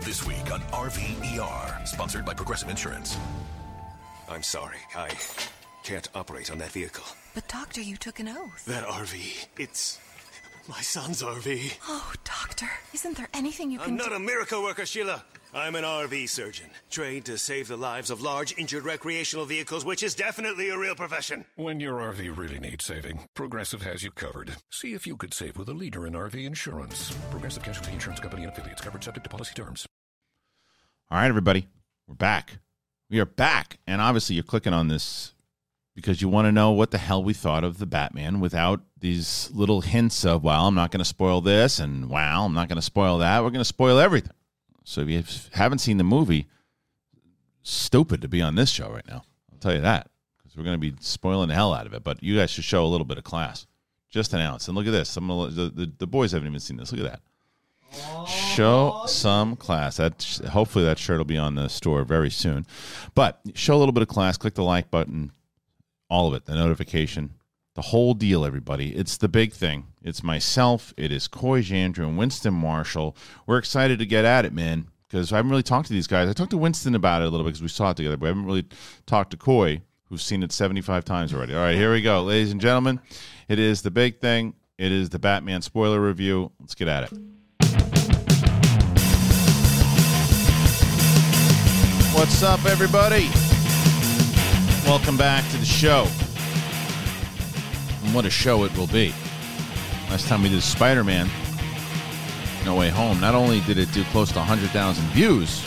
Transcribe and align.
This 0.00 0.26
week 0.26 0.50
on 0.52 0.60
RVER, 0.72 1.86
sponsored 1.86 2.24
by 2.24 2.34
Progressive 2.34 2.68
Insurance. 2.68 3.16
I'm 4.28 4.42
sorry, 4.42 4.78
I 4.96 5.10
can't 5.84 6.08
operate 6.14 6.50
on 6.50 6.58
that 6.58 6.70
vehicle. 6.70 7.04
But, 7.34 7.46
Doctor, 7.48 7.80
you 7.80 7.96
took 7.96 8.18
an 8.18 8.28
oath. 8.28 8.64
That 8.66 8.84
RV, 8.84 9.46
it's 9.58 9.98
my 10.68 10.80
son's 10.80 11.22
RV. 11.22 11.74
Oh, 11.86 12.12
Doctor, 12.24 12.70
isn't 12.94 13.16
there 13.16 13.28
anything 13.34 13.70
you 13.70 13.78
can 13.78 13.90
I'm 13.90 13.96
not 13.96 14.12
a 14.12 14.18
miracle 14.18 14.62
worker, 14.62 14.86
Sheila. 14.86 15.22
I'm 15.52 15.74
an 15.74 15.82
RV 15.82 16.28
surgeon, 16.28 16.70
trained 16.90 17.24
to 17.24 17.36
save 17.36 17.66
the 17.66 17.76
lives 17.76 18.10
of 18.10 18.22
large, 18.22 18.56
injured 18.56 18.84
recreational 18.84 19.46
vehicles, 19.46 19.84
which 19.84 20.04
is 20.04 20.14
definitely 20.14 20.68
a 20.70 20.78
real 20.78 20.94
profession. 20.94 21.44
When 21.56 21.80
your 21.80 21.98
RV 21.98 22.36
really 22.36 22.60
needs 22.60 22.84
saving, 22.84 23.28
Progressive 23.34 23.82
has 23.82 24.04
you 24.04 24.12
covered. 24.12 24.52
See 24.70 24.94
if 24.94 25.08
you 25.08 25.16
could 25.16 25.34
save 25.34 25.56
with 25.56 25.68
a 25.68 25.74
leader 25.74 26.06
in 26.06 26.12
RV 26.12 26.44
insurance. 26.44 27.12
Progressive 27.30 27.64
Casualty 27.64 27.92
Insurance 27.92 28.20
Company 28.20 28.44
and 28.44 28.52
affiliates 28.52 28.80
covered 28.80 29.02
subject 29.02 29.24
to 29.24 29.30
policy 29.30 29.54
terms. 29.54 29.88
All 31.12 31.18
right, 31.18 31.26
everybody, 31.26 31.66
we're 32.06 32.14
back. 32.14 32.58
We 33.08 33.18
are 33.18 33.26
back, 33.26 33.78
and 33.84 34.00
obviously 34.00 34.36
you're 34.36 34.44
clicking 34.44 34.72
on 34.72 34.86
this 34.86 35.34
because 35.96 36.22
you 36.22 36.28
want 36.28 36.46
to 36.46 36.52
know 36.52 36.70
what 36.70 36.92
the 36.92 36.98
hell 36.98 37.24
we 37.24 37.34
thought 37.34 37.64
of 37.64 37.78
the 37.78 37.86
Batman 37.86 38.38
without 38.38 38.82
these 38.96 39.50
little 39.52 39.80
hints 39.80 40.24
of, 40.24 40.44
well, 40.44 40.68
I'm 40.68 40.76
not 40.76 40.92
going 40.92 41.00
to 41.00 41.04
spoil 41.04 41.40
this, 41.40 41.80
and 41.80 42.08
wow, 42.08 42.44
I'm 42.44 42.54
not 42.54 42.68
going 42.68 42.76
to 42.76 42.82
spoil 42.82 43.18
that. 43.18 43.42
We're 43.42 43.50
going 43.50 43.58
to 43.58 43.64
spoil 43.64 43.98
everything. 43.98 44.36
So 44.84 45.00
if 45.00 45.08
you 45.08 45.24
haven't 45.50 45.80
seen 45.80 45.96
the 45.96 46.04
movie, 46.04 46.46
stupid 47.64 48.22
to 48.22 48.28
be 48.28 48.40
on 48.40 48.54
this 48.54 48.70
show 48.70 48.88
right 48.92 49.08
now. 49.08 49.24
I'll 49.50 49.58
tell 49.58 49.74
you 49.74 49.80
that 49.80 50.08
because 50.38 50.56
we're 50.56 50.62
going 50.62 50.80
to 50.80 50.90
be 50.90 50.94
spoiling 51.00 51.48
the 51.48 51.56
hell 51.56 51.74
out 51.74 51.86
of 51.86 51.92
it. 51.92 52.04
But 52.04 52.22
you 52.22 52.36
guys 52.36 52.50
should 52.50 52.62
show 52.62 52.84
a 52.84 52.86
little 52.86 53.04
bit 53.04 53.18
of 53.18 53.24
class. 53.24 53.66
Just 54.10 54.32
an 54.32 54.38
ounce. 54.38 54.68
And 54.68 54.76
look 54.76 54.86
at 54.86 54.92
this. 54.92 55.08
Some 55.08 55.28
of 55.28 55.56
the, 55.56 55.70
the, 55.70 55.92
the 55.98 56.06
boys 56.06 56.30
haven't 56.30 56.46
even 56.46 56.60
seen 56.60 56.76
this. 56.76 56.92
Look 56.92 57.04
at 57.04 57.10
that. 57.10 57.20
Show 58.26 59.02
some 59.06 59.56
class. 59.56 59.96
That 59.96 60.22
hopefully 60.50 60.84
that 60.84 60.98
shirt 60.98 61.18
will 61.18 61.24
be 61.24 61.38
on 61.38 61.54
the 61.54 61.68
store 61.68 62.04
very 62.04 62.30
soon. 62.30 62.66
But 63.14 63.40
show 63.54 63.74
a 63.74 63.78
little 63.78 63.92
bit 63.92 64.02
of 64.02 64.08
class. 64.08 64.36
Click 64.36 64.54
the 64.54 64.62
like 64.62 64.90
button. 64.90 65.32
All 66.08 66.28
of 66.28 66.34
it. 66.34 66.46
The 66.46 66.54
notification. 66.54 67.34
The 67.74 67.82
whole 67.82 68.14
deal, 68.14 68.44
everybody. 68.44 68.94
It's 68.94 69.16
the 69.16 69.28
big 69.28 69.52
thing. 69.52 69.86
It's 70.02 70.22
myself. 70.22 70.92
It 70.96 71.12
is 71.12 71.28
Coy 71.28 71.62
Jandreau 71.62 72.08
and 72.08 72.18
Winston 72.18 72.54
Marshall. 72.54 73.16
We're 73.46 73.58
excited 73.58 73.98
to 74.00 74.06
get 74.06 74.24
at 74.24 74.44
it, 74.44 74.52
man. 74.52 74.88
Because 75.06 75.32
I 75.32 75.36
haven't 75.36 75.50
really 75.50 75.62
talked 75.62 75.88
to 75.88 75.92
these 75.92 76.06
guys. 76.06 76.28
I 76.28 76.32
talked 76.32 76.50
to 76.50 76.56
Winston 76.56 76.94
about 76.94 77.22
it 77.22 77.26
a 77.26 77.30
little 77.30 77.44
bit 77.44 77.50
because 77.50 77.62
we 77.62 77.68
saw 77.68 77.90
it 77.90 77.96
together, 77.96 78.16
but 78.16 78.26
I 78.26 78.28
haven't 78.28 78.46
really 78.46 78.66
talked 79.06 79.32
to 79.32 79.36
Coy, 79.36 79.82
who's 80.04 80.22
seen 80.22 80.42
it 80.44 80.52
75 80.52 81.04
times 81.04 81.34
already. 81.34 81.54
All 81.54 81.60
right, 81.60 81.74
here 81.74 81.92
we 81.92 82.00
go. 82.00 82.22
Ladies 82.22 82.52
and 82.52 82.60
gentlemen, 82.60 83.00
it 83.48 83.58
is 83.58 83.82
the 83.82 83.90
big 83.90 84.20
thing. 84.20 84.54
It 84.78 84.92
is 84.92 85.10
the 85.10 85.18
Batman 85.18 85.62
spoiler 85.62 86.00
review. 86.00 86.52
Let's 86.60 86.76
get 86.76 86.86
at 86.86 87.12
it. 87.12 87.18
What's 92.20 92.42
up, 92.42 92.66
everybody? 92.66 93.30
Welcome 94.84 95.16
back 95.16 95.42
to 95.52 95.56
the 95.56 95.64
show. 95.64 96.06
And 98.04 98.14
what 98.14 98.26
a 98.26 98.30
show 98.30 98.64
it 98.64 98.76
will 98.76 98.88
be. 98.88 99.14
Last 100.10 100.28
time 100.28 100.42
we 100.42 100.50
did 100.50 100.62
Spider 100.62 101.02
Man, 101.02 101.30
No 102.66 102.74
Way 102.74 102.90
Home, 102.90 103.20
not 103.20 103.34
only 103.34 103.62
did 103.62 103.78
it 103.78 103.90
do 103.92 104.04
close 104.04 104.30
to 104.32 104.38
100,000 104.38 105.02
views, 105.12 105.64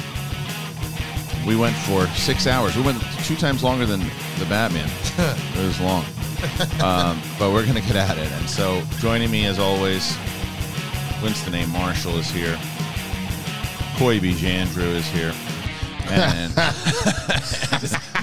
we 1.47 1.55
went 1.55 1.75
for 1.75 2.05
six 2.09 2.45
hours. 2.45 2.75
We 2.75 2.83
went 2.83 3.01
two 3.23 3.35
times 3.35 3.63
longer 3.63 3.87
than 3.87 4.01
the 4.37 4.45
Batman. 4.45 4.91
it 5.17 5.65
was 5.65 5.81
long. 5.81 6.05
Um, 6.83 7.19
but 7.39 7.51
we're 7.51 7.65
going 7.65 7.81
to 7.81 7.87
get 7.87 7.95
at 7.95 8.19
it. 8.19 8.31
And 8.31 8.47
so 8.47 8.83
joining 8.99 9.31
me, 9.31 9.47
as 9.47 9.57
always, 9.57 10.15
Winston 11.23 11.55
A. 11.55 11.65
Marshall 11.65 12.15
is 12.19 12.29
here. 12.29 12.59
Coy 13.95 14.19
B. 14.19 14.33
Jandreau 14.33 14.93
is 14.93 15.07
here. 15.07 15.33
And 16.09 16.53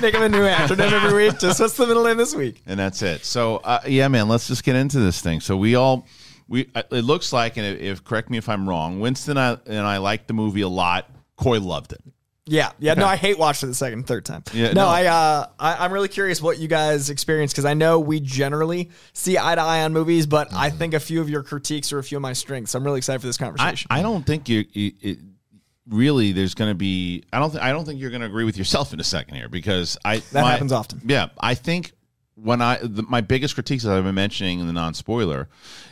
Make 0.01 0.15
him 0.15 0.23
a 0.23 0.29
new 0.29 0.43
acronym 0.43 0.93
every 0.93 1.27
week. 1.27 1.39
Just 1.39 1.61
what's 1.61 1.77
the 1.77 1.87
middle 1.87 2.05
name 2.05 2.17
this 2.17 2.35
week? 2.35 2.63
and 2.67 2.79
that's 2.79 3.03
it. 3.03 3.25
So 3.25 3.57
uh, 3.59 3.81
yeah, 3.87 4.09
man, 4.09 4.29
let's 4.29 4.49
just 4.49 4.65
get 4.65 4.77
into 4.77 4.99
this 4.99 5.21
thing. 5.21 5.41
So 5.41 5.57
we 5.57 5.75
all 5.75 6.07
we 6.49 6.69
uh, 6.75 6.83
it 6.91 7.05
looks 7.05 7.33
like, 7.33 7.57
and 7.57 7.67
if 7.67 8.05
correct 8.05 8.31
me 8.31 8.39
if 8.39 8.49
I'm 8.49 8.69
wrong, 8.69 9.01
Winston 9.01 9.37
and 9.37 9.61
I, 9.67 9.71
and 9.71 9.87
I 9.87 9.99
liked 9.99 10.29
the 10.29 10.35
movie 10.35 10.63
a 10.63 10.69
lot. 10.69 11.11
Coy 11.37 11.61
loved 11.61 11.93
it. 11.93 12.03
Yeah, 12.47 12.73
yeah. 12.81 12.95
No, 12.95 13.07
I 13.07 13.15
hate 13.15 13.39
watching 13.39 13.69
it 13.69 13.71
the 13.71 13.77
second, 13.77 14.09
third 14.09 14.25
time. 14.25 14.43
Yeah, 14.53 14.73
no, 14.73 14.83
no. 14.83 14.89
I, 14.89 15.07
uh, 15.07 15.47
I, 15.61 15.85
I'm 15.85 15.93
really 15.93 16.09
curious 16.09 16.43
what 16.43 16.59
you 16.59 16.67
guys 16.67 17.09
experience 17.09 17.53
because 17.53 17.65
I 17.65 17.75
know 17.75 18.01
we 18.01 18.19
generally 18.19 18.91
see 19.13 19.39
eye 19.39 19.55
to 19.55 19.61
eye 19.61 19.85
on 19.85 19.93
movies, 19.93 20.27
but 20.27 20.53
I 20.53 20.71
think 20.71 20.95
a 20.95 20.99
few 21.01 21.21
of 21.21 21.31
your 21.31 21.45
critiques 21.45 21.93
are 21.93 22.01
a 22.01 22.03
few 22.03 22.19
of 22.19 22.23
my 22.23 22.33
strengths. 22.33 22.75
I'm 22.75 22.83
really 22.83 22.99
excited 22.99 23.21
for 23.21 23.29
this 23.29 23.41
I, 23.41 23.45
conversation. 23.45 23.87
I 23.91 24.03
don't 24.03 24.27
think 24.27 24.49
you. 24.49 24.65
you 24.73 24.93
it, 25.01 25.19
Really, 25.91 26.33
there's 26.33 26.55
going 26.55 26.71
to 26.71 26.75
be. 26.77 27.25
I 27.33 27.39
don't. 27.39 27.51
Th- 27.51 27.63
I 27.63 27.73
don't 27.73 27.85
think 27.85 28.01
you're 28.01 28.11
going 28.11 28.21
to 28.21 28.27
agree 28.27 28.45
with 28.45 28.57
yourself 28.57 28.93
in 28.93 29.01
a 29.01 29.05
second 29.05 29.35
here 29.35 29.49
because 29.49 29.99
I. 30.05 30.19
That 30.33 30.43
my- 30.43 30.53
happens 30.53 30.73
often. 30.73 31.03
Yeah, 31.05 31.29
I 31.41 31.55
think 31.55 31.93
when 32.35 32.63
I 32.63 32.79
the, 32.79 33.03
my 33.03 33.21
biggest 33.21 33.55
critiques 33.55 33.85
that 33.85 33.97
I've 33.97 34.05
been 34.05 34.15
mentioning 34.15 34.61
in 34.61 34.67
the 34.67 34.73
non 34.73 34.95
spoiler, 34.95 35.49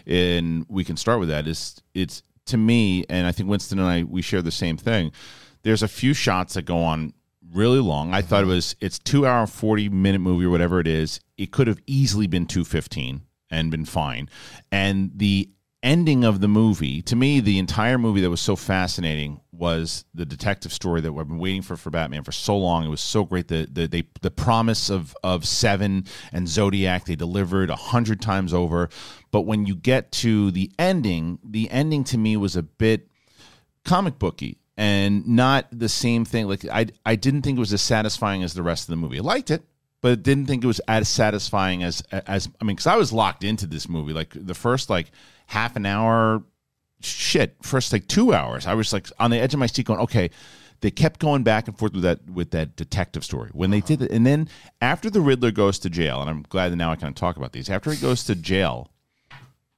and 0.07 0.65
we 0.69 0.85
can 0.85 0.97
start 0.97 1.21
with 1.21 1.29
that 1.29 1.47
is 1.47 1.81
it's 1.95 2.23
to 2.47 2.57
me, 2.57 3.05
and 3.09 3.27
I 3.27 3.33
think 3.33 3.49
Winston 3.49 3.79
and 3.79 3.89
I 3.89 4.03
we 4.05 4.23
share 4.23 4.43
the 4.43 4.51
same 4.51 4.77
thing. 4.77 5.13
There's 5.63 5.83
a 5.83 5.89
few 5.89 6.15
shots 6.15 6.55
that 6.55 6.63
go 6.63 6.79
on 6.79 7.13
really 7.53 7.81
long. 7.81 8.15
I 8.15 8.23
thought 8.23 8.45
it 8.45 8.47
was 8.47 8.77
it's 8.81 8.99
two 8.99 9.27
hour 9.27 9.47
forty 9.47 9.89
minute 9.89 10.21
movie 10.21 10.47
or 10.47 10.51
whatever 10.51 10.81
it 10.81 10.87
is. 10.87 11.21
It 11.37 11.51
could 11.51 11.67
have 11.67 11.81
easily 11.87 12.27
been 12.27 12.47
two 12.47 12.65
fifteen 12.65 13.23
and 13.51 13.71
been 13.71 13.85
fine. 13.85 14.29
And 14.71 15.13
the 15.15 15.51
ending 15.83 16.25
of 16.25 16.41
the 16.41 16.49
movie, 16.49 17.03
to 17.03 17.17
me, 17.17 17.41
the 17.41 17.59
entire 17.59 17.99
movie 17.99 18.21
that 18.21 18.31
was 18.31 18.41
so 18.41 18.57
fascinating 18.57 19.41
was 19.59 20.05
the 20.15 20.25
detective 20.25 20.73
story 20.73 21.01
that 21.01 21.09
I've 21.09 21.29
been 21.29 21.39
waiting 21.39 21.63
for 21.63 21.77
for 21.77 21.91
Batman 21.91 22.23
for 22.23 22.33
so 22.33 22.57
long. 22.57 22.85
It 22.85 22.89
was 22.89 23.01
so 23.01 23.25
great. 23.25 23.49
The 23.49 23.69
the 23.71 23.87
they, 23.87 24.05
the 24.23 24.31
promise 24.31 24.89
of 24.91 25.17
of 25.23 25.45
Seven 25.45 26.05
and 26.33 26.49
Zodiac 26.49 27.05
they 27.07 27.17
delivered 27.17 27.71
a 27.71 27.77
hundred 27.77 28.21
times 28.21 28.55
over. 28.55 28.89
But 29.31 29.43
when 29.43 29.67
you 29.67 29.75
get 29.75 30.13
to 30.13 30.51
the 30.51 30.71
ending, 30.79 31.39
the 31.45 31.71
ending 31.71 32.05
to 32.05 32.19
me 32.19 32.37
was 32.37 32.57
a 32.57 32.63
bit 32.63 33.09
comic 33.85 34.19
booky 34.19 34.59
and 34.79 35.27
not 35.27 35.67
the 35.73 35.89
same 35.89 36.25
thing. 36.25 36.47
Like 36.47 36.65
I 36.67 36.87
I 37.05 37.17
didn't 37.17 37.43
think 37.43 37.59
it 37.59 37.61
was 37.61 37.73
as 37.73 37.83
satisfying 37.83 38.43
as 38.43 38.55
the 38.55 38.63
rest 38.63 38.85
of 38.85 38.91
the 38.91 38.97
movie. 38.97 39.19
I 39.19 39.23
liked 39.23 39.51
it, 39.51 39.63
but 40.01 40.23
didn't 40.23 40.47
think 40.47 40.63
it 40.63 40.69
was 40.69 40.81
as 40.87 41.09
satisfying 41.09 41.83
as 41.83 42.01
as 42.13 42.49
I 42.61 42.65
mean, 42.65 42.77
because 42.77 42.87
I 42.87 42.97
was 42.97 43.13
locked 43.13 43.45
into 43.45 43.67
this 43.67 43.89
movie. 43.89 44.13
Like 44.13 44.33
the 44.35 44.55
first 44.55 44.89
like 44.89 45.11
half 45.47 45.75
an 45.77 45.85
hour, 45.85 46.43
shit, 47.01 47.57
first 47.63 47.93
like 47.93 48.07
two 48.09 48.33
hours, 48.35 48.67
I 48.67 48.75
was 48.75 48.93
like 48.93 49.09
on 49.19 49.31
the 49.31 49.39
edge 49.39 49.55
of 49.55 49.61
my 49.61 49.67
seat 49.67 49.87
going, 49.87 50.01
okay. 50.01 50.31
They 50.81 50.93
kept 50.93 51.19
going 51.19 51.43
back 51.43 51.67
and 51.67 51.77
forth 51.77 51.93
with 51.93 52.03
that 52.03 52.31
with 52.31 52.53
that 52.53 52.77
detective 52.77 53.25
story. 53.25 53.51
When 53.53 53.71
they 53.71 53.81
did 53.81 54.01
it, 54.01 54.13
and 54.13 54.25
then 54.25 54.49
after 54.81 55.11
the 55.11 55.21
Riddler 55.21 55.51
goes 55.51 55.81
to 55.81 55.91
jail, 55.91 56.21
and 56.21 56.31
I'm 56.31 56.43
glad 56.43 56.71
that 56.71 56.77
now 56.77 56.93
I 56.93 56.95
can 56.95 57.13
talk 57.15 57.37
about 57.37 57.51
these. 57.51 57.69
After 57.69 57.91
he 57.91 58.01
goes 58.01 58.23
to 58.27 58.37
jail, 58.37 58.89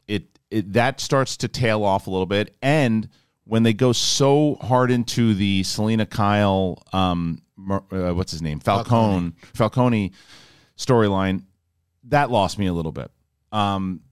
it, 0.07 0.25
it 0.51 0.75
that 0.75 1.01
starts 1.01 1.39
to 1.39 1.49
tail 1.49 1.85
off 1.85 2.07
a 2.07 2.11
little 2.11 2.27
bit, 2.27 2.55
and 2.61 3.09
when 3.45 3.63
they 3.63 3.73
go 3.73 3.93
so 3.93 4.57
hard 4.61 4.91
into 4.91 5.33
the 5.33 5.63
Selina 5.63 6.05
Kyle, 6.05 6.83
um, 6.93 7.41
uh, 7.71 8.13
what's 8.13 8.33
his 8.33 8.43
name, 8.43 8.61
Falcone, 8.61 9.33
Falcone 9.55 10.13
storyline, 10.77 11.45
that 12.05 12.31
lost 12.31 12.59
me 12.59 12.67
a 12.67 12.73
little 12.73 12.93
bit. 12.93 13.11
Um, 13.53 14.03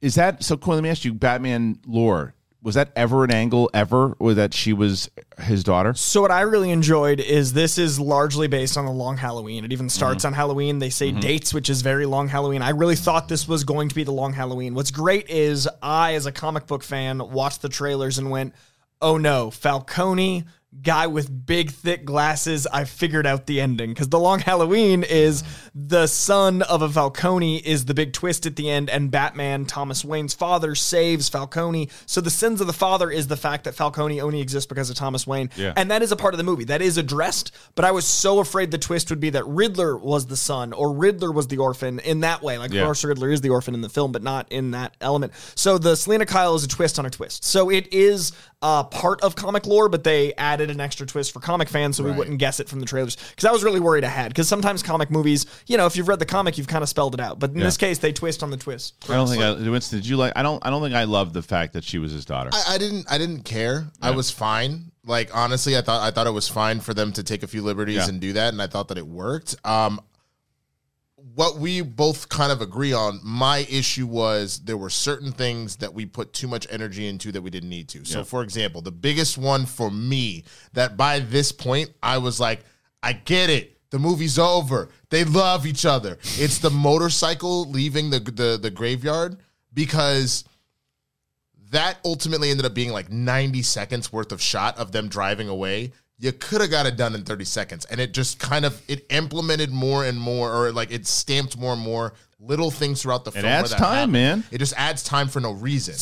is 0.00 0.14
that 0.14 0.42
so? 0.42 0.56
Cool. 0.56 0.74
Let 0.74 0.82
me 0.82 0.88
ask 0.88 1.04
you, 1.04 1.12
Batman 1.12 1.78
lore. 1.86 2.34
Was 2.62 2.74
that 2.74 2.92
ever 2.94 3.24
an 3.24 3.30
angle 3.30 3.70
ever, 3.72 4.14
or 4.18 4.34
that 4.34 4.52
she 4.52 4.72
was 4.72 5.10
his 5.38 5.64
daughter? 5.64 5.94
So 5.94 6.20
what 6.20 6.30
I 6.30 6.42
really 6.42 6.70
enjoyed 6.70 7.18
is 7.18 7.54
this 7.54 7.78
is 7.78 7.98
largely 7.98 8.48
based 8.48 8.76
on 8.76 8.84
a 8.84 8.92
long 8.92 9.16
Halloween. 9.16 9.64
It 9.64 9.72
even 9.72 9.88
starts 9.88 10.24
mm-hmm. 10.24 10.28
on 10.28 10.32
Halloween. 10.34 10.78
They 10.78 10.90
say 10.90 11.10
mm-hmm. 11.10 11.20
dates, 11.20 11.54
which 11.54 11.70
is 11.70 11.80
very 11.80 12.04
long 12.04 12.28
Halloween. 12.28 12.60
I 12.60 12.70
really 12.70 12.96
thought 12.96 13.28
this 13.28 13.48
was 13.48 13.64
going 13.64 13.88
to 13.88 13.94
be 13.94 14.04
the 14.04 14.12
long 14.12 14.34
Halloween. 14.34 14.74
What's 14.74 14.90
great 14.90 15.30
is 15.30 15.68
I, 15.82 16.14
as 16.14 16.26
a 16.26 16.32
comic 16.32 16.66
book 16.66 16.82
fan, 16.82 17.18
watched 17.30 17.62
the 17.62 17.70
trailers 17.70 18.18
and 18.18 18.30
went, 18.30 18.54
"Oh 19.00 19.16
no, 19.16 19.50
Falcone." 19.50 20.44
Guy 20.82 21.08
with 21.08 21.46
big, 21.46 21.72
thick 21.72 22.04
glasses. 22.04 22.64
I 22.72 22.84
figured 22.84 23.26
out 23.26 23.46
the 23.46 23.60
ending 23.60 23.90
because 23.90 24.08
the 24.08 24.20
long 24.20 24.38
Halloween 24.38 25.02
is 25.02 25.42
the 25.74 26.06
son 26.06 26.62
of 26.62 26.80
a 26.80 26.88
Falcone 26.88 27.56
is 27.56 27.86
the 27.86 27.92
big 27.92 28.12
twist 28.12 28.46
at 28.46 28.54
the 28.54 28.70
end, 28.70 28.88
and 28.88 29.10
Batman, 29.10 29.66
Thomas 29.66 30.04
Wayne's 30.04 30.32
father, 30.32 30.76
saves 30.76 31.28
Falcone. 31.28 31.88
So 32.06 32.20
the 32.20 32.30
sins 32.30 32.60
of 32.60 32.68
the 32.68 32.72
father 32.72 33.10
is 33.10 33.26
the 33.26 33.36
fact 33.36 33.64
that 33.64 33.74
Falcone 33.74 34.20
only 34.20 34.40
exists 34.40 34.68
because 34.68 34.88
of 34.90 34.94
Thomas 34.96 35.26
Wayne, 35.26 35.50
Yeah. 35.56 35.72
and 35.76 35.90
that 35.90 36.02
is 36.02 36.12
a 36.12 36.16
part 36.16 36.34
of 36.34 36.38
the 36.38 36.44
movie 36.44 36.64
that 36.66 36.80
is 36.80 36.96
addressed. 36.98 37.50
But 37.74 37.84
I 37.84 37.90
was 37.90 38.06
so 38.06 38.38
afraid 38.38 38.70
the 38.70 38.78
twist 38.78 39.10
would 39.10 39.20
be 39.20 39.30
that 39.30 39.44
Riddler 39.48 39.96
was 39.96 40.26
the 40.26 40.36
son 40.36 40.72
or 40.72 40.92
Riddler 40.94 41.32
was 41.32 41.48
the 41.48 41.58
orphan 41.58 41.98
in 41.98 42.20
that 42.20 42.42
way. 42.44 42.58
Like, 42.58 42.72
Yeah. 42.72 42.92
Riddler 43.02 43.32
is 43.32 43.40
the 43.40 43.50
orphan 43.50 43.74
in 43.74 43.80
the 43.80 43.88
film, 43.88 44.12
but 44.12 44.22
not 44.22 44.46
in 44.50 44.70
that 44.70 44.94
element. 45.00 45.32
So 45.56 45.78
the 45.78 45.96
Selina 45.96 46.26
Kyle 46.26 46.54
is 46.54 46.62
a 46.62 46.68
twist 46.68 46.96
on 47.00 47.06
a 47.06 47.10
twist. 47.10 47.44
So 47.44 47.70
it 47.70 47.92
is 47.92 48.30
uh, 48.62 48.84
part 48.84 49.22
of 49.22 49.34
comic 49.36 49.66
lore, 49.66 49.88
but 49.88 50.04
they 50.04 50.34
added 50.34 50.70
an 50.70 50.80
extra 50.80 51.06
twist 51.06 51.32
for 51.32 51.40
comic 51.40 51.68
fans 51.68 51.96
so 51.96 52.04
we 52.04 52.10
wouldn't 52.12 52.38
guess 52.38 52.60
it 52.60 52.68
from 52.68 52.80
the 52.80 52.86
trailers. 52.86 53.16
Because 53.16 53.46
I 53.46 53.52
was 53.52 53.64
really 53.64 53.80
worried 53.80 54.04
I 54.04 54.08
had. 54.08 54.28
Because 54.28 54.48
sometimes 54.48 54.82
comic 54.82 55.10
movies, 55.10 55.46
you 55.66 55.78
know, 55.78 55.86
if 55.86 55.96
you've 55.96 56.08
read 56.08 56.18
the 56.18 56.26
comic, 56.26 56.58
you've 56.58 56.68
kind 56.68 56.82
of 56.82 56.88
spelled 56.90 57.14
it 57.14 57.20
out. 57.20 57.38
But 57.38 57.50
in 57.52 57.58
Yeah. 57.58 57.64
this 57.64 57.78
case, 57.78 57.98
they 57.98 58.12
twist 58.12 58.42
on 58.42 58.50
the 58.50 58.56
twist. 58.58 58.94
I 59.08 59.14
don't 59.14 59.28
think 59.28 59.42
I, 59.42 59.52
Winston. 59.70 59.98
Did 60.00 60.06
you 60.06 60.16
like? 60.18 60.34
I 60.36 60.42
don't. 60.42 60.64
I 60.64 60.68
don't 60.70 60.82
think 60.82 60.94
I 60.94 61.04
loved 61.04 61.32
the 61.32 61.42
fact 61.42 61.72
that 61.72 61.84
she 61.84 61.98
was 61.98 62.12
his 62.12 62.24
daughter. 62.26 62.50
I, 62.52 62.74
I 62.74 62.78
didn't. 62.78 63.06
I 63.10 63.16
didn't 63.16 63.44
care. 63.44 63.86
I 64.02 64.10
was 64.10 64.30
fine. 64.30 64.90
Like 65.06 65.34
honestly, 65.34 65.78
I 65.78 65.80
thought 65.80 66.02
I 66.02 66.10
thought 66.10 66.26
it 66.26 66.32
was 66.32 66.46
fine 66.46 66.80
for 66.80 66.92
them 66.92 67.12
to 67.14 67.22
take 67.22 67.42
a 67.42 67.46
few 67.46 67.62
liberties 67.62 67.96
Yeah. 67.96 68.08
and 68.08 68.20
do 68.20 68.34
that, 68.34 68.52
and 68.52 68.60
I 68.60 68.66
thought 68.66 68.88
that 68.88 68.98
it 68.98 69.06
worked. 69.06 69.56
Um, 69.64 70.00
what 71.34 71.58
we 71.58 71.80
both 71.80 72.28
kind 72.28 72.50
of 72.52 72.60
agree 72.60 72.92
on. 72.92 73.20
My 73.22 73.66
issue 73.70 74.06
was 74.06 74.60
there 74.64 74.76
were 74.76 74.90
certain 74.90 75.32
things 75.32 75.76
that 75.76 75.92
we 75.94 76.06
put 76.06 76.32
too 76.32 76.48
much 76.48 76.66
energy 76.70 77.06
into 77.06 77.30
that 77.32 77.42
we 77.42 77.50
didn't 77.50 77.68
need 77.68 77.88
to. 77.90 78.04
So, 78.04 78.18
Yeah. 78.18 78.24
for 78.24 78.42
example, 78.42 78.80
the 78.82 78.90
biggest 78.92 79.38
one 79.38 79.66
for 79.66 79.90
me 79.90 80.44
that 80.72 80.96
by 80.96 81.20
this 81.20 81.52
point 81.52 81.90
I 82.02 82.18
was 82.18 82.40
like, 82.40 82.64
I 83.02 83.12
get 83.14 83.50
it. 83.50 83.76
The 83.90 83.98
movie's 83.98 84.38
over. 84.38 84.88
They 85.08 85.24
love 85.24 85.66
each 85.66 85.84
other. 85.84 86.18
It's 86.38 86.58
the 86.58 86.70
motorcycle 86.70 87.68
leaving 87.70 88.10
the 88.10 88.20
the, 88.20 88.58
the 88.60 88.70
graveyard 88.70 89.38
because 89.74 90.44
that 91.70 91.98
ultimately 92.04 92.50
ended 92.50 92.66
up 92.66 92.74
being 92.74 92.90
like 92.90 93.10
90 93.10 93.62
seconds 93.62 94.12
worth 94.12 94.32
of 94.32 94.40
shot 94.42 94.76
of 94.78 94.92
them 94.92 95.08
driving 95.08 95.48
away 95.48 95.92
you 96.20 96.32
could 96.32 96.60
have 96.60 96.70
got 96.70 96.86
it 96.86 96.96
done 96.96 97.14
in 97.14 97.22
30 97.24 97.44
seconds 97.44 97.84
and 97.86 97.98
it 98.00 98.12
just 98.12 98.38
kind 98.38 98.64
of 98.64 98.80
it 98.88 99.06
implemented 99.10 99.70
more 99.70 100.04
and 100.04 100.20
more 100.20 100.52
or 100.54 100.70
like 100.72 100.90
it 100.92 101.06
stamped 101.06 101.56
more 101.56 101.72
and 101.72 101.80
more 101.82 102.12
little 102.38 102.70
things 102.70 103.02
throughout 103.02 103.24
the 103.24 103.32
film 103.32 103.44
where 103.44 103.52
adds 103.54 103.70
that 103.70 103.78
time, 103.78 103.94
happened. 103.94 104.12
man. 104.12 104.44
it 104.50 104.58
just 104.58 104.74
adds 104.76 105.02
time 105.02 105.28
for 105.28 105.40
no 105.40 105.52
reason 105.52 105.94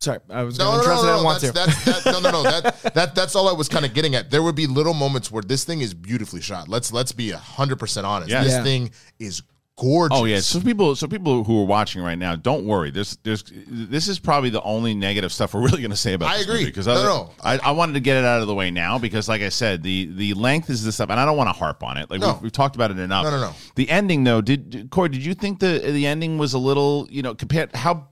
Sorry, 0.00 0.18
I 0.28 0.42
was 0.42 0.58
no, 0.58 0.64
going 0.66 0.76
no, 0.78 0.82
to 0.82 0.88
no, 0.88 0.94
interrupt. 0.94 1.02
and 1.02 1.10
I 1.10 1.12
no, 1.12 1.14
didn't 1.14 1.16
no. 1.16 1.24
want 1.24 1.40
That's, 1.40 1.84
to. 1.84 1.90
that's, 1.90 2.04
that, 2.04 2.12
no, 2.12 2.20
no, 2.20 2.30
no. 2.30 2.42
That, 2.42 2.82
that, 2.94 3.14
that's 3.14 3.34
all 3.34 3.48
I 3.48 3.52
was 3.52 3.68
kind 3.70 3.86
of 3.86 3.94
getting 3.94 4.14
at. 4.14 4.30
There 4.30 4.42
would 4.42 4.54
be 4.54 4.66
little 4.66 4.92
moments 4.92 5.30
where 5.30 5.42
this 5.42 5.64
thing 5.64 5.80
is 5.80 5.94
beautifully 5.94 6.42
shot. 6.42 6.68
Let's 6.68 6.92
let's 6.92 7.12
be 7.12 7.30
hundred 7.30 7.78
percent 7.78 8.06
honest. 8.06 8.30
Yeah. 8.30 8.42
This 8.44 8.52
Yeah. 8.52 8.62
thing 8.64 8.90
is 9.18 9.42
gorgeous. 9.78 10.18
Oh 10.18 10.24
yeah, 10.24 10.40
so 10.40 10.60
people, 10.60 10.94
so 10.96 11.06
people 11.06 11.44
who 11.44 11.60
are 11.62 11.66
watching 11.66 12.02
right 12.02 12.18
now, 12.18 12.36
don't 12.36 12.64
worry. 12.64 12.90
There's, 12.90 13.16
there's, 13.22 13.44
this 13.66 14.08
is 14.08 14.18
probably 14.18 14.50
the 14.50 14.62
only 14.62 14.94
negative 14.94 15.32
stuff 15.32 15.54
we're 15.54 15.62
really 15.64 15.78
going 15.80 15.90
to 15.90 15.96
say 15.96 16.12
about. 16.14 16.30
I 16.30 16.38
this 16.38 16.46
agree. 16.48 16.64
because 16.64 16.86
No, 16.86 16.92
other- 16.94 17.04
no. 17.04 17.30
I, 17.42 17.58
I 17.58 17.70
wanted 17.72 17.94
to 17.94 18.00
get 18.00 18.16
it 18.16 18.24
out 18.24 18.40
of 18.40 18.46
the 18.46 18.54
way 18.54 18.70
now 18.70 18.98
because, 18.98 19.28
like 19.28 19.42
I 19.42 19.48
said, 19.48 19.82
the 19.82 20.06
the 20.14 20.34
length 20.34 20.70
is 20.70 20.84
the 20.84 20.92
stuff, 20.92 21.10
and 21.10 21.18
I 21.18 21.24
don't 21.24 21.36
want 21.36 21.48
to 21.48 21.52
harp 21.52 21.82
on 21.82 21.96
it. 21.96 22.10
Like 22.10 22.20
No. 22.20 22.32
we've, 22.34 22.42
we've 22.42 22.52
talked 22.52 22.76
about 22.76 22.90
it 22.90 22.98
enough. 22.98 23.24
No, 23.24 23.30
no, 23.30 23.40
no. 23.40 23.52
The 23.74 23.88
ending, 23.90 24.24
though, 24.24 24.40
did 24.40 24.70
did- 24.70 24.90
Corey? 24.90 25.08
Did 25.08 25.24
you 25.24 25.34
think 25.34 25.60
the 25.60 25.78
the 25.84 26.06
ending 26.06 26.38
was 26.38 26.54
a 26.54 26.58
little, 26.58 27.06
you 27.10 27.22
know, 27.22 27.34
compared 27.34 27.74
how? 27.74 28.08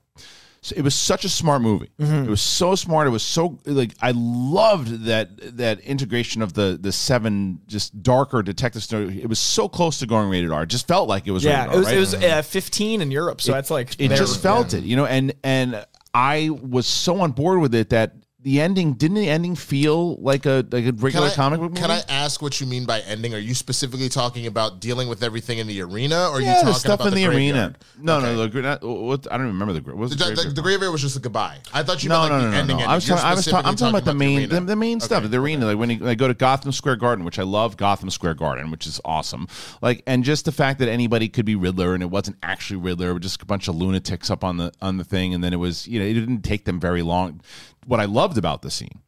So 0.62 0.74
It 0.76 0.82
was 0.82 0.94
such 0.94 1.24
a 1.24 1.28
smart 1.28 1.60
movie. 1.60 1.90
Mm-hmm. 1.98 2.24
It 2.24 2.30
was 2.30 2.40
so 2.40 2.76
smart. 2.76 3.08
It 3.08 3.10
was 3.10 3.24
so 3.24 3.58
like 3.66 3.94
I 4.00 4.12
loved 4.14 5.06
that 5.06 5.56
that 5.56 5.80
integration 5.80 6.40
of 6.40 6.54
the 6.54 6.78
the 6.80 6.92
seven 6.92 7.60
just 7.66 8.00
darker 8.02 8.42
detective 8.42 8.84
story. 8.84 9.20
It 9.20 9.28
was 9.28 9.40
so 9.40 9.68
close 9.68 9.98
to 9.98 10.06
going 10.06 10.30
rated 10.30 10.52
R. 10.52 10.62
It 10.62 10.68
just 10.68 10.86
felt 10.86 11.08
like 11.08 11.26
it 11.26 11.32
was. 11.32 11.44
Yeah, 11.44 11.64
rated 11.66 11.74
it 11.74 11.78
was, 11.78 11.86
R, 11.86 11.92
it 11.92 11.96
right? 11.96 12.00
was 12.00 12.14
uh, 12.14 12.42
15 12.42 13.00
in 13.02 13.10
Europe, 13.10 13.40
so 13.40 13.52
that's 13.52 13.70
like 13.70 14.00
it 14.00 14.10
just 14.10 14.40
felt 14.40 14.72
it, 14.72 14.84
you 14.84 14.94
know, 14.94 15.06
and 15.06 15.34
and 15.42 15.84
I 16.14 16.50
was 16.50 16.86
so 16.86 17.20
on 17.20 17.32
board 17.32 17.60
with 17.60 17.74
it 17.74 17.90
that 17.90 18.14
the 18.42 18.60
ending 18.60 18.94
didn't 18.94 19.16
the 19.18 19.28
ending 19.28 19.54
feel 19.54 20.16
like 20.16 20.46
a 20.46 20.66
like 20.70 20.84
a 20.84 20.92
regular 20.92 21.28
I, 21.28 21.30
comic 21.30 21.60
book 21.60 21.70
movie? 21.70 21.80
can 21.80 21.90
I 21.90 22.02
ask 22.08 22.42
what 22.42 22.60
you 22.60 22.66
mean 22.66 22.84
by 22.84 23.00
ending? 23.00 23.34
Are 23.34 23.38
you 23.38 23.54
specifically 23.54 24.08
talking 24.08 24.46
about 24.46 24.80
dealing 24.80 25.08
with 25.08 25.22
everything 25.22 25.58
in 25.58 25.66
the 25.68 25.80
arena, 25.82 26.16
or 26.28 26.36
are 26.36 26.40
you 26.40 26.46
yeah, 26.46 26.54
talking 26.54 26.68
the 26.68 26.74
stuff 26.74 27.00
about 27.00 27.08
in 27.08 27.14
the, 27.14 27.26
arena. 27.26 27.74
No, 28.00 28.16
Okay. 28.16 28.34
no, 28.34 28.46
the, 28.48 28.62
not- 28.62 28.82
what, 28.82 29.32
I 29.32 29.38
don't 29.38 29.46
remember 29.46 29.72
the 29.74 29.80
gra- 29.80 29.94
what 29.94 30.02
was 30.02 30.16
The, 30.16 30.16
the, 30.16 30.24
the, 30.24 30.34
graveyard 30.34 30.56
the 30.56 30.62
graveyard 30.62 30.92
was 30.92 31.02
just 31.02 31.16
a 31.16 31.20
goodbye. 31.20 31.58
I 31.72 31.82
thought 31.84 32.02
you 32.02 32.08
No, 32.08 32.20
meant 32.22 32.32
no, 32.32 32.36
like 32.38 32.44
no, 32.44 32.50
the 32.50 32.54
no, 32.54 32.60
ending. 32.60 32.76
no. 32.78 32.82
ending. 32.82 32.90
I 32.90 32.94
was 32.96 33.06
talking, 33.06 33.24
I 33.24 33.34
was 33.34 33.44
talking, 33.44 33.66
I'm 33.66 33.76
specifically 33.76 34.00
talking 34.00 34.08
about 34.08 34.12
the 34.12 34.18
main, 34.18 34.48
the, 34.48 34.60
the 34.72 34.76
main 34.76 35.00
stuff, 35.00 35.30
the 35.30 35.38
arena. 35.38 35.66
Like 35.66 35.78
when 35.78 35.90
you, 35.90 35.98
they 35.98 36.16
go 36.16 36.26
to 36.26 36.34
Gotham 36.34 36.72
Square 36.72 36.96
Garden, 36.96 37.24
which 37.24 37.38
I 37.38 37.44
love 37.44 37.76
Gotham 37.76 38.10
Square 38.10 38.34
Garden, 38.34 38.70
which 38.72 38.86
is 38.88 39.00
awesome. 39.04 39.46
Like, 39.80 40.02
and 40.06 40.24
just 40.24 40.46
the 40.46 40.52
fact 40.52 40.80
that 40.80 40.88
anybody 40.88 41.28
could 41.28 41.44
be 41.44 41.54
Riddler 41.54 41.94
and 41.94 42.02
it 42.02 42.10
wasn't 42.10 42.38
actually 42.42 42.80
Riddler, 42.80 43.10
it 43.10 43.12
was 43.14 43.22
just 43.22 43.42
a 43.42 43.46
bunch 43.46 43.68
of 43.68 43.76
lunatics 43.76 44.30
up 44.30 44.42
on 44.42 44.56
the 44.56 44.72
on 44.82 44.96
the 44.96 45.04
thing, 45.04 45.32
and 45.32 45.44
then 45.44 45.52
it 45.52 45.58
was, 45.58 45.86
you 45.86 46.00
know, 46.00 46.04
it 46.06 46.14
didn't 46.14 46.42
take 46.42 46.64
them 46.64 46.80
very 46.80 47.02
long. 47.02 47.40
What 47.86 48.00
I 48.00 48.04
loved 48.04 48.38
about 48.38 48.62
the 48.62 48.70
scene 48.70 49.00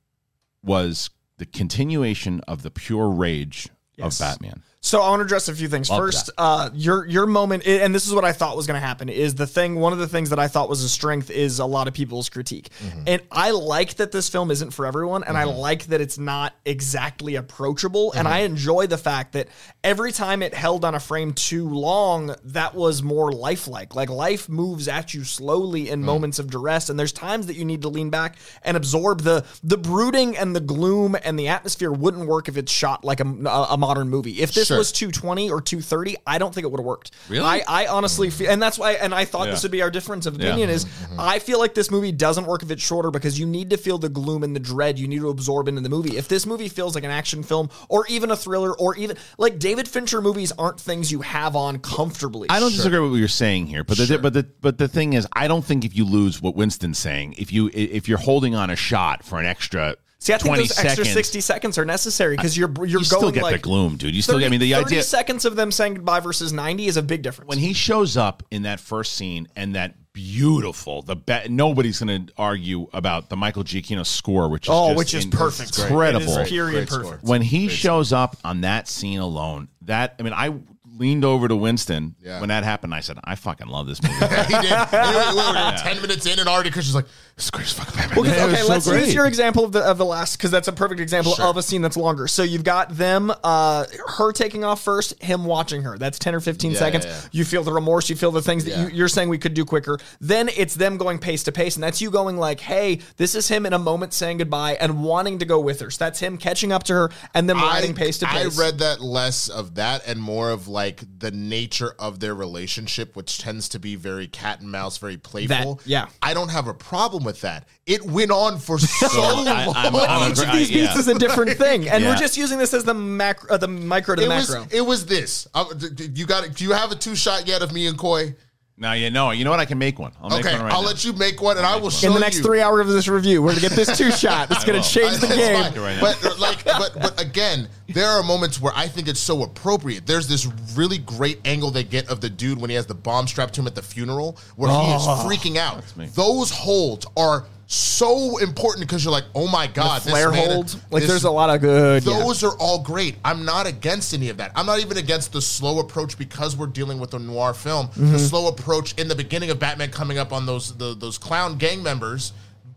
was 0.62 1.10
the 1.38 1.46
continuation 1.46 2.40
of 2.48 2.62
the 2.62 2.70
pure 2.70 3.08
rage 3.10 3.68
Yes. 3.96 4.20
of 4.20 4.24
Batman. 4.26 4.62
So 4.84 5.00
I 5.00 5.08
want 5.08 5.20
to 5.20 5.24
address 5.24 5.48
a 5.48 5.54
few 5.54 5.66
things. 5.66 5.88
Love 5.88 5.98
First, 5.98 6.30
uh, 6.36 6.68
your 6.74 7.06
your 7.06 7.24
moment, 7.24 7.66
and 7.66 7.94
this 7.94 8.06
is 8.06 8.12
what 8.12 8.22
I 8.22 8.32
thought 8.32 8.54
was 8.54 8.66
going 8.66 8.78
to 8.78 8.86
happen. 8.86 9.08
Is 9.08 9.34
the 9.34 9.46
thing 9.46 9.76
one 9.76 9.94
of 9.94 9.98
the 9.98 10.06
things 10.06 10.28
that 10.28 10.38
I 10.38 10.46
thought 10.46 10.68
was 10.68 10.84
a 10.84 10.90
strength 10.90 11.30
is 11.30 11.58
a 11.58 11.64
lot 11.64 11.88
of 11.88 11.94
people's 11.94 12.28
critique, 12.28 12.68
mm-hmm. 12.84 13.00
and 13.06 13.22
I 13.32 13.52
like 13.52 13.94
that 13.94 14.12
this 14.12 14.28
film 14.28 14.50
isn't 14.50 14.72
for 14.72 14.84
everyone, 14.84 15.24
and 15.24 15.38
I 15.38 15.46
mm-hmm. 15.46 15.56
like 15.56 15.86
that 15.86 16.02
it's 16.02 16.18
not 16.18 16.52
exactly 16.66 17.36
approachable, 17.36 18.12
and 18.12 18.28
I 18.28 18.40
mm-hmm. 18.40 18.52
enjoy 18.52 18.86
the 18.86 18.98
fact 18.98 19.32
that 19.32 19.48
every 19.82 20.12
time 20.12 20.42
it 20.42 20.52
held 20.52 20.84
on 20.84 20.94
a 20.94 21.00
frame 21.00 21.32
too 21.32 21.66
long, 21.66 22.34
that 22.44 22.74
was 22.74 23.02
more 23.02 23.32
lifelike. 23.32 23.94
Like 23.94 24.10
life 24.10 24.50
moves 24.50 24.86
at 24.86 25.14
you 25.14 25.24
slowly 25.24 25.88
in 25.88 26.02
mm. 26.02 26.04
moments 26.04 26.38
of 26.38 26.50
duress, 26.50 26.90
and 26.90 26.98
there's 26.98 27.12
times 27.12 27.46
that 27.46 27.56
you 27.56 27.64
need 27.64 27.80
to 27.82 27.88
lean 27.88 28.10
back 28.10 28.36
and 28.62 28.76
absorb 28.76 29.22
the 29.22 29.46
the 29.62 29.78
brooding 29.78 30.36
and 30.36 30.54
the 30.54 30.60
gloom 30.60 31.16
and 31.24 31.38
the 31.38 31.48
atmosphere. 31.48 31.90
Wouldn't 31.90 32.26
work 32.26 32.50
if 32.50 32.58
it's 32.58 32.70
shot 32.70 33.02
like 33.02 33.20
a, 33.20 33.26
a, 33.26 33.66
a 33.70 33.76
modern 33.78 34.10
movie. 34.10 34.42
If 34.42 34.52
this 34.52 34.73
Sure. 34.73 34.73
Was 34.78 34.92
220 34.92 35.50
or 35.50 35.60
230, 35.60 36.16
I 36.26 36.38
don't 36.38 36.54
think 36.54 36.64
it 36.64 36.70
would 36.70 36.80
have 36.80 36.84
worked. 36.86 37.10
Really? 37.28 37.44
I, 37.44 37.62
I 37.66 37.86
honestly 37.86 38.30
feel, 38.30 38.50
and 38.50 38.60
that's 38.62 38.78
why, 38.78 38.92
and 38.92 39.14
I 39.14 39.24
thought 39.24 39.46
Yeah. 39.46 39.52
this 39.52 39.62
would 39.62 39.72
be 39.72 39.82
our 39.82 39.90
difference 39.90 40.26
of 40.26 40.38
Yeah. 40.40 40.48
opinion 40.48 40.70
is 40.70 40.84
mm-hmm. 40.84 41.04
Mm-hmm. 41.12 41.20
I 41.20 41.38
feel 41.38 41.58
like 41.58 41.74
this 41.74 41.90
movie 41.90 42.12
doesn't 42.12 42.46
work 42.46 42.62
if 42.62 42.70
it's 42.70 42.82
shorter 42.82 43.10
because 43.10 43.38
you 43.38 43.46
need 43.46 43.70
to 43.70 43.76
feel 43.76 43.98
the 43.98 44.08
gloom 44.08 44.42
and 44.42 44.54
the 44.54 44.60
dread 44.60 44.98
you 44.98 45.06
need 45.08 45.20
to 45.20 45.28
absorb 45.28 45.68
into 45.68 45.80
the 45.80 45.88
movie. 45.88 46.16
If 46.16 46.28
this 46.28 46.46
movie 46.46 46.68
feels 46.68 46.94
like 46.94 47.04
an 47.04 47.10
action 47.10 47.42
film 47.42 47.70
or 47.88 48.06
even 48.08 48.30
a 48.30 48.36
thriller 48.36 48.72
or 48.78 48.96
even 48.96 49.16
like 49.38 49.58
David 49.58 49.88
Fincher 49.88 50.20
movies 50.20 50.52
aren't 50.58 50.80
things 50.80 51.10
you 51.12 51.20
have 51.22 51.56
on 51.56 51.78
comfortably. 51.78 52.48
I 52.50 52.60
don't 52.60 52.72
disagree 52.72 52.98
with 53.00 53.10
what 53.10 53.16
you're 53.18 53.28
saying 53.28 53.66
here, 53.66 53.84
but 53.84 53.96
the 53.98 54.06
Sure. 54.06 54.18
but 54.18 54.32
the 54.34 54.46
but 54.60 54.78
the 54.78 54.88
thing 54.88 55.12
is, 55.14 55.26
I 55.32 55.48
don't 55.48 55.64
think 55.64 55.84
if 55.84 55.94
you 55.96 56.04
lose 56.04 56.40
what 56.42 56.54
Winston's 56.54 56.98
saying, 56.98 57.34
if 57.38 57.52
you 57.52 57.70
if 57.72 58.08
you're 58.08 58.18
holding 58.18 58.54
on 58.54 58.70
a 58.70 58.76
shot 58.76 59.24
for 59.24 59.38
an 59.38 59.46
extra 59.46 59.96
See, 60.24 60.32
I 60.32 60.38
think 60.38 60.46
20 60.46 60.62
those 60.62 60.70
extra 60.78 61.04
seconds, 61.04 61.12
60 61.12 61.40
seconds 61.42 61.78
are 61.78 61.84
necessary 61.84 62.34
because 62.36 62.56
you're 62.56 62.70
you're 62.78 62.86
you 62.86 62.92
going 62.94 63.04
still 63.04 63.30
get 63.30 63.42
like 63.42 63.56
the 63.56 63.58
gloom, 63.58 63.96
dude. 63.96 64.14
You 64.14 64.22
still 64.22 64.36
30, 64.36 64.40
get. 64.42 64.46
I 64.46 64.50
mean, 64.50 64.60
the 64.60 64.72
30 64.72 64.84
idea 64.86 65.02
seconds 65.02 65.44
of 65.44 65.54
them 65.56 65.70
saying 65.70 65.94
goodbye 65.94 66.20
versus 66.20 66.50
90 66.52 66.86
is 66.86 66.96
a 66.96 67.02
big 67.02 67.20
difference. 67.22 67.48
when 67.48 67.58
he 67.58 67.74
shows 67.74 68.16
up 68.16 68.42
in 68.50 68.62
that 68.62 68.80
first 68.80 69.12
scene 69.14 69.46
and 69.54 69.74
that 69.74 69.94
beautiful 70.14 71.02
the 71.02 71.16
be- 71.16 71.48
nobody's 71.50 71.98
going 72.00 72.26
to 72.26 72.32
argue 72.38 72.86
about 72.92 73.28
the 73.28 73.36
Michael 73.36 73.64
Giacchino 73.64 74.06
score, 74.06 74.48
which 74.48 74.64
is 74.66 74.70
oh, 74.72 74.88
just 74.88 74.98
which 74.98 75.14
is 75.14 75.24
in- 75.26 75.30
perfect, 75.30 75.78
incredible. 75.78 76.38
It 76.38 76.42
is 76.42 76.48
period 76.48 76.88
Great 76.88 76.88
score. 76.88 77.04
perfect. 77.12 77.24
when 77.24 77.42
he 77.42 77.68
shows 77.68 78.12
up 78.12 78.36
on 78.44 78.62
that 78.62 78.88
scene 78.88 79.20
alone, 79.20 79.68
that 79.82 80.14
I 80.18 80.22
mean, 80.22 80.32
I 80.32 80.54
leaned 80.96 81.24
over 81.24 81.48
to 81.48 81.56
Winston 81.56 82.14
Yeah. 82.22 82.38
when 82.38 82.50
that 82.50 82.62
happened. 82.62 82.94
I 82.94 83.00
said, 83.00 83.18
I 83.24 83.34
fucking 83.34 83.66
love 83.66 83.88
this 83.88 84.00
movie. 84.02 84.14
he 84.14 84.22
did. 84.22 84.70
we 84.92 84.98
were, 84.98 85.32
we 85.32 85.36
were 85.36 85.74
ten 85.78 86.00
minutes 86.00 86.24
in, 86.26 86.38
and 86.38 86.48
already 86.48 86.70
Kristian's 86.70 86.94
like, 86.94 87.06
"This 87.36 87.46
is 87.46 87.50
the 87.50 87.56
greatest 87.56 87.76
fucking 87.76 87.96
Batman." 87.96 88.16
Well, 88.16 88.26
Yeah, 88.34 88.44
okay, 88.46 88.56
so 88.62 88.68
let's 88.68 88.88
great. 88.88 89.06
use 89.06 89.14
your 89.14 89.26
example 89.26 89.64
of 89.64 89.72
the 89.72 89.80
of 89.80 89.98
the 89.98 90.04
last 90.04 90.36
because 90.36 90.50
that's 90.50 90.68
a 90.68 90.72
perfect 90.72 91.00
example 91.00 91.34
Sure. 91.34 91.46
of 91.46 91.56
a 91.56 91.62
scene 91.62 91.82
that's 91.82 91.96
longer. 91.96 92.26
So 92.28 92.42
you've 92.42 92.64
got 92.64 92.96
them, 92.96 93.32
uh, 93.42 93.84
her 94.18 94.32
taking 94.32 94.62
off 94.64 94.82
first, 94.82 95.20
him 95.22 95.44
watching 95.44 95.82
her. 95.82 95.98
That's 95.98 96.18
ten 96.18 96.34
or 96.34 96.40
fifteen 96.40 96.72
Yeah, 96.72 96.78
seconds. 96.78 97.04
yeah. 97.06 97.20
You 97.32 97.44
feel 97.44 97.62
the 97.64 97.72
remorse, 97.72 98.08
you 98.08 98.16
feel 98.16 98.30
the 98.30 98.42
things 98.42 98.64
that 98.66 98.78
you, 98.78 98.96
you're 98.96 99.08
saying 99.08 99.28
we 99.28 99.38
could 99.38 99.54
do 99.54 99.64
quicker. 99.64 99.98
Then 100.20 100.48
it's 100.56 100.74
them 100.74 100.96
going 100.96 101.18
pace 101.18 101.42
to 101.44 101.52
pace, 101.52 101.74
and 101.76 101.82
that's 101.82 102.00
you 102.00 102.10
going 102.10 102.36
like, 102.36 102.60
"Hey, 102.60 103.00
this 103.16 103.34
is 103.34 103.48
him 103.48 103.66
in 103.66 103.72
a 103.72 103.78
moment 103.78 104.12
saying 104.12 104.38
goodbye 104.38 104.76
and 104.80 105.02
wanting 105.02 105.38
to 105.40 105.44
go 105.44 105.58
with 105.58 105.80
her." 105.80 105.90
So 105.90 106.04
that's 106.04 106.20
him 106.20 106.38
catching 106.38 106.72
up 106.72 106.84
to 106.84 106.94
her 106.94 107.10
and 107.34 107.48
then 107.48 107.56
riding 107.56 107.94
pace 107.94 108.18
to 108.18 108.26
pace. 108.26 108.56
I 108.58 108.62
read 108.62 108.78
that 108.78 109.00
less 109.00 109.48
of 109.48 109.74
that 109.74 110.06
and 110.06 110.20
more 110.22 110.50
of 110.50 110.68
like 110.68 111.02
the 111.18 111.30
nature 111.30 111.94
of 111.98 112.20
their 112.20 112.34
relationship, 112.34 113.16
which 113.16 113.38
tends 113.38 113.68
to 113.70 113.78
be 113.78 113.96
very 113.96 114.26
cat 114.28 114.60
and 114.60 114.70
mouse, 114.70 114.98
very 114.98 115.16
playful. 115.16 115.80
yeah. 115.84 116.06
I 116.22 116.32
don't 116.34 116.50
have 116.50 116.68
a 116.68 116.74
problem 116.74 117.23
with 117.24 117.40
that. 117.40 117.66
It 117.86 118.04
went 118.04 118.30
on 118.30 118.58
for 118.58 118.78
so 118.78 119.08
long. 119.20 119.48
I- 119.48 119.64
I'm- 119.66 119.96
I'm 119.96 120.30
each 120.32 120.38
agree- 120.38 120.48
of 120.50 120.52
these 120.58 120.70
I- 120.70 120.74
yeah. 120.74 120.86
beats 120.86 120.96
is 121.00 121.08
a 121.08 121.14
different 121.18 121.58
thing, 121.58 121.88
and 121.88 122.04
Yeah. 122.04 122.10
we're 122.10 122.16
just 122.16 122.36
using 122.36 122.58
this 122.58 122.72
as 122.74 122.84
the 122.84 122.94
macro, 122.94 123.50
uh, 123.50 123.56
the 123.56 123.68
micro 123.68 124.14
to 124.14 124.20
the 124.22 124.30
it 124.30 124.34
was 124.36 124.50
macro. 124.50 124.66
it 124.70 124.80
was 124.82 125.06
this. 125.06 125.48
Uh, 125.54 125.64
d- 125.74 125.88
d- 125.90 126.10
you 126.14 126.26
got? 126.26 126.44
it. 126.44 126.54
Do 126.54 126.64
you 126.64 126.72
have 126.72 126.92
a 126.92 126.96
two 126.96 127.16
shot 127.16 127.46
yet 127.48 127.62
of 127.62 127.72
me 127.72 127.86
and 127.86 127.98
Coy? 127.98 128.34
Now 128.76 128.92
you 128.92 129.10
know. 129.10 129.30
You 129.30 129.44
know 129.44 129.50
what? 129.50 129.60
I 129.60 129.64
can 129.64 129.78
make 129.78 129.98
one. 129.98 130.12
I'll 130.20 130.30
make 130.30 130.40
Okay, 130.44 130.54
one 130.56 130.64
right 130.64 130.72
I'll 130.74 130.82
now. 130.82 130.88
let 130.88 131.04
you 131.04 131.12
make 131.12 131.40
one, 131.40 131.56
and 131.56 131.64
I 131.66 131.76
will 131.76 131.90
show 131.90 132.06
you. 132.08 132.12
in 132.12 132.14
the 132.14 132.20
next 132.20 132.38
you. 132.38 132.42
three 132.42 132.60
hours 132.60 132.86
of 132.86 132.92
this 132.92 133.06
review, 133.08 133.42
we're 133.42 133.50
gonna 133.50 133.60
get 133.60 133.72
this 133.72 133.96
two 133.96 134.10
shot. 134.24 134.50
It's 134.50 134.64
gonna 134.64 134.78
will. 134.78 134.84
change 134.84 135.18
the 135.18 135.28
game. 135.28 135.72
fine. 135.72 135.80
Right 135.80 135.98
but 136.00 136.38
like, 136.40 136.64
but 136.64 136.92
but 137.00 137.20
again, 137.20 137.68
there 137.88 138.08
are 138.08 138.22
moments 138.22 138.60
where 138.60 138.72
I 138.74 138.88
think 138.88 139.06
it's 139.08 139.20
so 139.20 139.42
appropriate. 139.44 140.06
There's 140.06 140.26
this 140.28 140.46
really 140.76 140.98
great 140.98 141.40
angle 141.46 141.70
they 141.70 141.84
get 141.84 142.08
of 142.08 142.20
the 142.20 142.28
dude 142.30 142.60
when 142.60 142.68
he 142.70 142.76
has 142.76 142.86
the 142.86 142.94
bomb 142.94 143.26
strapped 143.28 143.54
to 143.54 143.60
him 143.60 143.66
at 143.66 143.74
the 143.74 143.82
funeral, 143.82 144.38
where 144.56 144.70
he 144.70 144.92
is 144.94 145.02
Oh. 145.06 145.24
freaking 145.28 145.56
out. 145.56 145.82
Those 146.14 146.50
holds 146.50 147.06
are 147.16 147.44
so 147.74 148.38
important 148.38 148.86
because 148.86 149.04
you're 149.04 149.12
like, 149.12 149.24
oh 149.34 149.48
my 149.48 149.66
god, 149.66 150.02
this 150.02 150.10
Flare 150.10 150.30
man- 150.30 150.50
hold, 150.50 150.80
like 150.90 151.02
this- 151.02 151.10
there's 151.10 151.24
a 151.24 151.30
lot 151.30 151.50
of 151.50 151.60
good. 151.60 152.04
yeah. 152.04 152.18
those 152.18 152.42
are 152.44 152.56
all 152.58 152.82
great. 152.82 153.16
I'm 153.24 153.44
not 153.44 153.66
against 153.66 154.14
any 154.14 154.28
of 154.28 154.36
that. 154.36 154.52
I'm 154.54 154.66
not 154.66 154.80
even 154.80 154.96
against 154.96 155.32
the 155.32 155.42
slow 155.42 155.80
approach 155.80 156.16
because 156.16 156.56
we're 156.56 156.66
dealing 156.66 156.98
with 156.98 157.14
a 157.14 157.18
noir 157.18 157.54
film. 157.54 157.88
Mm-hmm. 157.88 158.12
The 158.12 158.18
slow 158.18 158.48
approach 158.48 158.94
in 158.94 159.08
the 159.08 159.14
beginning 159.16 159.50
of 159.50 159.58
Batman 159.58 159.90
coming 159.90 160.18
up 160.18 160.32
on 160.32 160.46
those 160.46 160.76
the, 160.76 160.94
those 160.94 161.18
clown 161.18 161.58
gang 161.58 161.82
members 161.82 162.32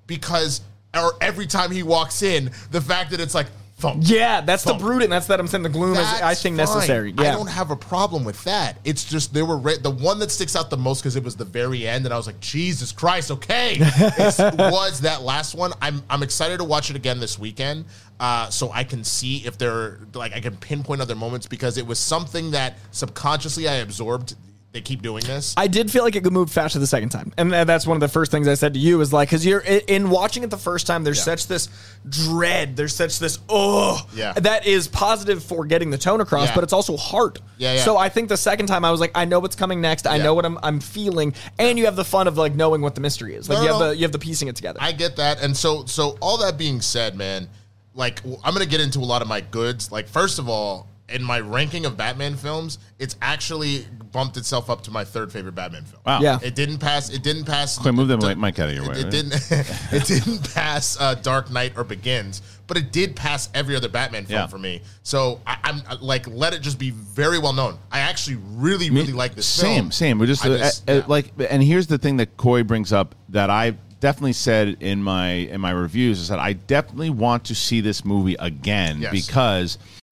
because 0.07 0.61
or 0.93 1.13
every 1.21 1.47
time 1.47 1.71
he 1.71 1.83
walks 1.83 2.23
in, 2.23 2.51
the 2.71 2.81
fact 2.81 3.11
that 3.11 3.19
it's 3.19 3.35
like 3.35 3.47
thump. 3.77 4.03
Yeah, 4.05 4.41
that's 4.41 4.63
thump. 4.63 4.79
the 4.79 4.85
brooding. 4.85 5.09
That's 5.09 5.27
that 5.27 5.39
I'm 5.39 5.47
saying 5.47 5.63
the 5.63 5.69
gloom 5.69 5.93
is 5.93 5.99
I 5.99 6.33
think 6.35 6.57
fine. 6.57 6.65
necessary. 6.65 7.13
I 7.17 7.31
don't 7.31 7.49
have 7.49 7.71
a 7.71 7.75
problem 7.75 8.23
with 8.23 8.43
that. 8.43 8.77
It's 8.83 9.03
just 9.03 9.33
there 9.33 9.45
were 9.45 9.57
re- 9.57 9.77
the 9.77 9.91
one 9.91 10.19
that 10.19 10.31
sticks 10.31 10.55
out 10.55 10.69
the 10.69 10.77
most 10.77 11.01
because 11.01 11.15
it 11.15 11.23
was 11.23 11.35
the 11.35 11.45
very 11.45 11.87
end, 11.87 12.05
and 12.05 12.13
I 12.13 12.17
was 12.17 12.27
like, 12.27 12.39
Jesus 12.39 12.91
Christ, 12.91 13.31
okay, 13.31 13.77
was 14.39 15.01
that 15.01 15.21
last 15.21 15.55
one. 15.55 15.73
I'm 15.81 16.03
I'm 16.09 16.23
excited 16.23 16.57
to 16.57 16.63
watch 16.63 16.89
it 16.89 16.95
again 16.95 17.19
this 17.19 17.37
weekend, 17.39 17.85
uh, 18.19 18.49
so 18.49 18.71
I 18.71 18.83
can 18.83 19.03
see 19.03 19.45
if 19.45 19.57
there 19.57 19.99
like 20.13 20.33
I 20.33 20.39
can 20.39 20.57
pinpoint 20.57 21.01
other 21.01 21.15
moments 21.15 21.47
because 21.47 21.77
it 21.77 21.85
was 21.85 21.99
something 21.99 22.51
that 22.51 22.77
subconsciously 22.91 23.67
I 23.67 23.75
absorbed. 23.75 24.35
They 24.77 24.81
keep 24.81 25.01
doing 25.01 25.23
this. 25.25 25.55
I 25.57 25.65
did 25.65 25.89
feel 25.89 26.03
like 26.03 26.15
it 26.15 26.23
could 26.23 26.33
move 26.33 26.51
faster 26.51 26.77
the 26.77 26.85
second 26.85 27.09
time, 27.09 27.33
and 27.35 27.51
uh, 27.51 27.63
that's 27.63 27.87
one 27.87 27.97
of 27.97 28.01
the 28.01 28.07
first 28.07 28.29
things 28.29 28.47
I 28.47 28.53
said 28.53 28.75
to 28.75 28.79
you 28.79 29.01
is 29.01 29.11
like, 29.11 29.27
because 29.27 29.43
you're 29.43 29.61
in 29.61 30.11
watching 30.11 30.43
it 30.43 30.51
the 30.51 30.57
first 30.57 30.85
time, 30.85 31.03
there's 31.03 31.23
such 31.23 31.47
this 31.47 31.67
dread, 32.07 32.75
there's 32.75 32.93
such 32.95 33.17
this 33.17 33.39
oh, 33.49 34.07
Yeah. 34.13 34.33
that 34.33 34.67
is 34.67 34.87
positive 34.87 35.43
for 35.43 35.65
getting 35.65 35.89
the 35.89 35.97
tone 35.97 36.21
across, 36.21 36.49
Yeah. 36.49 36.53
but 36.55 36.63
it's 36.63 36.73
also 36.73 36.95
hard. 36.95 37.39
Yeah, 37.57 37.73
yeah. 37.73 37.81
So 37.81 37.97
I 37.97 38.09
think 38.09 38.29
the 38.29 38.37
second 38.37 38.67
time 38.67 38.85
I 38.85 38.91
was 38.91 38.99
like, 38.99 39.11
I 39.15 39.25
know 39.25 39.39
what's 39.39 39.55
coming 39.55 39.81
next, 39.81 40.05
I 40.05 40.17
Yeah. 40.17 40.23
know 40.25 40.35
what 40.35 40.45
I'm 40.45 40.59
I'm 40.61 40.79
feeling, 40.79 41.33
and 41.57 41.79
you 41.79 41.85
have 41.85 41.95
the 41.95 42.05
fun 42.05 42.27
of 42.27 42.37
like 42.37 42.53
knowing 42.53 42.81
what 42.83 42.93
the 42.93 43.01
mystery 43.01 43.33
is, 43.33 43.49
like 43.49 43.57
No, 43.57 43.63
you 43.63 43.71
have 43.71 43.79
no. 43.79 43.87
the 43.89 43.95
you 43.97 44.03
have 44.03 44.11
the 44.11 44.19
piecing 44.19 44.47
it 44.47 44.55
together. 44.55 44.77
I 44.79 44.91
get 44.91 45.15
that, 45.15 45.41
and 45.41 45.57
so 45.57 45.85
so 45.85 46.19
all 46.21 46.37
that 46.37 46.55
being 46.59 46.81
said, 46.81 47.15
man, 47.15 47.49
like 47.95 48.21
I'm 48.43 48.53
gonna 48.53 48.67
get 48.67 48.79
into 48.81 48.99
a 48.99 49.09
lot 49.09 49.23
of 49.23 49.27
my 49.27 49.41
goods. 49.41 49.91
Like 49.91 50.07
first 50.07 50.37
of 50.37 50.47
all, 50.47 50.87
in 51.09 51.23
my 51.23 51.39
ranking 51.39 51.85
of 51.85 51.95
Batman 51.95 52.35
films, 52.35 52.79
it's 52.99 53.15
actually 53.21 53.85
bumped 54.11 54.35
itself 54.37 54.69
up 54.69 54.81
to 54.83 54.91
my 54.91 55.03
third 55.05 55.31
favorite 55.31 55.55
Batman 55.55 55.83
film. 55.85 56.01
Wow. 56.05 56.19
Yeah. 56.21 56.39
It 56.43 56.55
didn't 56.55 56.79
pass. 56.79 57.09
It 57.09 57.23
didn't 57.23 57.45
pass. 57.45 57.77
Quinn, 57.77 57.95
move 57.95 58.07
that 58.09 58.19
the- 58.19 58.35
mic 58.35 58.59
out 58.59 58.69
of 58.69 58.75
your 58.75 58.83
way. 58.89 58.99
It, 58.99 59.03
right? 59.03 59.11
didn't. 59.11 59.33
it 59.91 60.05
didn't 60.05 60.53
pass 60.53 60.99
uh, 60.99 61.15
Dark 61.15 61.49
Knight 61.51 61.73
or 61.77 61.83
Begins, 61.83 62.41
but 62.67 62.77
it 62.77 62.91
did 62.91 63.15
pass 63.15 63.49
every 63.53 63.75
other 63.75 63.87
Batman 63.89 64.25
film 64.25 64.39
Yeah. 64.41 64.47
for 64.47 64.57
me. 64.57 64.81
So 65.03 65.39
I, 65.47 65.57
I'm 65.63 65.81
uh, 65.89 65.97
like, 66.01 66.27
let 66.27 66.53
it 66.53 66.61
just 66.61 66.79
be 66.79 66.91
very 66.91 67.39
well 67.39 67.53
known. 67.53 67.77
I 67.91 67.99
actually 67.99 68.37
really, 68.51 68.89
really 68.89 69.13
like 69.13 69.35
this 69.35 69.45
same, 69.47 69.75
film. 69.75 69.91
Same, 69.91 69.91
same 69.91 70.19
We're 70.19 70.25
just, 70.25 70.45
uh, 70.45 70.57
just- 70.57 70.89
uh, 70.89 70.93
yeah. 70.93 71.03
like, 71.07 71.31
and 71.49 71.63
here's 71.63 71.87
the 71.87 71.97
thing 71.97 72.17
that 72.17 72.35
Coy 72.37 72.63
brings 72.63 72.91
up 72.91 73.15
that 73.29 73.49
I 73.49 73.75
definitely 73.99 74.33
said 74.33 74.77
in 74.79 75.01
my 75.01 75.29
in 75.31 75.59
my 75.59 75.71
reviews 75.71 76.19
is 76.19 76.27
that 76.27 76.37
I 76.37 76.53
definitely 76.53 77.09
want 77.09 77.45
to 77.45 77.55
see 77.55 77.81
this 77.81 78.05
movie 78.05 78.35
again 78.37 79.01
Yes. 79.01 79.11
because 79.11 79.77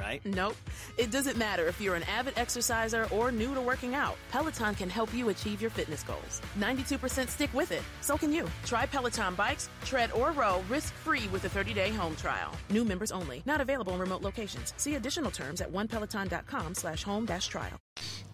right? 0.00 0.24
Nope. 0.24 0.56
It 0.98 1.10
doesn't 1.10 1.36
matter 1.36 1.66
if 1.66 1.80
you're 1.80 1.94
an 1.94 2.02
avid 2.04 2.36
exerciser 2.36 3.06
or 3.10 3.32
new 3.32 3.54
to 3.54 3.60
working 3.60 3.94
out. 3.94 4.16
Peloton 4.30 4.74
can 4.74 4.88
help 4.88 5.12
you 5.14 5.28
achieve 5.28 5.60
your 5.60 5.70
fitness 5.70 6.02
goals. 6.02 6.40
92% 6.58 7.28
stick 7.28 7.52
with 7.54 7.72
it. 7.72 7.82
So 8.00 8.16
can 8.16 8.32
you. 8.32 8.48
Try 8.64 8.86
Peloton 8.86 9.34
bikes, 9.34 9.68
tread 9.84 10.12
or 10.12 10.32
row 10.32 10.62
risk-free 10.68 11.28
with 11.28 11.44
a 11.44 11.48
30-day 11.48 11.90
home 11.90 12.16
trial. 12.16 12.52
New 12.70 12.84
members 12.84 13.12
only. 13.12 13.42
Not 13.46 13.60
available 13.60 13.92
in 13.94 14.00
remote 14.00 14.22
locations. 14.22 14.74
See 14.76 14.94
additional 14.94 15.30
terms 15.30 15.60
at 15.60 15.70
onepeloton.com 15.70 16.74
slash 16.74 17.02
home 17.02 17.26
dash 17.26 17.46
trial. 17.48 17.78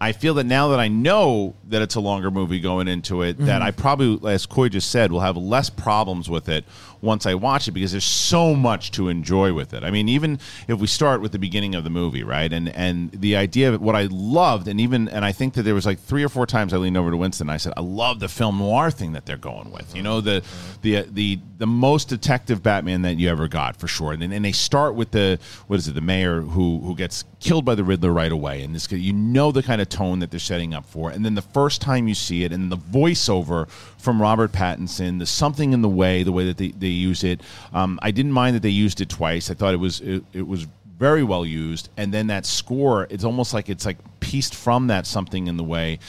I 0.01 0.13
feel 0.13 0.35
that 0.35 0.45
now 0.45 0.69
that 0.69 0.79
I 0.79 0.87
know 0.87 1.57
that 1.65 1.83
it's 1.83 1.97
a 1.97 2.01
longer 2.01 2.31
movie 2.31 2.61
going 2.61 2.87
into 2.87 3.23
it, 3.23 3.37
that 3.39 3.59
mm-hmm. 3.59 3.63
I 3.63 3.71
probably, 3.73 4.33
as 4.33 4.47
Coy 4.47 4.69
just 4.69 4.93
said, 4.93 5.11
will 5.11 5.21
have 5.21 5.37
less 5.37 5.71
problems 5.71 6.31
with 6.31 6.49
it 6.49 6.65
once 7.01 7.27
I 7.27 7.35
watch 7.35 7.67
it 7.67 7.73
because 7.73 7.91
there's 7.91 8.05
so 8.05 8.55
much 8.55 8.93
to 8.93 9.09
enjoy 9.09 9.53
with 9.53 9.75
it. 9.75 9.83
I 9.83 9.91
mean, 9.91 10.09
even 10.09 10.39
if 10.69 10.79
we 10.79 10.87
start 10.87 11.21
with 11.21 11.33
the 11.33 11.39
beginning 11.39 11.48
of 11.57 11.85
the 11.85 11.91
movie, 11.91 12.23
right, 12.23 12.53
and 12.53 12.69
and 12.69 13.11
the 13.13 13.37
idea 13.37 13.73
of 13.73 13.81
what 13.81 13.97
I 13.97 14.09
loved, 14.11 14.69
and 14.69 14.81
even 14.81 15.09
and 15.09 15.25
I 15.25 15.33
think 15.33 15.55
that 15.55 15.63
there 15.63 15.75
was 15.75 15.87
like 15.87 15.99
three 15.99 16.23
or 16.23 16.29
four 16.29 16.47
times 16.47 16.73
I 16.73 16.77
leaned 16.77 16.97
over 16.97 17.11
to 17.11 17.17
Winston, 17.17 17.49
and 17.49 17.55
I 17.55 17.57
said, 17.57 17.73
I 17.77 17.81
love 17.81 18.21
the 18.21 18.29
film 18.29 18.59
noir 18.59 18.91
thing 18.91 19.13
that 19.13 19.27
they're 19.27 19.37
going 19.37 19.71
with. 19.71 19.95
You 19.95 20.03
know, 20.03 20.21
the 20.21 20.43
the 20.83 21.03
the 21.11 21.39
the 21.59 21.67
most 21.67 22.09
detective 22.09 22.63
Batman 22.63 23.03
that 23.03 23.17
you 23.17 23.29
ever 23.29 23.49
got 23.49 23.77
for 23.77 23.89
sure. 23.89 24.13
And 24.13 24.23
and 24.23 24.45
they 24.45 24.53
start 24.53 24.95
with 24.95 25.11
the 25.11 25.39
what 25.67 25.79
is 25.79 25.89
it, 25.89 25.95
the 25.95 26.01
mayor 26.01 26.43
who 26.43 26.81
who 26.81 26.95
gets 26.95 27.25
killed 27.41 27.65
by 27.65 27.75
the 27.75 27.85
Riddler 27.85 28.13
right 28.13 28.33
away, 28.33 28.63
and 28.63 28.75
this 28.75 28.91
you 28.91 29.13
know 29.13 29.53
the 29.53 29.63
kind 29.63 29.81
of 29.81 29.89
tone 29.89 30.19
that 30.21 30.31
they're 30.31 30.41
setting 30.41 30.75
up 30.75 30.85
for. 30.85 31.11
And 31.11 31.25
then 31.25 31.35
the 31.35 31.43
first 31.43 31.81
time 31.81 32.09
you 32.09 32.15
see 32.15 32.45
it, 32.45 32.53
and 32.53 32.71
the 32.71 32.77
voiceover 32.77 33.69
from 33.99 34.23
Robert 34.23 34.53
Pattinson, 34.53 35.19
the 35.19 35.27
something 35.27 35.73
in 35.73 35.83
the 35.83 35.89
way, 35.89 36.23
the 36.23 36.33
way 36.33 36.47
that 36.47 36.57
they, 36.57 36.69
they 36.69 36.87
use 36.87 37.25
it. 37.25 37.41
Um, 37.73 37.99
I 38.03 38.11
didn't 38.11 38.33
mind 38.33 38.57
that 38.57 38.63
they 38.63 38.69
used 38.69 39.01
it 39.01 39.09
twice. 39.09 39.51
I 39.51 39.55
thought 39.55 39.75
it 39.75 39.79
was 39.79 40.01
it, 40.01 40.25
it 40.33 40.47
was 40.47 40.67
very 40.99 41.23
well 41.23 41.47
used. 41.47 41.89
And 41.97 42.13
then 42.13 42.27
that 42.27 42.45
score, 42.45 43.07
it's 43.11 43.25
almost 43.25 43.55
like 43.55 43.69
it's 43.69 43.87
like 43.87 43.99
pieced 44.21 44.55
from 44.55 44.89
that 44.89 45.07
something 45.07 45.47
in 45.47 45.57
the 45.57 45.65
way. 45.65 46.01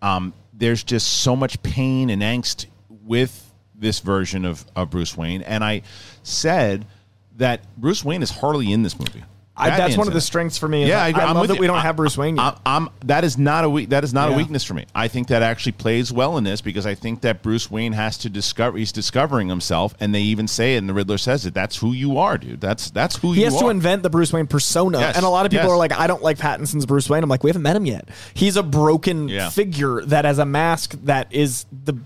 Um, 0.00 0.32
there's 0.52 0.82
just 0.82 1.06
so 1.22 1.36
much 1.36 1.62
pain 1.62 2.10
and 2.10 2.22
angst 2.22 2.66
with 2.88 3.52
this 3.74 4.00
version 4.00 4.44
of, 4.44 4.64
of 4.74 4.90
Bruce 4.90 5.16
Wayne. 5.16 5.42
And 5.42 5.62
I 5.62 5.82
said 6.22 6.86
that 7.36 7.60
Bruce 7.76 8.04
Wayne 8.04 8.22
is 8.22 8.30
hardly 8.30 8.72
in 8.72 8.82
this 8.82 8.98
movie. 8.98 9.24
I, 9.58 9.70
that's 9.70 9.96
one 9.96 10.06
of 10.06 10.12
the 10.12 10.20
strengths 10.20 10.58
for 10.58 10.68
me. 10.68 10.86
Yeah, 10.86 11.02
I, 11.02 11.08
I, 11.10 11.32
love 11.32 11.48
that 11.48 11.54
you. 11.54 11.60
we 11.60 11.66
don't 11.66 11.78
I- 11.78 11.82
have 11.82 11.96
Bruce 11.96 12.18
Wayne 12.18 12.36
yet. 12.36 12.58
I, 12.66 12.88
that 13.06 13.24
is 13.24 13.38
not 13.38 13.64
a 13.64 13.86
that 13.86 14.04
is 14.04 14.12
not 14.12 14.28
Yeah. 14.28 14.34
a 14.34 14.38
weakness 14.38 14.64
for 14.64 14.74
me. 14.74 14.84
I 14.94 15.08
think 15.08 15.28
that 15.28 15.42
actually 15.42 15.72
plays 15.72 16.12
well 16.12 16.36
in 16.36 16.44
this 16.44 16.60
because 16.60 16.84
I 16.86 16.94
think 16.94 17.22
that 17.22 17.42
Bruce 17.42 17.70
Wayne 17.70 17.92
has 17.94 18.18
to 18.18 18.28
discover 18.28 18.76
he's 18.76 18.92
discovering 18.92 19.48
himself, 19.48 19.94
and 19.98 20.14
they 20.14 20.20
even 20.20 20.46
say 20.46 20.74
it, 20.74 20.78
and 20.78 20.88
the 20.88 20.94
Riddler 20.94 21.16
says 21.18 21.46
it. 21.46 21.54
That's 21.54 21.76
who 21.76 21.92
you 21.92 22.18
are, 22.18 22.36
dude. 22.36 22.60
That's 22.60 22.90
that's 22.90 23.16
who 23.16 23.32
he 23.32 23.42
has 23.42 23.54
are. 23.54 23.62
to 23.62 23.68
invent 23.70 24.02
the 24.02 24.10
Bruce 24.10 24.32
Wayne 24.32 24.46
persona. 24.46 24.98
Yes, 24.98 25.16
And 25.16 25.24
a 25.24 25.28
lot 25.30 25.46
of 25.46 25.50
people 25.52 25.66
yes. 25.66 25.72
are 25.72 25.78
like, 25.78 25.92
I 25.92 26.06
don't 26.06 26.22
like 26.22 26.38
Pattinson's 26.38 26.84
Bruce 26.84 27.08
Wayne. 27.08 27.22
I'm 27.22 27.30
like, 27.30 27.42
we 27.42 27.48
haven't 27.48 27.62
met 27.62 27.76
him 27.76 27.86
yet. 27.86 28.08
He's 28.34 28.56
a 28.56 28.62
broken 28.62 29.28
Yeah. 29.28 29.48
figure 29.48 30.02
that 30.04 30.24
has 30.26 30.38
a 30.38 30.44
mask 30.46 30.96
that 31.04 31.32
is 31.32 31.64
the. 31.84 31.96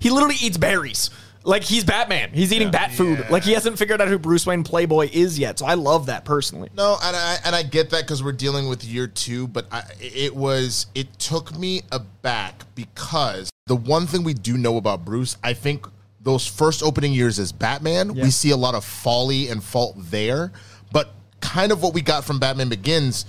He 0.00 0.10
literally 0.10 0.36
eats 0.42 0.58
berries. 0.58 1.08
Like 1.48 1.64
he's 1.64 1.82
Batman. 1.82 2.30
He's 2.34 2.52
eating 2.52 2.70
bat 2.70 2.92
food. 2.92 3.24
Like 3.30 3.42
he 3.42 3.52
hasn't 3.52 3.78
figured 3.78 4.02
out 4.02 4.08
who 4.08 4.18
Bruce 4.18 4.44
Wayne 4.44 4.62
Playboy 4.64 5.08
is 5.10 5.38
yet. 5.38 5.58
So 5.58 5.64
I 5.64 5.74
love 5.74 6.06
that 6.06 6.26
personally. 6.26 6.68
No, 6.76 6.98
and 7.02 7.16
I 7.16 7.36
and 7.42 7.56
I 7.56 7.62
get 7.62 7.88
that 7.90 8.02
because 8.02 8.22
we're 8.22 8.32
dealing 8.32 8.68
with 8.68 8.84
year 8.84 9.06
two, 9.06 9.48
but 9.48 9.66
I, 9.72 9.82
it 9.98 10.36
was 10.36 10.86
it 10.94 11.18
took 11.18 11.56
me 11.58 11.80
aback 11.90 12.64
because 12.74 13.48
the 13.66 13.76
one 13.76 14.06
thing 14.06 14.24
we 14.24 14.34
do 14.34 14.58
know 14.58 14.76
about 14.76 15.06
Bruce, 15.06 15.38
I 15.42 15.54
think 15.54 15.86
those 16.20 16.46
first 16.46 16.82
opening 16.82 17.14
years 17.14 17.38
as 17.38 17.50
Batman, 17.50 18.14
Yeah. 18.14 18.24
we 18.24 18.30
see 18.30 18.50
a 18.50 18.56
lot 18.56 18.74
of 18.74 18.84
folly 18.84 19.48
and 19.48 19.64
fault 19.64 19.94
there, 19.96 20.52
but 20.92 21.14
kind 21.40 21.72
of 21.72 21.82
what 21.82 21.94
we 21.94 22.02
got 22.02 22.24
from 22.26 22.38
Batman 22.38 22.68
Begins, 22.68 23.24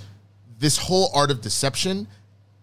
this 0.58 0.76
whole 0.76 1.10
art 1.14 1.30
of 1.30 1.40
deception. 1.40 2.06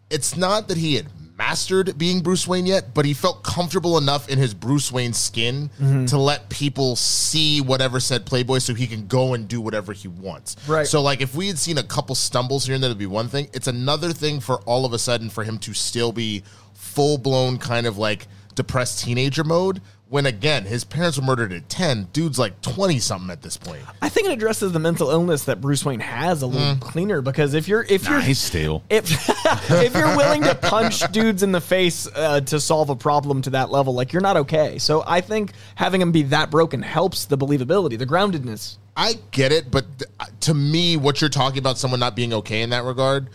It's 0.09 0.37
not 0.37 0.67
that 0.69 0.77
he 0.77 0.95
had 0.95 1.07
mastered 1.37 1.97
being 1.97 2.21
Bruce 2.21 2.47
Wayne 2.47 2.65
yet, 2.65 2.93
but 2.93 3.05
he 3.05 3.13
felt 3.13 3.43
comfortable 3.43 3.97
enough 3.97 4.27
in 4.27 4.39
his 4.39 4.53
Bruce 4.53 4.91
Wayne 4.91 5.13
skin 5.13 5.69
Mhm. 5.79 6.07
to 6.09 6.17
let 6.17 6.49
people 6.49 6.95
see 6.95 7.61
whatever 7.61 7.99
said 7.99 8.25
Playboy 8.25 8.57
so 8.59 8.73
he 8.73 8.87
can 8.87 9.07
go 9.07 9.33
and 9.33 9.47
do 9.47 9.61
whatever 9.61 9.93
he 9.93 10.07
wants. 10.07 10.55
Right. 10.67 10.87
So 10.87 11.01
like 11.01 11.21
if 11.21 11.35
we 11.35 11.47
had 11.47 11.59
seen 11.59 11.77
a 11.77 11.83
couple 11.83 12.15
stumbles 12.15 12.65
here 12.65 12.75
and 12.75 12.83
there, 12.83 12.89
it'd 12.89 12.97
be 12.97 13.05
one 13.05 13.29
thing. 13.29 13.49
It's 13.53 13.67
another 13.67 14.13
thing 14.13 14.39
for 14.39 14.57
all 14.61 14.85
of 14.85 14.93
a 14.93 14.99
sudden 14.99 15.29
for 15.29 15.43
him 15.43 15.59
to 15.59 15.73
still 15.73 16.11
be 16.11 16.43
full 16.73 17.17
blown 17.17 17.57
kind 17.57 17.85
of 17.85 17.97
like 17.97 18.27
depressed 18.55 19.03
teenager 19.03 19.43
mode. 19.43 19.81
When 20.09 20.25
again, 20.25 20.63
his 20.63 20.85
parents 20.85 21.17
were 21.19 21.25
murdered 21.25 21.51
at 21.51 21.67
10, 21.67 22.07
dude's 22.13 22.39
like 22.39 22.61
20 22.61 22.97
something 22.99 23.29
at 23.29 23.41
this 23.41 23.57
point. 23.57 23.81
I 24.01 24.07
think 24.07 24.27
it 24.29 24.31
addresses 24.31 24.71
the 24.71 24.79
mental 24.79 25.09
illness 25.09 25.43
that 25.45 25.59
Bruce 25.59 25.83
Wayne 25.83 25.99
has 25.99 26.41
a 26.43 26.47
little 26.47 26.77
cleaner 26.77 27.21
because 27.21 27.53
if 27.53 27.67
you're 27.67 27.83
if 27.89 28.05
Nah, 28.05 28.11
you're 28.11 28.21
he's 28.21 28.39
stale. 28.39 28.83
if 28.89 29.03
if 29.69 29.93
you're 29.93 30.15
willing 30.15 30.43
to 30.43 30.55
punch 30.55 31.01
dudes 31.11 31.43
in 31.43 31.51
the 31.51 31.59
face 31.59 32.07
uh, 32.15 32.39
to 32.41 32.57
solve 32.59 32.89
a 32.89 32.95
problem 32.95 33.41
to 33.41 33.49
that 33.49 33.69
level, 33.69 33.93
like 33.93 34.13
you're 34.13 34.21
not 34.21 34.37
okay. 34.37 34.77
So 34.77 35.03
I 35.05 35.19
think 35.19 35.51
having 35.75 35.99
him 36.01 36.13
be 36.13 36.23
that 36.23 36.49
broken 36.51 36.81
helps 36.81 37.25
the 37.25 37.37
believability, 37.37 37.97
the 37.99 38.05
groundedness. 38.07 38.77
I 38.95 39.15
get 39.31 39.51
it, 39.51 39.69
but 39.69 39.85
th- 39.99 40.09
to 40.41 40.53
me, 40.53 40.95
what 40.95 41.19
you're 41.19 41.29
talking 41.29 41.59
about, 41.59 41.77
someone 41.77 41.99
not 41.99 42.15
being 42.15 42.33
okay 42.33 42.61
in 42.61 42.69
that 42.71 42.83
regard, 42.85 43.29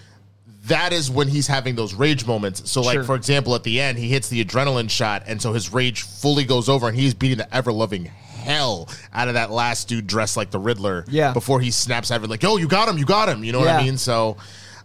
that 0.67 0.93
is 0.93 1.11
when 1.11 1.29
he's 1.29 1.47
having 1.47 1.75
those 1.75 1.93
rage 1.95 2.27
moments. 2.27 2.71
So, 2.71 2.83
like 2.83 2.95
Sure. 2.95 3.05
for 3.05 3.15
example, 3.17 3.55
at 3.55 3.65
the 3.65 3.81
end, 3.81 3.99
he 3.99 4.09
hits 4.09 4.29
the 4.29 4.45
adrenaline 4.45 4.89
shot, 4.91 5.25
and 5.27 5.41
so 5.43 5.53
his 5.53 5.73
rage 5.73 6.03
fully 6.03 6.45
goes 6.45 6.69
over, 6.69 6.89
and 6.89 6.97
he's 6.97 7.15
beating 7.15 7.39
the 7.39 7.55
ever 7.55 7.73
loving 7.73 8.05
hell 8.07 8.89
out 9.15 9.29
of 9.29 9.35
that 9.35 9.51
last 9.51 9.89
dude 9.89 10.07
dressed 10.07 10.37
like 10.37 10.51
the 10.51 10.59
Riddler. 10.59 11.05
Yeah. 11.09 11.33
Before 11.33 11.61
he 11.61 11.71
snaps 11.71 12.11
at 12.11 12.23
it, 12.23 12.29
like, 12.31 12.43
"Yo, 12.43 12.57
you 12.57 12.67
got 12.69 12.89
him, 12.89 12.99
you 12.99 13.05
got 13.05 13.29
him." 13.29 13.45
You 13.45 13.53
know 13.53 13.61
what 13.61 13.69
I 13.69 13.79
Yeah. 13.79 13.85
mean? 13.85 13.99
So, 13.99 14.37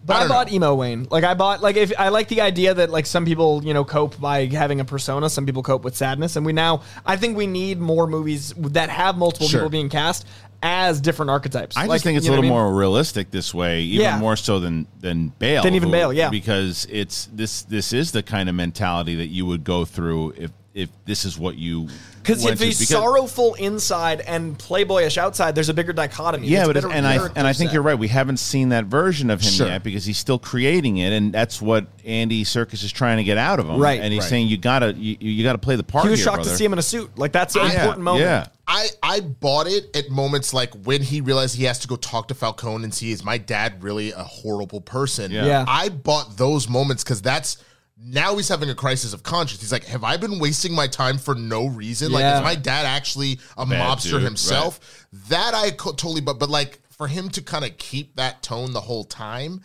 But 0.06 0.16
I, 0.18 0.24
know. 0.24 0.30
bought 0.30 0.52
emo 0.52 0.76
Wayne. 0.76 1.08
Like 1.10 1.24
I 1.24 1.34
bought 1.34 1.62
like 1.62 1.76
if 1.76 1.92
I 1.98 2.10
like 2.10 2.28
the 2.28 2.42
idea 2.42 2.74
that 2.76 2.92
like 2.92 3.06
some 3.08 3.26
people 3.26 3.62
you 3.66 3.74
know 3.74 3.84
cope 3.84 4.20
by 4.22 4.46
having 4.46 4.80
a 4.80 4.86
persona, 4.86 5.30
some 5.30 5.46
people 5.46 5.64
cope 5.64 5.84
with 5.84 5.98
sadness, 5.98 6.36
and 6.36 6.46
we 6.46 6.54
now 6.54 6.82
I 7.06 7.18
think 7.18 7.36
we 7.36 7.46
need 7.48 7.80
more 7.80 8.06
movies 8.08 8.54
that 8.58 8.90
have 8.90 9.18
multiple 9.18 9.48
Sure. 9.48 9.62
people 9.62 9.70
being 9.70 9.90
cast 9.90 10.26
as 10.64 11.00
different 11.02 11.30
archetypes. 11.30 11.78
I 11.78 11.82
Like, 11.86 11.98
just 11.98 12.04
think 12.06 12.18
it's 12.18 12.28
a 12.28 12.30
little 12.30 12.44
what 12.44 12.48
I 12.48 12.50
mean? 12.50 12.66
more 12.66 12.76
realistic 12.76 13.32
this 13.32 13.54
way, 13.54 13.82
even 13.84 14.02
Yeah. 14.06 14.20
more 14.20 14.36
so 14.36 14.60
than 14.60 14.88
than 15.00 15.30
Bale. 15.40 15.64
Than 15.64 15.76
even 15.76 15.90
who- 15.90 15.94
Bale, 15.94 16.14
yeah. 16.14 16.30
Because 16.30 16.88
it's 16.90 17.30
this 17.34 17.62
this 17.64 17.94
is 17.94 18.12
the 18.12 18.24
kind 18.24 18.50
of 18.50 18.56
mentality 18.56 19.16
that 19.16 19.28
you 19.28 19.46
would 19.46 19.64
go 19.64 19.86
through 19.86 20.34
if 20.38 20.52
if 20.74 20.90
this 21.06 21.26
is 21.26 21.40
what 21.40 21.58
you 21.58 21.88
Because 22.22 22.46
if 22.46 22.58
through. 22.60 22.68
he's 22.68 22.78
Because- 22.78 22.90
sorrowful 23.02 23.56
inside 23.56 24.22
and 24.22 24.56
playboyish 24.60 25.18
outside, 25.18 25.56
there's 25.56 25.70
a 25.70 25.74
bigger 25.74 25.92
dichotomy. 25.92 26.48
Yeah, 26.50 26.60
It's 26.60 26.68
but 26.68 26.74
better 26.76 26.92
and 26.92 27.08
I 27.08 27.16
character 27.18 27.34
and 27.40 27.48
I 27.48 27.54
think 27.54 27.74
you're 27.74 27.82
right. 27.82 27.98
We 27.98 28.10
haven't 28.10 28.38
seen 28.38 28.70
that 28.70 28.86
version 28.86 29.32
of 29.32 29.42
him 29.42 29.52
Sure. 29.52 29.68
yet 29.68 29.82
because 29.82 30.06
he's 30.06 30.20
still 30.20 30.38
creating 30.38 30.98
it, 30.98 31.14
and 31.14 31.34
that's 31.34 31.60
what 31.64 31.88
Andy 32.06 32.44
Serkis 32.44 32.84
is 32.84 32.92
trying 32.92 33.18
to 33.18 33.24
get 33.24 33.40
out 33.40 33.60
of 33.60 33.68
him. 33.68 33.78
Right, 33.80 34.00
and 34.00 34.14
he's 34.14 34.22
right. 34.22 34.30
saying 34.30 34.50
you 34.50 34.58
gotta 34.58 34.94
you, 34.94 35.18
you 35.20 35.44
gotta 35.44 35.58
play 35.58 35.78
the 35.78 35.84
part. 35.84 36.06
He 36.06 36.12
was 36.12 36.20
here, 36.20 36.26
shocked 36.26 36.44
to 36.44 36.50
see 36.56 36.66
him 36.66 36.74
in 36.74 36.80
a 36.80 36.84
suit. 36.84 37.10
Like 37.18 37.32
that's 37.32 37.56
an 37.56 37.64
Yeah, 37.64 37.74
important 37.74 38.04
moment. 38.04 38.26
yeah. 38.26 38.46
I, 38.68 38.88
I 39.02 39.20
bought 39.22 39.68
it 39.68 39.96
at 39.96 40.10
moments 40.10 40.54
like 40.54 40.74
when 40.84 41.02
he 41.02 41.22
realized 41.22 41.56
he 41.56 41.64
has 41.64 41.80
to 41.80 41.88
go 41.88 41.96
talk 41.96 42.28
to 42.28 42.34
Falcone 42.34 42.84
and 42.84 42.94
see 42.94 43.12
is 43.12 43.24
my 43.24 43.38
dad 43.38 43.82
really 43.82 44.12
a 44.12 44.24
horrible 44.24 44.82
person. 44.82 45.32
Yeah. 45.32 45.46
Yeah. 45.46 45.66
I 45.68 45.90
bought 45.90 46.36
those 46.36 46.68
moments 46.68 47.04
because 47.04 47.22
that's 47.22 47.64
now 48.00 48.36
he's 48.36 48.50
having 48.50 48.70
a 48.70 48.76
crisis 48.76 49.14
of 49.14 49.24
conscience. 49.24 49.62
He's 49.62 49.72
like, 49.72 49.86
have 49.86 50.04
I 50.04 50.18
been 50.18 50.40
wasting 50.40 50.74
my 50.74 50.88
time 50.88 51.18
for 51.18 51.34
no 51.34 51.68
reason? 51.68 52.12
Like, 52.12 52.26
is 52.36 52.44
my 52.44 52.56
dad 52.56 52.86
actually 52.86 53.40
a 53.58 53.66
Bad 53.66 53.98
mobster 53.98 54.12
dude, 54.12 54.24
himself? 54.24 55.08
That 55.30 55.54
I 55.54 55.72
co- 55.72 55.92
totally, 55.92 56.22
but 56.22 56.38
but 56.38 56.50
like 56.50 56.80
for 56.92 57.08
him 57.08 57.30
to 57.30 57.42
kind 57.42 57.66
of 57.66 57.78
keep 57.78 58.16
that 58.18 58.44
tone 58.44 58.74
the 58.74 58.82
whole 58.82 59.04
time, 59.04 59.62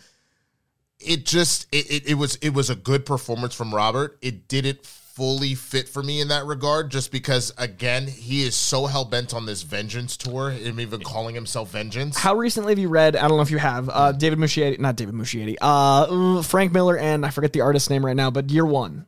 it 0.99 1.27
just 1.27 1.67
it, 1.73 1.91
it 1.91 2.09
it 2.11 2.15
was 2.15 2.37
it 2.37 2.51
was 2.51 2.71
a 2.71 2.77
good 2.77 3.05
performance 3.05 3.55
from 3.55 3.75
Robert. 3.75 4.19
It 4.23 4.49
didn't 4.49 4.87
fully 5.23 5.55
fit 5.55 5.88
for 5.88 6.02
me 6.02 6.21
in 6.21 6.26
that 6.26 6.45
regard, 6.47 6.91
just 6.91 7.12
because 7.12 7.55
again 7.57 8.09
he 8.09 8.43
is 8.43 8.57
so 8.57 8.87
hell 8.87 9.05
bent 9.05 9.33
on 9.33 9.47
this 9.47 9.62
vengeance 9.62 10.17
tour, 10.17 10.50
him 10.50 10.81
even 10.81 11.00
calling 11.00 11.33
himself 11.33 11.71
vengeance. 11.71 12.19
How 12.19 12.35
recently 12.35 12.73
have 12.73 12.81
you 12.81 12.88
read? 12.88 13.14
I 13.14 13.29
don't 13.29 13.37
know 13.37 13.43
if 13.43 13.52
you 13.52 13.59
have. 13.59 13.88
Uh, 13.88 14.11
David 14.11 14.41
Muschietti, 14.41 14.81
not 14.81 14.97
David 14.97 15.14
Muschietti. 15.14 15.55
Uh, 15.61 16.43
Frank 16.43 16.73
Miller 16.73 16.99
and 16.99 17.25
I 17.25 17.31
forget 17.31 17.52
the 17.52 17.61
artist's 17.61 17.88
name 17.88 18.05
right 18.05 18.17
now, 18.17 18.33
but 18.33 18.51
Year 18.51 18.66
One. 18.66 19.07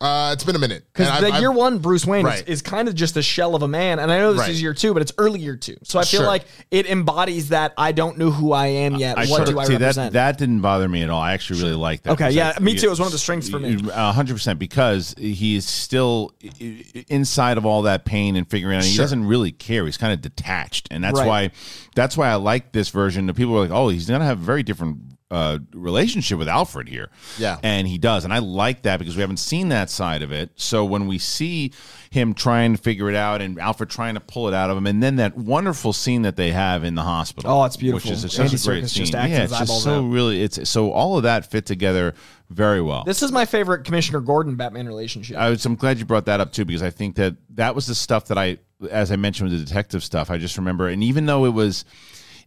Uh, 0.00 0.30
it's 0.34 0.44
been 0.44 0.56
a 0.56 0.58
minute 0.58 0.84
Because 0.92 1.06
the 1.20 1.28
I've- 1.28 1.38
year 1.40 1.50
I've- 1.50 1.58
one 1.58 1.78
Bruce 1.78 2.04
Wayne 2.04 2.26
is, 2.26 2.30
Right. 2.32 2.48
is 2.48 2.60
kind 2.62 2.88
of 2.88 2.94
just 2.94 3.16
a 3.16 3.22
shell 3.22 3.54
of 3.54 3.62
a 3.62 3.68
man, 3.68 3.98
and 3.98 4.10
I 4.12 4.18
know 4.18 4.32
this 4.32 4.40
Right. 4.42 4.50
is 4.50 4.60
year 4.60 4.74
two, 4.74 4.92
but 4.92 5.00
it's 5.02 5.12
early 5.18 5.40
year 5.40 5.56
two, 5.56 5.76
so 5.82 5.98
I 5.98 6.04
feel 6.04 6.20
Sure. 6.20 6.26
like 6.26 6.44
it 6.70 6.86
embodies 6.86 7.48
that 7.50 7.72
I 7.78 7.92
don't 7.92 8.18
know 8.18 8.30
who 8.30 8.52
I 8.52 8.66
am 8.66 8.96
yet. 8.96 9.16
I 9.16 9.22
what 9.26 9.28
sort 9.28 9.48
do 9.48 9.58
I 9.58 9.64
see, 9.64 9.72
represent? 9.74 10.12
That, 10.12 10.32
that 10.34 10.38
didn't 10.38 10.60
bother 10.60 10.88
me 10.88 11.02
at 11.02 11.10
all. 11.10 11.22
I 11.22 11.32
actually 11.32 11.62
really 11.62 11.74
liked 11.76 12.04
that. 12.04 12.12
Okay, 12.12 12.30
yeah, 12.32 12.52
I- 12.56 12.60
me 12.60 12.74
too. 12.74 12.86
It 12.86 12.90
was 12.90 12.98
one 13.00 13.06
of 13.06 13.12
the 13.12 13.18
strengths 13.18 13.48
for 13.48 13.58
me. 13.58 13.76
Hundred 13.94 14.34
percent 14.34 14.58
because 14.58 15.14
he 15.18 15.56
is 15.56 15.64
still 15.64 16.32
i- 16.44 16.50
i- 16.60 17.04
inside 17.08 17.56
of 17.56 17.64
all 17.64 17.82
that 17.82 18.04
pain 18.04 18.36
and 18.36 18.48
figuring 18.48 18.76
out. 18.78 18.84
He 18.84 18.96
doesn't 18.96 19.24
really 19.26 19.52
care. 19.52 19.84
He's 19.86 19.96
kind 19.96 20.12
of 20.12 20.20
detached, 20.20 20.88
and 20.90 21.02
that's 21.02 21.18
Right. 21.18 21.26
why 21.28 21.50
that's 21.94 22.16
why 22.16 22.28
I 22.28 22.34
like 22.34 22.72
this 22.72 22.88
version. 22.88 23.26
The 23.26 23.34
people 23.34 23.56
are 23.56 23.60
like, 23.60 23.70
oh, 23.70 23.88
he's 23.88 24.06
gonna 24.06 24.24
have 24.24 24.40
a 24.40 24.44
very 24.44 24.62
different 24.64 24.98
uh, 25.34 25.58
relationship 25.72 26.38
with 26.38 26.48
Alfred 26.48 26.88
here. 26.88 27.10
Yeah. 27.38 27.58
and 27.62 27.88
he 27.88 27.98
does, 27.98 28.24
and 28.24 28.32
I 28.32 28.38
like 28.38 28.82
that 28.82 28.98
because 28.98 29.16
we 29.16 29.20
haven't 29.20 29.38
seen 29.38 29.68
that 29.70 29.90
side 29.90 30.22
of 30.22 30.30
it. 30.30 30.50
So 30.54 30.84
when 30.84 31.06
we 31.06 31.18
see 31.18 31.72
him 32.10 32.34
trying 32.34 32.76
to 32.76 32.80
figure 32.80 33.10
it 33.10 33.16
out 33.16 33.42
and 33.42 33.58
Alfred 33.58 33.90
trying 33.90 34.14
to 34.14 34.20
pull 34.20 34.46
it 34.46 34.54
out 34.54 34.70
of 34.70 34.76
him, 34.76 34.86
and 34.86 35.02
then 35.02 35.16
that 35.16 35.36
wonderful 35.36 35.92
scene 35.92 36.22
that 36.22 36.36
they 36.36 36.52
have 36.52 36.84
in 36.84 36.94
the 36.94 37.02
hospital. 37.02 37.50
Oh, 37.50 37.64
it's 37.64 37.76
beautiful. 37.76 38.10
Which 38.10 38.16
is 38.16 38.32
such 38.32 38.38
Andy 38.38 38.56
a 38.56 38.64
great 38.64 38.88
scene. 38.88 39.06
yeah, 39.06 39.44
it's 39.44 39.58
just 39.58 39.82
so 39.82 40.04
out. 40.04 40.10
really 40.10 40.42
it's 40.42 40.68
so 40.68 40.92
all 40.92 41.16
of 41.16 41.24
that 41.24 41.50
fit 41.50 41.66
together 41.66 42.14
very 42.50 42.80
well. 42.80 43.02
This 43.04 43.22
is 43.22 43.32
my 43.32 43.44
favorite 43.44 43.84
Commissioner 43.84 44.20
Gordon 44.20 44.54
Batman 44.54 44.86
relationship. 44.86 45.36
I 45.36 45.50
was, 45.50 45.64
I'm 45.66 45.74
glad 45.74 45.98
you 45.98 46.04
brought 46.04 46.26
that 46.26 46.40
up 46.40 46.52
too 46.52 46.64
because 46.64 46.82
I 46.82 46.90
think 46.90 47.16
that 47.16 47.34
that 47.50 47.74
was 47.74 47.86
the 47.86 47.94
stuff 47.94 48.26
that 48.26 48.38
I, 48.38 48.58
as 48.90 49.10
I 49.10 49.16
mentioned 49.16 49.50
with 49.50 49.58
the 49.58 49.64
detective 49.64 50.04
stuff, 50.04 50.30
I 50.30 50.38
just 50.38 50.56
remember, 50.56 50.88
and 50.88 51.02
even 51.02 51.26
though 51.26 51.44
it 51.44 51.50
was, 51.50 51.84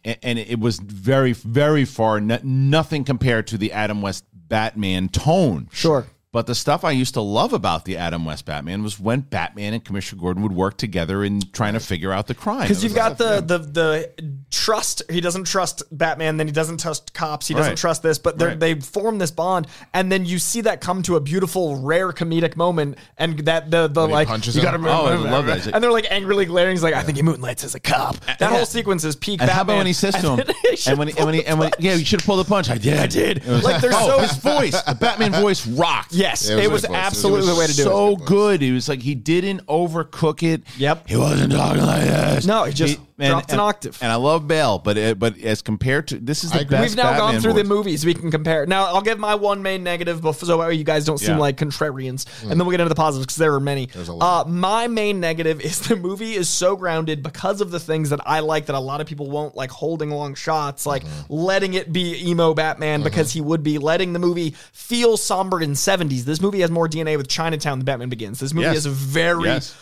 and 0.03 0.39
it 0.39 0.59
was 0.59 0.79
very, 0.79 1.33
very 1.33 1.85
far, 1.85 2.19
no, 2.19 2.39
nothing 2.43 3.03
compared 3.03 3.47
to 3.47 3.57
the 3.57 3.71
Adam 3.71 4.01
West 4.01 4.25
Batman 4.33 5.09
tone. 5.09 5.69
Sure. 5.71 6.05
But 6.33 6.45
the 6.45 6.55
stuff 6.55 6.83
I 6.83 6.91
used 6.91 7.13
to 7.13 7.21
love 7.21 7.53
about 7.53 7.85
the 7.85 7.95
Adam 7.95 8.25
West 8.25 8.45
Batman 8.45 8.83
was 8.83 8.99
when 8.99 9.21
Batman 9.21 9.73
and 9.73 9.83
Commissioner 9.83 10.21
Gordon 10.21 10.43
would 10.43 10.51
work 10.51 10.77
together 10.77 11.23
in 11.23 11.41
trying 11.53 11.73
to 11.73 11.79
figure 11.79 12.11
out 12.11 12.27
the 12.27 12.35
crime. 12.35 12.63
Because 12.63 12.83
you've 12.83 12.93
got 12.93 13.17
the, 13.17 13.39
the 13.39 13.57
the 13.59 14.11
trust. 14.51 15.03
He 15.09 15.21
doesn't 15.21 15.45
trust 15.45 15.83
Batman. 15.89 16.35
Then 16.35 16.45
he 16.45 16.51
doesn't 16.53 16.81
trust 16.81 17.13
cops. 17.13 17.47
He 17.47 17.53
doesn't 17.53 17.71
Right. 17.71 17.77
trust 17.77 18.03
this. 18.03 18.19
But 18.19 18.39
Right. 18.41 18.59
they 18.59 18.75
form 18.75 19.19
this 19.19 19.31
bond, 19.31 19.67
and 19.93 20.11
then 20.11 20.25
you 20.25 20.37
see 20.37 20.59
that 20.61 20.81
come 20.81 21.01
to 21.03 21.15
a 21.15 21.21
beautiful, 21.21 21.77
rare 21.77 22.11
comedic 22.11 22.57
moment, 22.57 22.97
and 23.17 23.39
that 23.45 23.71
the 23.71 23.87
the 23.87 24.01
When 24.01 24.11
like 24.11 24.27
punches 24.27 24.53
you 24.55 24.61
got 24.61 24.71
to 24.71 24.79
Oh, 24.89 25.05
I 25.05 25.15
love 25.15 25.45
that. 25.45 25.65
And 25.67 25.81
they're 25.81 25.91
like 25.93 26.07
angrily 26.11 26.43
glaring. 26.45 26.71
He's 26.75 26.83
like, 26.83 26.93
I 26.93 27.03
think 27.03 27.15
he 27.15 27.23
moonlights 27.23 27.63
as 27.63 27.73
a 27.73 27.79
cop. 27.79 28.17
That 28.39 28.51
whole 28.51 28.65
sequence 28.65 29.05
is 29.05 29.15
peak. 29.15 29.39
And 29.41 29.47
Batman. 29.47 29.55
how 29.55 29.61
about 29.61 29.77
when 29.77 29.87
he 29.87 29.93
says 29.93 30.13
to 30.21 30.33
him, 30.33 30.39
And 30.39 30.47
then 30.49 30.55
he 30.73 30.89
and 30.89 30.99
when, 30.99 31.07
he, 31.07 31.13
and 31.17 31.25
when 31.25 31.33
he, 31.35 31.45
and 31.45 31.57
when, 31.59 31.71
yeah, 31.79 31.93
you 31.95 32.03
should 32.03 32.19
have 32.19 32.27
pulled 32.27 32.45
the 32.45 32.49
punch. 32.49 32.69
I 32.69 32.77
did. 32.77 32.99
I 32.99 33.07
did. 33.07 33.45
Like, 33.47 33.81
they're 33.81 33.91
oh, 33.93 34.07
so- 34.07 34.19
his 34.27 34.35
voice, 34.37 34.81
the 34.83 34.93
Batman 34.95 35.31
voice 35.31 35.65
rocked. 35.65 36.13
Yes, 36.17 36.49
it 36.49 36.55
was. 36.55 36.83
It 36.83 36.89
was- 36.89 36.97
absolutely 36.99 37.47
it 37.49 37.53
the 37.53 37.59
way 37.59 37.67
to 37.67 37.73
do 37.75 37.83
so 37.83 38.13
it. 38.13 38.19
So 38.19 38.25
good. 38.25 38.61
He 38.61 38.71
was 38.71 38.89
like 38.89 39.01
he 39.01 39.15
didn't 39.15 39.65
overcook 39.67 40.43
it. 40.43 40.63
Yep. 40.77 41.07
He 41.07 41.15
wasn't 41.15 41.53
talking 41.53 41.83
like 41.83 42.01
this. 42.03 42.45
No, 42.45 42.63
he 42.63 42.73
just 42.73 42.99
dropped 43.17 43.51
an 43.51 43.59
octave. 43.59 43.97
And 44.01 44.11
I 44.11 44.15
love 44.15 44.47
Bale, 44.47 44.79
but 44.79 44.97
it, 44.97 45.19
but 45.19 45.39
as 45.39 45.61
compared 45.61 46.09
to 46.09 46.19
this 46.19 46.43
is 46.43 46.51
the 46.51 46.59
I 46.59 46.63
best. 46.63 46.89
We've 46.89 46.97
now 46.97 47.17
gone 47.17 47.33
Batman 47.33 47.41
through 47.41 47.53
the 47.53 47.63
movies. 47.63 48.05
We 48.05 48.13
can 48.13 48.29
compare. 48.29 48.65
Now, 48.65 48.85
I'll 48.85 49.01
give 49.01 49.19
my 49.19 49.35
one 49.35 49.61
main 49.61 49.83
negative, 49.83 50.21
before, 50.21 50.45
so 50.45 50.69
you 50.69 50.83
guys 50.83 51.05
don't 51.05 51.17
seem 51.17 51.31
Yeah. 51.31 51.37
like 51.37 51.57
contrarians, 51.57 52.25
and 52.25 52.43
hmm. 52.43 52.49
then 52.49 52.57
we'll 52.59 52.71
get 52.71 52.79
into 52.79 52.89
the 52.89 52.95
positives 52.95 53.25
because 53.25 53.37
there 53.37 53.53
are 53.53 53.59
many. 53.59 53.87
There's 53.87 54.09
a 54.09 54.13
lot. 54.13 54.45
Uh, 54.45 54.49
my 54.49 54.87
main 54.87 55.19
negative 55.19 55.61
is 55.61 55.79
the 55.81 55.95
movie 55.95 56.35
is 56.35 56.49
so 56.49 56.75
grounded 56.75 57.23
because 57.23 57.61
of 57.61 57.71
the 57.71 57.79
things 57.79 58.09
that 58.11 58.21
I 58.25 58.41
like 58.41 58.67
that 58.67 58.75
a 58.75 58.79
lot 58.79 59.01
of 59.01 59.07
people 59.07 59.29
won't 59.29 59.55
like 59.55 59.71
holding 59.71 60.11
long 60.11 60.35
shots, 60.35 60.85
like 60.85 61.03
mm-hmm. 61.03 61.33
letting 61.33 61.73
it 61.73 61.91
be 61.91 62.29
emo 62.29 62.53
Batman 62.53 63.03
because 63.03 63.29
mm-hmm. 63.29 63.39
he 63.39 63.41
would 63.41 63.63
be 63.63 63.77
letting 63.77 64.13
the 64.13 64.19
movie 64.19 64.51
feel 64.71 65.17
somber 65.17 65.61
in 65.61 65.71
70s. 65.71 66.23
This 66.23 66.41
movie 66.41 66.61
has 66.61 66.71
more 66.71 66.87
DNA 66.87 67.17
with 67.17 67.27
Chinatown 67.27 67.79
than 67.79 67.85
Batman 67.85 68.09
Begins. 68.09 68.39
This 68.39 68.53
movie 68.53 68.67
Yes. 68.67 68.77
is 68.77 68.85
very 68.85 69.45
Yes. 69.45 69.75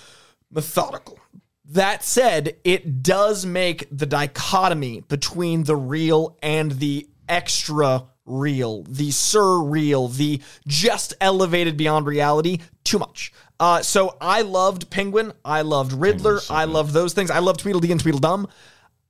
methodical. 0.51 1.19
That 1.69 2.03
said, 2.03 2.57
it 2.63 3.01
does 3.01 3.45
make 3.45 3.87
the 3.91 4.05
dichotomy 4.05 5.01
between 5.01 5.63
the 5.63 5.75
real 5.75 6.37
and 6.41 6.73
the 6.73 7.07
extra 7.27 8.05
real, 8.25 8.83
the 8.83 9.09
surreal, 9.09 10.15
the 10.15 10.41
just 10.67 11.13
elevated 11.21 11.77
beyond 11.77 12.05
reality 12.05 12.59
too 12.83 12.99
much. 12.99 13.33
Uh, 13.59 13.81
so 13.81 14.15
I 14.19 14.41
loved 14.41 14.89
Penguin. 14.89 15.31
I 15.43 15.61
loved 15.61 15.93
Riddler. 15.93 16.39
I 16.49 16.65
loved 16.65 16.91
those 16.93 17.13
things. 17.13 17.31
I 17.31 17.39
loved 17.39 17.61
Tweedledee 17.61 17.91
and 17.91 18.01
Tweedledum. 18.01 18.47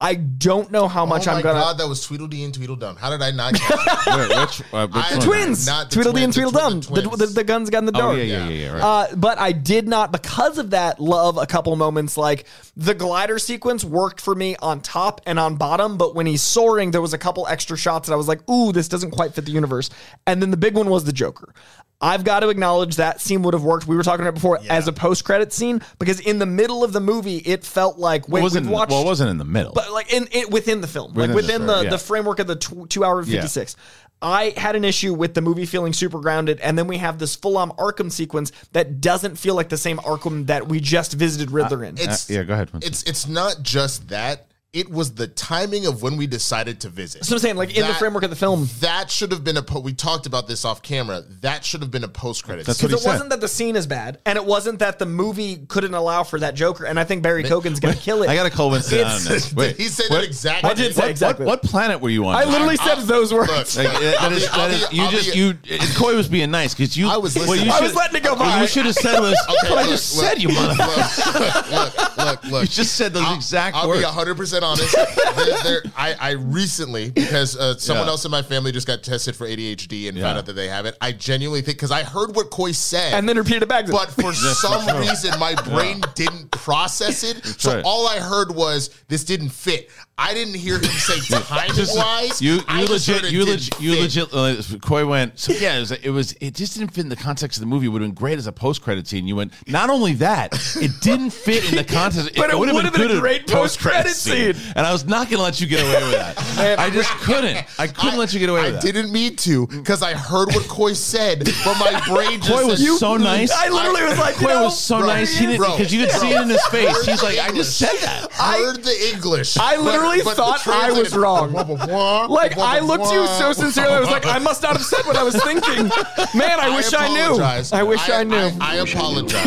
I 0.05 0.13
don't 0.13 0.71
know 0.71 0.87
how 0.87 1.03
much 1.03 1.27
oh 1.27 1.31
my 1.31 1.37
I'm 1.37 1.43
gonna. 1.43 1.57
Oh 1.59 1.61
god, 1.63 1.77
that 1.79 1.87
was 1.87 2.05
Tweedledee 2.05 2.43
and 2.45 2.53
Tweedledum. 2.53 2.95
How 2.95 3.09
did 3.09 3.23
I 3.23 3.31
not? 3.31 3.53
Get 3.53 3.61
that? 3.69 4.27
Wait, 4.29 4.39
which, 4.39 4.61
uh, 4.71 4.87
which 4.87 5.03
I- 5.11 5.17
one? 5.17 5.25
Twins, 5.25 5.65
Not 5.65 5.89
the 5.89 5.95
Tweedledee 5.95 6.23
and 6.25 6.33
twins, 6.33 6.51
the 6.53 6.59
Tweedledum, 6.59 6.81
twi- 6.81 7.01
the, 7.01 7.09
the 7.09 7.25
the, 7.25 7.33
the 7.33 7.43
guns 7.43 7.69
got 7.71 7.79
in 7.79 7.85
the 7.85 7.91
door. 7.91 8.11
Oh 8.11 8.15
yeah, 8.15 8.23
yeah, 8.23 8.47
yeah, 8.49 8.65
yeah. 8.65 8.71
Right. 8.73 8.81
Uh, 9.11 9.15
but 9.15 9.39
I 9.39 9.51
did 9.51 9.87
not, 9.87 10.11
because 10.11 10.59
of 10.59 10.69
that, 10.69 10.99
love 10.99 11.37
a 11.37 11.47
couple 11.47 11.75
moments. 11.75 12.17
Like 12.17 12.45
the 12.77 12.93
glider 12.93 13.39
sequence 13.39 13.83
worked 13.83 14.21
for 14.21 14.35
me 14.35 14.55
on 14.61 14.81
top 14.81 15.21
and 15.25 15.39
on 15.39 15.55
bottom, 15.55 15.97
but 15.97 16.13
when 16.13 16.27
he's 16.27 16.43
soaring, 16.43 16.91
there 16.91 17.01
was 17.01 17.13
a 17.13 17.17
couple 17.17 17.47
extra 17.47 17.75
shots 17.75 18.07
that 18.07 18.13
I 18.13 18.17
was 18.17 18.27
like, 18.27 18.47
ooh, 18.47 18.71
this 18.71 18.87
doesn't 18.87 19.11
quite 19.11 19.33
fit 19.33 19.45
the 19.45 19.51
universe. 19.51 19.89
And 20.27 20.39
then 20.41 20.51
the 20.51 20.57
big 20.57 20.75
one 20.75 20.87
was 20.89 21.03
the 21.03 21.13
Joker. 21.13 21.51
I've 22.01 22.23
got 22.25 22.41
to 22.41 22.49
acknowledge 22.49 22.97
that 22.97 23.21
scene 23.21 23.41
would 23.43 23.53
have 23.53 23.63
worked. 23.63 23.87
We 23.87 23.95
were 23.95 24.03
talking 24.03 24.21
about 24.21 24.31
it 24.31 24.35
before 24.35 24.59
as 24.69 24.87
a 24.87 24.93
post-credit 24.93 25.53
scene 25.53 25.81
because 25.97 26.19
in 26.19 26.39
the 26.39 26.45
middle 26.45 26.83
of 26.83 26.91
the 26.93 26.99
movie, 26.99 27.37
it 27.37 27.63
felt 27.63 27.97
like 27.97 28.27
wait, 28.27 28.41
it 28.41 28.43
wasn't. 28.43 28.65
we've 28.65 28.73
watched, 28.73 28.91
well, 28.91 29.01
it 29.01 29.05
wasn't 29.05 29.29
in 29.29 29.37
the 29.37 29.45
middle. 29.45 29.71
but 29.73 29.91
like 29.91 30.11
in 30.13 30.27
it 30.31 30.51
within 30.51 30.81
the 30.81 30.87
film, 30.87 31.13
Within 31.13 31.21
like 31.21 31.29
the 31.29 31.35
within 31.35 31.61
story, 31.67 31.77
the, 31.79 31.83
yeah. 31.85 31.89
the 31.91 31.97
framework 31.97 32.39
of 32.39 32.47
the 32.47 32.55
tw- 32.57 32.89
two 32.89 33.03
hour 33.03 33.21
Yeah. 33.23 33.35
fifty 33.35 33.47
six. 33.47 33.75
I 34.21 34.53
had 34.57 34.75
an 34.75 34.85
issue 34.85 35.13
with 35.13 35.33
the 35.35 35.41
movie 35.41 35.65
feeling 35.65 35.93
super 35.93 36.19
grounded, 36.19 36.59
and 36.61 36.77
then 36.77 36.87
we 36.87 36.97
have 36.97 37.19
this 37.19 37.35
full 37.35 37.57
on 37.57 37.71
Arkham 37.71 38.11
sequence 38.11 38.51
that 38.71 38.99
doesn't 39.01 39.35
feel 39.37 39.55
like 39.55 39.69
the 39.69 39.77
same 39.77 39.97
Arkham 39.99 40.47
that 40.47 40.67
we 40.67 40.79
just 40.79 41.13
visited 41.13 41.51
Riddler 41.51 41.83
in. 41.83 41.95
It's 41.97 42.29
Uh, 42.29 42.33
yeah, 42.33 42.43
go 42.43 42.53
ahead. 42.53 42.71
It's 42.81 43.03
it's 43.03 43.27
not 43.27 43.57
just 43.61 44.07
that. 44.09 44.47
It 44.75 44.89
was 44.91 45.13
the 45.15 45.27
timing 45.27 45.85
of 45.87 46.01
when 46.01 46.17
we 46.17 46.27
decided 46.27 46.81
to 46.81 46.89
visit. 46.89 47.23
So 47.25 47.35
I'm 47.35 47.39
saying, 47.39 47.55
like 47.55 47.77
in 47.77 47.87
the 47.87 47.93
framework 47.93 48.23
of 48.23 48.29
the 48.29 48.35
film, 48.35 48.67
That 48.81 49.09
should 49.09 49.31
have 49.31 49.43
been 49.43 49.55
a. 49.57 49.61
Po- 49.63 49.79
we 49.79 49.93
talked 49.93 50.25
about 50.25 50.47
this 50.47 50.65
off 50.65 50.81
camera. 50.81 51.23
That 51.41 51.63
should 51.63 51.81
have 51.81 51.91
been 51.91 52.03
a 52.03 52.07
post 52.09 52.43
credit. 52.43 52.65
That's 52.65 52.81
because 52.81 52.99
it 52.99 53.03
said. 53.03 53.09
wasn't 53.11 53.29
that 53.29 53.39
the 53.41 53.47
scene 53.47 53.75
is 53.77 53.87
bad, 53.87 54.19
and 54.25 54.37
it 54.37 54.43
wasn't 54.45 54.79
that 54.79 54.99
the 54.99 55.05
movie 55.05 55.65
couldn't 55.67 55.93
allow 55.93 56.23
for 56.23 56.39
that 56.39 56.55
Joker. 56.55 56.85
And 56.85 56.99
I 56.99 57.05
think 57.05 57.23
Barry 57.23 57.43
Keoghan's 57.43 57.79
going 57.79 57.95
to 57.95 57.99
kill 58.01 58.21
it. 58.23 58.29
I 58.29 58.35
got 58.35 58.43
to 58.43 58.49
call 58.49 58.69
Winston 58.69 58.99
on 59.05 59.23
this. 59.23 59.53
Wait, 59.55 59.69
Did 59.69 59.77
he 59.77 59.87
say 59.87 60.03
what- 60.09 60.17
that 60.21 60.25
exactly? 60.25 60.69
I 60.69 60.73
did 60.73 60.93
say 60.93 61.01
what, 61.03 61.09
exactly. 61.11 61.45
What, 61.45 61.63
what 61.63 61.69
planet 61.71 62.01
were 62.01 62.09
you 62.09 62.25
on? 62.25 62.35
I 62.35 62.43
literally 62.43 62.77
I- 62.79 62.95
said 62.95 63.07
those 63.07 63.33
words. 63.33 63.77
Look, 63.77 63.85
Like, 63.93 64.01
that 64.01 64.21
I'll 64.21 64.31
is, 64.33 64.43
be- 64.43 64.47
that 64.57 64.89
be- 64.91 64.97
you 64.97 65.03
I'll 65.03 65.11
just 65.11 65.33
be- 65.33 65.39
you. 65.39 65.53
Coy 65.95 66.15
was 66.17 66.27
being 66.27 66.51
nice 66.51 66.73
because 66.73 66.97
you. 66.97 67.07
I 67.07 67.15
was 67.17 67.35
What 67.37 67.59
you. 67.59 67.71
I 67.71 67.75
should, 67.77 67.83
was 67.83 67.95
letting 67.95 68.17
it 68.17 68.23
go 68.23 68.35
by. 68.35 68.59
you 68.61 68.67
should 68.67 68.85
have 68.85 68.95
said 68.95 69.19
was. 69.21 69.37
Okay, 69.63 69.73
what 69.73 69.85
I 69.85 69.87
just 69.87 70.17
look, 70.17 70.25
said, 70.25 70.41
you 70.41 70.49
motherfucker. 70.49 71.71
look, 71.71 72.17
look, 72.17 72.17
look, 72.17 72.43
look. 72.51 72.61
You 72.65 72.67
just 72.67 72.95
said 72.95 73.13
those 73.13 73.23
I'll- 73.23 73.35
exact 73.35 73.75
I'll 73.77 73.87
words. 73.87 74.01
be 74.01 74.05
100% 74.07 74.61
honest. 74.65 74.95
there, 75.35 75.63
there, 75.63 75.81
I, 75.97 76.15
I 76.19 76.31
recently, 76.31 77.11
because 77.11 77.55
uh, 77.55 77.77
someone 77.77 78.05
Yeah. 78.07 78.11
else 78.11 78.25
in 78.25 78.31
my 78.31 78.41
family 78.41 78.71
just 78.71 78.87
got 78.87 79.03
tested 79.03 79.35
for 79.35 79.47
ADHD 79.47 80.07
and 80.09 80.17
Yeah. 80.17 80.23
found 80.25 80.39
out 80.39 80.45
that 80.47 80.53
they 80.53 80.67
have 80.67 80.85
it, 80.85 80.97
I 80.99 81.11
genuinely 81.11 81.61
think, 81.61 81.77
because 81.77 81.91
I 81.91 82.03
heard 82.03 82.35
what 82.35 82.49
Coy 82.49 82.71
said. 82.71 83.13
and 83.13 83.27
then 83.29 83.37
repeated 83.37 83.63
it 83.63 83.69
back. 83.69 83.87
but 83.87 84.11
for 84.11 84.33
some 84.55 84.97
reason, 84.99 85.39
my 85.39 85.55
brain 85.63 86.01
didn't 86.15 86.51
process 86.51 87.23
it. 87.23 87.45
So 87.45 87.75
right. 87.75 87.83
all 87.85 88.07
I 88.07 88.19
heard 88.19 88.53
was 88.53 88.89
this 89.07 89.23
didn't 89.23 89.49
fit. 89.49 89.89
I 90.17 90.33
didn't 90.33 90.53
hear 90.53 90.75
him 90.75 90.83
say 90.85 91.19
time 91.43 91.69
wise. 91.93 92.41
You, 92.41 92.61
you 92.69 92.85
legit, 92.85 93.31
you 93.31 93.45
legit, 93.45 93.81
you 93.81 93.99
legit. 93.99 94.33
Uh, 94.33 94.55
Coy 94.81 95.05
went. 95.05 95.37
So 95.37 95.51
yeah, 95.51 95.75
it 95.75 95.79
was, 95.81 95.91
it 95.91 96.09
was. 96.09 96.31
It 96.39 96.53
just 96.55 96.77
didn't 96.77 96.93
fit 96.93 97.03
in 97.03 97.09
the 97.09 97.17
context 97.17 97.57
of 97.57 97.61
the 97.61 97.65
movie. 97.67 97.87
It 97.87 97.89
would 97.89 98.01
have 98.01 98.09
been 98.09 98.15
great 98.15 98.37
as 98.37 98.47
a 98.47 98.53
post-credit 98.53 99.07
scene. 99.07 99.27
You 99.27 99.35
went. 99.35 99.51
Not 99.67 99.89
only 99.89 100.13
that, 100.15 100.53
it 100.77 101.01
didn't 101.01 101.31
fit 101.31 101.69
in 101.69 101.75
the 101.75 101.83
context. 101.83 102.31
But 102.37 102.49
it 102.49 102.57
would 102.57 102.73
would've 102.73 102.93
been 102.93 103.11
a 103.11 103.19
great 103.19 103.45
post-credit 103.45 104.13
scene. 104.13 104.54
And 104.75 104.85
I 104.85 104.91
was 104.91 105.05
not 105.05 105.27
going 105.29 105.37
to 105.37 105.43
let 105.43 105.59
you 105.61 105.67
get 105.67 105.81
away 105.81 106.03
with 106.03 106.11
that. 106.13 106.79
I 106.79 106.89
just 106.89 107.09
couldn't. 107.19 107.65
I 107.79 107.87
couldn't 107.87 108.17
let 108.19 108.33
you 108.33 108.39
get 108.39 108.49
away 108.49 108.61
I 108.61 108.63
with 108.71 108.81
that. 108.81 108.83
didn't 108.83 109.11
mean 109.11 109.35
to 109.37 109.67
because 109.67 110.01
I 110.01 110.13
heard 110.13 110.49
what 110.49 110.67
Coy 110.67 110.93
said, 110.93 111.39
but 111.63 111.77
my 111.79 112.01
brain 112.07 112.39
just 112.41 112.51
Coy 112.51 112.65
was 112.67 112.79
said, 112.85 112.97
so 112.97 113.17
nice. 113.17 113.51
I 113.51 113.69
literally 113.69 114.03
was 114.03 114.17
like, 114.19 114.35
you 114.39 114.47
Coy 114.47 114.53
know, 114.53 114.63
was 114.63 114.79
so 114.79 114.99
bro, 114.99 115.07
nice. 115.07 115.35
He 115.37 115.45
didn't 115.45 115.61
because 115.61 115.93
you 115.93 115.99
didn't 116.01 116.19
see 116.19 116.31
it 116.31 116.41
in 116.41 116.49
his 116.49 116.65
face. 116.67 117.05
He's 117.05 117.23
like, 117.23 117.39
I 117.39 117.51
just 117.51 117.77
said 117.77 117.95
that. 118.01 118.27
I 118.39 118.57
heard 118.57 118.83
the 118.83 119.11
English. 119.13 119.57
I 119.57 119.77
literally 119.77 120.17
but- 120.19 120.35
but 120.35 120.37
thought 120.37 120.67
I 120.67 120.91
was 120.91 121.15
wrong. 121.15 121.51
Blah, 121.51 121.63
blah, 121.63 121.85
blah, 121.85 122.25
Like 122.25 122.55
blah, 122.55 122.65
I 122.65 122.79
blah, 122.79 122.87
looked 122.95 123.09
to 123.09 123.13
you 123.15 123.25
so 123.27 123.39
blah. 123.39 123.53
sincerely. 123.53 123.93
I 123.93 123.99
was 123.99 124.09
like, 124.09 124.25
I 124.25 124.39
must 124.39 124.61
not 124.61 124.73
have 124.73 124.85
said 124.85 125.05
what 125.05 125.15
I 125.15 125.23
was 125.23 125.35
thinking. 125.43 125.85
Man, 126.33 126.59
I 126.59 126.75
wish 126.75 126.93
I, 126.93 127.07
knew. 127.07 127.41
I 127.71 127.83
wish 127.83 128.09
I, 128.09 128.23
knew. 128.23 128.35
I, 128.35 128.55
I 128.59 128.75
apologize. 128.75 129.45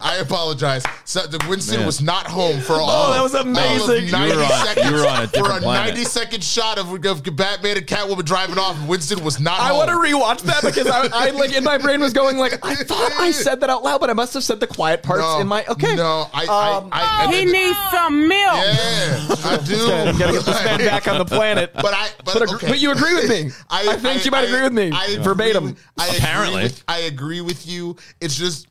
I 0.00 0.16
apologize. 0.16 0.84
So 1.04 1.26
the 1.26 1.44
Winston 1.48 1.78
Man. 1.78 1.86
was 1.86 2.00
not 2.00 2.26
home 2.26 2.60
for 2.60 2.74
all. 2.74 2.88
Oh, 2.88 3.12
that 3.12 3.22
was 3.22 3.34
all 3.34 3.42
of 3.42 3.46
amazing. 3.46 4.06
You 4.06 4.12
90 4.12 4.36
were 4.36 4.42
on- 4.42 4.86
you 4.90 4.92
were 5.02 5.08
on 5.08 5.22
a 5.24 5.28
for 5.28 5.40
a 5.50 5.60
planet. 5.60 5.94
90 5.94 6.04
second 6.04 6.42
shot 6.44 6.78
of, 6.78 6.92
of 7.04 7.36
Batman 7.36 7.76
and 7.76 7.86
Catwoman 7.86 8.24
driving 8.24 8.58
off. 8.58 8.78
and 8.78 8.88
Winston 8.88 9.22
was 9.24 9.38
not 9.40 9.60
I 9.60 9.68
home. 9.68 9.76
want 9.78 9.90
to 9.90 9.96
rewatch 9.96 10.40
that 10.42 10.62
because 10.62 10.86
I, 10.86 11.08
I 11.12 11.30
like 11.30 11.52
in 11.54 11.64
my 11.64 11.76
brain 11.78 12.00
was 12.00 12.12
going 12.12 12.38
like 12.38 12.54
I 12.64 12.74
thought 12.76 13.12
I 13.18 13.30
said 13.30 13.60
that 13.60 13.70
out 13.70 13.82
loud, 13.82 14.00
but 14.00 14.10
I 14.10 14.14
must 14.14 14.32
have 14.34 14.44
said 14.44 14.60
the 14.60 14.66
quiet 14.66 15.02
parts 15.02 15.22
no, 15.22 15.40
in 15.40 15.46
my 15.46 15.64
okay. 15.68 15.94
No, 15.94 16.28
I. 16.32 16.42
Um, 16.44 16.88
I, 16.92 17.00
I, 17.02 17.26
I 17.26 17.34
He 17.36 17.44
needs 17.44 17.78
some 17.90 18.26
milk. 18.28 18.56
Yeah, 18.56 19.34
I 19.44 19.60
do. 19.64 19.76
Gotta, 19.86 20.18
gotta 20.18 20.32
get 20.32 20.44
this 20.44 20.64
man 20.64 20.78
back 20.80 21.08
on 21.08 21.18
the 21.18 21.24
planet. 21.24 21.70
But 21.80 21.94
I, 21.94 22.08
but, 22.24 22.34
But, 22.38 22.52
okay. 22.54 22.68
but 22.68 22.78
you 22.80 22.90
agree 22.92 23.14
with 23.14 23.28
me. 23.28 23.50
I, 23.70 23.96
think 23.96 24.24
you 24.24 24.30
might 24.30 24.44
agree 24.48 24.62
with 24.62 24.72
me. 24.72 24.90
I 24.92 25.16
Verbatim. 25.20 25.64
with- 25.64 25.84
I 25.98 26.06
agree 26.06 26.18
Apparently. 26.18 26.62
with- 26.64 26.84
I 26.88 26.98
agree 27.00 27.40
with 27.40 27.66
you. 27.66 27.96
It's 28.20 28.36
just, 28.36 28.66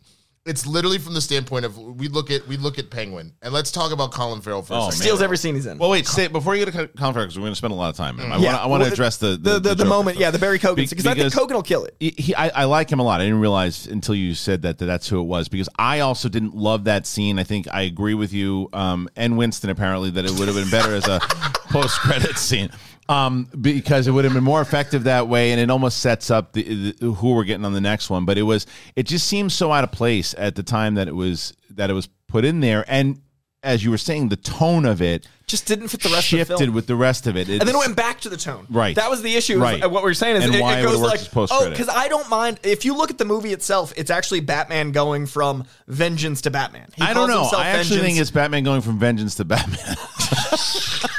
it's 0.49 0.65
literally 0.65 0.97
from 0.97 1.13
the 1.13 1.21
standpoint 1.21 1.63
of 1.65 1.77
we 1.77 2.07
look 2.07 2.31
at 2.31 2.47
we 2.47 2.57
look 2.57 2.79
at 2.79 2.89
Penguin, 2.89 3.33
and 3.41 3.53
let's 3.53 3.71
talk 3.71 3.91
about 3.91 4.11
Colin 4.11 4.41
Farrell 4.41 4.61
for 4.63 4.73
Oh, 4.73 4.77
a 4.77 4.91
second. 4.91 5.01
Steals 5.01 5.21
every 5.21 5.37
scene 5.37 5.55
he's 5.55 5.65
in. 5.65 5.77
Well, 5.77 5.89
wait. 5.89 6.07
Stay, 6.07 6.27
before 6.27 6.55
you 6.55 6.65
get 6.65 6.71
to 6.73 6.87
Colin 6.87 7.13
Farrell, 7.13 7.25
because 7.27 7.37
we're 7.37 7.43
going 7.43 7.51
to 7.53 7.55
spend 7.57 7.71
a 7.71 7.75
lot 7.75 7.89
of 7.89 7.95
time. 7.95 8.19
I 8.19 8.23
Yeah. 8.23 8.29
want. 8.29 8.45
I 8.45 8.65
want 8.67 8.81
to 8.81 8.85
Well, 8.85 8.93
address 8.93 9.17
the 9.17 9.27
the 9.41 9.59
the, 9.59 9.59
the, 9.59 9.75
Joker 9.75 9.89
moment, 9.89 10.15
stuff. 10.17 10.21
yeah, 10.21 10.31
the 10.31 10.39
Barry 10.39 10.59
Keoghan 10.59 10.75
Be- 10.75 10.85
because 10.87 11.05
I 11.05 11.13
think 11.13 11.31
because- 11.31 11.33
Keoghan 11.33 11.53
will 11.53 11.63
kill 11.63 11.85
it. 11.85 11.95
he, 11.99 12.09
he- 12.17 12.35
I, 12.35 12.49
I 12.49 12.63
like 12.65 12.91
him 12.91 12.99
a 12.99 13.03
lot. 13.03 13.21
I 13.21 13.25
didn't 13.25 13.39
realize 13.41 13.85
until 13.87 14.15
you 14.15 14.33
said 14.33 14.63
that, 14.63 14.79
that 14.79 14.85
that's 14.85 15.07
who 15.07 15.19
it 15.19 15.25
was 15.25 15.47
because 15.47 15.69
I 15.77 15.99
also 15.99 16.27
didn't 16.29 16.55
love 16.55 16.85
that 16.85 17.05
scene. 17.05 17.37
I 17.39 17.43
think 17.43 17.67
I 17.71 17.83
agree 17.83 18.15
with 18.15 18.33
you 18.33 18.69
um, 18.73 19.07
and 19.15 19.37
Winston 19.37 19.69
apparently 19.69 20.09
that 20.11 20.25
it 20.25 20.31
would 20.31 20.47
have 20.47 20.55
been 20.57 20.69
better 20.69 20.95
as 20.95 21.07
a 21.07 21.19
post 21.69 21.99
credit 21.99 22.37
scene 22.37 22.69
um, 23.09 23.47
because 23.59 24.07
it 24.07 24.11
would 24.11 24.23
have 24.23 24.33
been 24.33 24.43
more 24.43 24.61
effective 24.61 25.03
that 25.03 25.27
way, 25.27 25.51
and 25.51 25.59
it 25.59 25.69
almost 25.69 25.99
sets 25.99 26.29
up 26.31 26.53
the, 26.53 26.93
the 26.93 27.11
who 27.11 27.33
we're 27.33 27.43
getting 27.43 27.65
on 27.65 27.73
the 27.73 27.81
next 27.81 28.09
one. 28.09 28.23
But 28.23 28.37
it 28.37 28.43
was 28.43 28.65
it 28.95 29.03
just 29.03 29.27
seems 29.27 29.53
so 29.53 29.71
out 29.73 29.83
of 29.83 29.91
place 29.91 30.33
at 30.37 30.55
the 30.55 30.63
time 30.63 30.95
that 30.95 31.07
it 31.07 31.15
was 31.15 31.53
that 31.71 31.89
it 31.89 31.93
was 31.93 32.07
put 32.27 32.45
in 32.45 32.59
there, 32.61 32.85
and 32.87 33.19
as 33.61 33.83
you 33.83 33.91
were 33.91 33.97
saying, 33.97 34.29
the 34.29 34.37
tone 34.37 34.85
of 34.85 35.01
it 35.01 35.27
Just 35.45 35.65
didn't 35.65 35.89
fit 35.89 36.01
the 36.01 36.07
rest 36.07 36.27
shifted 36.27 36.53
of 36.53 36.59
the 36.59 36.63
film. 36.65 36.75
with 36.75 36.87
the 36.87 36.95
rest 36.95 37.27
of 37.27 37.35
it. 37.35 37.49
and 37.49 37.59
then 37.59 37.75
it 37.75 37.77
went 37.77 37.93
back 37.93 38.21
to 38.21 38.29
the 38.29 38.37
tone. 38.37 38.65
Right. 38.69 38.95
That 38.95 39.09
was 39.09 39.21
the 39.21 39.35
issue. 39.35 39.59
Right. 39.59 39.85
What 39.91 40.01
we 40.01 40.11
are 40.11 40.13
saying 40.13 40.37
is 40.37 40.45
And 40.45 40.55
it, 40.55 40.61
why 40.61 40.79
it 40.79 40.83
goes 40.83 41.01
like, 41.01 41.19
oh, 41.35 41.69
because 41.69 41.89
I 41.89 42.07
don't 42.07 42.29
mind 42.29 42.61
if 42.63 42.85
you 42.85 42.95
look 42.95 43.09
at 43.09 43.17
the 43.17 43.25
movie 43.25 43.51
itself, 43.51 43.91
it's 43.97 44.09
actually 44.09 44.39
Batman 44.39 44.93
going 44.93 45.25
from 45.25 45.65
vengeance 45.87 46.39
to 46.43 46.51
Batman. 46.51 46.87
He 46.95 47.01
I 47.01 47.13
don't 47.13 47.27
know. 47.27 47.49
I 47.53 47.67
actually 47.67 47.97
Vengeance. 47.97 48.01
think 48.01 48.19
it's 48.21 48.31
Batman 48.31 48.63
going 48.63 48.79
from 48.79 48.97
vengeance 48.97 49.35
to 49.35 49.43
Batman. 49.43 49.77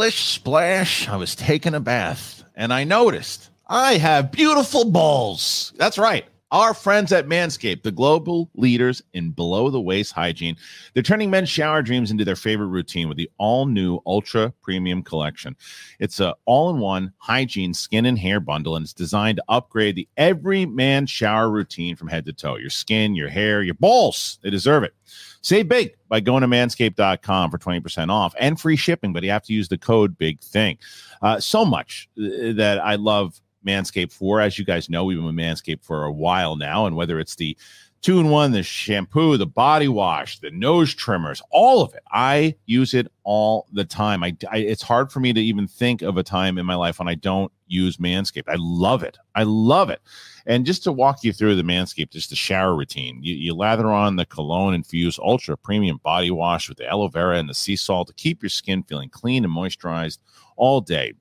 Splish 0.00 0.24
splash. 0.24 1.08
I 1.10 1.16
was 1.16 1.34
taking 1.34 1.74
a 1.74 1.78
bath 1.78 2.42
and 2.56 2.72
I 2.72 2.84
noticed 2.84 3.50
I 3.66 3.98
have 3.98 4.32
beautiful 4.32 4.90
balls. 4.90 5.74
That's 5.76 5.98
right. 5.98 6.24
Our 6.50 6.72
friends 6.72 7.12
at 7.12 7.28
Manscaped, 7.28 7.82
the 7.82 7.92
global 7.92 8.50
leaders 8.54 9.02
in 9.12 9.32
below 9.32 9.68
the 9.68 9.78
waist 9.78 10.14
hygiene, 10.14 10.56
they're 10.94 11.02
turning 11.02 11.28
men's 11.28 11.50
shower 11.50 11.82
dreams 11.82 12.10
into 12.10 12.24
their 12.24 12.34
favorite 12.34 12.68
routine 12.68 13.08
with 13.08 13.18
the 13.18 13.30
all 13.36 13.66
new 13.66 14.00
Ultra 14.06 14.54
Premium 14.62 15.02
Collection. 15.02 15.54
It's 15.98 16.18
a 16.18 16.34
all 16.46 16.70
in 16.70 16.78
one 16.78 17.12
hygiene 17.18 17.74
skin 17.74 18.06
and 18.06 18.18
hair 18.18 18.40
bundle, 18.40 18.76
and 18.76 18.84
it's 18.84 18.94
designed 18.94 19.36
to 19.36 19.44
upgrade 19.50 19.96
the 19.96 20.08
every 20.16 20.64
man 20.64 21.04
shower 21.04 21.50
routine 21.50 21.94
from 21.94 22.08
head 22.08 22.24
to 22.24 22.32
toe. 22.32 22.56
Your 22.56 22.70
skin, 22.70 23.14
your 23.14 23.28
hair, 23.28 23.62
your 23.62 23.74
balls, 23.74 24.38
they 24.42 24.48
deserve 24.48 24.82
it. 24.82 24.94
Save 25.42 25.68
big 25.68 25.96
by 26.08 26.20
going 26.20 26.42
to 26.42 26.48
manscaped.com 26.48 27.50
for 27.50 27.58
20% 27.58 28.10
off 28.10 28.34
and 28.38 28.60
free 28.60 28.76
shipping, 28.76 29.12
but 29.12 29.22
you 29.22 29.30
have 29.30 29.44
to 29.44 29.54
use 29.54 29.68
the 29.68 29.78
code 29.78 30.18
Big 30.18 30.40
Thing. 30.40 30.76
Uh, 31.22 31.40
so 31.40 31.64
much 31.64 32.08
uh, 32.18 32.52
that 32.54 32.78
I 32.82 32.96
love 32.96 33.40
Manscaped 33.66 34.12
for. 34.12 34.40
As 34.40 34.58
you 34.58 34.64
guys 34.64 34.90
know, 34.90 35.04
we've 35.04 35.16
been 35.16 35.26
with 35.26 35.34
Manscaped 35.34 35.84
for 35.84 36.04
a 36.04 36.12
while 36.12 36.56
now, 36.56 36.86
and 36.86 36.96
whether 36.96 37.18
it's 37.18 37.36
the 37.36 37.56
two 38.02 38.18
in 38.18 38.30
one, 38.30 38.52
the 38.52 38.62
shampoo, 38.62 39.36
the 39.36 39.46
body 39.46 39.88
wash, 39.88 40.38
the 40.38 40.50
nose 40.50 40.94
trimmers, 40.94 41.42
all 41.50 41.82
of 41.82 41.94
it. 41.94 42.02
I 42.10 42.54
use 42.66 42.94
it 42.94 43.10
all 43.24 43.66
the 43.72 43.84
time. 43.84 44.22
I, 44.22 44.36
I 44.50 44.58
it's 44.58 44.82
hard 44.82 45.12
for 45.12 45.20
me 45.20 45.32
to 45.32 45.40
even 45.40 45.66
think 45.66 46.02
of 46.02 46.16
a 46.16 46.22
time 46.22 46.58
in 46.58 46.66
my 46.66 46.74
life 46.74 46.98
when 46.98 47.08
I 47.08 47.14
don't 47.14 47.52
use 47.66 47.98
Manscaped. 47.98 48.48
I 48.48 48.56
love 48.58 49.02
it. 49.02 49.18
I 49.34 49.42
love 49.42 49.90
it. 49.90 50.00
And 50.46 50.66
just 50.66 50.82
to 50.84 50.92
walk 50.92 51.22
you 51.22 51.32
through 51.32 51.56
the 51.56 51.62
Manscaped, 51.62 52.10
just 52.10 52.30
the 52.30 52.36
shower 52.36 52.74
routine, 52.74 53.18
you, 53.22 53.34
you 53.34 53.54
lather 53.54 53.88
on 53.88 54.16
the 54.16 54.26
cologne 54.26 54.74
infused 54.74 55.20
ultra 55.22 55.56
premium 55.56 56.00
body 56.02 56.30
wash 56.30 56.68
with 56.68 56.78
the 56.78 56.88
aloe 56.88 57.08
vera 57.08 57.38
and 57.38 57.48
the 57.48 57.54
sea 57.54 57.76
salt 57.76 58.08
to 58.08 58.14
keep 58.14 58.42
your 58.42 58.50
skin 58.50 58.82
feeling 58.82 59.10
clean 59.10 59.44
and 59.44 59.54
moisturized 59.54 60.18
all 60.56 60.80
day. 60.80 61.12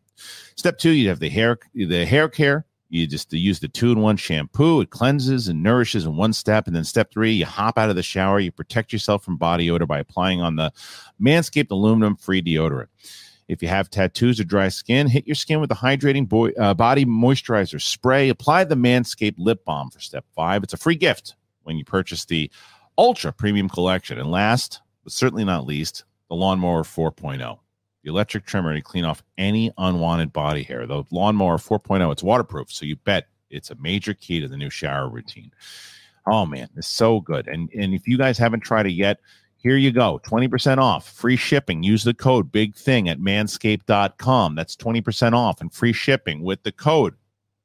Step 0.55 0.77
two, 0.77 0.91
you 0.91 1.09
have 1.09 1.19
the 1.19 1.29
hair 1.29 1.57
the 1.73 2.05
hair 2.05 2.27
care. 2.29 2.65
You 2.89 3.05
just 3.05 3.31
use 3.31 3.59
the 3.59 3.67
two 3.67 3.91
in 3.91 3.99
one 3.99 4.17
shampoo. 4.17 4.81
It 4.81 4.89
cleanses 4.89 5.47
and 5.47 5.61
nourishes 5.61 6.05
in 6.05 6.17
one 6.17 6.33
step. 6.33 6.65
And 6.65 6.75
then 6.75 6.83
step 6.83 7.11
three, 7.11 7.31
you 7.31 7.45
hop 7.45 7.77
out 7.77 7.91
of 7.91 7.95
the 7.95 8.03
shower. 8.03 8.39
You 8.39 8.51
protect 8.51 8.91
yourself 8.91 9.23
from 9.23 9.37
body 9.37 9.69
odor 9.69 9.85
by 9.85 9.99
applying 9.99 10.41
on 10.41 10.55
the 10.55 10.73
Manscaped 11.21 11.69
aluminum 11.69 12.15
free 12.15 12.41
deodorant. 12.41 12.87
If 13.47 13.61
you 13.61 13.67
have 13.67 13.89
tattoos 13.89 14.39
or 14.39 14.43
dry 14.43 14.69
skin, 14.69 15.07
hit 15.07 15.27
your 15.27 15.35
skin 15.35 15.59
with 15.59 15.69
the 15.69 15.75
hydrating 15.75 16.27
boy, 16.27 16.49
uh, 16.51 16.73
body 16.73 17.05
moisturizer 17.05 17.81
spray. 17.81 18.29
Apply 18.29 18.63
the 18.63 18.75
Manscaped 18.75 19.35
lip 19.37 19.63
balm 19.65 19.91
for 19.91 19.99
step 19.99 20.25
five. 20.35 20.63
It's 20.63 20.73
a 20.73 20.77
free 20.77 20.95
gift 20.95 21.35
when 21.63 21.77
you 21.77 21.85
purchase 21.85 22.25
the 22.25 22.51
Ultra 22.97 23.31
Premium 23.31 23.69
Collection. 23.69 24.19
And 24.19 24.31
last, 24.31 24.81
but 25.03 25.13
certainly 25.13 25.45
not 25.45 25.65
least, 25.65 26.05
the 26.27 26.35
Lawnmower 26.35 26.83
4.0 26.83 27.59
electric 28.09 28.45
trimmer 28.45 28.73
to 28.73 28.81
clean 28.81 29.05
off 29.05 29.23
any 29.37 29.71
unwanted 29.77 30.33
body 30.33 30.63
hair. 30.63 30.85
The 30.85 31.03
lawnmower 31.11 31.57
4.0, 31.57 32.11
it's 32.11 32.23
waterproof, 32.23 32.71
so 32.71 32.85
you 32.85 32.95
bet 32.97 33.27
it's 33.49 33.71
a 33.71 33.75
major 33.75 34.13
key 34.13 34.39
to 34.39 34.47
the 34.47 34.57
new 34.57 34.69
shower 34.69 35.09
routine. 35.09 35.51
Oh 36.27 36.45
man, 36.45 36.69
it's 36.75 36.87
so 36.87 37.21
good. 37.21 37.47
And 37.47 37.69
and 37.73 37.93
if 37.93 38.07
you 38.07 38.17
guys 38.17 38.37
haven't 38.37 38.61
tried 38.61 38.85
it 38.85 38.91
yet, 38.91 39.19
here 39.57 39.77
you 39.77 39.91
go. 39.91 40.21
20% 40.23 40.77
off, 40.77 41.09
free 41.09 41.35
shipping. 41.35 41.83
Use 41.83 42.03
the 42.03 42.13
code 42.13 42.51
big 42.51 42.75
thing 42.75 43.09
at 43.09 43.19
manscaped.com. 43.19 44.55
That's 44.55 44.75
20% 44.75 45.33
off 45.33 45.59
and 45.61 45.73
free 45.73 45.93
shipping 45.93 46.41
with 46.41 46.63
the 46.63 46.71
code 46.71 47.15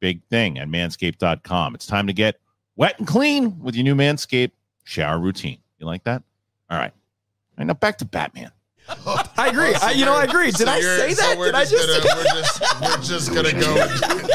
big 0.00 0.22
thing 0.24 0.58
at 0.58 0.68
manscaped.com. 0.68 1.74
It's 1.74 1.86
time 1.86 2.06
to 2.06 2.12
get 2.12 2.40
wet 2.76 2.98
and 2.98 3.06
clean 3.06 3.58
with 3.60 3.74
your 3.74 3.84
new 3.84 3.94
Manscaped 3.94 4.52
shower 4.84 5.18
routine. 5.18 5.58
You 5.78 5.86
like 5.86 6.04
that? 6.04 6.22
All 6.68 6.78
right. 6.78 6.92
Right, 7.56 7.66
now 7.66 7.74
back 7.74 7.98
to 7.98 8.04
Batman. 8.04 8.50
I 9.36 9.48
agree. 9.48 9.74
I, 9.74 9.92
you 9.92 10.04
know, 10.04 10.14
I 10.14 10.24
agree. 10.24 10.50
Did 10.50 10.68
I 10.68 10.80
say 10.80 11.14
that? 11.14 11.36
we're 11.36 11.46
Did 11.46 11.54
I 11.54 11.64
just 11.64 12.02
gonna, 12.02 12.14
we're 12.16 12.24
just 12.24 12.80
we're 12.80 13.02
just 13.02 13.34
gonna 13.34 13.52
go. 13.52 14.28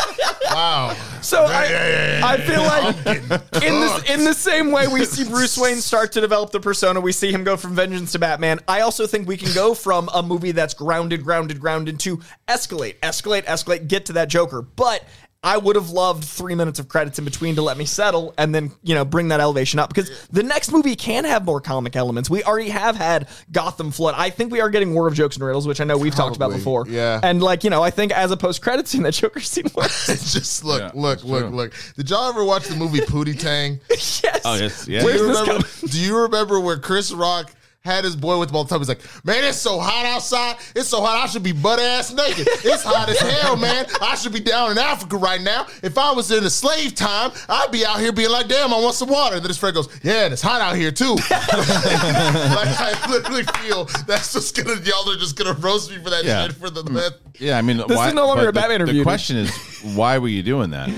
wow. 0.54 0.96
So 1.22 1.44
Yeah, 1.44 1.48
I, 1.50 1.64
yeah, 1.66 1.70
yeah, 1.70 2.20
yeah, 2.20 2.28
I 2.28 2.38
feel 2.38 2.64
like 2.64 3.64
in 3.64 3.80
this 3.80 4.10
in 4.10 4.24
the 4.26 4.34
same 4.34 4.72
way 4.72 4.88
we 4.88 5.06
see 5.06 5.24
Bruce 5.24 5.58
Wayne 5.58 5.78
start 5.78 6.12
to 6.14 6.22
develop 6.22 6.52
the 6.52 6.60
persona, 6.60 7.00
we 7.00 7.12
see 7.12 7.32
him 7.32 7.44
go 7.44 7.56
from 7.56 7.76
vengeance 7.76 8.12
to 8.14 8.20
Batman. 8.20 8.60
I 8.68 8.82
also 8.82 9.08
think 9.08 9.28
we 9.28 9.38
can 9.38 9.54
go 9.54 9.74
from 9.74 10.10
a 10.14 10.22
movie 10.22 10.52
that's 10.52 10.74
grounded, 10.74 11.24
grounded, 11.24 11.60
grounded 11.60 12.00
to 12.02 12.18
escalate, 12.48 13.00
escalate, 13.00 13.46
escalate, 13.46 13.88
get 13.88 14.06
to 14.08 14.14
that 14.14 14.28
Joker. 14.28 14.62
But 14.62 15.04
I 15.42 15.58
would 15.58 15.78
have 15.78 15.90
loved 15.90 16.26
three 16.26 16.54
minutes 16.54 16.80
of 16.80 16.90
credits 16.90 17.18
in 17.18 17.24
between 17.24 17.56
to 17.56 17.62
let 17.62 17.78
me 17.78 17.86
settle 17.86 18.34
and 18.38 18.54
then, 18.54 18.74
you 18.84 18.94
know, 18.94 19.06
bring 19.06 19.30
that 19.30 19.40
elevation 19.40 19.80
up 19.80 19.88
because 19.88 20.28
the 20.28 20.44
next 20.44 20.70
movie 20.70 20.98
can 20.98 21.24
have 21.24 21.46
more 21.46 21.62
comic 21.62 21.96
elements. 21.96 22.30
We 22.30 22.44
already 22.44 22.70
have 22.72 22.98
had 22.98 23.30
Gotham 23.50 23.92
Flood. 23.92 24.16
I 24.18 24.32
think 24.32 24.52
we 24.52 24.60
are 24.60 24.70
getting 24.70 24.94
War 24.94 25.08
of 25.08 25.14
Jokes 25.14 25.38
and 25.38 25.46
Riddles, 25.46 25.66
which 25.66 25.80
I 25.80 25.86
know 25.86 25.98
we've 25.98 26.14
talked 26.14 26.36
about 26.36 26.52
before. 26.52 26.86
yeah. 26.90 27.22
And 27.24 27.42
like, 27.42 27.64
you 27.64 27.70
know, 27.70 27.82
I 27.82 27.90
think 27.90 28.12
as 28.12 28.32
a 28.32 28.38
post 28.38 28.62
credit 28.62 28.90
scene, 28.90 29.04
that 29.04 29.14
Joker 29.14 29.40
scene 29.40 29.68
works. 29.76 30.08
just 30.34 30.66
look, 30.66 30.82
Yeah, 30.82 30.92
look, 30.94 31.24
look, 31.24 31.40
true. 31.48 31.50
look. 31.56 31.74
Did 31.96 32.10
y'all 32.10 32.28
ever 32.28 32.44
watch 32.44 32.68
the 32.68 32.76
movie 32.76 33.00
Pootie 33.00 33.40
Tang? 33.40 33.80
yes. 33.90 34.42
Oh, 34.44 34.56
yes. 34.56 34.90
Yeah. 34.90 35.02
Do 35.04 35.08
you, 35.10 35.26
remember, 35.26 35.68
do 35.88 36.00
you 36.02 36.18
remember 36.18 36.60
where 36.60 36.78
Chris 36.78 37.14
Rock 37.14 37.54
had 37.82 38.04
his 38.04 38.16
boy 38.16 38.38
with 38.40 38.50
him 38.50 38.56
all 38.58 38.64
the 38.66 38.70
time? 38.70 38.80
He's 38.80 38.90
like, 38.90 39.02
man, 39.26 39.44
it's 39.44 39.58
so 39.58 39.80
hot 39.80 40.06
outside. 40.06 40.58
It's 40.76 40.90
so 40.90 41.02
hot, 41.02 41.18
I 41.24 41.28
should 41.28 41.44
be 41.44 41.52
butt 41.54 41.80
ass 41.80 42.14
naked. 42.14 42.48
It's 42.64 42.84
hot 42.84 43.10
as 43.10 43.20
hell, 43.20 43.56
man. 43.56 43.86
I 44.02 44.16
should 44.16 44.34
be 44.34 44.40
down 44.42 44.72
in 44.72 44.78
Africa 44.78 45.16
right 45.18 45.42
now. 45.42 45.66
If 45.82 45.98
I 45.98 46.12
was 46.12 46.30
in 46.32 46.44
a 46.44 46.50
slave 46.50 46.94
time, 46.96 47.32
I'd 47.48 47.72
be 47.72 47.86
out 47.86 48.00
here 48.00 48.12
being 48.12 48.32
like, 48.32 48.48
damn, 48.48 48.74
I 48.74 48.80
want 48.80 48.96
some 48.96 49.10
water. 49.10 49.36
And 49.36 49.44
then 49.44 49.50
his 49.50 49.58
friend 49.58 49.74
goes, 49.74 49.88
yeah, 50.04 50.26
and 50.26 50.34
it's 50.34 50.42
hot 50.42 50.62
out 50.62 50.76
here 50.76 50.92
too. 50.92 51.16
like, 51.30 51.30
I 51.32 53.08
literally 53.10 53.44
feel 53.60 53.86
that's 54.08 54.34
just 54.34 54.56
gonna, 54.56 54.80
y'all 54.82 55.10
are 55.10 55.16
just 55.18 55.36
gonna 55.38 55.54
roast 55.54 55.90
me 55.90 55.98
for 56.04 56.10
that 56.10 56.24
Yeah. 56.26 56.48
shit 56.48 56.56
for 56.56 56.70
the 56.70 56.84
last. 56.84 57.14
Yeah, 57.40 57.58
I 57.58 57.62
mean, 57.62 57.78
This 57.78 57.88
why, 57.98 58.10
is 58.10 58.14
no 58.14 58.28
longer 58.28 58.50
a 58.50 58.54
Batman 58.54 58.80
the, 58.80 58.86
review, 58.88 58.94
The 58.94 59.00
dude. 59.00 59.06
question 59.06 59.38
is, 59.38 59.52
why 59.96 60.18
were 60.18 60.28
you 60.28 60.44
doing 60.44 60.72
that? 60.72 60.90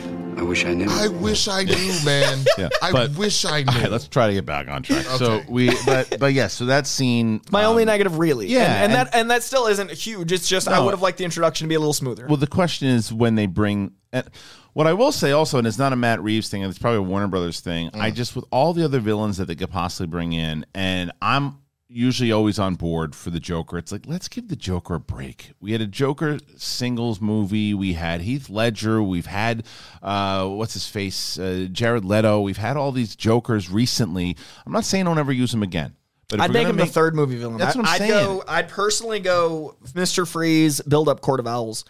I 0.41 0.43
wish 0.43 0.65
I 0.65 0.73
knew. 0.73 0.87
I 0.89 1.07
wish 1.07 1.47
I 1.47 1.63
knew, 1.63 1.93
man. 2.03 2.43
Yeah, 2.57 2.69
I 2.81 2.91
but- 2.91 3.11
wish 3.15 3.45
I 3.45 3.61
knew. 3.61 3.71
All 3.71 3.79
right, 3.81 3.91
let's 3.91 4.07
try 4.07 4.25
to 4.27 4.33
get 4.33 4.43
back 4.45 4.67
on 4.69 4.81
track. 4.81 5.05
So 5.05 5.33
Okay. 5.33 5.45
we, 5.47 5.71
but 5.85 6.17
but 6.19 6.33
yes, 6.33 6.53
so 6.55 6.65
that 6.65 6.87
scene. 6.87 7.41
My 7.51 7.63
um, 7.65 7.71
only 7.71 7.85
negative, 7.85 8.17
really. 8.17 8.47
yeah, 8.47 8.59
and, 8.61 8.67
and, 8.67 8.83
and- 8.85 8.93
that 8.93 9.15
and 9.15 9.31
that 9.31 9.43
still 9.43 9.67
isn't 9.67 9.91
huge. 9.91 10.31
It's 10.31 10.49
just 10.49 10.67
I 10.67 10.77
No. 10.77 10.85
would 10.85 10.91
have 10.91 11.01
liked 11.03 11.19
the 11.19 11.25
introduction 11.25 11.65
to 11.65 11.69
be 11.69 11.75
a 11.75 11.79
little 11.79 11.93
smoother. 11.93 12.25
Well, 12.27 12.37
the 12.37 12.47
question 12.47 12.87
is 12.87 13.13
when 13.13 13.35
they 13.35 13.45
bring. 13.45 13.91
And 14.11 14.27
what 14.73 14.87
I 14.87 14.93
will 14.93 15.11
say 15.11 15.31
also, 15.31 15.57
and 15.59 15.67
it's 15.67 15.77
not 15.77 15.93
a 15.93 15.95
Matt 15.95 16.21
Reeves 16.23 16.49
thing, 16.49 16.63
and 16.63 16.69
it's 16.71 16.79
probably 16.79 16.97
a 16.97 17.01
Warner 17.03 17.27
Brothers 17.27 17.59
thing. 17.59 17.91
I 17.93 18.09
just 18.11 18.35
with 18.35 18.45
all 18.51 18.73
the 18.73 18.83
other 18.83 18.99
villains 18.99 19.37
that 19.37 19.45
they 19.45 19.55
could 19.55 19.69
possibly 19.71 20.07
bring 20.07 20.33
in, 20.33 20.65
and 20.73 21.11
I'm 21.21 21.59
usually 21.91 22.31
always 22.31 22.57
on 22.57 22.75
board 22.75 23.15
for 23.15 23.29
the 23.29 23.39
Joker. 23.39 23.77
It's 23.77 23.91
like 23.91 24.05
let's 24.07 24.27
give 24.27 24.47
the 24.47 24.55
Joker 24.55 24.95
a 24.95 24.99
break. 24.99 25.51
We 25.59 25.73
had 25.73 25.81
a 25.81 25.87
Joker 25.87 26.39
singles 26.57 27.19
movie. 27.21 27.73
We 27.73 27.93
had 27.93 28.21
Heath 28.21 28.49
Ledger. 28.49 29.03
We've 29.03 29.25
had 29.25 29.65
uh, 30.01 30.47
what's 30.47 30.73
his 30.73 30.87
face, 30.87 31.37
uh, 31.37 31.67
Jared 31.71 32.05
Leto. 32.05 32.41
We've 32.41 32.57
had 32.57 32.77
all 32.77 32.91
these 32.91 33.15
Jokers 33.15 33.69
recently. 33.69 34.37
I'm 34.65 34.71
not 34.71 34.85
saying 34.85 35.05
don't 35.05 35.19
ever 35.19 35.31
use 35.33 35.51
them 35.51 35.63
again. 35.63 35.95
But 36.29 36.39
if 36.39 36.43
I'd 36.45 36.53
make 36.53 36.67
him 36.67 36.77
the 36.77 36.85
third 36.85 37.13
movie 37.13 37.37
villain. 37.37 37.57
That's 37.57 37.75
what 37.75 37.85
I'm 37.85 37.93
I'd 37.93 37.97
saying. 37.97 38.11
go. 38.11 38.43
I'd 38.47 38.69
personally 38.69 39.19
go 39.19 39.75
Mr. 39.87 40.25
Freeze, 40.25 40.79
build 40.81 41.09
up 41.09 41.19
Court 41.19 41.41
of 41.41 41.47
Owls, 41.47 41.83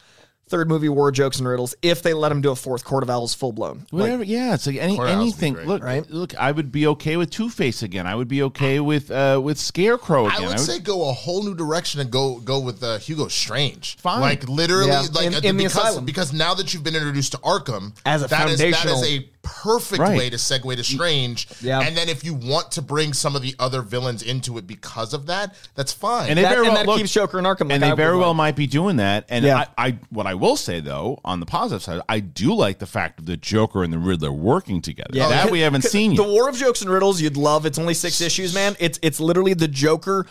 third 0.52 0.70
movie 0.70 0.90
War 0.90 1.12
Jokes 1.12 1.40
and 1.40 1.48
Riddles. 1.48 1.74
If 1.82 2.04
they 2.04 2.14
let 2.14 2.32
him 2.32 2.42
do 2.42 2.52
a 2.52 2.56
fourth 2.56 2.84
Court 2.84 3.02
of 3.04 3.10
Owls 3.10 3.34
full 3.34 3.54
blown, 3.54 3.88
Whatever, 3.90 4.24
yeah, 4.24 4.54
it's 4.54 4.68
like 4.68 4.76
any 4.76 4.96
Courthouse 4.98 5.16
would 5.16 5.20
be 5.20 5.24
anything. 5.24 5.54
great. 5.54 5.68
Look, 5.68 6.10
look, 6.10 6.36
I 6.36 6.52
would 6.52 6.72
be 6.72 6.86
okay 6.88 7.18
with 7.18 7.32
Two 7.32 7.50
Face 7.50 7.82
again. 7.82 8.06
I 8.06 8.14
would 8.14 8.28
be 8.28 8.44
okay 8.44 8.80
with 8.80 9.10
uh 9.10 9.40
with 9.44 9.58
Scarecrow 9.58 10.28
again. 10.28 10.44
I 10.44 10.48
would 10.50 10.60
say 10.60 10.78
go 10.80 11.10
a 11.10 11.14
whole 11.14 11.44
new 11.44 11.56
direction 11.56 12.02
and 12.02 12.12
go 12.12 12.40
go 12.40 12.60
with 12.60 12.84
uh, 12.84 12.98
Hugo 13.00 13.28
Strange. 13.30 13.96
Fine. 13.98 14.22
like 14.22 14.48
literally, 14.48 14.88
Yeah. 14.90 15.06
like 15.14 15.28
In- 15.28 15.34
uh, 15.36 15.40
in 15.44 15.58
the 15.58 15.64
because, 15.64 15.76
asylum. 15.78 16.06
because 16.06 16.34
now 16.34 16.54
that 16.54 16.74
you've 16.74 16.84
been 16.84 16.96
introduced 16.96 17.32
to 17.32 17.38
Arkham, 17.40 17.94
As 18.06 18.22
a 18.24 18.28
that 18.28 18.50
is- 18.50 18.60
that 18.60 18.74
foundational- 18.76 19.04
is 19.04 19.10
a 19.10 19.26
perfect 19.44 20.00
Right. 20.00 20.18
way 20.18 20.30
to 20.30 20.38
segue 20.38 20.76
to 20.76 20.84
Strange. 20.84 21.48
Yeah. 21.62 21.80
and 21.82 21.98
then 21.98 22.10
if 22.10 22.24
you 22.24 22.34
want 22.34 22.72
to 22.72 22.82
bring 22.82 23.14
some 23.14 23.36
of 23.36 23.42
the 23.42 23.56
other 23.60 23.82
villains 23.82 24.22
into 24.22 24.58
it 24.58 24.68
because 24.68 25.14
of 25.14 25.26
that, 25.28 25.56
that's 25.76 25.92
fine. 25.92 26.30
and 26.30 26.38
they 26.38 26.44
That- 26.44 26.50
very 26.54 26.68
and 26.68 26.76
well 26.76 26.84
that 26.84 26.90
look, 26.90 26.98
keeps 27.00 27.12
Joker 27.12 27.38
and 27.40 27.48
Arkham. 27.48 27.62
like 27.66 27.72
and 27.74 27.84
they 27.84 27.90
would 27.90 27.98
very 27.98 28.18
well 28.18 28.30
like. 28.30 28.38
might 28.38 28.56
be 28.56 28.68
doing 28.68 28.98
that. 28.98 29.26
And 29.30 29.44
Yeah. 29.44 29.66
I, 29.78 29.88
I, 29.88 29.98
what 30.10 30.28
I 30.28 30.36
will 30.36 30.56
say 30.58 30.80
though, 30.80 31.20
on 31.26 31.40
the 31.40 31.46
positive 31.46 31.82
side, 31.84 32.02
I 32.08 32.20
do 32.20 32.54
like 32.54 32.80
the 32.80 32.86
fact 32.86 33.20
of 33.20 33.26
the 33.26 33.38
Joker 33.38 33.84
and 33.84 33.92
the 33.92 33.98
Riddler 34.00 34.32
working 34.32 34.82
together. 34.82 35.10
Yeah, 35.14 35.30
that 35.30 35.48
oh, 35.48 35.52
we 35.52 35.62
haven't 35.62 35.82
because 35.82 35.92
seen 35.92 36.16
The. 36.16 36.24
War 36.24 36.48
of 36.48 36.56
Jokes 36.56 36.82
and 36.82 36.90
Riddles, 36.90 37.20
you'd 37.22 37.38
love. 37.38 37.66
It's 37.66 37.80
only 37.80 37.94
six 37.96 38.22
issues, 38.22 38.54
man. 38.54 38.76
It's 38.80 39.00
it's 39.02 39.20
literally 39.20 39.54
the 39.54 39.68
Joker 39.68 40.26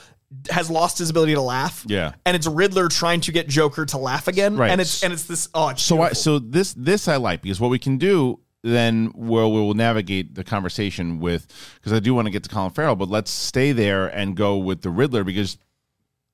has 0.50 0.70
lost 0.70 0.98
his 0.98 1.10
ability 1.10 1.34
to 1.34 1.40
laugh. 1.40 1.84
Yeah. 1.88 2.12
and 2.24 2.36
it's 2.36 2.46
Riddler 2.46 2.88
trying 2.88 3.20
to 3.22 3.32
get 3.32 3.48
Joker 3.48 3.84
to 3.86 3.98
laugh 3.98 4.28
again. 4.28 4.56
Right. 4.56 4.70
and 4.70 4.80
it's 4.80 5.02
and 5.02 5.12
it's 5.12 5.24
this. 5.24 5.48
Oh, 5.52 5.68
it's 5.70 5.82
So 5.82 6.00
I, 6.02 6.12
so 6.12 6.38
this 6.38 6.72
this 6.76 7.08
I 7.08 7.16
like 7.16 7.42
because 7.42 7.58
what 7.58 7.70
we 7.70 7.80
can 7.80 7.98
do 7.98 8.38
then 8.62 9.06
where 9.14 9.46
we 9.46 9.60
will 9.60 9.74
navigate 9.74 10.34
the 10.34 10.44
conversation 10.44 11.18
with 11.18 11.46
because 11.76 11.92
I 11.92 12.00
do 12.00 12.14
want 12.14 12.26
to 12.26 12.30
get 12.30 12.42
to 12.44 12.48
Colin 12.50 12.70
Farrell, 12.70 12.96
but 12.96 13.08
let's 13.08 13.30
stay 13.30 13.72
there 13.72 14.06
and 14.08 14.36
go 14.36 14.56
with 14.58 14.82
the 14.82 14.90
Riddler 14.90 15.24
because 15.24 15.56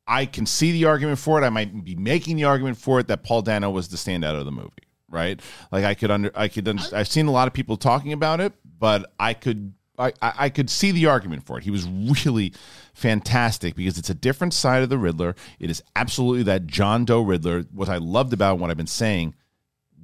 I 0.07 0.27
can 0.27 0.47
see 0.47 0.73
the 0.73 0.85
argument 0.85 1.19
for 1.19 1.41
it. 1.41 1.45
I 1.45 1.51
might 1.51 1.85
be 1.85 1.95
making 1.95 2.37
the 2.37 2.45
argument 2.45 2.79
for 2.79 3.01
it 3.01 3.09
that 3.09 3.23
Paul 3.23 3.43
Dano 3.43 3.71
was 3.71 3.89
the 3.89 3.97
standout 3.97 4.39
of 4.39 4.45
the 4.45 4.53
movie, 4.53 4.71
right? 5.09 5.41
Like 5.71 5.85
I 5.85 5.95
could 5.95 6.11
under 6.11 6.31
I 6.35 6.49
could 6.49 6.67
under, 6.69 6.83
I've 6.93 7.09
seen 7.09 7.27
a 7.27 7.33
lot 7.33 7.49
of 7.49 7.55
people 7.55 7.77
talking 7.77 8.13
about 8.13 8.41
it, 8.41 8.53
but 8.79 9.13
I 9.19 9.35
could 9.35 9.75
I 9.99 10.13
I 10.21 10.49
could 10.49 10.69
see 10.69 10.91
the 10.91 11.07
argument 11.07 11.45
for 11.45 11.59
it. 11.59 11.65
He 11.65 11.71
was 11.71 11.89
really 11.89 12.53
fantastic 12.95 13.75
because 13.75 13.99
it's 13.99 14.11
a 14.11 14.15
different 14.15 14.55
side 14.55 14.83
of 14.83 14.89
the 14.89 14.99
Riddler. 14.99 15.35
It 15.59 15.71
is 15.71 15.83
absolutely 15.95 16.43
that 16.45 16.67
John 16.67 17.05
Doe 17.05 17.23
Riddler. 17.23 17.63
What 17.73 17.89
I 17.89 17.99
loved 17.99 18.33
about 18.33 18.59
what 18.59 18.71
I've 18.71 18.77
been 18.77 18.87
saying, 18.87 19.35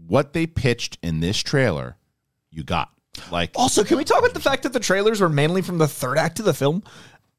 what 0.07 0.33
they 0.33 0.47
pitched 0.47 0.99
in 1.03 1.21
this 1.21 1.39
trailer, 1.39 1.97
you 2.53 2.63
got. 2.63 2.91
Like 3.31 3.51
Also, 3.57 3.85
can 3.85 3.99
we 3.99 4.05
talk 4.05 4.21
about 4.21 4.33
the 4.35 4.41
fact 4.41 4.63
that 4.63 4.73
the 4.73 4.81
trailers 4.81 5.21
were 5.21 5.29
mainly 5.29 5.61
from 5.61 5.79
the 5.79 5.89
third 5.89 6.17
act 6.17 6.39
of 6.39 6.45
the 6.45 6.55
film? 6.55 6.83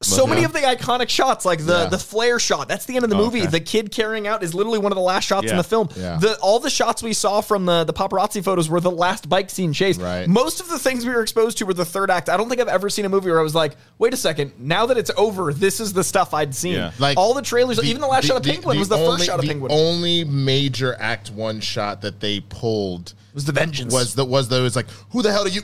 So 0.02 0.26
many 0.26 0.44
of 0.44 0.52
the 0.52 0.58
iconic 0.58 1.08
shots, 1.08 1.46
like 1.46 1.64
the 1.64 1.84
Yeah. 1.84 1.86
the 1.86 1.98
flare 1.98 2.38
shot, 2.38 2.68
that's 2.68 2.84
the 2.84 2.96
end 2.96 3.04
of 3.04 3.10
the 3.10 3.16
Oh, 3.16 3.24
movie. 3.24 3.40
okay. 3.42 3.48
The 3.50 3.60
kid 3.60 3.90
carrying 3.90 4.26
out 4.26 4.42
is 4.42 4.52
literally 4.52 4.78
one 4.78 4.92
of 4.92 4.96
the 4.96 5.02
last 5.02 5.24
shots 5.24 5.44
in 5.44 5.50
Yeah. 5.52 5.56
the 5.56 5.64
film. 5.64 5.88
Yeah. 5.96 6.18
The 6.20 6.34
all 6.40 6.58
the 6.60 6.68
shots 6.68 7.02
we 7.02 7.14
saw 7.14 7.40
from 7.40 7.64
the 7.64 7.84
the 7.84 7.94
paparazzi 7.94 8.44
photos 8.44 8.68
were 8.68 8.80
the 8.80 8.90
last 8.90 9.28
bike 9.30 9.48
scene 9.48 9.72
chase. 9.72 9.96
Right. 9.96 10.28
Most 10.28 10.60
of 10.60 10.68
the 10.68 10.78
things 10.78 11.06
we 11.06 11.12
were 11.12 11.22
exposed 11.22 11.56
to 11.58 11.64
were 11.64 11.72
the 11.72 11.86
third 11.86 12.10
act. 12.10 12.28
I 12.28 12.36
don't 12.36 12.50
think 12.50 12.60
I've 12.60 12.68
ever 12.68 12.90
seen 12.90 13.06
a 13.06 13.08
movie 13.08 13.30
where 13.30 13.40
I 13.40 13.42
was 13.42 13.54
like, 13.54 13.76
wait 13.98 14.12
a 14.12 14.16
second, 14.18 14.52
now 14.58 14.84
that 14.86 14.98
it's 14.98 15.10
over, 15.16 15.54
this 15.54 15.80
is 15.80 15.94
the 15.94 16.04
stuff 16.04 16.34
I'd 16.34 16.54
seen. 16.54 16.74
Yeah. 16.74 16.90
Like 16.98 17.16
all 17.16 17.32
the 17.32 17.40
trailers, 17.42 17.82
even 17.82 18.02
the 18.02 18.06
last 18.08 18.26
shot 18.26 18.36
of 18.36 18.42
Penguin 18.42 18.78
was 18.78 18.88
the 18.88 18.96
only, 18.96 19.16
first 19.16 19.24
shot 19.26 19.36
of 19.36 19.40
the 19.42 19.48
Penguin. 19.48 19.72
only 19.72 20.24
major 20.24 20.96
Act 21.00 21.30
One 21.30 21.60
shot 21.60 22.02
that 22.02 22.20
they 22.20 22.40
pulled 22.40 23.14
was 23.32 23.46
the 23.46 23.52
vengeance. 23.52 23.92
was 23.94 24.14
the 24.14 24.24
was 24.26 24.48
the 24.48 24.58
it 24.58 24.62
was 24.62 24.76
like 24.76 24.86
who 25.12 25.22
the 25.22 25.32
hell 25.32 25.44
are 25.44 25.48
you? 25.48 25.62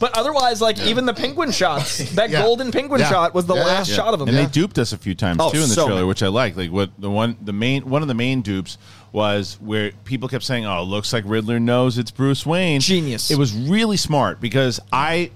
But 0.00 0.16
otherwise, 0.16 0.60
like 0.60 0.78
even 0.80 1.06
the 1.06 1.14
penguin 1.14 1.50
shots, 1.50 1.98
that 2.14 2.30
Yeah. 2.30 2.42
golden 2.42 2.70
penguin 2.72 3.00
Yeah. 3.00 3.10
shot 3.10 3.34
was 3.34 3.46
the 3.46 3.54
Yeah. 3.54 3.64
last 3.64 3.88
Yeah. 3.90 3.96
shot 3.96 4.14
of 4.14 4.20
him. 4.20 4.28
and 4.28 4.36
Yeah. 4.36 4.44
they 4.44 4.50
duped 4.50 4.78
us 4.78 4.92
a 4.92 4.98
few 4.98 5.14
times 5.14 5.38
Oh, 5.40 5.50
too 5.50 5.56
in 5.62 5.68
the 5.68 5.74
so 5.74 5.84
trailer, 5.86 6.00
many. 6.00 6.08
which 6.08 6.22
I 6.22 6.28
like. 6.28 6.56
Like 6.56 6.70
what 6.70 6.90
the 6.98 7.10
one 7.10 7.36
the 7.42 7.52
main 7.52 7.88
one 7.88 8.02
of 8.02 8.08
the 8.08 8.14
main 8.14 8.40
dupes 8.42 8.78
was 9.12 9.56
where 9.60 9.90
people 10.04 10.28
kept 10.28 10.44
saying, 10.44 10.66
"Oh, 10.66 10.82
it 10.82 10.86
looks 10.86 11.12
like 11.12 11.24
Riddler 11.26 11.58
knows 11.58 11.96
it's 11.98 12.10
Bruce 12.10 12.44
Wayne." 12.44 12.80
Genius. 12.80 13.30
It 13.30 13.38
was 13.38 13.52
really 13.54 13.96
smart 13.96 14.40
because 14.40 14.80
I 14.92 15.30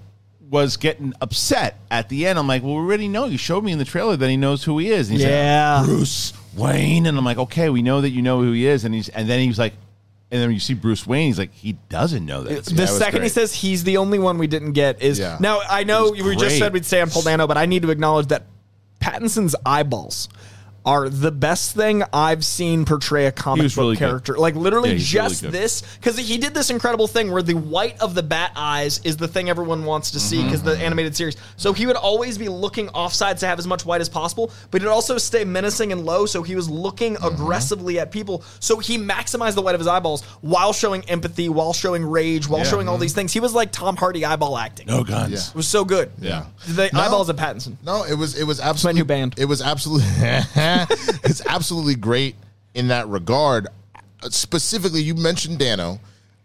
was 0.50 0.76
getting 0.76 1.14
upset 1.22 1.78
at 1.90 2.10
the 2.10 2.26
end. 2.26 2.38
I'm 2.38 2.46
like, 2.46 2.62
"Well, 2.62 2.74
we 2.74 2.80
already 2.80 3.08
know. 3.08 3.24
You 3.24 3.38
showed 3.38 3.64
me 3.64 3.72
in 3.72 3.78
the 3.78 3.86
trailer 3.86 4.16
that 4.16 4.28
he 4.28 4.36
knows 4.36 4.62
who 4.64 4.78
he 4.78 4.90
is." 4.90 5.08
And 5.08 5.18
he's 5.18 5.26
Yeah. 5.26 5.78
like, 5.78 5.86
Bruce 5.86 6.34
Wayne, 6.54 7.06
and 7.06 7.16
I'm 7.16 7.24
like, 7.24 7.38
"Okay, 7.38 7.70
we 7.70 7.80
know 7.80 8.02
that 8.02 8.10
you 8.10 8.20
know 8.20 8.42
who 8.42 8.52
he 8.52 8.66
is." 8.66 8.84
And 8.84 8.94
he's 8.94 9.08
and 9.08 9.28
then 9.28 9.40
he's 9.40 9.58
like. 9.58 9.72
And 10.32 10.40
then 10.40 10.48
when 10.48 10.54
you 10.54 10.60
see 10.60 10.72
Bruce 10.74 11.06
Wayne, 11.06 11.26
he's 11.26 11.38
like, 11.38 11.52
he 11.52 11.74
doesn't 11.90 12.24
know 12.24 12.42
that. 12.44 12.64
the 12.64 12.86
second 12.86 13.22
he 13.22 13.28
says 13.28 13.54
he's 13.54 13.84
the 13.84 13.98
only 13.98 14.18
one 14.18 14.38
we 14.38 14.46
didn't 14.46 14.72
get 14.72 15.00
is 15.02 15.18
Yeah. 15.18 15.36
now 15.38 15.60
I 15.68 15.84
know 15.84 16.06
It 16.14 16.22
we 16.22 16.32
just 16.32 16.38
great. 16.46 16.58
said 16.58 16.72
we'd 16.72 16.86
stay 16.86 17.02
on 17.02 17.10
Paul 17.10 17.20
Dano, 17.22 17.46
but 17.46 17.58
I 17.58 17.66
need 17.66 17.82
to 17.82 17.90
acknowledge 17.90 18.28
that 18.28 18.46
Pattinson's 18.98 19.54
eyeballs 19.66 20.28
are 20.84 21.08
the 21.08 21.30
best 21.30 21.74
thing 21.74 22.02
I've 22.12 22.44
seen 22.44 22.84
portray 22.84 23.26
a 23.26 23.32
comic 23.32 23.68
book 23.68 23.76
really 23.76 23.96
good. 23.96 24.08
character. 24.08 24.36
Like 24.36 24.54
literally 24.54 24.90
Yeah, 24.90 24.96
he's 24.96 25.14
really 25.14 25.28
just 25.28 25.42
this 25.52 25.82
because 25.96 26.18
he 26.18 26.38
did 26.38 26.54
this 26.54 26.70
incredible 26.70 27.06
thing 27.06 27.30
where 27.30 27.42
the 27.42 27.54
white 27.54 28.00
of 28.00 28.14
the 28.14 28.22
bat 28.22 28.52
eyes 28.56 29.00
is 29.04 29.16
the 29.16 29.28
thing 29.28 29.48
everyone 29.48 29.84
wants 29.84 30.10
to 30.12 30.20
see 30.20 30.42
because 30.42 30.62
the 30.62 30.72
mm-hmm. 30.72 30.82
animated 30.82 31.16
series. 31.16 31.36
So 31.56 31.72
he 31.72 31.86
would 31.86 31.96
always 31.96 32.38
be 32.38 32.48
looking 32.48 32.88
offsides 32.88 33.40
to 33.40 33.46
have 33.46 33.58
as 33.58 33.66
much 33.66 33.84
white 33.84 34.00
as 34.00 34.08
possible, 34.08 34.50
but 34.70 34.80
he'd 34.80 34.88
also 34.88 35.18
stay 35.18 35.44
menacing 35.44 35.92
and 35.92 36.04
low. 36.04 36.26
So 36.26 36.42
he 36.42 36.56
was 36.56 36.68
looking 36.68 37.14
mm-hmm. 37.14 37.34
aggressively 37.34 37.98
at 37.98 38.10
people. 38.10 38.42
So 38.60 38.78
he 38.78 38.98
maximized 38.98 39.54
the 39.54 39.62
white 39.62 39.74
of 39.74 39.80
his 39.80 39.88
eyeballs 39.88 40.22
while 40.40 40.72
showing 40.72 41.04
empathy, 41.08 41.48
while 41.48 41.72
showing 41.72 42.04
rage, 42.04 42.48
while 42.48 42.60
Yeah. 42.60 42.70
showing 42.70 42.88
all 42.88 42.94
mm-hmm. 42.94 43.02
these 43.02 43.12
things. 43.14 43.32
He 43.32 43.40
was 43.40 43.54
like 43.54 43.72
Tom 43.72 43.96
Hardy 43.96 44.24
eyeball 44.24 44.58
acting. 44.58 44.86
no 44.86 45.04
guns. 45.04 45.32
Yeah. 45.32 45.50
It 45.50 45.54
was 45.54 45.68
so 45.68 45.84
good. 45.84 46.10
Yeah. 46.20 46.46
The 46.66 46.90
No. 46.92 47.00
eyeballs 47.00 47.28
of 47.28 47.36
Pattinson. 47.36 47.76
No, 47.84 48.04
it 48.04 48.14
was 48.14 48.38
it 48.38 48.44
was 48.44 48.60
absolutely 48.60 48.98
my 48.98 49.02
new 49.02 49.04
band. 49.06 49.34
It 49.38 49.44
was 49.46 49.62
absolutely 49.62 50.06
it's 51.24 51.44
absolutely 51.46 51.94
great 51.94 52.36
in 52.74 52.88
that 52.88 53.08
regard. 53.08 53.68
Specifically, 54.30 55.02
you 55.02 55.14
mentioned 55.14 55.58
Dano. 55.58 56.00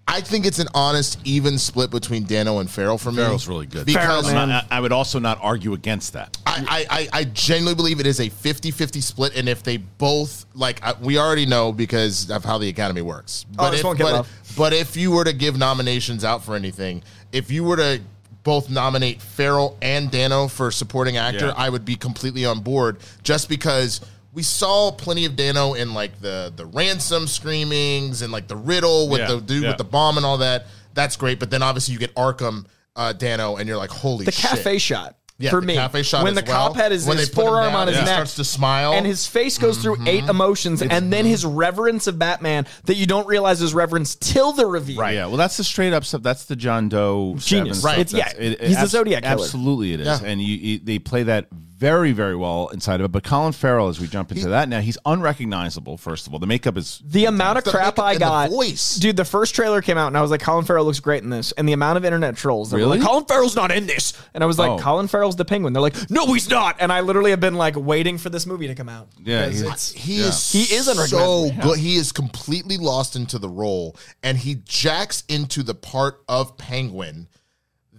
I 0.09 0.21
think 0.21 0.45
it's 0.45 0.59
an 0.59 0.67
honest, 0.73 1.19
even 1.25 1.57
split 1.57 1.91
between 1.91 2.23
Dano 2.23 2.59
and 2.59 2.71
Farrell 2.71 2.97
for 2.97 3.11
me. 3.11 3.17
Farrell's 3.17 3.47
really 3.47 3.65
good. 3.65 3.85
because 3.85 4.29
I'm 4.33 4.47
not- 4.47 4.65
I, 4.71 4.77
I 4.77 4.79
would 4.79 4.93
also 4.93 5.19
not 5.19 5.37
argue 5.41 5.73
against 5.73 6.13
that. 6.13 6.37
I, 6.45 6.85
I, 6.89 6.99
I, 7.01 7.09
I 7.19 7.23
genuinely 7.25 7.75
believe 7.75 7.99
it 7.99 8.05
is 8.07 8.21
a 8.21 8.29
50-50 8.29 9.03
split, 9.03 9.35
and 9.35 9.49
if 9.49 9.63
they 9.63 9.77
both 9.77 10.45
like, 10.55 10.81
I, 10.81 10.93
we 11.01 11.17
already 11.19 11.45
know 11.45 11.73
because 11.73 12.31
of 12.31 12.45
how 12.45 12.57
the 12.57 12.69
Academy 12.69 13.01
works. 13.01 13.45
Oh, 13.51 13.55
But 13.57 13.71
this 13.71 13.81
if, 13.81 13.85
won't 13.85 13.97
get 13.97 14.05
but, 14.05 14.27
but 14.57 14.71
if 14.73 14.95
you 14.95 15.11
were 15.11 15.25
to 15.25 15.33
give 15.33 15.57
nominations 15.57 16.23
out 16.23 16.41
for 16.43 16.55
anything, 16.55 17.03
if 17.33 17.51
you 17.51 17.65
were 17.65 17.75
to 17.75 18.01
both 18.43 18.69
nominate 18.69 19.21
Farrell 19.21 19.77
and 19.81 20.09
Dano 20.09 20.47
for 20.47 20.71
supporting 20.71 21.17
actor, 21.17 21.47
Yeah. 21.47 21.53
I 21.57 21.69
would 21.69 21.83
be 21.83 21.97
completely 21.97 22.45
on 22.45 22.61
board. 22.61 22.95
Just 23.23 23.49
because 23.49 23.99
we 24.37 24.43
saw 24.43 24.91
plenty 24.91 25.25
of 25.25 25.35
Dano 25.35 25.73
in 25.73 25.95
like 25.95 26.21
the 26.21 26.53
the 26.55 26.67
ransom 26.67 27.25
screamings 27.25 28.21
and 28.21 28.31
like 28.31 28.47
the 28.47 28.55
riddle 28.55 29.09
with 29.09 29.21
Yeah, 29.21 29.31
the 29.33 29.41
dude 29.41 29.63
yeah. 29.63 29.69
with 29.69 29.79
the 29.79 29.83
bomb 29.83 30.15
and 30.17 30.25
all 30.25 30.37
that. 30.37 30.67
That's 30.93 31.15
great, 31.15 31.39
but 31.39 31.49
then 31.49 31.63
obviously 31.63 31.93
you 31.93 31.99
get 31.99 32.13
Arkham 32.13 32.65
uh, 32.95 33.13
Dano, 33.13 33.55
and 33.57 33.67
you're 33.67 33.77
like, 33.77 33.89
holy 33.89 34.25
the 34.25 34.31
shit. 34.31 34.49
cafe 34.51 34.77
shot. 34.77 35.15
Yeah, 35.39 35.51
for 35.51 35.61
the 35.61 35.67
me, 35.67 35.73
cafe 35.75 36.01
shot 36.03 36.23
when 36.23 36.35
as 36.37 36.43
the 36.43 36.49
well. 36.51 36.67
cop 36.69 36.75
had 36.77 36.91
his, 36.91 37.05
When 37.05 37.17
his 37.17 37.29
they 37.29 37.33
put 37.35 37.41
him 37.41 37.47
forearm 37.47 37.71
down 37.73 37.81
on 37.81 37.87
his 37.87 37.97
and 37.97 38.05
he 38.07 38.11
neck, 38.11 38.15
starts 38.17 38.35
to 38.35 38.43
smile. 38.43 38.93
and 38.93 39.05
his 39.05 39.25
face 39.27 39.57
goes 39.59 39.77
through 39.79 39.97
eight 40.07 40.23
emotions, 40.25 40.81
and 40.83 41.11
then 41.13 41.25
his 41.25 41.45
reverence 41.45 42.05
of 42.07 42.17
Batman 42.19 42.65
that 42.85 42.95
you 42.95 43.05
don't 43.07 43.27
realize 43.27 43.61
is 43.61 43.73
reverence 43.73 44.15
till 44.15 44.51
the 44.51 44.65
reveal. 44.67 44.99
Right. 45.01 45.13
Yeah. 45.15 45.27
Well, 45.27 45.37
that's 45.37 45.57
the 45.57 45.63
straight 45.63 45.93
up 45.93 46.05
stuff. 46.05 46.21
That's 46.23 46.45
the 46.45 46.55
John 46.55 46.89
Doe 46.89 47.35
Genius. 47.39 47.83
Right. 47.83 48.07
stuff. 48.07 48.13
It's- 48.13 48.13
yeah, 48.13 48.25
That's- 48.33 48.43
it- 48.53 48.61
it 48.63 48.67
he's 48.67 48.79
the 48.81 48.87
Zodiac 48.87 49.23
killer. 49.23 49.33
Absolutely, 49.43 49.93
it 49.93 49.99
is, 50.01 50.07
Yeah. 50.07 50.27
and 50.27 50.39
you, 50.41 50.55
you, 50.55 50.79
they 50.79 50.97
play 50.99 51.23
that 51.23 51.47
very, 51.77 52.11
very 52.11 52.35
well 52.35 52.69
inside 52.69 52.99
of 53.01 53.05
it. 53.05 53.11
But 53.11 53.23
Colin 53.23 53.53
Farrell, 53.53 53.87
as 53.87 53.99
we 53.99 54.07
jump 54.07 54.31
into 54.31 54.49
that 54.49 54.67
now, 54.67 54.79
he's 54.79 54.97
unrecognizable. 55.05 55.97
First 55.97 56.25
of 56.25 56.33
all, 56.33 56.39
the 56.39 56.47
makeup 56.47 56.75
is 56.75 57.01
The 57.05 57.25
amount 57.25 57.59
of 57.59 57.63
The 57.65 57.71
crap 57.71 57.99
I 57.99 58.11
and 58.13 58.21
the 58.21 58.25
got, 58.25 58.49
voice. 58.49 58.95
dude. 58.95 59.15
The 59.17 59.25
first 59.25 59.53
trailer 59.53 59.81
came 59.81 59.97
out, 59.97 60.07
and 60.07 60.17
I 60.17 60.21
was 60.21 60.31
like, 60.31 60.41
"Colin 60.41 60.65
Farrell 60.65 60.85
looks 60.85 60.99
great 60.99 61.23
in 61.23 61.29
this." 61.29 61.51
And 61.51 61.67
the 61.69 61.73
amount 61.73 61.97
of 61.97 62.05
internet 62.05 62.35
trolls 62.35 62.71
that 62.71 62.77
were 62.77 62.83
Really? 62.83 62.97
like, 62.99 63.07
"Colin 63.07 63.25
Farrell's 63.25 63.55
not 63.55 63.71
in 63.71 63.85
this," 63.85 64.13
and 64.33 64.43
I 64.43 64.47
was 64.47 64.57
like, 64.57 64.71
Oh. 64.71 64.79
"Colin 64.79 65.07
Farrell's 65.07 65.35
the 65.35 65.45
Penguin." 65.45 65.73
They're 65.73 65.81
like, 65.81 66.09
"No, 66.09 66.25
he's 66.33 66.49
not." 66.49 66.77
And 66.79 66.91
I 66.91 67.01
literally 67.01 67.29
have 67.31 67.39
been 67.39 67.55
like 67.55 67.75
waiting 67.75 68.17
for 68.17 68.29
this 68.29 68.45
movie 68.45 68.67
to 68.67 68.75
come 68.75 68.89
out. 68.89 69.09
Yeah, 69.23 69.45
Because 69.45 69.59
he's- 69.61 69.73
it's 69.73 69.91
He 69.91 70.19
Yeah. 70.21 70.27
is 70.27 70.51
He 70.51 70.61
is 70.75 70.85
so 70.85 70.91
unrecognizable. 70.93 71.51
good. 71.73 71.79
He 71.79 71.95
is 71.97 72.11
completely 72.11 72.77
lost 72.77 73.15
into 73.15 73.37
the 73.37 73.49
role, 73.49 73.95
and 74.23 74.37
he 74.37 74.55
jacks 74.65 75.23
into 75.29 75.61
the 75.63 75.75
part 75.75 76.21
of 76.27 76.57
Penguin 76.57 77.27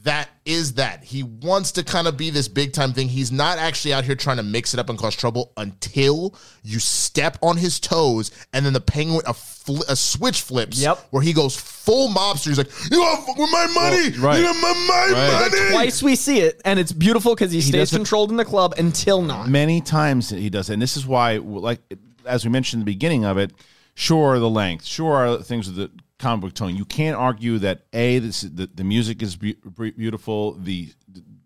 that 0.04 0.28
is 0.44 0.74
that 0.74 1.02
he 1.04 1.22
wants 1.22 1.72
to 1.72 1.82
kind 1.84 2.06
of 2.06 2.16
be 2.16 2.30
this 2.30 2.48
big 2.48 2.72
time 2.72 2.92
thing. 2.92 3.08
He's 3.08 3.32
not 3.32 3.58
actually 3.58 3.92
out 3.94 4.04
here 4.04 4.14
trying 4.14 4.36
to 4.38 4.42
mix 4.42 4.72
it 4.74 4.80
up 4.80 4.88
and 4.88 4.98
cause 4.98 5.16
trouble 5.16 5.52
until 5.56 6.34
you 6.62 6.78
step 6.78 7.36
on 7.42 7.56
his 7.56 7.80
toes, 7.80 8.30
and 8.52 8.64
then 8.64 8.72
the 8.72 8.80
Penguin 8.80 9.22
a, 9.26 9.34
fl- 9.34 9.82
a 9.88 9.96
switch 9.96 10.42
flips. 10.42 10.80
Yep. 10.80 10.98
where 11.10 11.22
he 11.22 11.32
goes 11.32 11.56
full 11.56 12.08
mobster. 12.08 12.48
He's 12.48 12.58
like, 12.58 12.70
"You 12.90 13.00
want 13.00 13.26
with 13.38 13.50
my 13.50 13.66
money? 13.74 14.10
Well, 14.12 14.20
right. 14.22 14.38
You 14.38 14.44
want 14.44 14.58
my, 14.62 14.72
my 15.12 15.12
Right. 15.12 15.50
money?" 15.50 15.70
Twice 15.72 16.02
we 16.02 16.16
see 16.16 16.40
it, 16.40 16.60
and 16.64 16.78
it's 16.78 16.92
beautiful 16.92 17.34
because 17.34 17.50
he, 17.52 17.60
stays 17.60 17.72
doesn't- 17.90 17.98
controlled 17.98 18.30
in 18.30 18.36
the 18.36 18.44
club 18.44 18.74
until 18.78 19.22
not. 19.22 19.48
many 19.48 19.80
times 19.80 20.30
he 20.30 20.50
does, 20.50 20.70
it. 20.70 20.74
and 20.74 20.82
this 20.82 20.96
is 20.96 21.06
why, 21.06 21.36
like 21.38 21.80
as 22.24 22.44
we 22.44 22.50
mentioned 22.50 22.80
in 22.80 22.84
the 22.86 22.92
beginning 22.92 23.24
of 23.24 23.38
it, 23.38 23.52
sure 23.94 24.38
the 24.38 24.50
length, 24.50 24.84
sure 24.84 25.14
are 25.14 25.42
things 25.42 25.66
with 25.66 25.76
the 25.76 25.90
comic 26.18 26.42
book 26.42 26.54
tone. 26.54 26.76
You 26.76 26.84
can't 26.84 27.16
argue 27.16 27.58
that 27.60 27.82
a 27.92 28.18
this 28.18 28.42
the, 28.42 28.68
the 28.74 28.84
music 28.84 29.22
is 29.22 29.36
be- 29.36 29.56
be- 29.78 29.90
beautiful, 29.92 30.52
the 30.54 30.90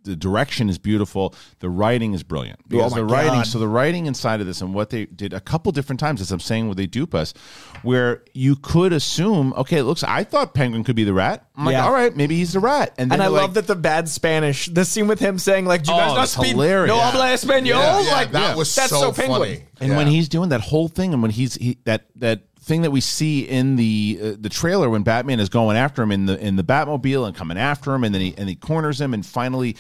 the 0.05 0.17
direction 0.17 0.69
is 0.69 0.79
beautiful, 0.79 1.33
the 1.61 1.71
writing 1.71 2.13
is 2.13 2.25
brilliant. 2.25 2.59
Oh 2.65 2.67
because 2.69 2.91
my 2.91 2.99
the 2.99 3.05
writing, 3.05 3.33
God. 3.35 3.47
so 3.47 3.61
the 3.61 3.69
writing 3.69 4.07
inside 4.07 4.41
of 4.41 4.49
this 4.49 4.61
and 4.61 4.75
what 4.75 4.91
they 4.91 5.05
did 5.07 5.33
a 5.33 5.39
couple 5.39 5.71
different 5.71 6.01
times, 6.01 6.21
as 6.21 6.33
I'm 6.33 6.41
saying, 6.41 6.67
where 6.67 6.75
they 6.75 6.87
dupe 6.89 7.15
us, 7.15 7.33
where 7.83 8.25
you 8.35 8.57
could 8.57 8.93
assume, 8.93 9.53
okay, 9.57 9.79
it 9.79 9.85
looks. 9.85 10.03
I 10.03 10.25
thought 10.25 10.55
Penguin 10.55 10.83
could 10.83 10.97
be 10.97 11.05
the 11.05 11.15
rat. 11.15 11.47
I'm 11.57 11.67
like, 11.67 11.75
Yeah. 11.75 11.85
all 11.85 11.93
right, 11.93 12.17
maybe 12.17 12.35
he's 12.37 12.55
the 12.55 12.59
rat, 12.59 12.95
and 12.99 13.13
then 13.13 13.21
And 13.21 13.23
I 13.23 13.27
they're 13.27 13.31
love 13.43 13.51
like, 13.51 13.55
that 13.55 13.67
the 13.69 13.77
bad 13.77 14.09
Spanish, 14.09 14.67
the 14.67 14.85
scene 14.85 15.07
with 15.07 15.21
him 15.21 15.39
saying 15.39 15.67
like, 15.67 15.85
"Do 15.85 15.93
you 15.93 15.97
Oh, 15.97 16.01
guys 16.01 16.17
not 16.17 16.29
speak 16.29 16.47
hilarious. 16.57 16.89
no 16.89 16.97
Yeah. 16.97 17.11
habla 17.13 17.25
español?" 17.27 17.67
Yeah, 17.67 18.01
yeah, 18.01 18.13
like 18.13 18.33
that 18.33 18.57
was 18.57 18.75
that's 18.75 18.91
so 18.91 19.01
so, 19.01 19.13
penguin. 19.13 19.41
funny. 19.41 19.63
And 19.81 19.97
when 19.97 20.09
he's 20.09 20.29
doing 20.29 20.49
that 20.49 20.63
whole 20.63 20.89
thing, 20.89 21.13
and 21.13 21.23
when 21.23 21.31
he's 21.31 21.55
he, 21.55 21.79
that 21.85 22.07
that 22.17 22.41
thing 22.63 22.83
that 22.83 22.91
we 22.91 23.01
see 23.01 23.41
in 23.41 23.77
the 23.77 24.19
uh, 24.23 24.33
the 24.39 24.49
trailer 24.49 24.89
when 24.89 25.03
Batman 25.03 25.41
is 25.41 25.49
going 25.49 25.77
after 25.77 26.03
him 26.03 26.13
in 26.13 26.27
the 26.27 26.39
in 26.39 26.57
the 26.57 26.65
Batmobile 26.65 27.27
and 27.27 27.37
coming 27.37 27.59
after 27.59 27.95
him, 27.95 28.05
and 28.05 28.15
then 28.15 28.23
he 28.23 28.35
and 28.39 28.49
he 28.49 28.55
corners 28.55 29.01
him, 29.01 29.13
and 29.15 29.25
finally 29.27 29.77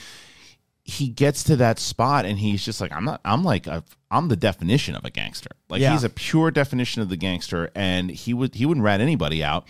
he 0.84 1.08
gets 1.08 1.44
to 1.44 1.54
that 1.56 1.78
spot, 1.78 2.24
and 2.24 2.38
he's 2.40 2.64
just 2.64 2.80
like, 2.80 2.90
I'm 2.90 3.04
not, 3.04 3.20
I'm 3.24 3.44
like, 3.44 3.68
a, 3.68 3.84
I'm 4.10 4.26
the 4.26 4.34
definition 4.36 4.96
of 4.96 5.04
a 5.04 5.10
gangster. 5.10 5.50
Like 5.68 5.80
Yeah. 5.80 5.92
he's 5.92 6.02
a 6.02 6.08
pure 6.10 6.50
definition 6.50 7.02
of 7.02 7.08
the 7.08 7.16
gangster, 7.16 7.70
and 7.74 8.10
he 8.10 8.34
would 8.34 8.54
he 8.54 8.66
wouldn't 8.66 8.82
rat 8.84 9.00
anybody 9.00 9.44
out. 9.44 9.66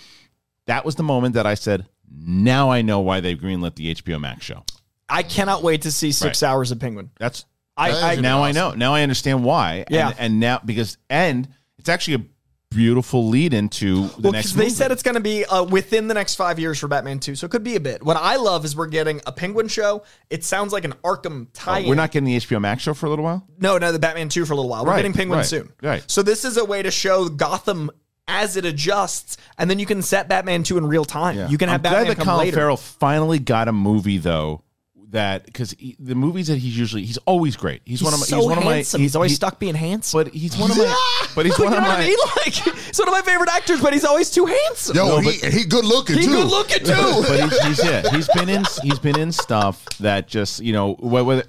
That 0.66 0.85
was 0.85 0.94
the 0.94 1.03
moment 1.03 1.35
that 1.35 1.46
I 1.46 1.55
said, 1.55 1.87
now 2.11 2.70
I 2.70 2.81
know 2.83 3.01
why 3.01 3.20
they 3.20 3.37
greenlit 3.37 3.75
the 3.75 3.94
HBO 3.94 4.18
Max 4.20 4.44
show. 4.44 4.64
I 5.09 5.22
cannot 5.22 5.62
wait 5.62 5.83
to 5.83 5.92
see 5.92 6.12
six 6.12 6.40
Right. 6.42 6.48
hours 6.48 6.70
of 6.70 6.79
Penguin. 6.81 7.11
That's 7.18 7.44
I, 7.77 8.12
I 8.12 8.16
now 8.16 8.38
be 8.38 8.44
I 8.48 8.53
know. 8.53 8.70
Now 8.72 8.94
I 8.94 9.03
understand 9.03 9.44
why. 9.44 9.85
Yeah. 9.90 10.09
And, 10.11 10.18
and 10.18 10.40
now 10.40 10.61
because 10.64 10.96
and 11.11 11.48
it's 11.79 11.88
actually 11.90 12.14
a 12.14 12.25
beautiful 12.75 13.29
lead 13.29 13.55
into 13.55 14.09
the 14.09 14.21
well, 14.23 14.33
next. 14.33 14.53
they 14.53 14.65
movie. 14.65 14.71
said 14.71 14.91
it's 14.93 15.03
going 15.03 15.15
to 15.15 15.21
be 15.21 15.45
uh, 15.45 15.63
within 15.65 16.09
the 16.09 16.15
next 16.15 16.35
five 16.37 16.59
years 16.59 16.79
for 16.79 16.89
Batman 16.89 17.19
2, 17.21 17.35
so 17.35 17.45
it 17.47 17.51
could 17.51 17.65
be 17.65 17.77
a 17.77 17.81
bit. 17.81 18.03
What 18.03 18.17
I 18.17 18.37
love 18.37 18.65
is 18.65 18.75
we're 18.77 18.87
getting 18.87 19.21
a 19.27 19.33
Penguin 19.33 19.69
show. 19.69 20.03
It 20.31 20.45
sounds 20.45 20.73
like 20.73 20.85
an 20.85 20.95
Arkham 21.05 21.47
Oh, 21.47 21.51
tie-in. 21.53 21.89
we're 21.89 21.95
not 21.95 22.11
getting 22.11 22.27
the 22.27 22.37
HBO 22.37 22.61
Max 22.61 22.83
show 22.83 22.95
for 22.95 23.07
a 23.07 23.11
little 23.11 23.25
while. 23.25 23.47
No, 23.59 23.79
no, 23.79 23.93
the 23.93 23.99
Batman 23.99 24.29
2 24.29 24.45
for 24.45 24.53
a 24.53 24.57
little 24.57 24.71
while. 24.71 24.85
We're 24.85 24.91
Right, 24.93 24.99
getting 24.99 25.13
Penguin 25.13 25.39
right, 25.39 25.47
soon. 25.47 25.73
right. 25.83 26.03
So 26.07 26.23
this 26.23 26.45
is 26.45 26.57
a 26.57 26.65
way 26.65 26.83
to 26.83 26.91
show 26.91 27.29
Gotham 27.29 27.91
as 28.29 28.57
it 28.57 28.65
adjusts, 28.65 29.37
and 29.59 29.69
then 29.69 29.79
you 29.79 29.87
can 29.87 30.01
set 30.01 30.29
Batman 30.29 30.63
2 30.63 30.79
in 30.79 30.87
real 30.87 31.05
time. 31.05 31.51
You 31.51 31.59
can 31.59 31.69
have 31.69 31.81
I'm 31.81 31.83
Batman 31.83 32.05
glad 32.05 32.11
that 32.11 32.17
come 32.19 32.25
Colin 32.27 32.39
later. 32.47 32.57
Farrell 32.57 32.77
finally 32.77 33.39
got 33.39 33.69
a 33.69 33.73
movie 33.73 34.19
though. 34.19 34.63
That 35.12 35.44
because 35.44 35.75
the 35.98 36.14
movies 36.14 36.46
that 36.48 36.57
he's 36.57 36.77
usually 36.77 37.05
he's 37.05 37.18
always 37.27 37.55
great. 37.55 37.83
He's, 37.85 38.01
He's 38.01 38.05
one 38.05 38.14
of 38.14 38.20
my. 38.20 38.27
so 38.27 38.37
he's 38.37 38.44
one 38.46 38.55
handsome. 38.62 38.98
of 38.98 39.01
my. 39.01 39.05
He's 39.05 39.14
always 39.16 39.31
he- 39.33 39.37
stuck 39.37 39.59
being 39.59 39.75
handsome. 39.75 40.25
But 40.25 40.33
he's 40.33 40.57
one 40.57 40.70
of 40.70 40.77
my. 40.79 40.96
But 41.35 41.46
he's 41.46 41.59
one 41.59 41.70
know 41.70 41.77
of 41.79 41.83
my. 41.85 41.96
I 41.96 42.07
mean? 42.07 42.16
Like, 42.37 42.53
he's 42.55 42.98
one 42.98 43.09
of 43.09 43.12
my 43.12 43.22
favorite 43.22 43.48
actors, 43.51 43.81
but 43.81 43.92
he's 43.94 44.05
always 44.05 44.31
too 44.31 44.44
handsome. 44.46 44.96
Yo, 44.96 45.07
No, 45.07 45.18
he, 45.20 45.33
he 45.51 45.64
good 45.64 45.85
looking 45.85 46.16
He 46.18 46.25
too. 46.25 46.31
good 46.31 46.46
looking 46.51 46.79
too. 46.85 47.25
but 47.29 47.40
he's, 47.40 47.59
he's 47.79 47.85
yeah, 47.85 48.03
he's 48.11 48.29
been 48.29 48.48
in 48.48 48.64
he's 48.83 48.98
been 48.98 49.18
in 49.18 49.33
stuff 49.33 49.85
that 50.01 50.29
just 50.29 50.61
you 50.61 50.72
know 50.72 50.94
wh- 50.94 51.25
whether 51.27 51.44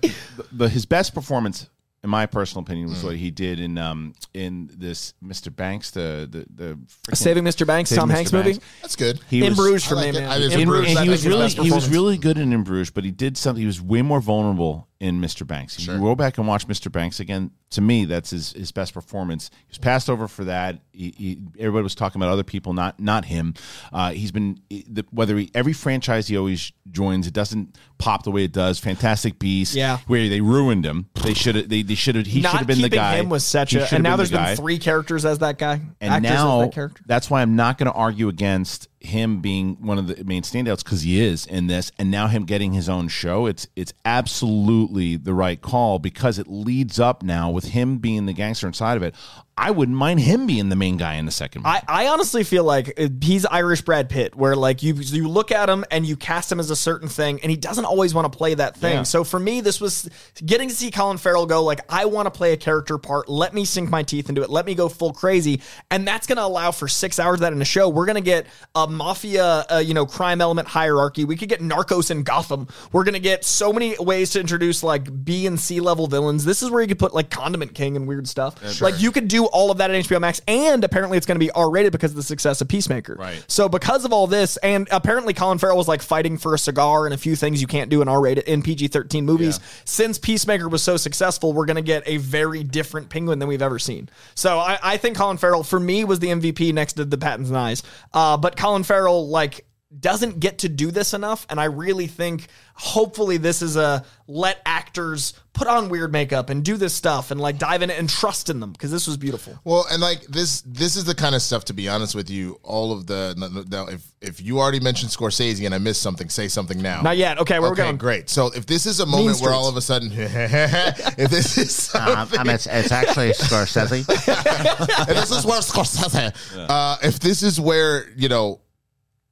the, 0.52 0.67
his 0.69 0.86
best 0.86 1.13
performance 1.13 1.69
in 2.04 2.10
my 2.10 2.26
personal 2.26 2.62
opinion 2.63 2.89
was 2.89 3.04
what 3.04 3.16
he 3.16 3.32
did 3.32 3.60
in 3.60 3.78
um 3.78 4.13
in 4.34 4.70
this 4.78 5.13
Mr. 5.24 5.56
Banks 5.56 5.92
the 5.92 6.28
the 6.30 6.76
the 7.08 7.16
Saving 7.16 7.44
Mr. 7.44 7.66
Banks, 7.66 7.89
Saving 7.89 8.02
Tom 8.02 8.10
Mr. 8.10 8.13
Hanks 8.16 8.34
movie? 8.34 8.60
That's 8.82 8.96
good. 8.96 9.20
He 9.30 9.39
in 9.44 9.50
was- 9.52 9.58
Bruges 9.58 9.86
for 9.86 9.96
I 9.96 10.02
me, 10.02 10.10
it. 10.10 10.13
man. 10.16 10.30
I 10.30 10.39
just- 10.39 10.54
in 10.56 10.62
In 10.62 10.68
Bruges, 10.68 10.96
and 10.96 11.04
he 11.06 11.10
was 11.10 11.26
really 11.26 11.50
he 11.50 11.72
was 11.72 11.89
really 11.89 12.18
good 12.18 12.38
in 12.38 12.52
In 12.52 12.63
Bruges, 12.63 12.92
but 12.92 13.04
he 13.06 13.12
did 13.12 13.38
something. 13.38 13.62
He 13.62 13.68
was 13.68 13.82
way 13.82 14.02
more 14.02 14.20
vulnerable 14.20 14.88
in 15.00 15.20
Mr. 15.20 15.46
Banks. 15.46 15.78
If 15.78 15.88
you 15.88 16.00
go 16.00 16.16
back 16.16 16.38
and 16.38 16.48
watch 16.48 16.68
Mr. 16.68 16.92
Banks 16.92 17.20
again, 17.20 17.52
to 17.72 17.82
me, 17.82 18.06
that's 18.06 18.30
his, 18.30 18.54
his 18.54 18.72
best 18.72 18.94
performance. 18.94 19.50
He 19.54 19.72
was 19.72 19.78
passed 19.80 20.10
over 20.10 20.28
for 20.28 20.44
that. 20.46 20.80
He, 20.92 21.14
he, 21.18 21.40
everybody 21.60 21.84
was 21.84 21.96
talking 21.96 22.22
about 22.22 22.32
other 22.32 22.44
people, 22.44 22.74
not 22.74 23.00
not 23.00 23.26
him. 23.26 23.56
Uh, 23.92 24.12
he's 24.12 24.32
been 24.32 24.60
the, 24.70 25.04
whether 25.12 25.38
he, 25.38 25.50
every 25.56 25.74
franchise 25.74 26.28
he 26.28 26.38
always 26.38 26.72
joins, 26.92 27.26
it 27.28 27.34
doesn't 27.34 27.76
pop 27.98 28.24
the 28.24 28.32
way 28.32 28.44
it 28.44 28.52
does. 28.52 28.80
Fantastic 28.80 29.40
Beast, 29.40 29.74
Yeah. 29.74 29.98
where 30.08 30.30
they 30.30 30.40
ruined 30.42 30.86
him. 30.86 31.08
They 31.24 31.34
should 31.34 31.56
have. 31.56 31.70
They, 31.70 31.82
they 31.82 31.96
should 31.96 32.16
have. 32.16 32.28
He 32.28 32.42
should 32.42 32.52
have 32.52 32.68
been 32.68 32.82
the 32.82 32.90
guy. 32.90 33.16
him 33.16 33.30
was 33.30 33.44
such 33.44 33.74
a, 33.74 33.92
and 33.94 34.04
now 34.04 34.12
been 34.12 34.18
there's 34.18 34.30
the 34.30 34.38
been 34.38 34.56
three 34.56 34.78
characters 34.78 35.26
as 35.26 35.40
that 35.40 35.58
guy. 35.58 35.82
And 36.00 36.14
actors 36.14 36.32
as 36.32 36.36
now 36.38 36.60
that 36.62 36.74
character. 36.74 37.04
that's 37.08 37.30
why 37.30 37.42
I'm 37.42 37.56
not 37.56 37.78
going 37.80 37.92
to 37.92 37.98
argue 37.98 38.28
against 38.28 38.88
him 39.04 39.42
being 39.42 39.76
one 39.82 39.98
of 39.98 40.08
the 40.08 40.24
main 40.24 40.44
standouts 40.44 40.84
because 40.84 41.02
he 41.02 41.22
is 41.22 41.46
in 41.46 41.68
this, 41.68 41.92
and 42.00 42.10
now 42.10 42.28
him 42.28 42.46
getting 42.46 42.74
his 42.74 42.88
own 42.89 43.10
show. 43.10 43.46
It's 43.46 43.68
it's 43.76 43.94
absolutely 44.06 45.18
the 45.18 45.34
right 45.34 45.62
call 45.62 46.00
because 46.00 46.39
it 46.39 46.48
leads 46.48 47.00
up 47.00 47.22
now 47.22 47.52
with 47.52 47.66
him 47.66 47.98
being 47.98 48.26
the 48.26 48.34
gangster 48.34 48.68
inside 48.68 48.98
of 48.98 49.04
it. 49.04 49.13
I 49.56 49.70
wouldn't 49.70 49.98
mind 49.98 50.20
him 50.20 50.48
being 50.48 50.70
the 50.70 50.76
main 50.76 50.98
guy 50.98 51.16
in 51.16 51.26
the 51.26 51.32
second 51.32 51.63
one. 51.63 51.76
I, 51.76 52.06
I 52.06 52.08
honestly 52.08 52.44
feel 52.44 52.63
like 52.63 53.00
uh, 53.00 53.08
he's 53.22 53.46
Irish 53.46 53.82
Brad 53.82 54.10
Pitt, 54.10 54.36
where 54.36 54.56
like 54.56 54.82
you 54.82 54.96
you 54.96 55.28
look 55.28 55.52
at 55.52 55.70
him 55.70 55.86
and 55.92 56.08
you 56.08 56.16
cast 56.16 56.52
him 56.52 56.60
as 56.60 56.72
a 56.72 56.76
certain 56.76 57.08
thing, 57.08 57.39
and 57.42 57.52
he 57.52 57.58
doesn't 57.58 57.86
always 57.86 58.16
want 58.16 58.32
to 58.32 58.36
play 58.36 58.56
that 58.56 58.76
thing. 58.76 58.94
Yeah. 58.96 59.04
So 59.04 59.24
for 59.24 59.39
me, 59.39 59.62
this 59.62 59.80
was 59.80 60.10
getting 60.43 60.70
to 60.70 60.76
see 60.76 60.89
Colin 60.89 61.18
Farrell 61.18 61.45
go 61.45 61.64
like, 61.64 61.82
I 61.88 62.06
want 62.06 62.26
to 62.26 62.32
play 62.32 62.54
a 62.54 62.58
character 62.58 62.97
part. 62.97 63.30
Let 63.30 63.54
me 63.54 63.64
sink 63.64 63.91
my 63.91 64.01
teeth 64.01 64.28
into 64.28 64.41
it. 64.41 64.49
Let 64.49 64.66
me 64.66 64.74
go 64.74 64.89
full 64.89 65.14
crazy, 65.14 65.62
and 65.91 66.08
that's 66.08 66.26
going 66.26 66.38
to 66.38 66.45
allow 66.45 66.72
for 66.72 66.88
six 66.88 67.20
hours 67.20 67.36
of 67.36 67.39
that 67.41 67.54
in 67.54 67.62
a 67.62 67.66
show. 67.66 67.89
We're 67.89 68.08
going 68.08 68.16
to 68.16 68.22
get 68.22 68.47
a 68.74 68.88
mafia, 68.88 69.66
uh, 69.70 69.84
you 69.86 69.93
know, 69.93 70.08
crime 70.08 70.41
element 70.41 70.68
hierarchy. 70.68 71.26
We 71.26 71.36
could 71.36 71.49
get 71.49 71.62
Narcos 71.62 72.10
in 72.10 72.24
Gotham. 72.24 72.68
We're 72.91 73.04
going 73.04 73.14
to 73.14 73.20
get 73.20 73.45
so 73.45 73.72
many 73.72 73.95
ways 73.99 74.32
to 74.32 74.39
introduce 74.39 74.82
like 74.82 75.24
B 75.24 75.45
and 75.45 75.60
C 75.60 75.80
level 75.80 76.08
villains. 76.08 76.43
This 76.43 76.64
is 76.64 76.72
where 76.72 76.82
you 76.82 76.88
could 76.88 76.99
put 76.99 77.14
like 77.14 77.30
Condiment 77.30 77.76
King 77.76 77.95
and 77.95 78.08
weird 78.08 78.28
stuff. 78.28 78.82
Like 78.82 78.99
you 78.99 79.12
could 79.12 79.28
do 79.28 79.43
do 79.44 79.50
all 79.52 79.72
of 79.72 79.78
that 79.78 79.91
at 79.91 80.06
HBO 80.06 80.20
Max, 80.20 80.41
and 80.48 80.84
apparently 80.84 81.18
it's 81.18 81.28
going 81.28 81.36
to 81.36 81.39
be 81.46 81.52
R 81.52 81.70
rated 81.70 81.91
because 81.91 82.12
of 82.12 82.18
the 82.18 82.24
success 82.24 82.62
of 82.62 82.68
Peacemaker. 82.68 83.16
Right. 83.20 83.44
So 83.48 83.70
because 83.70 84.06
of 84.06 84.14
all 84.14 84.28
this, 84.28 84.58
and 84.58 84.88
apparently 84.91 85.34
Colin 85.34 85.58
Farrell 85.58 85.78
was 85.78 85.88
like 85.88 86.02
fighting 86.02 86.38
for 86.38 86.54
a 86.54 86.60
cigar 86.60 87.06
and 87.06 87.14
a 87.14 87.18
few 87.18 87.36
things 87.36 87.62
you 87.62 87.68
can't 87.68 87.89
do 87.89 88.02
in 88.02 88.08
R 88.08 88.22
rated 88.22 88.46
in 88.46 88.62
PG 88.62 88.89
thirteen 88.89 89.26
movies. 89.26 89.60
Since 89.86 90.18
Peacemaker 90.18 90.68
was 90.70 90.84
so 90.84 90.98
successful, 90.98 91.54
we're 91.54 91.66
going 91.66 91.76
to 91.76 91.82
get 91.82 92.04
a 92.06 92.18
very 92.18 92.64
different 92.64 93.10
Penguin 93.10 93.39
than 93.39 93.48
we've 93.48 93.62
ever 93.62 93.80
seen. 93.80 94.10
So 94.36 94.60
I, 94.60 94.80
I 94.82 94.98
think 94.98 95.18
Colin 95.18 95.38
Farrell 95.38 95.64
for 95.64 95.80
me 95.80 96.04
was 96.04 96.20
the 96.20 96.28
MVP 96.28 96.74
next 96.74 96.94
to 96.94 97.06
the 97.06 97.18
Pattinson 97.18 97.56
eyes. 97.56 97.84
Uh, 98.14 98.38
but 98.38 98.58
Colin 98.58 98.84
Farrell 98.84 99.28
like 99.28 99.66
doesn't 100.00 100.39
get 100.39 100.60
to 100.60 100.70
do 100.70 100.91
this 100.91 101.14
enough 101.14 101.46
and 101.50 101.60
i 101.60 101.66
really 101.66 102.08
think 102.08 102.48
hopefully 102.76 103.38
this 103.38 103.62
is 103.62 103.76
a 103.76 104.04
let 104.28 104.62
actors 104.66 105.34
put 105.54 105.68
on 105.68 105.89
weird 105.89 106.12
makeup 106.12 106.50
and 106.50 106.64
do 106.64 106.78
this 106.78 106.94
stuff 106.94 107.30
and 107.30 107.39
like 107.39 107.60
dive 107.60 107.82
in 107.84 107.89
it 107.89 108.00
and 108.00 108.10
trust 108.10 108.50
in 108.50 108.60
them 108.60 108.72
because 108.72 108.89
this 108.91 109.06
was 109.06 109.18
beautiful 109.18 109.60
Well, 109.64 109.86
and 109.91 110.02
like 110.02 110.22
this, 110.24 110.62
this 110.62 110.96
is 110.96 111.04
the 111.06 111.14
kind 111.14 111.36
of 111.36 111.41
stuff. 111.41 111.66
To 111.66 111.74
be 111.74 111.88
honest 111.88 112.16
with 112.16 112.30
you, 112.30 112.60
all 112.64 112.91
of 112.91 113.06
the 113.06 113.36
now, 113.70 113.86
if 113.88 114.02
if 114.22 114.41
you 114.41 114.60
already 114.60 114.80
mentioned 114.80 115.12
Scorsese 115.12 115.66
and 115.66 115.76
I 115.76 115.78
missed 115.78 116.02
something, 116.02 116.30
say 116.30 116.48
something 116.48 116.82
now. 116.82 117.02
Not 117.02 117.18
yet. 117.18 117.38
Okay, 117.39 117.60
where 117.60 117.70
we 117.70 117.76
going? 117.76 117.98
Great. 117.98 118.30
So 118.30 118.48
if 118.48 118.66
this 118.66 118.86
is 118.86 119.00
a 119.00 119.06
moment 119.06 119.41
where 119.41 119.54
all 119.54 119.68
of 119.70 119.78
a 119.78 119.82
sudden, 119.82 120.12
if 120.16 121.30
this 121.30 121.58
is 121.58 121.94
Um, 121.96 122.28
I 122.38 122.44
mean, 122.44 122.56
it's, 122.56 122.68
it's 122.68 122.91
actually 122.91 123.30
Scorsese. 123.32 124.06
if 124.10 125.08
this 125.08 125.32
is 125.32 125.46
where 125.46 125.60
Scorsese, 125.60 126.34
uh, 126.70 126.98
if 127.04 127.20
this 127.20 127.44
is 127.44 127.60
where 127.60 128.10
you 128.16 128.30
know, 128.30 128.60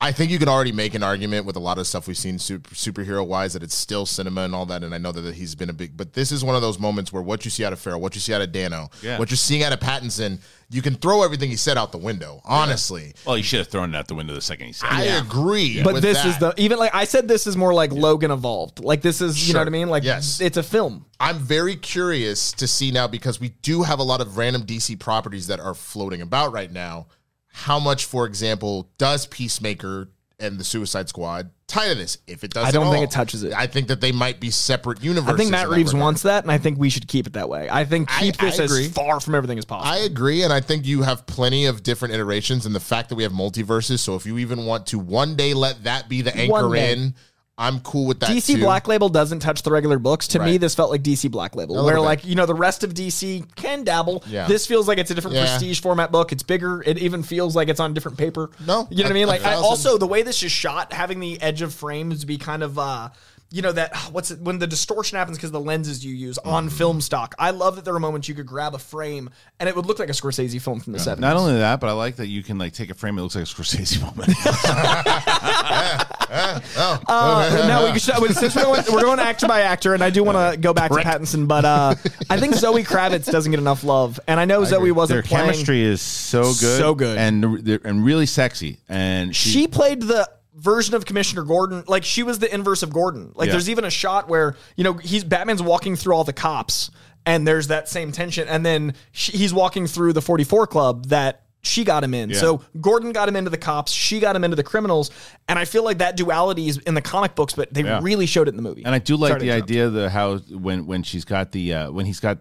I 0.04 0.12
think 0.12 0.32
you 0.32 0.40
can 0.40 0.50
already 0.50 0.72
make 0.72 0.96
an 0.96 1.04
argument 1.04 1.46
with 1.46 1.56
a 1.56 1.60
lot 1.60 1.78
of 1.78 1.86
stuff 1.86 2.08
we've 2.08 2.18
seen 2.18 2.40
super, 2.40 2.74
superhero 2.74 3.26
wise 3.26 3.54
that 3.54 3.62
it's 3.62 3.76
still 3.76 4.08
cinema 4.08 4.42
and 4.42 4.56
all 4.56 4.66
that. 4.66 4.84
And 4.84 4.96
I 4.96 4.98
know 4.98 5.12
that, 5.12 5.22
that 5.22 5.36
he's 5.36 5.54
been 5.54 5.70
a 5.70 5.74
big, 5.74 5.96
but 5.96 6.14
this 6.14 6.32
is 6.32 6.44
one 6.44 6.56
of 6.56 6.64
those 6.64 6.80
moments 6.80 7.14
where 7.14 7.22
what 7.22 7.46
you 7.46 7.52
see 7.52 7.64
out 7.64 7.72
of 7.72 7.80
Farrell, 7.80 8.02
what 8.02 8.16
you 8.16 8.20
see 8.22 8.34
out 8.34 8.42
of 8.42 8.52
Dano, 8.52 8.90
Yeah. 9.04 9.20
what 9.20 9.30
you're 9.30 9.38
seeing 9.38 9.62
out 9.62 9.74
of 9.74 9.80
Pattinson, 9.80 10.40
you 10.72 10.82
can 10.82 10.96
throw 10.96 11.22
everything 11.22 11.52
he 11.52 11.56
said 11.56 11.78
out 11.78 11.92
the 11.92 12.00
window. 12.00 12.42
Honestly, 12.46 13.14
Well, 13.28 13.38
you 13.38 13.44
should 13.44 13.60
have 13.60 13.68
thrown 13.68 13.94
it 13.94 13.98
out 13.98 14.08
the 14.08 14.16
window 14.16 14.34
the 14.34 14.42
second 14.42 14.66
he 14.68 14.74
said. 14.74 14.88
It. 14.88 14.94
I 14.94 15.04
it. 15.04 15.22
agree. 15.22 15.84
but 15.84 15.94
with 15.94 16.02
this 16.04 16.26
is 16.26 16.38
the 16.40 16.54
even 16.58 16.80
like 16.80 16.96
i 16.96 17.04
said 17.04 17.28
this 17.28 17.46
is 17.46 17.56
more 17.56 17.74
like 17.74 17.92
logan 17.92 18.32
evolved 18.32 18.84
like 18.84 19.02
this 19.02 19.22
is 19.22 19.48
you 19.48 19.54
know 19.54 19.60
what 19.60 19.68
i 19.68 19.72
mean 19.72 19.90
like 19.90 20.04
Yes. 20.04 20.42
it's 20.42 20.58
a 20.58 20.64
film 20.64 21.06
I'm 21.20 21.38
very 21.38 21.76
curious 21.76 22.52
to 22.54 22.68
see 22.68 22.90
now 22.90 23.08
because 23.08 23.40
we 23.40 23.50
do 23.62 23.84
have 23.84 24.00
a 24.00 24.04
lot 24.04 24.22
of 24.22 24.38
random 24.38 24.64
DC 24.64 25.00
properties 25.00 25.46
that 25.48 25.60
are 25.60 25.76
floating 25.76 26.20
about 26.24 26.52
right 26.52 26.72
now. 26.72 27.06
How 27.52 27.80
much, 27.80 28.06
for 28.06 28.26
example, 28.26 28.90
does 28.98 29.28
Peacemaker 29.28 30.08
and 30.40 30.58
the 30.58 30.64
Suicide 30.64 31.10
Squad 31.10 31.52
tie 31.68 31.90
to 31.90 31.96
this? 31.96 32.18
If 32.28 32.44
it 32.44 32.54
does, 32.54 32.66
I 32.66 32.72
don't 32.72 32.86
think 32.86 32.98
all. 32.98 33.04
it 33.04 33.12
touches 33.12 33.44
it. 33.44 33.54
I 33.54 33.68
think 33.68 33.88
that 33.90 34.02
they 34.02 34.12
might 34.12 34.40
be 34.40 34.50
separate 34.50 35.04
universes. 35.04 35.34
i 35.34 35.38
think 35.38 35.52
matt 35.52 35.70
reeves 35.70 35.94
regard. 35.94 36.02
wants 36.02 36.22
that 36.24 36.44
and 36.44 36.52
i 36.52 36.58
think 36.58 36.80
we 36.80 36.90
should 36.90 37.08
keep 37.08 37.28
it 37.28 37.34
that 37.34 37.48
way 37.50 37.70
i 37.70 37.86
think 37.86 38.10
keep 38.10 38.42
I 38.42 38.48
this 38.48 38.60
as 38.60 38.92
far 38.92 39.20
from 39.20 39.36
everything 39.36 39.58
as 39.58 39.66
possible 39.66 39.92
I 39.92 40.00
agree, 40.00 40.44
and 40.44 40.52
I 40.52 40.62
think 40.62 40.86
you 40.86 41.04
have 41.04 41.26
plenty 41.26 41.66
of 41.66 41.84
different 41.84 42.14
iterations, 42.14 42.66
and 42.66 42.74
the 42.74 42.80
fact 42.80 43.10
that 43.10 43.16
we 43.16 43.24
have 43.24 43.32
multiverses. 43.32 44.00
So 44.00 44.16
if 44.16 44.26
you 44.26 44.38
even 44.38 44.66
want 44.66 44.88
to 44.88 45.00
one 45.00 45.36
day 45.36 45.54
let 45.54 45.84
that 45.84 46.10
be 46.10 46.22
the 46.22 46.36
anchor 46.36 46.76
in, 46.76 47.16
I'm 47.62 47.80
cool 47.82 48.08
with 48.08 48.20
that. 48.22 48.30
DC 48.30 48.56
too. 48.56 48.62
Black 48.62 48.88
Label 48.88 49.08
doesn't 49.08 49.40
touch 49.40 49.62
the 49.62 49.72
regular 49.72 50.00
books. 50.00 50.28
To 50.30 50.40
me, 50.40 50.58
this 50.58 50.74
felt 50.74 50.90
like 50.90 51.04
DC 51.04 51.30
Black 51.30 51.56
Label, 51.56 51.78
A 51.80 51.86
where 51.86 52.00
like 52.02 52.26
you 52.26 52.36
know 52.36 52.46
the 52.48 52.56
rest 52.56 52.84
of 52.84 52.94
DC 52.96 53.54
can 53.56 53.84
dabble. 53.84 54.24
Yeah. 54.28 54.48
This 54.48 54.66
feels 54.66 54.88
like 54.88 54.98
it's 54.98 55.12
a 55.12 55.16
different 55.16 55.36
Yeah. 55.36 55.46
prestige 55.46 55.80
format 55.80 56.12
book. 56.12 56.32
It's 56.32 56.44
bigger. 56.44 56.82
It 56.86 56.98
even 56.98 57.22
feels 57.24 57.56
like 57.56 57.70
it's 57.70 57.80
on 57.80 57.94
different 57.94 58.18
paper. 58.18 58.50
No, 58.66 58.88
you 58.90 58.98
know 58.98 59.04
what 59.04 59.12
I 59.12 59.14
mean. 59.14 59.28
Like 59.28 59.46
I, 59.46 59.54
also 59.54 59.98
the 59.98 60.08
way 60.08 60.24
this 60.24 60.42
is 60.42 60.52
shot, 60.52 60.92
having 60.92 61.20
the 61.20 61.40
edge 61.42 61.62
of 61.62 61.74
frames 61.74 62.26
be 62.26 62.38
kind 62.38 62.64
of. 62.64 62.80
uh 62.80 63.10
you 63.52 63.62
know 63.62 63.72
that 63.74 63.96
what's 64.12 64.32
it, 64.32 64.40
when 64.40 64.60
the 64.60 64.68
distortion 64.68 65.18
happens 65.18 65.38
because 65.38 65.52
the 65.52 65.60
lenses 65.60 66.04
you 66.06 66.14
use 66.16 66.38
on 66.40 66.68
Mm-hmm. 66.68 66.76
film 66.78 67.02
stock. 67.02 67.36
I 67.38 67.52
love 67.52 67.76
that 67.76 67.86
there 67.86 67.94
are 67.94 68.00
moments 68.00 68.28
you 68.30 68.36
could 68.36 68.46
grab 68.46 68.74
a 68.76 68.80
frame 68.80 69.30
and 69.60 69.68
it 69.68 69.76
would 69.76 69.86
look 69.86 70.00
like 70.00 70.10
a 70.10 70.14
Scorsese 70.14 70.62
film 70.62 70.80
from 70.80 70.94
the 70.94 71.00
seventies. 71.00 71.22
Not 71.22 71.36
only 71.36 71.54
that, 71.56 71.80
but 71.80 71.88
I 71.90 71.94
like 71.94 72.16
that 72.18 72.28
you 72.28 72.44
can 72.44 72.58
like 72.58 72.74
take 72.74 72.90
a 72.90 72.94
frame. 72.94 73.18
It 73.18 73.22
looks 73.24 73.36
like 73.36 73.44
a 73.44 73.48
Scorsese 73.48 74.02
moment. 74.02 74.30
Uh, 76.34 77.66
no, 77.68 77.92
we 77.92 78.00
should, 78.00 78.16
since 78.36 78.56
we're 78.56 78.64
going, 78.64 78.84
we're 78.92 79.02
going 79.02 79.20
actor 79.20 79.48
by 79.48 79.62
actor, 79.62 79.94
and 79.94 80.02
I 80.04 80.10
do 80.10 80.24
want 80.24 80.54
to 80.54 80.58
go 80.60 80.74
back 80.74 80.90
Prick. 80.92 81.04
to 81.04 81.10
Pattinson, 81.10 81.46
but 81.48 81.66
uh, 81.66 81.96
I 82.30 82.40
think 82.40 82.56
Zoe 82.56 82.84
Kravitz 82.86 83.30
doesn't 83.30 83.52
get 83.52 83.60
enough 83.60 83.84
love, 83.84 84.18
and 84.28 84.40
I 84.40 84.46
know 84.46 84.64
Zoe 84.64 84.92
wasn't 84.94 85.16
Their 85.18 85.24
playing. 85.24 85.48
chemistry 85.52 85.82
is 85.84 86.02
so 86.02 86.44
good, 86.44 86.78
So 86.80 86.96
good. 86.96 87.18
and 87.18 87.44
and 87.84 88.06
really 88.06 88.26
sexy. 88.26 88.80
And 88.88 89.36
she, 89.36 89.50
She 89.50 89.68
played 89.68 90.04
the 90.04 90.30
version 90.62 90.94
of 90.96 91.06
Commissioner 91.06 91.44
Gordon, 91.44 91.84
like 91.88 92.04
she 92.04 92.24
was 92.24 92.40
the 92.40 92.54
inverse 92.54 92.84
of 92.84 92.94
Gordon. 92.94 93.32
Like 93.36 93.48
Yeah. 93.48 93.54
there's 93.54 93.70
even 93.70 93.84
a 93.84 93.90
shot 93.90 94.30
where 94.30 94.56
you 94.78 94.84
know 94.84 94.94
he's 94.94 95.24
Batman's 95.24 95.62
walking 95.62 95.96
through 95.96 96.14
all 96.14 96.24
the 96.24 96.34
cops, 96.34 96.92
and 97.26 97.48
there's 97.48 97.68
that 97.68 97.90
same 97.90 98.12
tension, 98.12 98.48
and 98.48 98.66
then 98.66 98.94
she, 99.12 99.32
he's 99.38 99.54
walking 99.54 99.88
through 99.88 100.14
the 100.14 100.22
44 100.22 100.68
Club 100.68 101.08
that. 101.08 101.44
She 101.64 101.84
got 101.84 102.04
him 102.04 102.16
in. 102.16 102.32
Yeah. 102.32 102.38
So 102.38 102.62
Gordon 102.82 103.12
got 103.12 103.30
him 103.30 103.36
into 103.36 103.52
the 103.52 103.58
cops. 103.58 103.92
She 103.92 104.20
got 104.20 104.36
him 104.36 104.44
into 104.44 104.56
the 104.56 104.64
criminals. 104.64 105.12
And 105.48 105.60
I 105.60 105.66
feel 105.66 105.84
like 105.84 106.00
that 106.00 106.18
duality 106.18 106.68
is 106.68 106.80
in 106.80 106.96
the 106.96 107.04
comic 107.04 107.36
books, 107.36 107.54
but 107.54 107.72
they 107.72 107.84
Yeah. 107.84 108.00
really 108.02 108.26
showed 108.26 108.48
it 108.48 108.50
in 108.50 108.56
the 108.56 108.64
movie. 108.64 108.84
And 108.84 108.96
I 108.96 108.98
do 108.98 109.16
like 109.16 109.34
Sorry 109.34 109.42
the 109.42 109.52
idea 109.52 109.86
of 109.86 109.94
the 109.94 110.10
how 110.10 110.38
when 110.38 110.88
when 110.88 111.04
she's 111.04 111.24
got 111.24 111.52
the 111.52 111.72
uh, 111.76 111.92
when 111.92 112.08
he's 112.08 112.20
got 112.20 112.40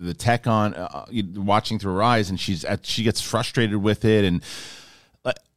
the 0.00 0.14
tech 0.14 0.46
on 0.46 0.74
uh, 0.74 1.04
watching 1.34 1.80
through 1.80 1.94
her 1.96 2.02
eyes 2.04 2.30
and 2.30 2.38
she's 2.38 2.64
at, 2.64 2.86
she 2.86 3.02
gets 3.02 3.20
frustrated 3.20 3.74
with 3.74 4.04
it 4.04 4.24
and 4.24 4.40
uh, 4.40 4.44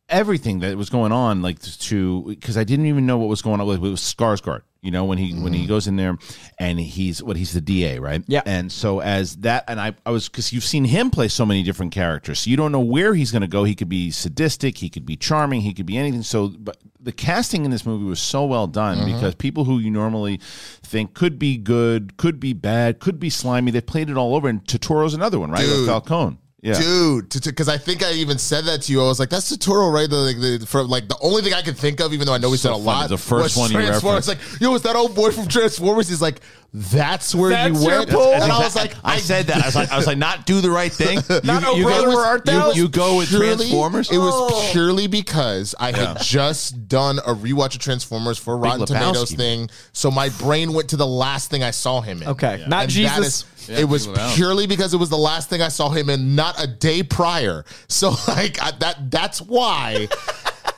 everything 0.10 0.60
that 0.60 0.78
was 0.78 0.89
going 0.89 1.12
on 1.12 1.41
like 1.41 1.60
to 1.62 2.24
because 2.28 2.58
I 2.58 2.64
didn't 2.64 2.86
even 2.88 3.06
know 3.06 3.18
what 3.18 3.30
was 3.30 3.41
going 3.41 3.62
on 3.62 3.68
with, 3.68 3.80
with 3.80 3.93
Skarsgård 3.95 4.62
you 4.82 4.91
know 4.91 5.06
when 5.06 5.18
he 5.18 5.34
when 5.34 5.54
he 5.54 5.66
goes 5.66 5.88
in 5.88 5.95
there 5.95 6.18
and 6.60 6.78
he's 6.78 7.24
what 7.24 7.38
he's 7.38 7.54
the 7.54 7.62
DA 7.62 7.99
right 7.99 8.22
Yeah. 8.28 8.41
and 8.45 8.70
so 8.70 8.99
as 8.99 9.38
that 9.38 9.64
and 9.70 9.80
I 9.80 9.93
I 10.06 10.12
was 10.12 10.28
because 10.28 10.51
you've 10.51 10.66
seen 10.66 10.84
him 10.84 11.10
play 11.10 11.30
so 11.30 11.45
many 11.45 11.64
different 11.64 11.93
characters 11.93 12.39
so 12.41 12.49
you 12.49 12.58
don't 12.58 12.74
know 12.74 12.82
where 12.82 13.14
he's 13.14 13.32
going 13.32 13.43
to 13.43 13.47
go 13.47 13.64
he 13.64 13.76
could 13.76 13.88
be 13.88 14.12
sadistic 14.12 14.78
he 14.80 14.89
could 14.89 15.06
be 15.06 15.16
charming 15.16 15.62
he 15.62 15.74
could 15.74 15.86
be 15.86 15.97
anything 15.97 16.22
so 16.22 16.49
but 16.49 16.78
the 16.99 17.14
casting 17.14 17.64
in 17.64 17.72
this 17.72 17.86
movie 17.86 18.04
was 18.06 18.20
so 18.20 18.45
well 18.45 18.68
done 18.68 18.97
Mm-hmm. 18.97 19.14
because 19.14 19.36
people 19.36 19.64
who 19.64 19.80
you 19.80 19.89
normally 19.89 20.38
think 20.84 21.14
could 21.14 21.39
be 21.39 21.56
good 21.58 22.18
could 22.18 22.41
be 22.41 22.51
bad 22.51 22.99
could 22.99 23.20
be 23.22 23.30
slimy 23.30 23.72
they 23.72 23.80
played 23.82 24.10
it 24.10 24.18
all 24.18 24.36
over 24.36 24.49
and 24.49 24.64
Turturro's 24.66 25.14
another 25.14 25.39
one 25.39 25.49
right 25.49 25.62
with 25.62 25.70
Dude. 25.78 25.88
Falcone 25.88 26.38
yeah 26.64 26.80
Dude, 26.80 27.30
because 27.43 27.68
I 27.70 27.78
think 27.78 28.01
I 28.03 28.14
even 28.14 28.38
said 28.39 28.64
that 28.66 28.82
to 28.84 28.91
you. 28.93 29.01
I 29.03 29.07
was 29.07 29.20
like, 29.20 29.30
"That's 29.30 29.51
Turturro, 29.55 29.91
right?" 29.93 30.09
The, 30.09 30.16
like, 30.16 30.39
the, 30.39 30.66
for 30.66 30.82
like 30.84 31.07
the 31.09 31.18
only 31.22 31.41
thing 31.43 31.53
I 31.53 31.61
could 31.61 31.78
think 31.78 31.99
of, 31.99 32.14
even 32.14 32.26
though 32.26 32.34
I 32.34 32.38
know 32.39 32.49
we 32.49 32.57
So 32.57 32.70
said 32.70 32.72
a 32.72 32.76
funny. 32.76 32.86
lot. 32.86 33.09
The 33.09 33.18
first 33.18 33.57
one 33.57 33.70
you 33.72 33.78
referenced. 33.80 34.30
Like, 34.30 34.39
yo, 34.61 34.74
is 34.74 34.82
that 34.84 34.95
old 34.95 35.14
boy 35.14 35.32
from 35.32 35.47
Transformers? 35.47 36.07
He's 36.07 36.22
like, 36.22 36.39
"That's 36.74 37.36
where 37.36 37.51
That's 37.51 37.80
you 37.84 37.88
your 37.89 37.99
went." 37.99 38.09
pull? 38.09 38.34
And 38.34 38.51
I 38.51 38.59
was 38.59 38.76
like, 38.76 38.95
I 39.03 39.17
said 39.17 39.47
that 39.47 39.61
I 39.61 39.65
was 39.67 39.76
like 39.76 39.91
I 39.91 39.97
was 39.97 40.07
like 40.07 40.17
not 40.17 40.45
do 40.45 40.59
the 40.61 40.71
right 40.71 40.91
thing 40.91 41.17
Not, 41.43 41.63
oh, 41.65 41.76
you, 41.76 41.84
brother, 41.84 42.07
go, 42.07 42.15
where 42.15 42.26
art 42.26 42.41
you, 42.47 42.51
thou? 42.51 42.71
you 42.71 42.88
go 42.89 43.17
with 43.17 43.30
purely- 43.30 43.55
Transformers 43.55 44.11
It 44.11 44.17
was 44.17 44.34
Oh. 44.36 44.69
purely 44.71 45.07
because 45.07 45.76
I 45.80 45.91
had 45.91 46.19
just 46.21 46.88
done 46.88 47.19
a 47.19 47.34
rewatch 47.34 47.76
of 47.76 47.80
Transformers 47.82 48.38
for 48.38 48.57
Rotten 48.57 48.82
Lebowski. 48.82 48.88
Tomatoes 48.88 49.32
thing, 49.34 49.69
so 49.91 50.09
my 50.11 50.30
brain 50.30 50.74
went 50.74 50.89
to 50.89 50.97
the 50.97 51.07
last 51.07 51.49
thing 51.51 51.63
I 51.63 51.71
saw 51.71 52.01
him 52.01 52.21
in. 52.24 52.28
Okay. 52.30 52.57
Not 52.57 52.63
And 52.63 52.71
that 52.74 52.89
Jesus. 52.89 53.28
is- 53.28 53.45
Yeah, 53.69 53.78
it 53.80 53.84
was 53.86 54.07
Big 54.07 54.15
Lebowski. 54.17 54.36
purely 54.36 54.67
because 54.67 54.93
it 54.93 54.97
was 54.97 55.09
the 55.09 55.17
last 55.17 55.49
thing 55.49 55.61
I 55.61 55.69
saw 55.69 55.89
him 55.89 56.09
in, 56.09 56.36
not 56.36 56.61
a 56.61 56.67
day 56.67 57.01
prior. 57.03 57.63
So 57.88 58.09
like 58.28 58.61
I, 58.61 58.71
that, 58.80 59.09
that's 59.11 59.41
why. 59.41 60.07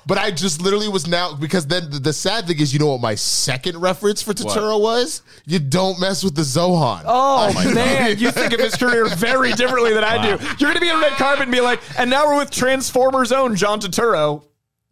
But 0.08 0.20
I 0.20 0.30
just 0.32 0.62
literally 0.62 0.88
was 0.88 1.08
now 1.08 1.34
because 1.36 1.66
then 1.66 1.90
the, 1.90 1.98
the 2.00 2.14
sad 2.14 2.46
thing 2.46 2.60
is, 2.60 2.72
you 2.72 2.80
know 2.80 2.92
what 2.92 3.02
my 3.02 3.16
second 3.16 3.78
reference 3.82 4.22
for 4.22 4.34
Turturro 4.34 4.80
was? 4.80 5.24
You 5.46 5.58
don't 5.60 6.00
mess 6.00 6.24
with 6.24 6.36
the 6.36 6.44
Zohan. 6.44 7.02
Oh, 7.06 7.52
man, 7.74 8.16
you 8.20 8.30
think 8.32 8.54
of 8.54 8.60
his 8.60 8.76
career 8.76 9.08
very 9.08 9.54
differently 9.54 9.94
than 9.94 10.04
I 10.04 10.18
Wow. 10.18 10.38
do. 10.38 10.44
You're 10.60 10.70
going 10.72 10.76
to 10.76 10.80
be 10.82 10.90
on 10.92 11.02
red 11.02 11.14
carpet 11.14 11.44
and 11.44 11.52
be 11.52 11.60
like, 11.62 11.82
and 11.98 12.10
now 12.10 12.28
we're 12.28 12.38
with 12.38 12.52
Transformers' 12.52 13.32
own 13.32 13.56
John 13.56 13.80
Turturro. 13.80 14.44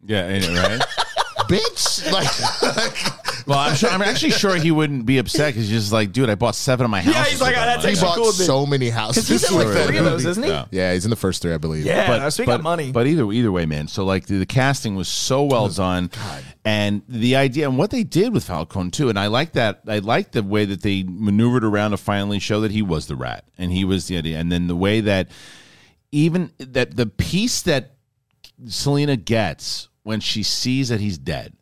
yeah 0.04 0.26
ain't 0.26 0.44
it, 0.44 0.50
right 0.58 0.80
bitch! 1.48 2.10
Like, 2.10 2.28
well 3.46 3.58
I'm 3.58 3.74
sure 3.76 3.90
I'm 3.90 4.02
actually 4.02 4.30
sure 4.32 4.56
he 4.56 4.70
wouldn't 4.70 5.06
be 5.06 5.18
upset 5.18 5.54
because 5.54 5.68
he's 5.68 5.80
just 5.82 5.92
like 5.92 6.12
dude 6.12 6.30
I 6.30 6.34
bought 6.34 6.54
seven 6.54 6.84
of 6.84 6.90
my 6.90 7.00
houses 7.00 7.14
Yeah, 7.20 7.24
he's 7.26 7.40
like, 7.40 7.50
with 7.50 7.58
"Ah, 7.58 7.66
that 7.66 7.82
that 7.82 7.88
he 7.88 7.92
actually 7.92 8.06
bought 8.06 8.16
cool 8.16 8.26
with 8.26 8.38
me. 8.38 8.44
so 8.44 8.66
many 8.66 8.88
houses. 8.90 9.28
He's 9.28 9.50
in 9.50 9.56
like 9.56 9.66
with 9.66 9.86
three 9.86 9.98
of 9.98 10.04
those, 10.04 10.24
isn't 10.24 10.42
he? 10.42 10.48
Yeah. 10.50 10.64
Yeah, 10.70 10.92
he's 10.92 11.04
in 11.04 11.10
the 11.10 11.16
first 11.16 11.42
three, 11.42 11.52
I 11.52 11.58
believe. 11.58 11.84
Yeah, 11.84 12.28
so 12.28 12.42
he 12.42 12.46
got 12.46 12.62
money. 12.62 12.92
But 12.92 13.06
either 13.06 13.30
either 13.32 13.52
way, 13.52 13.66
man. 13.66 13.88
So 13.88 14.04
like 14.04 14.26
the, 14.26 14.38
the 14.38 14.46
casting 14.46 14.94
was 14.96 15.08
so 15.08 15.44
well 15.44 15.68
done, 15.68 16.10
and 16.64 17.02
the 17.08 17.36
idea 17.36 17.68
and 17.68 17.76
what 17.78 17.90
they 17.90 18.04
did 18.04 18.32
with 18.32 18.44
Falcone 18.44 18.90
too. 18.90 19.08
And 19.08 19.18
I 19.18 19.26
like 19.26 19.52
that. 19.52 19.82
I 19.86 19.98
like 19.98 20.32
the 20.32 20.42
way 20.42 20.64
that 20.64 20.82
they 20.82 21.02
maneuvered 21.02 21.64
around 21.64 21.90
to 21.92 21.96
finally 21.96 22.38
show 22.38 22.60
that 22.62 22.70
he 22.70 22.82
was 22.82 23.06
the 23.06 23.16
rat 23.16 23.44
and 23.58 23.70
he 23.72 23.84
was 23.84 24.06
the 24.06 24.16
idea. 24.18 24.38
And 24.38 24.50
then 24.50 24.66
the 24.66 24.76
way 24.76 25.00
that 25.00 25.28
even 26.12 26.52
that 26.58 26.96
the 26.96 27.06
piece 27.06 27.62
that 27.62 27.92
Selina 28.66 29.16
gets 29.16 29.88
when 30.04 30.20
she 30.20 30.42
sees 30.42 30.88
that 30.90 31.00
he's 31.00 31.18
dead 31.18 31.54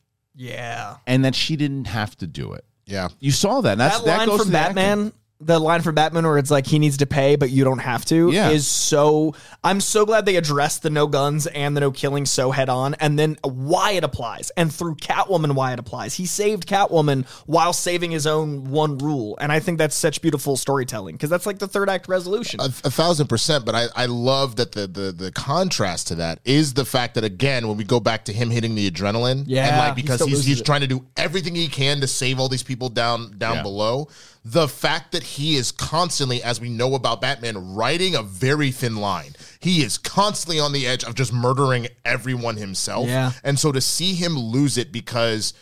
Yeah. 0.42 0.96
and 1.06 1.24
that 1.24 1.34
she 1.34 1.56
didn't 1.56 1.86
have 1.86 2.16
to 2.16 2.26
do 2.26 2.52
it. 2.52 2.64
Yeah. 2.86 3.08
You 3.20 3.30
saw 3.30 3.60
that. 3.60 3.72
And 3.72 3.80
that's, 3.80 3.98
that 3.98 4.06
that 4.06 4.18
line 4.18 4.28
goes 4.28 4.38
from 4.38 4.46
to 4.46 4.52
the 4.52 4.58
acting. 4.58 4.74
Batman, 4.74 5.12
the 5.44 5.58
line 5.58 5.82
for 5.82 5.92
Batman 5.92 6.24
where 6.24 6.38
it's 6.38 6.50
like 6.50 6.66
he 6.66 6.78
needs 6.78 6.98
to 6.98 7.06
pay, 7.06 7.36
but 7.36 7.50
you 7.50 7.64
don't 7.64 7.78
have 7.80 8.04
to, 8.06 8.30
Yeah. 8.30 8.50
is 8.50 8.66
so. 8.66 9.34
I'm 9.64 9.80
so 9.80 10.04
glad 10.06 10.24
they 10.26 10.36
addressed 10.36 10.82
the 10.82 10.90
no 10.90 11.06
guns 11.06 11.46
and 11.46 11.76
the 11.76 11.80
no 11.80 11.90
killing 11.90 12.26
so 12.26 12.50
head 12.50 12.68
on, 12.68 12.94
and 12.94 13.18
then 13.18 13.36
why 13.44 13.92
it 13.92 14.04
applies, 14.04 14.50
and 14.56 14.72
through 14.72 14.96
Catwoman 14.96 15.54
why 15.54 15.72
it 15.72 15.78
applies. 15.78 16.14
He 16.14 16.26
saved 16.26 16.66
Catwoman 16.66 17.26
while 17.46 17.72
saving 17.72 18.10
his 18.10 18.26
own 18.26 18.70
one 18.70 18.98
rule, 18.98 19.36
and 19.40 19.50
I 19.52 19.60
think 19.60 19.78
that's 19.78 19.96
such 19.96 20.20
beautiful 20.22 20.56
storytelling 20.56 21.14
because 21.16 21.30
that's 21.30 21.46
like 21.46 21.58
the 21.58 21.68
third 21.68 21.88
act 21.88 22.08
resolution. 22.08 22.60
A, 22.60 22.64
a 22.66 22.90
thousand 22.90 23.28
percent, 23.28 23.64
but 23.64 23.74
I, 23.74 23.86
I 23.96 24.06
love 24.06 24.56
that 24.56 24.72
the, 24.72 24.86
the 24.86 25.12
the 25.12 25.32
contrast 25.32 26.08
to 26.08 26.14
that 26.16 26.40
is 26.44 26.74
the 26.74 26.84
fact 26.84 27.14
that 27.14 27.24
again, 27.24 27.68
when 27.68 27.76
we 27.76 27.84
go 27.84 28.00
back 28.00 28.24
to 28.26 28.32
him 28.32 28.50
hitting 28.50 28.74
the 28.74 28.90
adrenaline, 28.90 29.44
Yeah, 29.46 29.68
and 29.68 29.76
like 29.78 29.94
because 29.96 30.16
still 30.16 30.28
he's 30.28 30.44
he's 30.44 30.60
it. 30.60 30.66
trying 30.66 30.80
to 30.82 30.86
do 30.86 31.04
everything 31.16 31.54
he 31.54 31.68
can 31.68 32.00
to 32.00 32.06
save 32.06 32.38
all 32.40 32.48
these 32.48 32.62
people 32.62 32.88
down 32.88 33.36
down 33.38 33.56
Yeah. 33.56 33.62
below. 33.62 34.08
The 34.44 34.66
fact 34.66 35.12
that 35.12 35.22
he 35.22 35.54
is 35.56 35.70
constantly, 35.70 36.42
as 36.42 36.60
we 36.60 36.68
know 36.68 36.94
about 36.94 37.20
Batman, 37.20 37.74
riding 37.74 38.16
a 38.16 38.22
very 38.22 38.72
thin 38.72 38.96
line. 38.96 39.34
He 39.60 39.84
is 39.84 39.98
constantly 39.98 40.58
on 40.58 40.72
the 40.72 40.86
edge 40.86 41.04
of 41.04 41.14
just 41.14 41.32
murdering 41.32 41.86
everyone 42.04 42.56
himself. 42.56 43.06
Yeah. 43.06 43.32
And 43.44 43.58
so 43.58 43.70
to 43.70 43.80
see 43.80 44.14
him 44.14 44.36
lose 44.36 44.78
it 44.78 44.90
because 44.90 45.54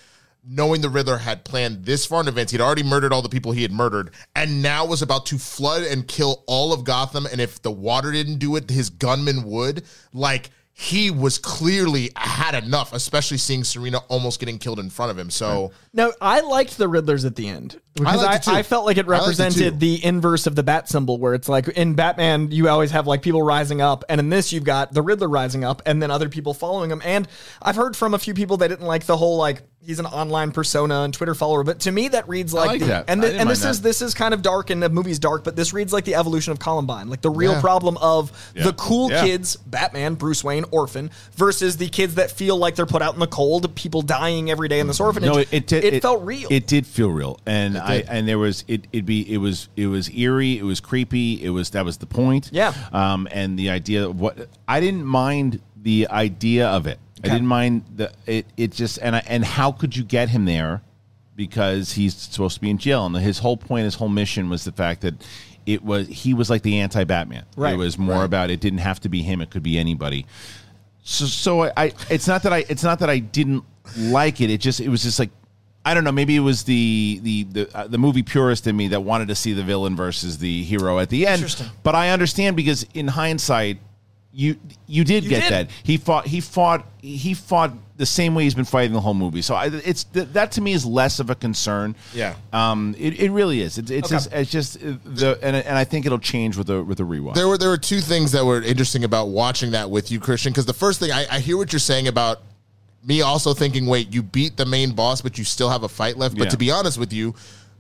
knowing 0.43 0.81
the 0.81 0.89
Riddler 0.89 1.19
had 1.19 1.45
planned 1.45 1.85
this 1.85 2.07
far 2.07 2.23
in 2.23 2.29
advance, 2.29 2.51
he'd 2.51 2.61
already 2.61 2.83
murdered 2.83 3.13
all 3.13 3.23
the 3.23 3.29
people 3.29 3.53
he 3.53 3.63
had 3.63 3.73
murdered, 3.73 4.13
and 4.35 4.63
now 4.63 4.87
was 4.87 5.03
about 5.03 5.27
to 5.27 5.39
flood 5.39 5.83
and 5.83 6.09
kill 6.09 6.45
all 6.47 6.73
of 6.73 6.85
Gotham. 6.85 7.27
And 7.27 7.41
if 7.41 7.61
the 7.61 7.71
water 7.71 8.11
didn't 8.13 8.39
do 8.39 8.57
it, 8.57 8.71
his 8.71 8.91
gunmen 8.91 9.45
would. 9.45 9.85
Like 10.13 10.51
he 10.73 11.11
was 11.11 11.37
clearly 11.37 12.11
had 12.17 12.55
enough, 12.55 12.95
especially 12.95 13.37
seeing 13.37 13.65
Serena 13.65 13.99
almost 14.09 14.41
getting 14.41 14.59
killed 14.59 14.79
in 14.79 14.89
front 14.89 15.11
of 15.11 15.19
him. 15.19 15.29
So 15.29 15.73
No, 15.93 16.13
I 16.21 16.41
liked 16.41 16.79
the 16.79 16.89
Riddlers 16.89 17.27
at 17.27 17.37
the 17.37 17.49
end 17.49 17.81
because 17.95 18.23
I, 18.23 18.27
liked 18.27 18.47
it 18.49 18.55
I, 18.55 18.63
felt 18.63 18.87
like 18.87 18.97
it 18.97 19.01
I 19.01 19.03
it 19.03 19.19
represented 19.19 19.81
the 19.81 20.05
inverse 20.05 20.47
of 20.47 20.55
the 20.55 20.63
bat 20.63 20.89
symbol, 20.89 21.19
where 21.19 21.35
it's 21.35 21.49
like 21.49 21.69
in 21.69 21.95
Batman 21.95 22.51
you 22.51 22.69
always 22.69 22.91
have 22.93 23.07
like 23.07 23.23
people 23.23 23.43
rising 23.43 23.81
up, 23.81 24.05
and 24.09 24.19
in 24.21 24.31
this 24.31 24.53
you've 24.53 24.65
got 24.65 24.93
the 24.93 25.03
Riddler 25.03 25.29
rising 25.29 25.65
up, 25.65 25.83
and 25.87 26.03
then 26.03 26.11
other 26.11 26.29
people 26.29 26.55
following 26.55 26.91
him. 26.91 27.03
And 27.05 27.27
I've 27.61 27.77
heard 27.77 27.97
from 27.97 28.15
a 28.15 28.19
few 28.19 28.35
people 28.35 28.57
that 28.59 28.69
didn't 28.69 28.87
like 28.87 29.05
the 29.07 29.17
whole 29.17 29.37
like 29.37 29.63
he's 29.83 29.99
an 29.99 30.07
online 30.07 30.53
persona 30.53 31.01
and 31.03 31.15
Twitter 31.15 31.35
follower, 31.35 31.65
but 31.65 31.81
to 31.81 31.91
me 31.91 32.09
that 32.09 32.29
reads 32.29 32.53
like, 32.53 32.69
like 32.69 32.81
the, 32.81 32.87
that. 32.87 33.05
and 33.09 33.23
the, 33.23 33.35
and 33.35 33.49
this 33.49 33.65
is 33.65 33.81
this 33.81 34.03
is 34.03 34.13
kind 34.15 34.35
of 34.35 34.43
dark 34.43 34.71
and 34.71 34.83
the 34.83 34.89
movie's 34.89 35.19
dark, 35.19 35.43
but 35.43 35.57
this 35.57 35.73
reads 35.73 35.93
like 35.93 36.05
the 36.05 36.15
evolution 36.15 36.53
of 36.53 36.59
Columbine, 36.59 37.09
like 37.09 37.23
the 37.23 37.31
real 37.31 37.53
Yeah. 37.53 37.61
problem 37.61 37.97
of 37.99 38.53
Yeah. 38.55 38.65
the 38.65 38.73
cool 38.75 39.11
Yeah. 39.11 39.25
kids, 39.25 39.57
Batman, 39.57 40.15
Bruce 40.15 40.45
Wayne, 40.45 40.65
orphan, 40.71 41.11
versus 41.35 41.79
the 41.79 41.89
kids 41.89 42.17
that 42.17 42.31
feel 42.31 42.57
like 42.57 42.77
they're 42.77 42.87
put 42.87 43.03
out 43.03 43.15
in 43.15 43.21
the 43.21 43.27
cold, 43.27 43.75
people 43.75 44.03
dying 44.03 44.51
every 44.51 44.69
day 44.69 44.81
in 44.81 44.87
this 44.87 45.01
orphanage. 45.01 45.33
No, 45.33 45.39
it, 45.39 45.49
it 45.51 45.67
did. 45.67 45.85
It, 45.85 46.03
felt 46.03 46.23
real. 46.25 46.49
It 46.51 46.67
did 46.67 46.87
feel 46.87 47.11
real, 47.11 47.41
and 47.47 47.80
I 47.81 48.05
and 48.09 48.29
there 48.29 48.39
was 48.39 48.65
it. 48.69 48.87
It 48.93 49.05
be 49.05 49.33
it 49.33 49.39
was 49.39 49.69
it 49.77 49.87
was 49.87 50.11
eerie. 50.11 50.59
It 50.59 50.65
was 50.65 50.81
creepy. 50.81 51.43
It 51.43 51.51
was 51.51 51.71
that 51.71 51.85
was 51.85 51.99
the 51.99 52.07
point. 52.07 52.51
Yeah. 52.53 52.73
Um, 52.93 53.29
and 53.31 53.59
the 53.59 53.71
idea 53.71 54.07
of 54.07 54.21
what 54.21 54.49
I 54.69 54.81
didn't 54.81 55.05
mind 55.05 55.61
the 55.77 56.09
idea 56.09 56.69
of 56.69 56.87
it. 56.87 56.99
I 57.23 57.29
didn't 57.29 57.49
mind 57.49 57.85
the 57.97 58.13
it. 58.27 58.47
It 58.57 58.73
just 58.73 58.99
and 58.99 59.17
I, 59.17 59.23
and 59.27 59.45
how 59.45 59.73
could 59.73 59.95
you 59.95 60.05
get 60.05 60.31
him 60.31 60.47
there? 60.47 60.83
Because 61.37 61.93
he's 61.93 62.15
supposed 62.15 62.55
to 62.57 62.61
be 62.61 62.71
in 62.71 62.79
jail, 62.79 63.07
and 63.07 63.17
his 63.17 63.39
whole 63.39 63.57
point, 63.57 63.85
his 63.85 63.95
whole 63.95 64.09
mission 64.09 64.49
was 64.49 64.65
the 64.65 64.73
fact 64.73 65.03
that 65.03 65.15
it 65.67 65.83
was 65.85 66.07
he 66.09 66.33
was 66.33 66.49
like 66.49 66.63
the 66.63 66.79
anti 66.81 67.05
Batman. 67.05 67.45
Right. 67.57 67.75
It 67.75 67.77
was 67.77 67.99
more 67.99 68.25
about 68.25 68.51
it 68.51 68.61
didn't 68.61 68.79
have 68.81 69.01
to 69.01 69.09
be 69.09 69.23
him; 69.23 69.41
it 69.41 69.51
could 69.51 69.63
be 69.63 69.79
anybody. 69.79 70.27
So, 71.03 71.27
so 71.27 71.63
I, 71.63 71.73
I, 71.77 71.93
it's 72.09 72.29
not 72.29 72.43
that 72.43 72.53
I, 72.53 72.65
it's 72.69 72.85
not 72.85 72.99
that 73.01 73.11
I 73.11 73.19
didn't 73.19 73.65
like 73.97 74.41
it. 74.41 74.51
It 74.51 74.61
just, 74.61 74.81
it 74.81 74.89
was 74.89 75.03
just 75.03 75.19
like, 75.19 75.31
I 75.85 75.95
don't 75.95 76.05
know. 76.05 76.13
Maybe 76.13 76.37
it 76.37 76.41
was 76.41 76.65
the 76.65 77.21
the 77.23 77.45
the, 77.45 77.77
uh, 77.77 77.87
the 77.87 77.99
movie 77.99 78.23
purist 78.23 78.67
in 78.67 78.77
me 78.77 78.89
that 78.89 79.01
wanted 79.03 79.29
to 79.29 79.35
see 79.35 79.53
the 79.55 79.63
villain 79.63 79.97
versus 79.97 80.39
the 80.39 80.63
hero 80.63 80.99
at 80.99 81.09
the 81.09 81.27
end. 81.27 81.37
Interesting. 81.37 81.69
But 81.83 81.95
I 81.95 82.11
understand 82.11 82.55
because 82.57 82.85
in 82.95 83.09
hindsight, 83.09 83.79
you 84.33 84.57
you 84.87 85.05
did 85.05 85.25
You 85.25 85.31
get 85.31 85.43
did. 85.45 85.53
that. 85.53 85.71
He 85.83 85.97
fought. 85.97 86.27
He 86.27 86.41
fought. 86.41 86.87
He 87.01 87.33
fought 87.35 87.73
the 87.97 88.05
same 88.07 88.35
way 88.35 88.45
he's 88.45 88.55
been 88.55 88.65
fighting 88.67 88.93
the 88.93 89.01
whole 89.01 89.15
movie. 89.15 89.43
So 89.43 89.55
I, 89.55 89.67
it's 89.67 90.05
th- 90.05 90.29
that 90.35 90.53
to 90.53 90.61
me 90.61 90.73
is 90.73 90.85
less 90.87 91.19
of 91.19 91.31
a 91.31 91.35
concern. 91.35 91.97
Yeah. 92.15 92.35
Um. 92.53 92.95
It, 92.99 93.19
it 93.19 93.31
really 93.31 93.61
is. 93.63 93.79
It's 93.79 93.91
it's 93.91 94.07
Okay. 94.13 94.17
just 94.17 94.33
it's 94.33 94.51
just 94.51 94.77
uh, 94.77 94.97
the 95.05 95.39
and 95.43 95.57
and 95.57 95.77
I 95.79 95.85
think 95.85 96.05
it'll 96.07 96.19
change 96.19 96.57
with 96.59 96.67
the 96.69 96.85
with 96.85 97.01
a 97.01 97.05
rewatch. 97.05 97.35
there 97.35 97.49
were 97.49 97.57
there 97.59 97.71
were 97.71 97.79
two 97.79 98.01
things 98.01 98.33
that 98.33 98.45
were 98.45 98.61
interesting 98.63 99.03
about 99.03 99.29
watching 99.29 99.71
that 99.73 99.91
with 99.91 100.11
you, 100.13 100.21
Kristian. 100.21 100.49
Because 100.51 100.67
the 100.67 100.75
first 100.75 101.01
thing 101.01 101.11
I, 101.11 101.27
I 101.31 101.41
hear 101.41 101.57
what 101.57 101.73
you're 101.73 101.81
saying 101.81 102.07
about 102.07 102.43
me 103.05 103.23
also 103.23 103.55
thinking, 103.55 103.87
wait, 103.87 104.13
you 104.13 104.23
beat 104.23 104.57
the 104.57 104.67
main 104.67 104.93
boss, 104.93 105.21
but 105.23 105.39
you 105.39 105.45
still 105.45 105.71
have 105.71 105.83
a 105.83 105.89
fight 105.89 106.17
left. 106.19 106.37
But 106.37 106.45
Yeah. 106.45 106.51
to 106.51 106.57
be 106.59 106.71
honest 106.71 106.99
with 106.99 107.13
you, 107.13 107.35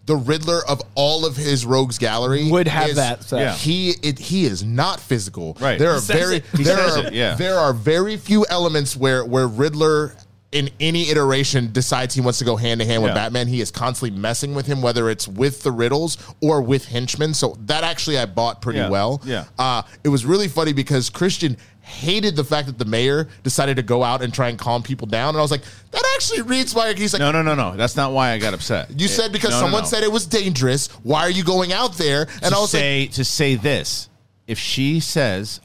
the 0.06 0.16
Riddler 0.16 0.60
of 0.66 0.80
all 0.94 1.26
of 1.26 1.36
his 1.36 1.64
rogues 1.66 1.98
gallery 1.98 2.50
Would 2.50 2.66
have 2.68 2.88
is- 2.90 2.96
that, 2.96 3.22
so- 3.24 3.38
Yeah. 3.38 3.54
He 3.54 3.90
it, 4.02 4.18
he 4.18 4.44
is 4.46 4.62
not 4.64 4.98
physical. 4.98 5.56
Right. 5.60 5.78
There 5.78 5.90
He 5.90 5.96
are 5.98 6.00
says 6.00 6.16
very 6.20 6.36
it. 6.36 6.44
He 6.56 6.62
there 6.64 6.76
says 6.76 6.96
are 6.96 7.06
it, 7.08 7.12
yeah. 7.14 7.34
there 7.36 7.58
are 7.58 7.72
very 7.72 8.16
few 8.16 8.46
elements 8.48 8.96
where 8.96 9.24
where 9.24 9.46
Riddler 9.46 10.14
in 10.52 10.68
any 10.80 11.08
iteration 11.10 11.70
decides 11.72 12.12
he 12.12 12.20
wants 12.20 12.40
to 12.40 12.44
go 12.44 12.56
hand 12.56 12.80
to 12.80 12.84
hand 12.86 13.04
with 13.04 13.10
Yeah. 13.10 13.14
Batman. 13.14 13.46
He 13.46 13.60
is 13.60 13.70
constantly 13.70 14.18
messing 14.18 14.52
with 14.52 14.66
him, 14.66 14.82
whether 14.82 15.08
it's 15.08 15.28
with 15.28 15.62
the 15.62 15.70
riddles 15.70 16.18
or 16.40 16.60
with 16.60 16.86
henchmen. 16.86 17.34
So 17.34 17.56
that 17.66 17.84
actually 17.84 18.18
I 18.18 18.26
bought 18.26 18.60
pretty 18.60 18.80
Yeah. 18.80 18.88
well. 18.88 19.20
Yeah. 19.24 19.44
Uh, 19.60 19.82
it 20.02 20.08
was 20.08 20.24
really 20.24 20.48
funny 20.48 20.72
because 20.72 21.08
Kristian 21.08 21.56
hated 21.90 22.36
the 22.36 22.44
fact 22.44 22.66
that 22.68 22.78
the 22.78 22.84
mayor 22.84 23.28
decided 23.42 23.76
to 23.76 23.82
go 23.82 24.02
out 24.02 24.22
and 24.22 24.32
try 24.32 24.48
and 24.48 24.58
calm 24.58 24.82
people 24.82 25.06
down. 25.06 25.30
And 25.30 25.38
I 25.38 25.42
was 25.42 25.50
like, 25.50 25.62
that 25.90 26.04
actually 26.14 26.42
reads 26.42 26.74
like 26.74 26.96
he's 26.98 27.12
like, 27.12 27.20
no, 27.20 27.30
no, 27.32 27.42
no, 27.42 27.54
no. 27.54 27.76
That's 27.76 27.96
not 27.96 28.12
why 28.12 28.30
I 28.30 28.38
got 28.38 28.54
upset. 28.54 28.90
you 28.98 29.06
It- 29.06 29.10
said 29.10 29.32
because 29.32 29.50
no, 29.50 29.56
no, 29.56 29.62
someone 29.66 29.82
no. 29.82 29.88
said 29.88 30.02
it 30.04 30.12
was 30.12 30.26
dangerous. 30.26 30.86
Why 31.02 31.20
are 31.22 31.30
you 31.30 31.44
going 31.44 31.72
out 31.72 31.94
there? 31.94 32.22
And 32.42 32.52
to 32.52 32.56
I 32.56 32.60
was 32.60 32.72
like, 32.72 32.80
say 32.80 33.06
to 33.08 33.24
say 33.24 33.54
this 33.56 34.08
if 34.46 34.58
she 34.58 34.98
says 35.00 35.60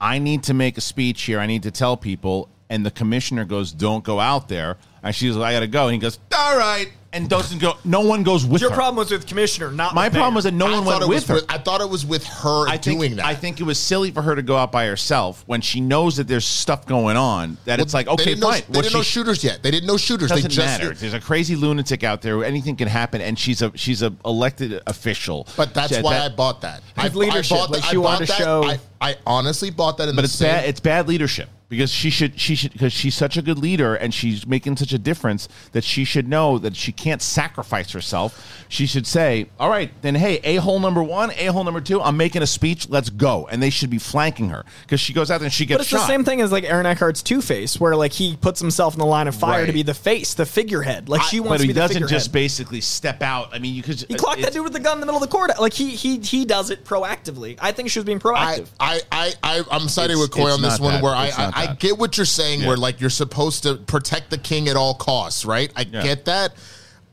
i 0.00 0.18
need 0.18 0.42
to 0.44 0.54
make 0.54 0.78
a 0.78 0.80
speech 0.80 1.20
here 1.22 1.38
i 1.38 1.44
need 1.46 1.62
to 1.64 1.70
tell 1.70 1.94
people 1.94 2.48
and 2.70 2.86
the 2.86 2.90
commissioner 2.90 3.44
goes 3.44 3.70
don't 3.70 4.02
go 4.02 4.18
out 4.18 4.48
there 4.48 4.78
and 5.02 5.14
she's 5.14 5.36
like 5.36 5.50
i 5.50 5.52
gotta 5.52 5.66
go 5.66 5.88
and 5.88 5.92
he 5.92 5.98
goes 5.98 6.18
all 6.34 6.56
right 6.56 6.90
and 7.12 7.28
doesn't 7.28 7.58
go 7.58 7.74
no 7.84 8.02
one 8.02 8.22
goes 8.22 8.46
with 8.46 8.60
Your 8.60 8.70
her 8.70 8.76
problem 8.76 8.96
was 8.96 9.10
with 9.10 9.26
Commissioner, 9.26 9.72
not 9.72 9.94
my 9.96 10.06
with 10.06 10.12
problem 10.14 10.34
Mayor. 10.34 10.36
was 10.36 10.44
that 10.44 10.54
no 10.54 10.66
I 10.66 10.70
one 10.78 10.84
went 10.84 11.02
it 11.02 11.08
with 11.08 11.26
her 11.26 11.34
with- 11.34 11.46
I 11.48 11.58
thought 11.58 11.80
it 11.80 11.88
was 11.90 12.06
with 12.06 12.24
her 12.24 12.68
I 12.68 12.76
think, 12.76 12.98
doing 13.00 13.16
that. 13.16 13.26
I 13.26 13.34
think 13.34 13.58
it 13.60 13.64
was 13.64 13.78
silly 13.80 14.12
for 14.12 14.22
her 14.22 14.36
to 14.36 14.42
go 14.42 14.56
out 14.56 14.70
by 14.70 14.86
herself 14.86 15.42
when 15.46 15.60
she 15.60 15.80
knows 15.80 16.16
that 16.18 16.28
there's 16.28 16.44
stuff 16.44 16.86
going 16.86 17.16
on. 17.16 17.56
That 17.64 17.80
it's 17.80 17.92
like, 17.92 18.06
They 18.06 18.12
okay, 18.12 18.24
didn't 18.26 18.40
know- 18.40 18.50
fine. 18.50 18.62
They 18.68 18.76
What 18.78 18.82
didn't 18.82 18.94
know 18.94 19.02
she- 19.02 19.10
shooters 19.10 19.42
yet. 19.42 19.62
They 19.62 19.72
didn't 19.72 19.88
know 19.88 19.96
shooters. 19.96 20.28
doesn't 20.28 20.42
they 20.44 20.48
just 20.54 20.58
matter. 20.80 20.94
There's 20.94 21.14
a 21.14 21.20
crazy 21.20 21.56
lunatic 21.56 22.04
out 22.04 22.22
there. 22.22 22.44
Anything 22.44 22.76
can 22.76 22.86
happen, 22.88 23.20
and 23.20 23.36
she's 23.38 23.60
a 23.62 23.72
she's 23.74 24.02
a 24.02 24.12
elected 24.24 24.80
official. 24.86 25.48
But 25.56 25.74
that's 25.74 25.90
That- 25.90 26.04
why 26.04 26.14
that- 26.14 26.32
I 26.32 26.34
bought 26.34 26.60
that. 26.60 26.80
I, 26.96 27.02
His 27.04 27.16
leadership, 27.16 27.52
I 27.56 27.60
bought 27.60 27.70
like 27.72 27.82
that- 27.82 27.90
she 27.90 27.96
I 27.96 27.98
wanted 27.98 28.28
bought 28.28 28.36
to 28.36 28.42
that. 28.42 28.78
show- 28.78 28.78
I, 29.00 29.10
I 29.10 29.16
honestly 29.26 29.70
bought 29.70 29.98
that 29.98 30.08
in 30.08 30.14
but 30.14 30.22
the 30.22 30.26
it's 30.26 30.34
same. 30.34 30.48
bad. 30.48 30.64
It's 30.66 30.80
bad 30.80 31.08
leadership 31.08 31.48
because 31.70 31.90
she 31.90 32.10
should 32.10 32.38
she 32.38 32.54
should 32.54 32.72
because 32.72 32.92
she's 32.92 33.14
such 33.14 33.38
a 33.38 33.42
good 33.42 33.56
leader 33.58 33.94
and 33.94 34.12
she's 34.12 34.46
making 34.46 34.76
such 34.76 34.92
a 34.92 34.98
difference 34.98 35.48
that 35.72 35.84
she 35.84 36.04
should 36.04 36.28
know 36.28 36.58
that 36.58 36.76
she 36.76 36.92
can't 36.92 37.22
sacrifice 37.22 37.92
herself. 37.92 38.64
She 38.68 38.84
should 38.86 39.06
say, 39.06 39.46
"All 39.58 39.70
right, 39.70 39.90
then, 40.02 40.14
hey, 40.16 40.40
a 40.44 40.56
hole 40.56 40.78
number 40.80 41.02
one, 41.02 41.30
a 41.30 41.46
hole 41.46 41.64
number 41.64 41.80
two, 41.80 42.02
I'm 42.02 42.16
making 42.18 42.42
a 42.42 42.46
speech. 42.46 42.88
Let's 42.90 43.08
go." 43.08 43.48
And 43.50 43.62
they 43.62 43.70
should 43.70 43.88
be 43.88 43.98
flanking 43.98 44.50
her 44.50 44.64
because 44.82 45.00
she 45.00 45.12
goes 45.12 45.30
out 45.30 45.38
there 45.38 45.46
and 45.46 45.52
she 45.52 45.64
gets 45.64 45.78
But 45.78 45.80
it's 45.82 45.90
shot. 45.90 45.98
the 46.00 46.06
same 46.06 46.24
thing 46.24 46.40
as 46.40 46.52
like 46.52 46.64
Aaron 46.64 46.86
Eckhart's 46.86 47.22
Two 47.22 47.40
Face, 47.40 47.80
where 47.80 47.96
like 47.96 48.12
he 48.12 48.36
puts 48.36 48.60
himself 48.60 48.94
in 48.94 48.98
the 49.00 49.06
line 49.06 49.28
of 49.28 49.34
fire 49.36 49.60
Right. 49.60 49.66
to 49.66 49.72
be 49.72 49.82
the 49.82 49.94
face, 49.94 50.34
the 50.34 50.44
figurehead. 50.46 51.08
Like 51.08 51.22
she 51.22 51.38
wants 51.40 51.52
but 51.52 51.56
to 51.58 51.62
he 51.62 51.68
be 51.68 51.72
the 51.72 51.80
doesn't 51.80 51.94
figurehead. 51.94 52.16
just 52.20 52.32
basically 52.32 52.80
step 52.80 53.22
out. 53.22 53.54
I 53.54 53.58
mean, 53.60 53.74
you 53.74 53.82
could. 53.84 54.04
he 54.08 54.14
clocked 54.14 54.40
uh, 54.40 54.42
that 54.46 54.52
dude 54.52 54.64
with 54.64 54.72
the 54.72 54.80
gun 54.80 54.94
in 54.94 55.00
the 55.00 55.06
middle 55.06 55.22
of 55.22 55.28
the 55.28 55.32
court. 55.32 55.50
Like 55.60 55.72
he 55.72 55.90
he 55.90 56.18
he 56.18 56.44
does 56.44 56.70
it 56.70 56.84
proactively. 56.84 57.56
I 57.60 57.70
think 57.72 57.90
she 57.90 57.98
was 58.00 58.06
being 58.06 58.18
proactive. 58.18 58.66
I, 58.80 59.00
I, 59.12 59.32
I, 59.42 59.62
I'm 59.70 59.88
siding 59.88 60.18
with 60.18 60.32
Coy 60.32 60.50
on 60.50 60.62
this 60.62 60.80
one 60.80 60.94
that. 60.94 61.02
where 61.02 61.14
It's 61.26 61.38
not 61.38 61.56
I, 61.56 61.59
I 61.68 61.74
get 61.74 61.98
what 61.98 62.16
you're 62.16 62.26
saying, 62.26 62.60
Yeah. 62.60 62.68
where 62.68 62.76
like 62.76 63.00
you're 63.00 63.10
supposed 63.10 63.62
to 63.64 63.74
protect 63.76 64.30
the 64.30 64.38
king 64.38 64.68
at 64.68 64.76
all 64.76 64.94
costs, 64.94 65.44
right? 65.44 65.70
I 65.76 65.82
Yeah. 65.90 66.02
get 66.02 66.24
that. 66.26 66.54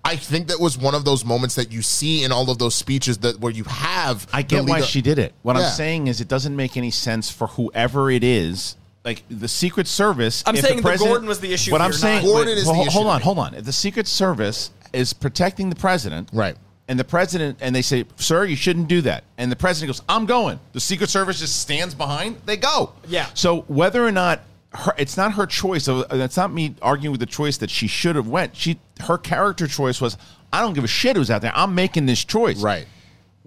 I 0.06 0.16
think 0.16 0.48
that 0.48 0.60
was 0.60 0.78
one 0.78 0.96
of 0.96 1.04
those 1.04 1.26
moments 1.26 1.56
that 1.56 1.72
you 1.72 1.82
see 1.82 2.24
in 2.24 2.32
all 2.32 2.50
of 2.50 2.58
those 2.60 2.76
speeches 2.76 3.18
that 3.20 3.40
where 3.42 3.52
you 3.52 3.66
have. 3.66 4.26
I 4.32 4.42
get 4.42 4.66
why 4.66 4.82
she 4.82 5.02
did 5.02 5.20
it. 5.20 5.34
What 5.44 5.58
Yeah. 5.58 5.64
I'm 5.64 5.72
saying 5.74 6.08
is, 6.08 6.22
it 6.22 6.28
doesn't 6.30 6.56
make 6.56 6.78
any 6.78 6.92
sense 6.92 7.30
for 7.30 7.48
whoever 7.48 8.10
it 8.10 8.24
is. 8.24 8.76
Like 9.04 9.24
the 9.30 9.48
Secret 9.48 9.88
Service. 9.88 10.44
I'm 10.46 10.56
if 10.56 10.64
saying 10.64 10.78
the 10.78 10.82
president- 10.84 11.10
Gordon 11.12 11.28
was 11.28 11.40
the 11.40 11.54
issue 11.54 11.72
What 11.72 11.82
I'm 11.82 11.94
saying, 11.94 12.24
not- 12.26 12.32
Gordon 12.32 12.58
is 12.58 12.66
the 12.66 12.72
well, 12.72 12.82
issue 12.82 12.92
Hold 12.92 13.08
on, 13.08 13.22
hold 13.22 13.40
on. 13.40 13.54
If 13.54 13.66
the 13.66 13.74
Secret 13.74 14.08
Service 14.08 14.70
is 14.94 15.12
protecting 15.14 15.70
the 15.70 15.76
president, 15.76 16.30
Right. 16.34 16.56
And 16.88 17.00
the 17.00 17.04
president, 17.04 17.58
and 17.62 17.76
they 17.76 17.82
say, 17.82 18.06
"Sir, 18.16 18.46
you 18.46 18.56
shouldn't 18.56 18.88
do 18.88 19.02
that," 19.02 19.24
and 19.38 19.52
the 19.52 19.56
president 19.56 19.90
goes, 19.90 20.02
"I'm 20.08 20.26
going." 20.26 20.60
The 20.74 20.80
Secret 20.80 21.10
Service 21.10 21.40
just 21.40 21.60
stands 21.60 21.94
behind. 21.94 22.38
They 22.46 22.58
go. 22.58 22.94
Yeah. 23.08 23.28
So 23.34 23.62
whether 23.68 24.06
or 24.06 24.12
not 24.12 24.42
her, 24.74 24.94
it's 24.98 25.18
not 25.18 25.34
her 25.34 25.46
choice. 25.46 25.86
So 25.86 26.02
uh, 26.02 26.08
it's 26.16 26.38
not 26.38 26.52
me 26.52 26.76
arguing 26.82 27.12
with 27.12 27.20
the 27.20 27.26
choice 27.26 27.58
that 27.58 27.70
she 27.70 27.88
should 27.88 28.16
have 28.16 28.28
went. 28.28 28.56
She 28.56 28.80
her 29.02 29.18
character 29.18 29.68
choice 29.68 30.00
was, 30.00 30.18
"I 30.52 30.62
don't 30.62 30.74
give 30.74 30.84
a 30.84 30.88
shit 30.88 31.16
who's 31.16 31.30
out 31.30 31.42
there. 31.42 31.54
I'm 31.56 31.76
making 31.76 32.06
this 32.06 32.24
choice." 32.24 32.62
Right. 32.62 32.88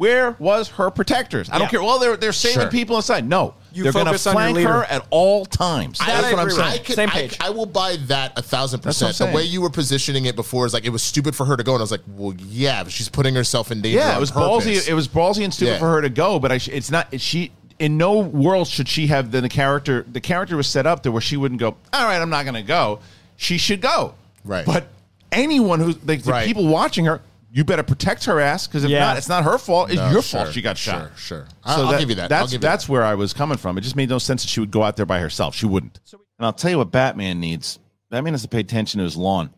Where 0.00 0.30
was 0.38 0.68
her 0.70 0.90
protectors? 0.90 1.50
I 1.50 1.58
don't 1.58 1.68
care. 1.68 1.82
Well, 1.82 1.98
they're 1.98 2.16
they're 2.16 2.32
saving 2.32 2.62
Sure. 2.62 2.70
people 2.70 2.96
inside. 2.96 3.28
No, 3.28 3.52
You 3.74 3.82
They're 3.82 3.92
going 3.92 4.06
to 4.06 4.12
focus 4.12 4.26
on 4.28 4.34
your 4.34 4.42
flank 4.64 4.66
her 4.66 4.84
at 4.84 5.06
all 5.10 5.44
times. 5.44 5.98
That 5.98 6.06
That's 6.06 6.26
I 6.28 6.32
what 6.32 6.38
I'm 6.40 6.50
saying. 6.50 6.62
I 6.72 6.78
could, 6.78 6.94
Same 6.96 7.08
page. 7.10 7.36
I, 7.38 7.50
will 7.50 7.66
buy 7.66 7.96
that 8.06 8.32
a 8.38 8.40
thousand 8.40 8.80
That's 8.80 8.98
what 8.98 9.08
I'm 9.08 9.10
percent. 9.10 9.30
The 9.30 9.36
way 9.36 9.42
you 9.42 9.60
were 9.60 9.68
positioning 9.68 10.24
it 10.24 10.36
before 10.36 10.64
is 10.64 10.72
like 10.72 10.86
it 10.86 10.90
was 10.90 11.02
stupid 11.02 11.36
for 11.36 11.44
her 11.44 11.54
to 11.54 11.62
go, 11.62 11.72
and 11.74 11.80
I 11.80 11.84
was 11.84 11.90
like, 11.90 12.00
well, 12.16 12.34
yeah, 12.38 12.84
she's 12.88 13.10
putting 13.10 13.34
herself 13.34 13.70
in 13.70 13.82
danger. 13.82 13.98
Yeah, 13.98 14.16
it 14.16 14.20
was 14.20 14.30
purpose. 14.30 14.64
ballsy. 14.66 14.88
It 14.88 14.94
was 14.94 15.06
ballsy 15.06 15.44
and 15.44 15.52
stupid 15.52 15.72
Yeah. 15.72 15.78
for 15.78 15.90
her 15.90 16.00
to 16.00 16.08
go, 16.08 16.38
but 16.38 16.50
I 16.50 16.58
it's 16.72 16.90
not. 16.90 17.20
She 17.20 17.52
in 17.78 17.98
no 17.98 18.20
world 18.20 18.68
should 18.68 18.88
she 18.88 19.06
have 19.08 19.30
the, 19.32 19.42
the 19.42 19.48
character. 19.50 20.06
The 20.10 20.20
character 20.22 20.56
was 20.56 20.66
set 20.66 20.86
up 20.86 21.02
to 21.02 21.12
where 21.12 21.20
she 21.20 21.36
wouldn't 21.36 21.60
go. 21.60 21.76
All 21.92 22.04
right, 22.06 22.22
I'm 22.22 22.30
not 22.30 22.44
going 22.44 22.54
to 22.54 22.62
go. 22.62 23.00
She 23.36 23.58
should 23.58 23.82
go. 23.82 24.14
Right. 24.46 24.64
But 24.64 24.86
anyone 25.30 25.80
who 25.80 25.94
like 26.06 26.22
the 26.22 26.30
Right. 26.32 26.46
people 26.46 26.66
watching 26.68 27.04
her, 27.04 27.20
you 27.52 27.64
better 27.64 27.82
protect 27.82 28.24
her 28.26 28.38
ass 28.40 28.66
because 28.66 28.84
if 28.84 28.90
Yeah. 28.90 29.00
not, 29.00 29.16
it's 29.18 29.28
not 29.28 29.44
her 29.44 29.58
fault. 29.58 29.90
It's 29.90 29.96
No, 29.98 30.10
your 30.10 30.22
sure, 30.22 30.40
fault 30.44 30.54
she 30.54 30.62
got 30.62 30.78
shot. 30.78 31.10
Sure, 31.16 31.44
sure. 31.44 31.48
I'll, 31.64 31.86
I'll 31.88 31.98
give 31.98 32.08
you 32.08 32.14
that. 32.16 32.28
That's 32.28 32.40
I'll 32.42 32.46
give 32.46 32.52
you 32.54 32.58
that's 32.60 32.86
that. 32.86 32.92
where 32.92 33.02
I 33.02 33.14
was 33.14 33.32
coming 33.32 33.58
from. 33.58 33.76
It 33.76 33.80
just 33.82 33.96
made 33.96 34.08
no 34.08 34.18
sense 34.18 34.42
that 34.42 34.48
she 34.48 34.60
would 34.60 34.70
go 34.70 34.82
out 34.82 34.96
there 34.96 35.06
by 35.06 35.18
herself. 35.20 35.54
She 35.54 35.66
wouldn't. 35.66 35.98
And 36.12 36.46
I'll 36.46 36.52
tell 36.52 36.70
you 36.70 36.78
what 36.78 36.90
Batman 36.90 37.40
needs. 37.40 37.78
Batman 38.10 38.34
has 38.34 38.42
to 38.42 38.48
pay 38.48 38.60
attention 38.60 38.98
to 38.98 39.04
his 39.04 39.16
lawn. 39.16 39.50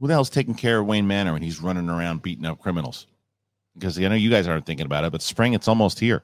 Who 0.00 0.06
the 0.06 0.14
hell's 0.14 0.30
taking 0.30 0.54
care 0.54 0.78
of 0.80 0.86
Wayne 0.86 1.06
Manor 1.06 1.32
when 1.32 1.42
he's 1.42 1.60
running 1.60 1.88
around 1.90 2.22
beating 2.22 2.46
up 2.46 2.58
criminals? 2.60 3.06
Because 3.74 3.98
I 3.98 4.08
know 4.08 4.14
you 4.14 4.30
guys 4.30 4.46
aren't 4.48 4.66
thinking 4.66 4.86
about 4.86 5.04
it, 5.04 5.12
but 5.12 5.22
spring, 5.22 5.52
it's 5.54 5.68
almost 5.68 6.00
here. 6.00 6.22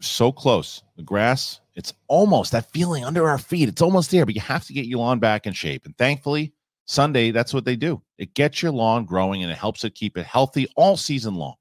So 0.00 0.32
close. 0.32 0.82
The 0.96 1.02
grass, 1.02 1.60
it's 1.74 1.92
almost 2.08 2.52
that 2.52 2.70
feeling 2.72 3.04
under 3.04 3.28
our 3.28 3.38
feet. 3.38 3.68
It's 3.68 3.82
almost 3.82 4.10
there, 4.10 4.26
but 4.26 4.34
you 4.34 4.40
have 4.42 4.64
to 4.66 4.72
get 4.72 4.86
your 4.86 4.98
lawn 4.98 5.18
back 5.18 5.46
in 5.46 5.52
shape. 5.52 5.84
And 5.86 5.96
thankfully, 5.96 6.52
Sunday, 6.86 7.30
that's 7.30 7.52
what 7.54 7.64
they 7.64 7.76
do. 7.76 8.00
It 8.18 8.34
gets 8.34 8.62
your 8.62 8.72
lawn 8.72 9.04
growing 9.04 9.42
and 9.42 9.52
it 9.52 9.58
helps 9.58 9.84
it 9.84 9.94
keep 9.94 10.16
it 10.16 10.26
healthy 10.26 10.66
all 10.76 10.96
season 10.96 11.34
long. 11.34 11.54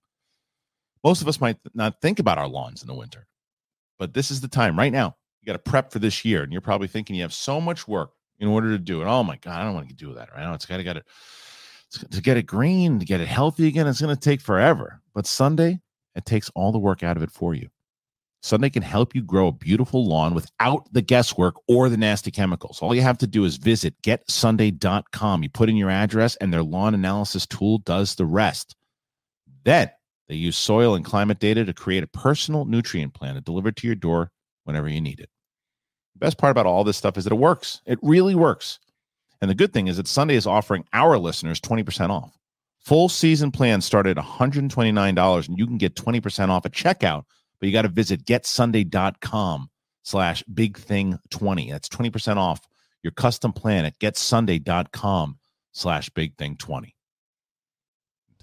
Most 1.03 1.21
of 1.21 1.27
us 1.27 1.39
might 1.39 1.57
not 1.73 2.01
think 2.01 2.19
about 2.19 2.37
our 2.37 2.47
lawns 2.47 2.81
in 2.81 2.87
the 2.87 2.93
winter, 2.95 3.27
but 3.99 4.13
this 4.13 4.31
is 4.31 4.41
the 4.41 4.47
time 4.47 4.77
right 4.77 4.91
now. 4.91 5.15
You 5.41 5.45
got 5.45 5.53
to 5.53 5.59
prep 5.59 5.91
for 5.91 5.99
this 5.99 6.25
year, 6.25 6.41
and 6.41 6.51
you're 6.51 6.61
probably 6.61 6.87
thinking 6.87 7.15
you 7.15 7.21
have 7.21 7.33
so 7.33 7.61
much 7.61 7.87
work 7.87 8.11
in 8.39 8.47
order 8.47 8.69
to 8.69 8.79
do 8.79 9.01
it. 9.01 9.05
Oh 9.05 9.23
my 9.23 9.37
god, 9.37 9.61
I 9.61 9.63
don't 9.63 9.75
want 9.75 9.87
to 9.89 9.95
do 9.95 10.13
that 10.15 10.31
right 10.33 10.41
now. 10.41 10.53
It's 10.53 10.65
got 10.65 10.77
to 10.77 10.83
get 10.83 10.97
it 10.97 11.05
to 12.11 12.21
get 12.21 12.37
it 12.37 12.43
green, 12.43 12.99
to 12.99 13.05
get 13.05 13.21
it 13.21 13.27
healthy 13.27 13.67
again. 13.67 13.87
It's 13.87 14.01
going 14.01 14.15
to 14.15 14.19
take 14.19 14.41
forever. 14.41 15.01
But 15.13 15.27
Sunday, 15.27 15.79
it 16.15 16.25
takes 16.25 16.49
all 16.55 16.71
the 16.71 16.79
work 16.79 17.03
out 17.03 17.17
of 17.17 17.23
it 17.23 17.31
for 17.31 17.53
you. 17.53 17.69
Sunday 18.45 18.69
can 18.69 18.83
help 18.83 19.15
you 19.15 19.23
grow 19.23 19.47
a 19.47 19.51
beautiful 19.51 20.05
lawn 20.05 20.35
without 20.35 20.87
the 20.93 21.01
guesswork 21.01 21.55
or 21.67 21.89
the 21.89 21.97
nasty 21.97 22.29
chemicals. 22.29 22.79
All 22.79 22.93
you 22.93 23.01
have 23.01 23.17
to 23.17 23.27
do 23.27 23.43
is 23.43 23.57
visit 23.57 23.99
getsunday.com. 24.03 25.41
You 25.41 25.49
put 25.49 25.67
in 25.67 25.75
your 25.75 25.89
address, 25.89 26.35
and 26.35 26.53
their 26.53 26.61
lawn 26.61 26.93
analysis 26.93 27.47
tool 27.47 27.79
does 27.79 28.13
the 28.13 28.25
rest. 28.25 28.75
Then 29.63 29.89
they 30.29 30.35
use 30.35 30.57
soil 30.57 30.93
and 30.93 31.03
climate 31.03 31.39
data 31.39 31.65
to 31.65 31.73
create 31.73 32.03
a 32.03 32.07
personal 32.07 32.65
nutrient 32.65 33.15
plan 33.15 33.35
and 33.35 33.43
deliver 33.43 33.71
to 33.71 33.87
your 33.87 33.95
door 33.95 34.31
whenever 34.63 34.87
you 34.87 35.01
need 35.01 35.19
it. 35.19 35.29
The 36.13 36.19
best 36.19 36.37
part 36.37 36.51
about 36.51 36.67
all 36.67 36.83
this 36.83 36.97
stuff 36.97 37.17
is 37.17 37.23
that 37.23 37.33
it 37.33 37.37
works. 37.37 37.81
It 37.87 37.97
really 38.03 38.35
works. 38.35 38.79
And 39.41 39.49
the 39.49 39.55
good 39.55 39.73
thing 39.73 39.87
is 39.87 39.97
that 39.97 40.07
Sunday 40.07 40.35
is 40.35 40.45
offering 40.45 40.85
our 40.93 41.17
listeners 41.17 41.59
20% 41.59 42.11
off. 42.11 42.37
Full 42.77 43.09
season 43.09 43.51
plans 43.51 43.85
start 43.85 44.05
at 44.05 44.17
$129 44.17 45.47
and 45.47 45.57
you 45.57 45.65
can 45.65 45.79
get 45.79 45.95
20% 45.95 46.49
off 46.49 46.67
at 46.67 46.73
checkout, 46.73 47.23
but 47.65 47.69
you 47.69 47.73
got 47.73 47.81
to 47.81 47.87
visit 47.87 48.23
getsunday.com 48.25 49.71
slash 50.03 50.43
big 50.53 50.77
thing 50.77 51.17
20. 51.31 51.71
That's 51.71 51.89
20% 51.89 52.37
off 52.37 52.61
your 53.01 53.09
custom 53.09 53.53
plan 53.53 53.85
at 53.85 53.97
getsunday.com 53.97 55.39
slash 55.71 56.09
big 56.11 56.37
thing 56.37 56.57
20. 56.57 56.91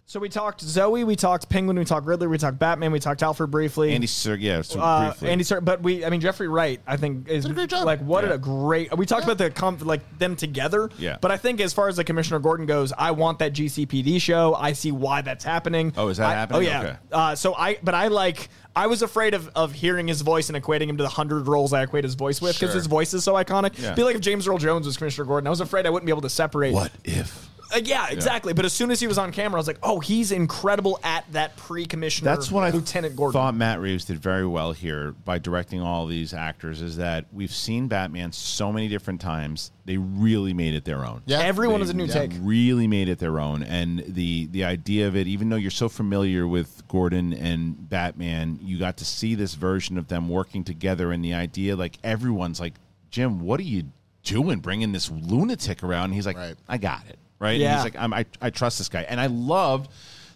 So 0.04 0.20
we 0.20 0.28
talked 0.28 0.60
Zoe, 0.60 1.04
we 1.04 1.16
talked 1.16 1.48
Penguin, 1.48 1.78
we 1.78 1.86
talked 1.86 2.06
Riddler, 2.06 2.28
we 2.28 2.36
talked 2.36 2.58
Batman, 2.58 2.92
we 2.92 2.98
talked 2.98 3.22
Alfred 3.22 3.50
briefly. 3.50 3.94
Andy 3.94 4.06
Sir, 4.06 4.34
yeah, 4.34 4.60
so 4.60 4.78
uh, 4.78 5.08
briefly. 5.10 5.30
Andy 5.30 5.44
Sir, 5.44 5.62
but 5.62 5.80
we, 5.82 6.04
I 6.04 6.10
mean, 6.10 6.20
Jeffrey 6.20 6.48
Wright, 6.48 6.80
I 6.86 6.98
think 6.98 7.28
is 7.30 7.44
Did 7.44 7.52
a 7.52 7.54
great 7.54 7.70
job. 7.70 7.86
like 7.86 8.00
what 8.00 8.24
Yeah. 8.24 8.34
a 8.34 8.38
great. 8.38 8.94
We 8.98 9.06
talked 9.06 9.24
about 9.24 9.38
the 9.38 9.48
com- 9.50 9.78
like 9.78 10.02
them 10.18 10.36
together. 10.36 10.90
Yeah. 10.98 11.16
But 11.18 11.30
I 11.30 11.38
think 11.38 11.62
as 11.62 11.72
far 11.72 11.88
as 11.88 11.96
the 11.96 12.04
Commissioner 12.04 12.40
Gordon 12.40 12.66
goes, 12.66 12.92
I 12.92 13.12
want 13.12 13.38
that 13.38 13.54
GCPD 13.54 14.20
show. 14.20 14.54
I 14.54 14.74
see 14.74 14.92
why 14.92 15.22
that's 15.22 15.44
happening. 15.44 15.94
Oh, 15.96 16.08
is 16.08 16.18
that 16.18 16.28
I- 16.28 16.34
happening? 16.34 16.58
Oh 16.58 16.60
yeah. 16.62 16.80
Okay. 16.82 16.96
Uh, 17.10 17.34
so 17.34 17.54
I, 17.54 17.78
but 17.82 17.94
I 17.94 18.08
like. 18.08 18.50
I 18.74 18.86
was 18.86 19.02
afraid 19.02 19.34
of, 19.34 19.50
of 19.54 19.72
hearing 19.72 20.08
his 20.08 20.22
voice 20.22 20.48
and 20.48 20.56
equating 20.62 20.86
him 20.88 20.96
to 20.96 21.02
the 21.02 21.08
hundred 21.08 21.46
roles 21.46 21.72
I 21.72 21.82
equate 21.82 22.04
his 22.04 22.14
voice 22.14 22.40
with 22.40 22.54
because 22.54 22.70
Sure. 22.70 22.76
his 22.76 22.86
voice 22.86 23.12
is 23.12 23.22
so 23.22 23.34
iconic. 23.34 23.78
Yeah. 23.80 23.94
Be 23.94 24.02
like 24.02 24.14
if 24.14 24.22
James 24.22 24.48
Earl 24.48 24.58
Jones 24.58 24.86
was 24.86 24.96
Commissioner 24.96 25.26
Gordon. 25.26 25.46
I 25.46 25.50
was 25.50 25.60
afraid 25.60 25.86
I 25.86 25.90
wouldn't 25.90 26.06
be 26.06 26.12
able 26.12 26.22
to 26.22 26.30
separate. 26.30 26.72
What 26.72 26.90
if? 27.04 27.48
Uh, 27.74 27.80
yeah, 27.82 28.08
exactly. 28.10 28.52
But 28.52 28.64
as 28.64 28.72
soon 28.72 28.90
as 28.90 29.00
he 29.00 29.06
was 29.06 29.18
on 29.18 29.32
camera, 29.32 29.58
I 29.58 29.60
was 29.60 29.66
like, 29.66 29.78
oh, 29.82 30.00
he's 30.00 30.32
incredible 30.32 30.98
at 31.02 31.24
that 31.32 31.56
pre-commissioner. 31.56 32.30
That's 32.30 32.50
what 32.50 32.64
I 32.64 32.70
Lieutenant 32.70 33.16
Gordon. 33.16 33.32
thought 33.32 33.54
Matt 33.54 33.80
Reeves 33.80 34.04
did 34.04 34.18
very 34.18 34.46
well 34.46 34.72
here 34.72 35.12
by 35.24 35.38
directing 35.38 35.80
all 35.80 36.06
these 36.06 36.34
actors. 36.34 36.82
Is 36.82 36.96
that 36.98 37.26
we've 37.32 37.52
seen 37.52 37.88
Batman 37.88 38.32
so 38.32 38.72
many 38.72 38.88
different 38.88 39.20
times. 39.20 39.70
They 39.84 39.96
really 39.96 40.54
made 40.54 40.74
it 40.74 40.84
their 40.84 41.04
own. 41.04 41.22
Yeah. 41.26 41.40
Everyone 41.40 41.80
They 41.80 41.84
is 41.84 41.90
a 41.90 41.94
new 41.94 42.04
yeah. 42.04 42.12
take. 42.12 42.32
Really 42.40 42.86
made 42.86 43.08
it 43.08 43.18
their 43.18 43.40
own, 43.40 43.62
and 43.62 44.04
the 44.06 44.46
the 44.52 44.64
idea 44.64 45.08
of 45.08 45.16
it, 45.16 45.26
even 45.26 45.48
though 45.48 45.56
you're 45.56 45.70
so 45.70 45.88
familiar 45.88 46.46
with 46.46 46.86
Gordon 46.88 47.32
and 47.32 47.88
Batman, 47.88 48.58
you 48.62 48.78
got 48.78 48.98
to 48.98 49.04
see 49.04 49.34
this 49.34 49.54
version 49.54 49.98
of 49.98 50.08
them 50.08 50.28
working 50.28 50.62
together, 50.64 51.10
and 51.12 51.24
the 51.24 51.34
idea, 51.34 51.74
like 51.74 51.98
everyone's 52.04 52.60
like, 52.60 52.74
Jim, 53.10 53.40
what 53.40 53.58
are 53.58 53.64
you 53.64 53.84
doing, 54.22 54.60
bringing 54.60 54.92
this 54.92 55.10
lunatic 55.10 55.82
around? 55.82 56.06
And 56.06 56.14
he's 56.14 56.26
like, 56.26 56.36
Right. 56.36 56.54
I 56.68 56.78
got 56.78 57.02
it, 57.08 57.18
right? 57.42 57.60
And 57.60 57.74
he's 57.74 57.84
like, 57.84 57.96
I'm, 57.96 58.14
I 58.14 58.24
I 58.40 58.50
trust 58.50 58.78
this 58.78 58.88
guy, 58.88 59.02
and 59.02 59.20
I 59.20 59.26
loved 59.26 59.90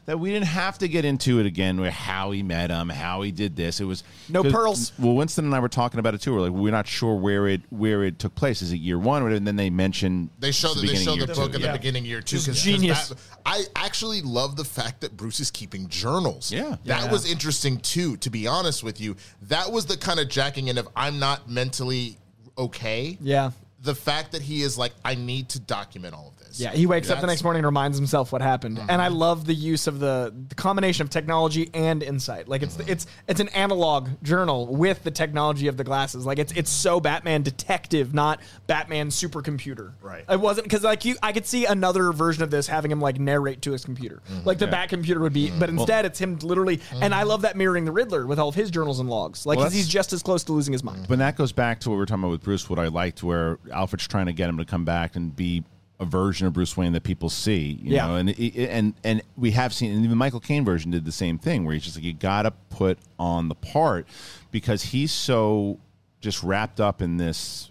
that 0.07 0.21
we 0.21 0.31
didn't 0.31 0.47
have 0.47 0.79
to 0.79 0.87
get 0.87 1.05
into 1.05 1.41
it 1.41 1.47
again 1.47 1.81
with 1.81 1.93
how 1.93 2.31
he 2.31 2.41
met 2.41 2.71
him, 2.71 2.89
how 2.89 3.23
he 3.23 3.33
did 3.33 3.57
this. 3.57 3.81
It 3.81 3.87
was 3.87 4.05
no 4.29 4.45
pearls. 4.45 4.93
Well, 5.01 5.15
Winston 5.17 5.45
and 5.47 5.53
I 5.53 5.59
were 5.59 5.69
talking 5.69 5.99
about 5.99 6.15
it 6.15 6.21
too. 6.21 6.33
We're 6.33 6.43
like, 6.43 6.53
we're 6.53 6.71
not 6.71 6.87
sure 6.87 7.17
where 7.17 7.49
it 7.49 7.63
where 7.71 8.05
it 8.05 8.21
took 8.21 8.33
place. 8.37 8.63
Is 8.63 8.71
it 8.73 8.77
year 8.77 8.99
one, 9.01 9.31
and 9.33 9.45
then 9.47 9.57
they 9.57 9.69
mentioned 9.71 10.31
They 10.39 10.53
show 10.53 10.69
the 10.75 10.75
the, 10.75 10.81
they 10.83 10.87
beginning 10.93 11.07
show 11.07 11.13
of 11.15 11.19
the 11.29 11.35
book 11.35 11.51
two. 11.51 11.57
at 11.57 11.61
Yeah. 11.61 11.73
the 11.73 11.79
beginning 11.79 12.03
of 12.05 12.07
year 12.07 12.21
two. 12.21 12.37
Just 12.37 12.47
'cause- 12.47 12.57
'cause 12.57 12.63
genius. 12.65 13.09
that- 13.09 13.19
I 13.45 13.65
actually 13.75 14.23
love 14.23 14.55
the 14.57 14.65
fact 14.65 15.01
that 15.01 15.17
Bruce 15.17 15.41
is 15.41 15.51
keeping 15.51 15.89
journals. 15.89 16.53
Yeah. 16.53 16.77
that 16.85 17.05
Yeah. 17.05 17.11
was 17.13 17.29
interesting 17.31 17.79
too. 17.81 18.17
To 18.19 18.31
be 18.31 18.47
honest 18.47 18.85
with 18.85 19.01
you, 19.01 19.17
that 19.49 19.71
was 19.73 19.87
the 19.87 19.97
kind 19.97 20.21
of 20.21 20.29
jacking 20.29 20.69
in 20.69 20.79
of 20.79 20.89
I'm 20.95 21.19
not 21.19 21.49
mentally 21.51 22.17
okay. 22.57 23.19
Yeah. 23.21 23.51
The 23.83 23.95
fact 23.95 24.33
that 24.33 24.43
he 24.43 24.63
is 24.63 24.79
like, 24.79 24.93
I 25.05 25.15
need 25.17 25.49
to 25.51 25.61
document 25.61 26.15
all 26.15 26.29
of 26.29 26.37
this. 26.45 26.45
Yeah, 26.61 26.73
he 26.73 26.87
wakes 26.87 27.11
up 27.11 27.21
the 27.21 27.27
next 27.27 27.43
morning 27.43 27.61
and 27.61 27.67
reminds 27.67 27.99
himself 27.99 28.33
what 28.33 28.43
happened. 28.43 28.79
And 28.79 29.03
I 29.03 29.07
uh-huh. 29.07 29.15
love 29.15 29.47
the 29.47 29.55
use 29.55 29.87
of 29.87 29.99
the, 29.99 30.35
the 30.49 30.55
combination 30.55 31.03
of 31.03 31.11
technology 31.11 31.71
and 31.75 32.03
insight. 32.03 32.49
Like 32.49 32.63
it's 32.63 32.79
it's 32.81 33.07
it's 33.29 33.41
an 33.41 33.49
analog 33.51 34.09
journal 34.23 34.67
with 34.75 35.03
the 35.03 35.11
technology 35.11 35.69
of 35.69 35.77
the 35.77 35.85
glasses. 35.85 36.27
Like 36.27 36.39
it's 36.39 36.53
it's 36.53 36.71
so 36.71 37.01
Batman 37.01 37.43
detective, 37.43 38.15
not 38.15 38.41
Batman 38.67 39.09
supercomputer. 39.09 39.93
Right. 40.01 40.25
It 40.29 40.41
wasn't 40.41 40.65
because 40.65 40.85
like 40.85 41.05
you, 41.05 41.17
I 41.23 41.33
could 41.33 41.47
see 41.47 41.65
another 41.65 42.13
version 42.13 42.43
of 42.43 42.51
this 42.51 42.67
having 42.67 42.91
him 42.91 43.01
like 43.01 43.19
narrate 43.19 43.63
to 43.63 43.73
his 43.73 43.85
computer, 43.85 44.23
mm-hmm. 44.31 44.47
like 44.47 44.59
the 44.59 44.67
Bat 44.67 44.89
computer 44.89 45.21
would 45.21 45.33
be. 45.33 45.49
Mm-hmm. 45.49 45.59
But 45.59 45.71
instead, 45.71 46.05
it's 46.05 46.19
him 46.19 46.39
literally. 46.43 46.81
And 46.93 47.15
I 47.15 47.21
mm-hmm. 47.21 47.29
love 47.29 47.43
that 47.43 47.57
mirroring 47.57 47.85
the 47.85 47.93
Riddler 47.93 48.27
with 48.27 48.39
all 48.39 48.49
of 48.49 48.55
his 48.55 48.71
journals 48.71 49.01
and 49.01 49.09
logs. 49.09 49.47
Like 49.47 49.59
Well, 49.59 49.71
he's 49.71 49.89
just 49.89 50.13
as 50.13 50.23
close 50.23 50.45
to 50.45 50.53
losing 50.53 50.73
his 50.73 50.85
mind. 50.85 51.07
But 51.09 51.19
that 51.19 51.37
goes 51.37 51.53
back 51.53 51.81
to 51.81 51.91
what 51.91 51.97
we 51.97 51.99
were 51.99 52.07
talking 52.07 52.25
about 52.25 52.31
with 52.33 52.43
Bruce. 52.43 52.69
What 52.69 52.79
I 52.79 52.89
liked, 52.89 53.23
where 53.23 53.59
Alfred's 53.73 54.07
trying 54.09 54.27
to 54.27 54.33
get 54.33 54.49
him 54.49 54.59
to 54.59 54.65
come 54.65 54.85
back 54.85 55.17
and 55.17 55.35
be 55.35 55.65
a 55.99 56.05
version 56.05 56.47
of 56.47 56.53
Bruce 56.53 56.76
Wayne 56.76 56.92
that 56.92 57.03
people 57.05 57.30
see. 57.30 57.78
You 57.82 57.94
Yeah. 57.94 58.07
know? 58.07 58.16
and 58.16 58.30
and 58.38 58.94
and 59.03 59.22
we 59.36 59.53
have 59.53 59.72
seen, 59.72 59.92
and 59.94 60.05
even 60.05 60.18
Michael 60.18 60.40
Caine 60.40 60.64
version 60.64 60.90
did 60.90 61.05
the 61.05 61.12
same 61.12 61.38
thing, 61.38 61.64
where 61.64 61.74
he's 61.74 61.84
just 61.84 61.97
like, 61.97 62.05
you 62.05 62.12
got 62.12 62.42
to 62.42 62.51
put 62.51 62.99
on 63.18 63.49
the 63.49 63.55
part 63.55 64.07
because 64.51 64.82
he's 64.82 65.12
so 65.12 65.78
just 66.20 66.42
wrapped 66.42 66.80
up 66.80 67.01
in 67.01 67.16
this 67.16 67.70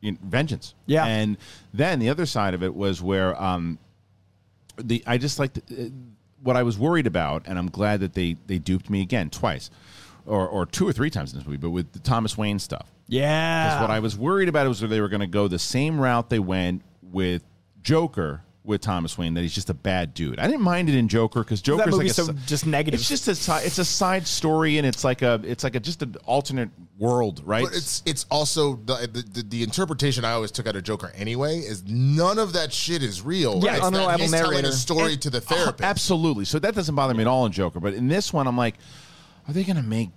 you 0.00 0.12
know, 0.12 0.18
vengeance. 0.24 0.74
Yeah. 0.86 1.04
and 1.06 1.38
then 1.72 2.00
the 2.00 2.08
other 2.10 2.26
side 2.26 2.54
of 2.54 2.62
it 2.62 2.74
was 2.74 3.00
where 3.00 3.40
um, 3.42 3.78
the 4.76 5.02
I 5.06 5.16
just 5.18 5.38
like 5.38 5.52
what 6.42 6.56
I 6.56 6.62
was 6.64 6.76
worried 6.78 7.06
about, 7.06 7.44
and 7.46 7.58
I'm 7.58 7.70
glad 7.70 8.00
that 8.00 8.14
they 8.14 8.36
they 8.46 8.58
duped 8.58 8.90
me 8.90 9.00
again 9.00 9.30
twice, 9.30 9.70
or 10.26 10.46
or 10.48 10.66
two 10.66 10.86
or 10.88 10.92
three 10.92 11.08
times 11.10 11.32
in 11.32 11.38
this 11.38 11.46
movie, 11.46 11.56
but 11.58 11.70
with 11.70 11.92
the 11.92 11.98
Thomas 12.00 12.36
Wayne 12.36 12.58
stuff. 12.58 12.88
Yeah. 13.08 13.66
Because 13.68 13.80
what 13.82 13.90
I 13.90 14.00
was 14.00 14.16
worried 14.18 14.48
about 14.48 14.66
was 14.66 14.80
that 14.80 14.88
they 14.88 15.00
were 15.00 15.08
going 15.08 15.20
to 15.20 15.26
go 15.26 15.46
the 15.48 15.58
same 15.58 16.00
route 16.00 16.30
they 16.30 16.38
went 16.38 16.82
with 17.12 17.42
Joker 17.82 18.42
with 18.64 18.80
Thomas 18.80 19.18
Wayne. 19.18 19.34
That 19.34 19.40
he's 19.42 19.54
just 19.54 19.70
a 19.70 19.74
bad 19.74 20.14
dude. 20.14 20.38
I 20.38 20.46
didn't 20.46 20.62
mind 20.62 20.88
it 20.88 20.94
in 20.94 21.08
Joker 21.08 21.42
because 21.42 21.60
that 21.62 21.66
Joker's 21.66 21.96
like 21.98 22.06
a, 22.08 22.14
so 22.14 22.32
just 22.46 22.64
negative. 22.66 23.00
It's 23.00 23.08
just 23.08 23.26
a 23.28 23.34
si- 23.34 23.66
it's 23.66 23.78
a 23.78 23.84
side 23.84 24.26
story, 24.26 24.78
and 24.78 24.86
it's 24.86 25.02
like 25.04 25.22
a 25.22 25.40
it's 25.44 25.64
like 25.64 25.74
a 25.74 25.80
just 25.80 26.00
an 26.02 26.14
alternate 26.26 26.70
world, 26.98 27.42
right? 27.44 27.64
But 27.64 27.74
it's 27.74 28.02
it's 28.06 28.24
also 28.30 28.76
the, 28.84 29.08
the 29.12 29.22
the 29.22 29.42
the 29.48 29.62
interpretation 29.64 30.24
I 30.24 30.30
always 30.32 30.52
took 30.52 30.66
out 30.68 30.76
of 30.76 30.84
Joker 30.84 31.10
anyway 31.16 31.58
is 31.58 31.82
none 31.88 32.38
of 32.38 32.52
that 32.52 32.72
shit 32.72 33.02
is 33.02 33.20
real. 33.20 33.60
Yeah, 33.64 33.72
It's 33.72 33.80
that 33.80 33.86
unreliable 33.88 34.22
he's 34.22 34.30
telling 34.30 34.50
narrator. 34.52 34.68
a 34.68 34.72
story 34.72 35.12
And- 35.14 35.22
to 35.22 35.30
the 35.30 35.38
oh, 35.38 35.40
therapist. 35.40 35.82
absolutely. 35.82 36.44
So 36.44 36.58
that 36.60 36.74
doesn't 36.74 36.94
bother 36.94 37.14
me 37.14 37.22
at 37.22 37.26
all 37.26 37.46
in 37.46 37.52
Joker. 37.52 37.80
But 37.80 37.94
in 37.94 38.06
this 38.06 38.32
one, 38.32 38.46
I'm 38.46 38.56
like, 38.56 38.76
are 39.48 39.52
they 39.52 39.64
going 39.64 39.74
to 39.76 39.82
make 39.82 40.10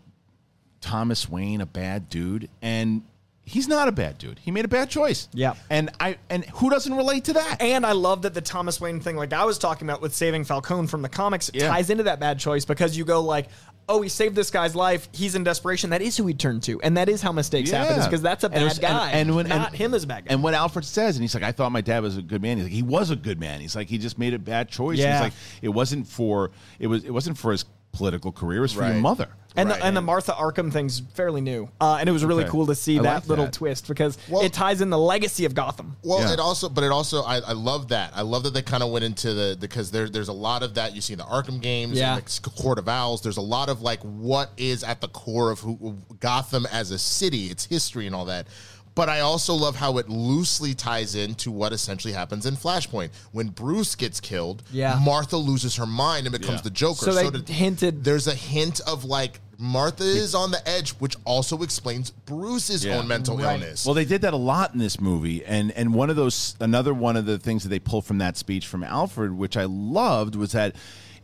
Thomas 0.81 1.27
Wayne 1.27 1.61
a 1.61 1.65
bad 1.65 2.09
dude? 2.09 2.47
And 2.61 3.01
he's 3.45 3.67
not 3.67 3.87
a 3.87 3.91
bad 3.91 4.17
dude. 4.17 4.39
He 4.39 4.51
made 4.51 4.65
a 4.65 4.67
bad 4.67 4.89
choice. 4.89 5.29
Yeah. 5.33 5.53
And 5.69 5.91
I 5.99 6.17
and 6.29 6.43
who 6.45 6.69
doesn't 6.69 6.93
relate 6.93 7.25
to 7.25 7.33
that? 7.33 7.61
And 7.61 7.85
I 7.85 7.91
love 7.93 8.23
that 8.23 8.33
the 8.33 8.41
Thomas 8.41 8.81
Wayne 8.81 8.99
thing, 8.99 9.15
like 9.15 9.31
I 9.33 9.45
was 9.45 9.57
talking 9.57 9.87
about 9.87 10.01
with 10.01 10.13
saving 10.13 10.43
Falcone 10.45 10.87
from 10.87 11.01
the 11.01 11.09
comics, 11.09 11.51
Yeah. 11.53 11.67
ties 11.69 11.89
into 11.89 12.03
that 12.03 12.19
bad 12.19 12.39
choice 12.39 12.65
because 12.65 12.97
you 12.97 13.05
go 13.05 13.21
like, 13.21 13.47
oh, 13.87 14.01
he 14.01 14.09
saved 14.09 14.35
this 14.35 14.49
guy's 14.49 14.75
life. 14.75 15.07
He's 15.11 15.35
in 15.35 15.43
desperation. 15.43 15.91
That 15.91 16.01
is 16.01 16.17
who 16.17 16.25
he 16.25 16.33
turned 16.33 16.63
to, 16.63 16.81
and 16.81 16.97
that 16.97 17.07
is 17.07 17.21
how 17.21 17.31
mistakes 17.31 17.69
happen. 17.69 17.97
Yeah. 17.97 18.05
Because 18.05 18.23
that's 18.23 18.43
a 18.43 18.49
bad 18.49 18.63
and- 18.63 18.81
guy, 18.81 19.11
and 19.11 19.35
when- 19.35 19.47
not 19.47 19.67
and- 19.69 19.75
him 19.77 19.93
as 19.93 20.03
a 20.03 20.07
bad 20.07 20.25
guy. 20.25 20.33
And 20.33 20.41
what 20.41 20.55
Alfred 20.55 20.83
says, 20.85 21.15
and 21.15 21.21
he's 21.23 21.35
like, 21.35 21.43
I 21.43 21.51
thought 21.51 21.71
my 21.71 21.81
dad 21.81 22.01
was 22.01 22.17
a 22.17 22.23
good 22.23 22.41
man. 22.41 22.57
He's 22.57 22.65
like, 22.65 22.73
he 22.73 22.81
was 22.81 23.11
a 23.11 23.15
good 23.15 23.39
man. 23.39 23.61
He's 23.61 23.75
like, 23.75 23.87
he 23.87 23.99
just 23.99 24.17
made 24.17 24.33
a 24.33 24.39
bad 24.39 24.69
choice. 24.69 24.97
Yeah. 24.97 25.13
He's 25.13 25.21
like, 25.21 25.33
it 25.61 25.69
wasn't 25.69 26.07
for 26.07 26.49
it 26.79 26.87
was 26.87 27.03
it 27.03 27.11
wasn't 27.11 27.37
for 27.37 27.51
his 27.51 27.65
political 27.95 28.31
career. 28.31 28.59
It 28.59 28.61
was 28.61 28.73
for 28.73 28.83
your 28.85 28.93
mother. 28.95 29.29
And 29.57 29.69
the, 29.71 29.85
and 29.85 29.95
the 29.95 30.01
Martha 30.01 30.33
Arkham 30.33 30.69
thing's 30.69 30.99
fairly 31.13 31.39
new, 31.39 31.69
uh, 31.79 31.95
and 31.97 32.09
it 32.09 32.11
was 32.11 32.25
really 32.25 32.43
Okay. 32.43 32.51
cool 32.51 32.65
to 32.65 32.75
see 32.75 32.99
I 32.99 33.03
that 33.03 33.13
like 33.21 33.27
little 33.29 33.45
that. 33.45 33.53
twist 33.53 33.87
because 33.87 34.17
Well- 34.27 34.41
it 34.43 34.51
ties 34.51 34.81
in 34.81 34.89
the 34.89 34.97
legacy 34.97 35.45
of 35.45 35.55
Gotham. 35.55 35.95
Well, 36.03 36.29
it 36.29 36.41
also, 36.41 36.67
but 36.67 36.83
it 36.83 36.91
also, 36.91 37.21
I, 37.23 37.37
I 37.37 37.53
love 37.53 37.87
that. 37.87 38.11
I 38.13 38.21
love 38.23 38.43
that 38.43 38.53
they 38.53 38.61
kind 38.61 38.83
of 38.83 38.91
went 38.91 39.05
into 39.05 39.33
the 39.33 39.55
because 39.57 39.91
there, 39.91 40.09
there's 40.09 40.27
a 40.27 40.33
lot 40.33 40.61
of 40.61 40.73
that 40.73 40.93
you 40.93 40.99
see 40.99 41.13
in 41.13 41.19
the 41.19 41.25
Arkham 41.25 41.61
games, 41.61 41.97
Yeah. 41.97 42.17
and 42.17 42.25
the 42.25 42.49
Court 42.49 42.77
of 42.79 42.89
Owls. 42.89 43.21
There's 43.21 43.37
a 43.37 43.41
lot 43.41 43.69
of 43.69 43.81
like 43.81 44.01
what 44.01 44.51
is 44.57 44.83
at 44.83 44.99
the 44.99 45.07
core 45.07 45.51
of 45.51 45.61
who 45.61 45.99
Gotham 46.19 46.65
as 46.69 46.91
a 46.91 46.99
city, 46.99 47.45
its 47.45 47.63
history, 47.63 48.07
and 48.07 48.13
all 48.13 48.25
that. 48.25 48.47
But 48.95 49.09
I 49.09 49.19
also 49.19 49.53
love 49.53 49.75
how 49.75 49.97
it 49.97 50.07
loosely 50.09 50.73
ties 50.73 51.15
into 51.15 51.51
what 51.51 51.73
essentially 51.73 52.13
happens 52.13 52.45
in 52.45 52.55
Flashpoint 52.55 53.09
when 53.33 53.49
Bruce 53.49 53.93
gets 53.93 54.21
killed. 54.21 54.63
Yeah. 54.71 54.97
Martha 55.03 55.35
loses 55.35 55.75
her 55.75 55.85
mind 55.85 56.25
and 56.27 56.31
becomes 56.31 56.59
Yeah. 56.59 56.63
the 56.63 56.69
Joker. 56.69 57.05
So 57.05 57.13
they 57.13 57.29
to- 57.29 57.51
hinted- 57.53 58.03
There's 58.05 58.27
a 58.27 58.33
hint 58.33 58.79
of 58.87 59.03
like 59.03 59.41
Martha 59.57 60.03
is 60.03 60.33
on 60.35 60.51
the 60.51 60.65
edge, 60.67 60.91
which 60.99 61.15
also 61.25 61.61
explains 61.61 62.11
Bruce's 62.25 62.83
Yeah. 62.85 62.95
own 62.97 63.07
mental 63.07 63.37
Right. 63.37 63.53
illness. 63.61 63.85
Well, 63.85 63.95
they 63.95 64.03
did 64.05 64.21
that 64.23 64.33
a 64.33 64.37
lot 64.37 64.73
in 64.73 64.79
this 64.79 64.99
movie, 64.99 65.43
and 65.45 65.71
and 65.71 65.93
one 65.93 66.09
of 66.09 66.15
those 66.15 66.55
another 66.59 66.93
one 66.93 67.15
of 67.17 67.25
the 67.25 67.37
things 67.37 67.63
that 67.63 67.69
they 67.69 67.79
pulled 67.79 68.05
from 68.05 68.17
that 68.19 68.37
speech 68.37 68.65
from 68.67 68.83
Alfred, 68.83 69.31
which 69.37 69.55
I 69.57 69.63
loved, 69.65 70.35
was 70.35 70.51
that 70.53 70.75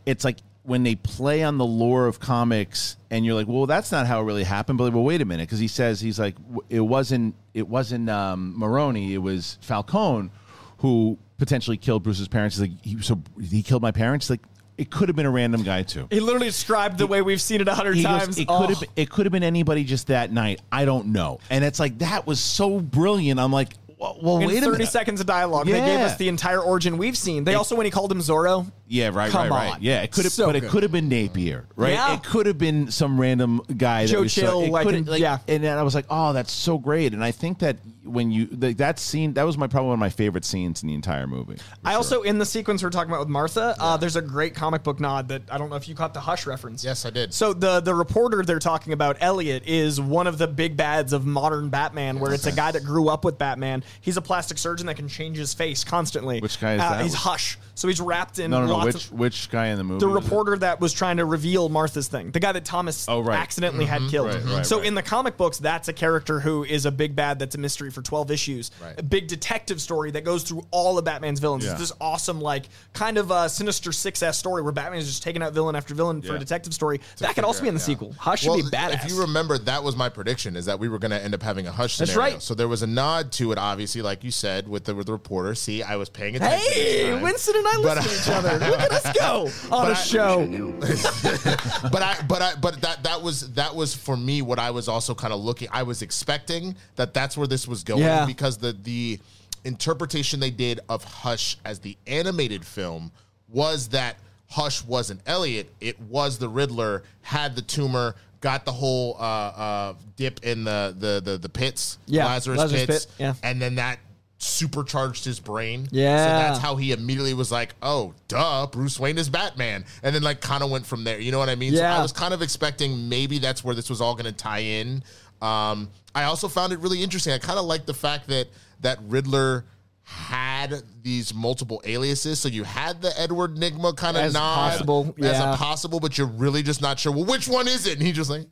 it's 0.06 0.24
like 0.24 0.38
when 0.64 0.82
they 0.84 0.94
play 0.94 1.42
on 1.42 1.58
the 1.58 1.64
lore 1.66 2.06
of 2.06 2.20
comics, 2.20 2.96
and 3.10 3.24
you're 3.26 3.34
like, 3.34 3.48
well, 3.48 3.66
that's 3.66 3.90
not 3.90 4.06
how 4.06 4.20
it 4.20 4.24
really 4.24 4.44
happened. 4.44 4.78
But 4.78 4.92
well, 4.92 5.02
wait 5.02 5.20
a 5.20 5.24
minute, 5.24 5.48
because 5.48 5.58
he 5.58 5.68
says 5.68 6.00
he's 6.00 6.18
like, 6.18 6.36
it 6.68 6.80
wasn't 6.80 7.34
it 7.54 7.66
wasn't 7.68 8.08
um, 8.08 8.54
Maroni, 8.58 9.14
it 9.14 9.18
was 9.18 9.58
Falcone 9.62 10.30
who 10.78 11.18
potentially 11.38 11.76
killed 11.76 12.02
Bruce's 12.02 12.28
parents. 12.28 12.56
He's 12.56 12.68
like, 12.68 12.84
he, 12.84 13.00
so 13.02 13.20
he 13.40 13.62
killed 13.62 13.82
my 13.82 13.90
parents. 13.92 14.28
Like, 14.30 14.40
it 14.78 14.90
could 14.90 15.08
have 15.08 15.14
been 15.16 15.26
a 15.26 15.30
random 15.30 15.62
guy 15.62 15.82
too. 15.82 16.08
He 16.10 16.18
literally 16.18 16.46
described 16.46 16.98
the 16.98 17.06
way 17.06 17.22
we've 17.22 17.40
seen 17.42 17.60
it 17.60 17.68
a 17.68 17.74
hundred 17.74 17.96
He 17.96 18.02
goes, 18.04 18.22
times. 18.22 18.38
it 18.38 18.46
Oh. 18.48 18.60
could 18.60 18.70
have 18.70 18.82
it 18.96 19.10
could 19.10 19.26
have 19.26 19.32
been 19.32 19.42
anybody 19.42 19.84
just 19.84 20.06
that 20.08 20.32
night. 20.32 20.60
I 20.72 20.84
don't 20.84 21.08
know. 21.08 21.40
And 21.50 21.62
it's 21.64 21.78
like 21.78 21.98
that 21.98 22.26
was 22.26 22.40
so 22.40 22.80
brilliant. 22.80 23.38
I'm 23.38 23.52
like, 23.52 23.74
well, 24.02 24.18
well 24.20 24.38
in 24.38 24.48
wait 24.48 24.58
a 24.58 24.60
30 24.62 24.72
minute. 24.72 24.88
seconds 24.88 25.20
of 25.20 25.26
dialogue, 25.26 25.66
they 25.66 25.72
gave 25.72 25.86
Yeah. 26.00 26.06
us 26.06 26.16
the 26.16 26.28
entire 26.28 26.60
origin 26.60 26.98
we've 26.98 27.16
seen. 27.16 27.44
They 27.44 27.54
also, 27.54 27.76
when 27.76 27.84
he 27.86 27.90
called 27.90 28.10
him 28.10 28.18
Zorro, 28.18 28.70
Yeah, 28.88 29.10
right, 29.12 29.30
Come 29.30 29.48
right, 29.48 29.50
right. 29.50 29.72
on. 29.74 29.78
Yeah, 29.80 30.02
it 30.02 30.10
could 30.12 30.24
have, 30.24 30.32
So 30.32 30.46
but 30.46 30.56
it 30.56 30.68
could 30.68 30.82
have 30.82 30.92
been 30.92 31.08
Napier, 31.08 31.66
right? 31.76 31.92
Yeah. 31.92 32.14
It 32.14 32.22
could 32.24 32.46
have 32.46 32.58
been 32.58 32.90
some 32.90 33.18
random 33.20 33.62
guy. 33.76 34.04
Joe 34.06 34.16
that 34.16 34.22
was 34.22 34.32
so- 34.34 34.40
Chill, 34.42 34.60
it 34.64 34.70
like, 34.70 34.86
could 34.86 34.94
have- 35.06 35.18
yeah. 35.18 35.38
And 35.48 35.62
then 35.64 35.78
I 35.78 35.82
was 35.82 35.94
like, 35.94 36.06
oh, 36.10 36.32
that's 36.32 36.52
so 36.52 36.76
great. 36.78 37.14
And 37.14 37.22
I 37.24 37.30
think 37.30 37.60
that 37.60 37.76
when 38.04 38.30
you 38.30 38.48
like 38.50 38.78
that 38.78 38.98
scene, 38.98 39.34
that 39.34 39.44
was 39.44 39.56
my 39.56 39.66
probably 39.66 39.88
one 39.88 39.94
of 39.94 40.00
my 40.00 40.08
favorite 40.10 40.44
scenes 40.44 40.82
in 40.82 40.88
the 40.88 40.94
entire 40.94 41.26
movie. 41.26 41.56
I 41.84 41.94
also 41.94 42.22
in 42.22 42.38
the 42.38 42.44
sequence 42.46 42.82
we're 42.82 42.90
talking 42.90 43.10
about 43.10 43.20
with 43.20 43.28
Martha, 43.28 43.76
uh, 43.78 43.96
there's 43.96 44.16
a 44.16 44.22
great 44.22 44.54
comic 44.54 44.82
book 44.82 44.98
nod 45.00 45.28
that 45.28 45.42
I 45.50 45.58
don't 45.58 45.70
know 45.70 45.76
if 45.76 45.88
you 45.88 45.94
caught 45.94 46.12
the 46.14 46.20
Hush 46.20 46.46
reference. 46.46 46.84
yes, 46.84 47.06
I 47.06 47.10
did. 47.10 47.32
So 47.32 47.52
the 47.52 47.80
the 47.80 47.94
reporter 47.94 48.42
they're 48.42 48.58
talking 48.58 48.92
about, 48.92 49.16
Elliot, 49.20 49.62
is 49.66 50.00
one 50.00 50.26
of 50.26 50.38
the 50.38 50.48
big 50.48 50.76
bads 50.76 51.12
of 51.12 51.24
modern 51.26 51.68
Batman, 51.68 52.18
where 52.18 52.32
it's 52.34 52.46
a 52.46 52.52
guy 52.52 52.72
that 52.72 52.84
grew 52.84 53.08
up 53.08 53.24
with 53.24 53.38
Batman. 53.38 53.84
He's 54.00 54.16
a 54.16 54.22
plastic 54.22 54.58
surgeon 54.58 54.86
that 54.86 54.96
can 54.96 55.08
change 55.08 55.36
his 55.36 55.54
face 55.54 55.84
constantly. 55.84 56.40
Which 56.40 56.60
guy 56.60 56.74
is 56.74 56.80
Uh, 56.80 56.90
that? 56.90 57.02
He's 57.02 57.14
Hush. 57.14 57.58
So 57.74 57.88
he's 57.88 58.00
wrapped 58.00 58.38
in 58.38 58.50
no, 58.50 58.60
no, 58.60 58.66
no. 58.66 58.72
lots 58.74 58.86
Which 58.94 59.04
of 59.06 59.12
which 59.12 59.50
guy 59.50 59.68
in 59.68 59.78
the 59.78 59.84
movie? 59.84 60.00
the 60.00 60.08
was 60.08 60.22
it? 60.22 60.24
reporter 60.24 60.58
that 60.58 60.80
was 60.80 60.92
trying 60.92 61.16
to 61.16 61.24
reveal 61.24 61.68
Martha's 61.70 62.06
thing, 62.08 62.30
the 62.30 62.40
guy 62.40 62.52
that 62.52 62.64
Thomas 62.66 63.08
Oh, 63.08 63.20
right. 63.20 63.38
accidentally 63.38 63.86
had 63.86 64.02
killed. 64.10 64.28
Right, 64.34 64.44
right, 64.44 64.66
so 64.66 64.78
right. 64.78 64.86
in 64.86 64.94
the 64.94 65.02
comic 65.02 65.36
books, 65.38 65.58
that's 65.58 65.88
a 65.88 65.92
character 65.92 66.38
who 66.40 66.64
is 66.64 66.84
a 66.86 66.90
big 66.90 67.16
bad 67.16 67.38
that's 67.38 67.54
a 67.54 67.58
mystery 67.58 67.90
for 67.90 68.02
12 68.02 68.30
issues. 68.30 68.70
Right. 68.82 68.98
A 68.98 69.02
big 69.02 69.26
detective 69.26 69.80
story 69.80 70.10
that 70.10 70.24
goes 70.24 70.42
through 70.42 70.66
all 70.70 70.98
of 70.98 71.04
Batman's 71.06 71.40
villains. 71.40 71.64
Yeah. 71.64 71.72
It's 71.72 71.80
this 71.80 71.92
awesome, 72.00 72.40
like, 72.40 72.66
kind 72.92 73.16
of 73.16 73.32
uh, 73.32 73.48
sinister 73.48 73.90
6S 73.90 74.34
story 74.34 74.60
where 74.62 74.72
Batman 74.72 74.98
is 75.00 75.06
just 75.08 75.22
taking 75.22 75.42
out 75.42 75.52
villain 75.54 75.74
after 75.74 75.94
villain 75.94 76.20
for 76.20 76.36
a 76.36 76.38
detective 76.38 76.74
story. 76.74 77.00
that 77.18 77.34
could 77.34 77.44
also 77.44 77.62
be 77.62 77.68
in 77.68 77.74
the 77.74 77.80
sequel. 77.80 78.12
Hush 78.18 78.42
should 78.42 78.54
be 78.54 78.62
badass. 78.62 79.04
If 79.06 79.10
you 79.10 79.20
remember, 79.22 79.56
that 79.58 79.82
was 79.82 79.96
my 79.96 80.08
prediction: 80.10 80.56
is 80.56 80.66
that 80.66 80.78
we 80.78 80.88
were 80.88 80.98
going 80.98 81.10
to 81.12 81.22
end 81.22 81.32
up 81.34 81.42
having 81.42 81.66
a 81.66 81.72
hush 81.72 81.96
That's 81.96 82.16
right. 82.16 82.42
So 82.42 82.54
there 82.54 82.68
was 82.68 82.82
a 82.82 82.86
nod 82.86 83.32
to 83.32 83.52
it, 83.52 83.58
obviously, 83.58 84.02
like 84.02 84.24
you 84.24 84.30
said, 84.30 84.68
with 84.68 84.84
the 84.84 84.94
with 84.94 85.06
the 85.06 85.12
reporter. 85.12 85.54
See, 85.54 85.82
I 85.82 85.96
was 85.96 86.08
paying 86.10 86.36
attention. 86.36 86.72
Hey. 86.72 87.22
Winston 87.22 87.61
and 87.66 87.86
I 87.88 87.94
listen 87.94 88.02
to 88.10 88.22
each 88.22 88.28
other. 88.36 88.66
Look 88.70 88.80
at 88.80 88.90
us 88.92 89.12
go 89.18 89.50
on 89.76 89.88
a 89.88 89.90
I- 89.90 89.94
show. 89.94 90.72
but 91.90 92.02
I, 92.02 92.16
but 92.28 92.42
I, 92.42 92.54
but 92.60 92.80
that 92.82 93.02
that 93.04 93.22
was 93.22 93.52
that 93.54 93.74
was 93.74 93.94
for 93.94 94.16
me 94.16 94.42
what 94.42 94.58
I 94.58 94.70
was 94.70 94.88
also 94.88 95.14
kind 95.14 95.32
of 95.32 95.40
looking. 95.40 95.68
I 95.72 95.82
was 95.82 96.02
expecting 96.02 96.76
that 96.96 97.14
that's 97.14 97.36
where 97.36 97.46
this 97.46 97.66
was 97.68 97.84
going 97.84 98.02
Yeah. 98.02 98.26
because 98.26 98.58
the 98.58 98.72
the 98.72 99.18
interpretation 99.64 100.40
they 100.40 100.50
did 100.50 100.80
of 100.88 101.04
Hush 101.04 101.56
as 101.64 101.78
the 101.78 101.96
animated 102.06 102.64
film 102.64 103.12
was 103.48 103.88
that 103.88 104.16
Hush 104.50 104.84
wasn't 104.84 105.20
Elliot. 105.26 105.72
It 105.80 106.00
was 106.00 106.38
the 106.38 106.48
Riddler 106.48 107.02
had 107.22 107.54
the 107.56 107.62
tumor. 107.62 108.16
Got 108.40 108.64
the 108.64 108.72
whole 108.72 109.16
uh, 109.20 109.22
uh, 109.22 109.94
dip 110.16 110.42
in 110.44 110.64
the 110.64 110.94
the 110.98 111.20
the, 111.24 111.38
the 111.38 111.48
pits, 111.48 111.98
Yeah, 112.06 112.24
Lazarus, 112.24 112.58
Lazarus 112.58 112.86
pits, 112.86 113.06
pit, 113.06 113.14
yeah. 113.20 113.34
and 113.44 113.62
then 113.62 113.76
that 113.76 114.00
supercharged 114.42 115.24
his 115.24 115.40
brain. 115.40 115.88
Yeah. 115.90 116.16
so 116.18 116.24
that's 116.24 116.58
how 116.58 116.76
he 116.76 116.92
immediately 116.92 117.34
was 117.34 117.52
like, 117.52 117.74
"Oh, 117.82 118.14
duh, 118.28 118.66
Bruce 118.66 118.98
Wayne 118.98 119.18
is 119.18 119.28
Batman," 119.28 119.84
and 120.02 120.14
then 120.14 120.22
like 120.22 120.40
kind 120.40 120.62
of 120.62 120.70
went 120.70 120.86
from 120.86 121.04
there. 121.04 121.18
You 121.20 121.32
know 121.32 121.38
what 121.38 121.48
I 121.48 121.54
mean? 121.54 121.74
So 121.74 121.80
Yeah. 121.80 121.98
I 121.98 122.02
was 122.02 122.12
kind 122.12 122.34
of 122.34 122.42
expecting 122.42 123.08
maybe 123.08 123.38
that's 123.38 123.62
where 123.64 123.74
this 123.74 123.88
was 123.88 124.00
all 124.00 124.14
going 124.14 124.26
to 124.26 124.32
tie 124.32 124.58
in. 124.60 125.02
Um, 125.40 125.90
I 126.14 126.24
also 126.24 126.48
found 126.48 126.72
it 126.72 126.78
really 126.80 127.02
interesting. 127.02 127.32
I 127.32 127.38
kind 127.38 127.58
of 127.58 127.64
like 127.64 127.86
the 127.86 127.94
fact 127.94 128.28
that 128.28 128.48
that 128.80 128.98
Riddler 129.08 129.64
had 130.04 130.82
these 131.02 131.32
multiple 131.32 131.80
aliases. 131.84 132.40
So 132.40 132.48
you 132.48 132.64
had 132.64 133.00
the 133.00 133.18
Edward 133.18 133.56
Nygma 133.56 133.96
kind 133.96 134.16
of 134.16 134.24
As 134.24 134.34
nod 134.34 134.70
possible, 134.70 135.14
as 135.20 135.38
a 135.38 135.56
possible, 135.56 136.00
but 136.00 136.18
you're 136.18 136.26
really 136.26 136.62
just 136.62 136.82
not 136.82 136.98
sure. 136.98 137.12
Well, 137.12 137.24
which 137.24 137.48
one 137.48 137.68
is 137.68 137.86
it? 137.86 137.94
And 137.98 138.02
he 138.06 138.12
just 138.12 138.28
like. 138.28 138.46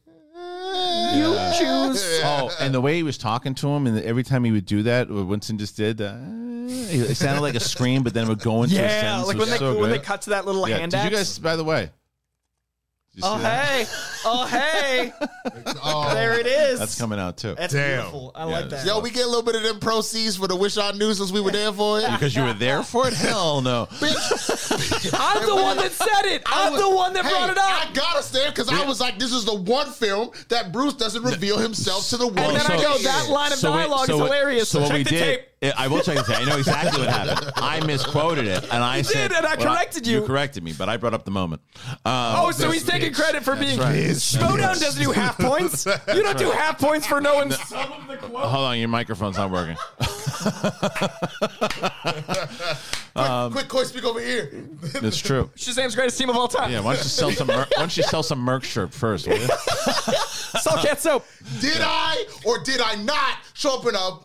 You 1.16 1.34
choose. 1.58 2.20
Oh, 2.22 2.50
and 2.60 2.72
the 2.74 2.80
way 2.80 2.94
he 2.96 3.02
was 3.02 3.18
talking 3.18 3.54
to 3.56 3.68
him, 3.68 3.86
and 3.86 4.00
every 4.02 4.22
time 4.22 4.44
he 4.44 4.52
would 4.52 4.66
do 4.66 4.82
that, 4.84 5.10
what 5.10 5.26
Winston 5.26 5.58
just 5.58 5.76
did, 5.76 6.00
uh, 6.00 6.14
it 6.68 7.16
sounded 7.16 7.40
like 7.40 7.54
a 7.56 7.60
scream, 7.60 8.02
but 8.02 8.14
then 8.14 8.26
it 8.26 8.28
would 8.28 8.40
go 8.40 8.62
into 8.62 8.76
a 8.76 8.82
Yeah, 8.82 9.00
sentence. 9.00 9.26
like 9.26 9.36
It 9.36 9.38
when 9.38 9.40
was 9.40 9.50
they 9.50 9.58
so 9.58 9.78
when 9.80 9.90
they 9.90 9.96
good. 9.98 10.06
cut 10.06 10.22
to 10.22 10.30
that 10.30 10.46
little 10.46 10.68
Yeah. 10.68 10.78
hand 10.78 10.92
Did 10.92 10.98
you 10.98 11.02
axe. 11.08 11.14
guys, 11.16 11.38
by 11.40 11.56
the 11.56 11.64
way? 11.64 11.90
Did 13.14 13.22
you 13.24 13.28
Oh 13.30 13.36
see 13.36 13.42
that? 13.42 13.64
hey, 13.64 13.86
oh 14.24 14.46
hey, 14.46 15.12
Oh, 15.82 16.14
there 16.14 16.38
it 16.38 16.46
is. 16.46 16.78
That's 16.78 16.98
coming 16.98 17.18
out 17.18 17.36
too. 17.36 17.54
That's 17.56 17.72
Damn. 17.72 17.96
beautiful. 17.98 18.32
I 18.34 18.40
Yeah, 18.40 18.44
like 18.52 18.68
that. 18.70 18.86
Yo, 18.86 19.00
we 19.00 19.10
get 19.10 19.24
a 19.24 19.26
little 19.26 19.42
bit 19.42 19.56
of 19.56 19.62
them 19.62 19.80
proceeds 19.80 20.36
for 20.36 20.46
the 20.46 20.54
Wish 20.56 20.78
I 20.78 20.92
Knew 20.92 21.12
since 21.14 21.32
we 21.32 21.40
were 21.40 21.50
there 21.50 21.72
for 21.72 21.98
it. 22.00 22.10
Because 22.10 22.36
you 22.36 22.44
were 22.44 22.52
there 22.52 22.82
for 22.82 23.08
it? 23.08 23.14
Hell 23.14 23.60
no. 23.62 23.88
I'm 24.00 25.46
the 25.46 25.54
one 25.56 25.76
that 25.78 25.90
said 25.92 26.26
it. 26.32 26.42
I'm 26.46 26.74
the 26.78 26.88
one 26.90 27.12
that 27.14 27.24
Hey, 27.24 27.30
brought 27.30 27.50
it 27.50 27.58
up. 27.58 27.64
I 27.88 27.92
got 27.92 28.16
us 28.16 28.30
there 28.30 28.50
because 28.50 28.68
I 28.68 28.84
was 28.86 29.00
like, 29.00 29.18
this 29.18 29.32
is 29.32 29.44
the 29.44 29.54
one 29.54 29.90
film 29.90 30.30
that 30.48 30.72
Bruce 30.72 30.94
doesn't 30.94 31.22
reveal 31.22 31.58
himself 31.58 32.08
to 32.10 32.16
the 32.16 32.26
world. 32.26 32.38
And 32.38 32.56
then 32.56 32.66
I 32.70 32.76
go, 32.82 32.96
that 32.98 33.28
line 33.28 33.52
of 33.52 33.58
so 33.58 33.72
wait- 33.72 33.82
dialogue 33.84 34.06
so 34.06 34.14
is 34.14 34.20
hilarious. 34.20 34.68
So 34.68 34.80
what 34.80 34.88
Check 34.88 34.96
we 34.98 35.02
the 35.04 35.10
did, 35.10 35.20
tape. 35.38 35.46
Yeah, 35.60 35.72
I 35.76 35.88
will 35.88 36.00
check 36.00 36.16
the 36.16 36.22
tape. 36.22 36.40
I 36.40 36.44
know 36.44 36.56
exactly 36.56 37.00
what 37.04 37.10
happened. 37.10 37.52
I 37.56 37.84
misquoted 37.84 38.46
it, 38.46 38.62
and 38.72 38.82
I 38.82 39.02
said, 39.02 39.28
did, 39.28 39.36
and 39.36 39.46
I 39.46 39.56
well, 39.56 39.66
corrected 39.74 40.06
you. 40.06 40.20
You 40.20 40.26
corrected 40.26 40.62
me, 40.64 40.72
but 40.72 40.88
I 40.88 40.96
brought 40.96 41.12
up 41.12 41.26
the 41.26 41.30
moment. 41.30 41.60
Um, 41.86 42.00
Oh, 42.06 42.50
so 42.50 42.70
he's 42.70 42.86
taking 42.86 43.12
credit 43.12 43.42
for 43.42 43.54
being. 43.56 43.78
right. 43.78 43.94
Schmodown 43.94 44.80
doesn't 44.80 45.02
do 45.02 45.10
half 45.10 45.36
points. 45.40 45.84
You 45.84 46.22
don't 46.22 46.38
do 46.38 46.50
half 46.50 46.78
points 46.78 47.06
for 47.06 47.20
knowing 47.20 47.50
some 47.50 47.92
of 47.92 48.08
the 48.08 48.16
quotes. 48.16 48.46
Hold 48.48 48.64
on, 48.64 48.78
your 48.78 48.88
microphone's 48.88 49.36
not 49.36 49.50
working. 49.50 49.76
quick, 53.14 53.52
quick, 53.52 53.68
quick, 53.68 53.86
speak 53.86 54.04
over 54.04 54.20
here. 54.20 54.50
That's 55.00 55.18
true. 55.18 55.50
Shazam's 55.56 55.94
greatest 55.94 56.16
team 56.18 56.30
of 56.30 56.36
all 56.36 56.48
time. 56.48 56.70
Yeah, 56.72 56.80
why 56.80 56.94
don't 56.94 57.02
you 57.04 57.10
sell 57.10 57.32
some? 57.32 57.48
Mer- 57.48 57.66
why 57.74 57.80
don't 57.80 57.94
you 57.96 58.02
sell 58.04 58.22
some 58.22 58.38
Merc 58.40 58.64
shirt 58.64 58.94
first? 58.94 59.26
Will 59.28 59.36
you? 59.38 59.46
Salt 59.46 60.80
cat 60.86 61.00
soap. 61.00 61.26
Did 61.60 61.78
I 61.80 62.24
or 62.46 62.58
did 62.62 62.80
I 62.80 62.94
not 62.96 63.38
show 63.54 63.78
up 63.78 63.86
in 63.86 63.94
a 63.94 64.18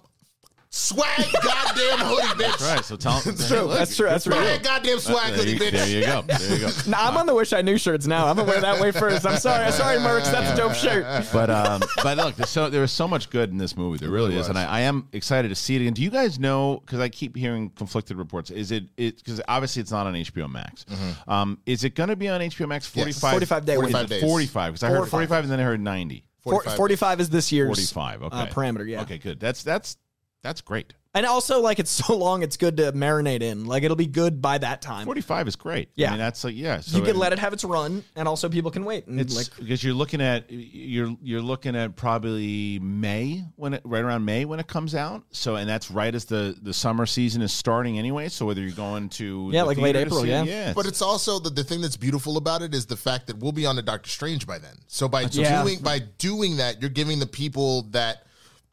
swag 0.75 1.25
goddamn 1.41 1.99
hoodie, 1.99 2.43
bitch? 2.43 2.61
Right. 2.61 2.83
So 2.83 2.97
tell 2.97 3.19
them. 3.21 3.35
That's 3.35 3.47
true. 3.47 3.67
That's 3.69 3.95
true. 3.95 4.07
That's 4.07 4.23
Swag 4.25 4.63
goddamn 4.63 4.99
swag 4.99 5.33
There 5.33 5.37
hoodie, 5.37 5.51
you, 5.53 5.59
bitch. 5.59 5.71
there 5.71 5.87
you 5.87 6.05
go. 6.05 6.21
There 6.23 6.53
you 6.53 6.59
go. 6.59 6.69
Nah, 6.87 7.07
I'm 7.07 7.17
on 7.17 7.25
the 7.25 7.33
wish 7.33 7.53
I 7.53 7.61
knew 7.61 7.77
shirts 7.77 8.07
now. 8.07 8.27
I'm 8.27 8.35
gonna 8.35 8.47
wear 8.49 8.59
that 8.59 8.81
way 8.81 8.91
first. 8.91 9.25
I'm 9.25 9.37
sorry. 9.37 9.65
I'm 9.65 9.71
sorry, 9.71 9.97
Mercs. 9.97 10.31
That's 10.31 10.51
a 10.51 10.55
dope 10.57 10.73
shirt. 10.73 11.05
But 11.31 11.49
um, 11.49 11.81
but 12.03 12.17
look, 12.17 12.35
there's 12.35 12.49
so 12.49 12.69
there 12.69 12.83
is 12.83 12.91
so 12.91 13.07
much 13.07 13.29
good 13.29 13.49
in 13.51 13.57
this 13.57 13.77
movie. 13.77 13.97
There 13.99 14.09
really 14.09 14.35
is, 14.35 14.49
and 14.49 14.57
I, 14.57 14.65
I 14.65 14.79
am 14.81 15.07
excited 15.13 15.47
to 15.49 15.55
see 15.55 15.75
it 15.75 15.81
again. 15.81 15.93
Do 15.93 16.03
you 16.03 16.09
guys 16.09 16.39
know? 16.39 16.81
Because 16.85 16.99
I 16.99 17.09
keep 17.09 17.35
hearing 17.37 17.69
conflicted 17.69 18.17
reports. 18.17 18.51
Is 18.51 18.71
it 18.71 18.85
it? 18.97 19.17
Because 19.17 19.41
obviously 19.47 19.81
it's 19.81 19.91
not 19.91 20.07
on 20.07 20.13
HBO 20.13 20.51
Max. 20.51 20.85
Um, 21.27 21.59
is 21.65 21.83
it 21.83 21.95
going 21.95 22.09
to 22.09 22.15
be 22.15 22.27
on 22.27 22.41
HBO 22.41 22.67
Max? 22.67 22.85
Forty 22.85 23.13
five. 23.13 23.31
45 23.31 23.65
day 23.65 23.75
45 23.75 24.09
days. 24.09 24.21
Forty 24.21 24.45
five. 24.45 24.73
Because 24.73 24.83
I 24.83 24.89
heard 24.89 25.07
45. 25.07 25.43
and 25.45 25.51
then 25.51 25.59
I 25.59 25.63
heard 25.63 25.79
ninety. 25.79 26.25
45. 26.45 26.77
45 26.77 27.19
is 27.21 27.29
this 27.31 27.51
year's 27.51 27.67
45. 27.91 28.23
Okay. 28.23 28.37
uh, 28.37 28.45
parameter. 28.45 28.87
Yeah. 28.87 29.01
Okay. 29.01 29.17
Good. 29.17 29.39
That's 29.39 29.63
that's 29.63 29.97
that's 30.45 30.61
great. 30.61 30.93
And 31.15 31.25
also, 31.25 31.61
like, 31.61 31.79
it's 31.79 31.89
so 32.05 32.15
long, 32.15 32.43
it's 32.43 32.57
good 32.57 32.75
to 32.77 32.91
marinate 32.91 33.41
in. 33.41 33.65
Like, 33.65 33.83
it'll 33.83 33.95
be 33.95 34.05
good 34.05 34.41
by 34.41 34.57
that 34.57 34.81
time. 34.81 35.05
45 35.05 35.47
is 35.47 35.55
great. 35.55 35.89
Yeah. 35.95 36.07
I 36.07 36.09
mean, 36.11 36.19
that's 36.19 36.43
like, 36.43 36.55
yeah. 36.55 36.81
So 36.81 36.97
you 36.97 37.03
can 37.03 37.11
and 37.11 37.19
let 37.19 37.31
it 37.31 37.39
have 37.39 37.53
its 37.53 37.63
run, 37.63 38.03
and 38.17 38.27
also 38.27 38.49
people 38.49 38.69
can 38.69 38.83
wait. 38.83 39.07
And 39.07 39.19
It's 39.19 39.33
like, 39.35 39.47
because 39.57 39.81
you're 39.81 39.93
looking 39.93 40.19
at 40.21 40.51
you're 40.51 41.15
you're 41.23 41.41
looking 41.41 41.75
at 41.75 41.95
probably 41.95 42.79
May 42.79 43.43
when 43.55 43.73
it 43.75 43.81
right 43.85 44.03
around 44.03 44.25
May 44.25 44.43
when 44.45 44.59
it 44.59 44.67
comes 44.67 44.93
out. 44.93 45.23
So 45.31 45.55
and 45.55 45.69
that's 45.69 45.89
right 45.89 46.13
as 46.13 46.25
the 46.25 46.55
the 46.61 46.73
summer 46.73 47.05
season 47.05 47.41
is 47.41 47.53
starting 47.53 47.97
anyway. 47.97 48.27
So 48.27 48.45
whether 48.45 48.61
you're 48.61 48.71
going 48.71 49.07
to 49.09 49.49
Yeah, 49.53 49.61
the 49.61 49.67
like 49.67 49.77
late 49.77 49.95
April, 49.95 50.21
see 50.21 50.27
it, 50.29 50.31
yeah. 50.31 50.43
yeah. 50.43 50.73
But 50.73 50.85
it's 50.85 51.01
also 51.01 51.39
the, 51.39 51.49
the 51.49 51.63
thing 51.63 51.79
that's 51.81 51.97
beautiful 51.97 52.35
about 52.37 52.61
it 52.61 52.75
is 52.75 52.85
the 52.85 52.97
fact 52.97 53.27
that 53.27 53.37
we'll 53.39 53.53
be 53.53 53.65
on 53.65 53.77
to 53.77 53.81
Doctor 53.81 54.09
Strange 54.09 54.45
by 54.45 54.59
then. 54.59 54.75
So 54.87 55.07
by 55.07 55.21
Yeah. 55.31 55.63
doing 55.63 55.79
by 55.79 55.99
doing 56.17 56.57
that, 56.57 56.81
you're 56.81 56.89
giving 56.89 57.19
the 57.19 57.25
people 57.27 57.83
that 57.91 58.24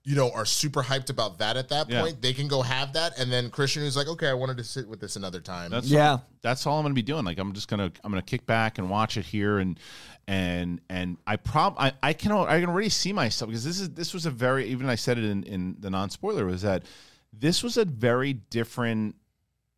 you 0.04 0.16
know 0.16 0.30
are 0.32 0.44
super 0.44 0.82
hyped 0.82 1.10
about 1.10 1.38
that 1.38 1.56
at 1.56 1.68
that 1.68 1.88
Yeah. 1.88 2.00
point. 2.02 2.20
They 2.20 2.32
can 2.32 2.48
go 2.48 2.62
have 2.62 2.92
that, 2.94 3.18
and 3.18 3.30
then 3.30 3.50
Kristian 3.50 3.82
who's 3.82 3.96
like, 3.96 4.08
okay, 4.08 4.28
I 4.28 4.34
wanted 4.34 4.56
to 4.56 4.64
sit 4.64 4.88
with 4.88 5.00
this 5.00 5.14
another 5.16 5.40
time. 5.40 5.70
That's 5.70 5.86
Yeah. 5.86 6.10
all, 6.12 6.26
that's 6.40 6.66
all 6.66 6.78
I'm 6.78 6.82
going 6.84 6.92
to 6.92 6.94
be 6.94 7.02
doing. 7.02 7.24
Like 7.24 7.38
I'm 7.38 7.52
just 7.52 7.68
gonna 7.68 7.92
I'm 8.02 8.10
gonna 8.10 8.22
kick 8.22 8.44
back 8.46 8.78
and 8.78 8.90
watch 8.90 9.16
it 9.16 9.24
here 9.24 9.58
and 9.58 9.78
and 10.26 10.80
and 10.88 11.18
I 11.26 11.36
prob 11.36 11.74
I, 11.78 11.92
I 12.02 12.12
can 12.12 12.32
I 12.32 12.60
can 12.60 12.68
already 12.70 12.88
see 12.88 13.12
myself 13.12 13.48
because 13.48 13.64
this 13.64 13.80
is 13.80 13.90
this 13.90 14.12
was 14.14 14.26
a 14.26 14.30
very 14.30 14.66
even 14.66 14.88
I 14.88 14.94
said 14.96 15.18
it 15.18 15.24
in 15.24 15.42
in 15.44 15.76
the 15.78 15.90
non 15.90 16.10
spoiler 16.10 16.46
was 16.46 16.62
that 16.62 16.84
this 17.32 17.62
was 17.62 17.76
a 17.76 17.84
very 17.84 18.32
different 18.32 19.16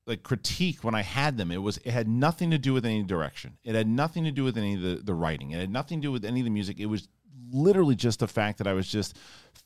like 0.06 0.22
critique 0.22 0.84
when 0.84 0.94
I 0.94 1.02
had 1.02 1.38
them. 1.38 1.50
It 1.50 1.62
was 1.62 1.78
it 1.78 1.90
had 1.92 2.08
nothing 2.08 2.50
to 2.50 2.58
do 2.58 2.72
with 2.72 2.84
any 2.84 3.02
direction. 3.02 3.56
It 3.64 3.74
had 3.74 3.88
nothing 3.88 4.24
to 4.24 4.30
do 4.32 4.44
with 4.44 4.56
any 4.58 4.74
of 4.74 4.80
the 4.80 4.96
the 5.02 5.14
writing. 5.14 5.50
It 5.52 5.60
had 5.60 5.70
nothing 5.70 6.00
to 6.00 6.08
do 6.08 6.12
with 6.12 6.24
any 6.24 6.40
of 6.40 6.44
the 6.44 6.50
music. 6.50 6.78
It 6.80 6.86
was 6.86 7.08
literally 7.50 7.94
just 7.94 8.20
the 8.20 8.28
fact 8.28 8.58
that 8.58 8.66
I 8.66 8.72
was 8.72 8.88
just 8.88 9.16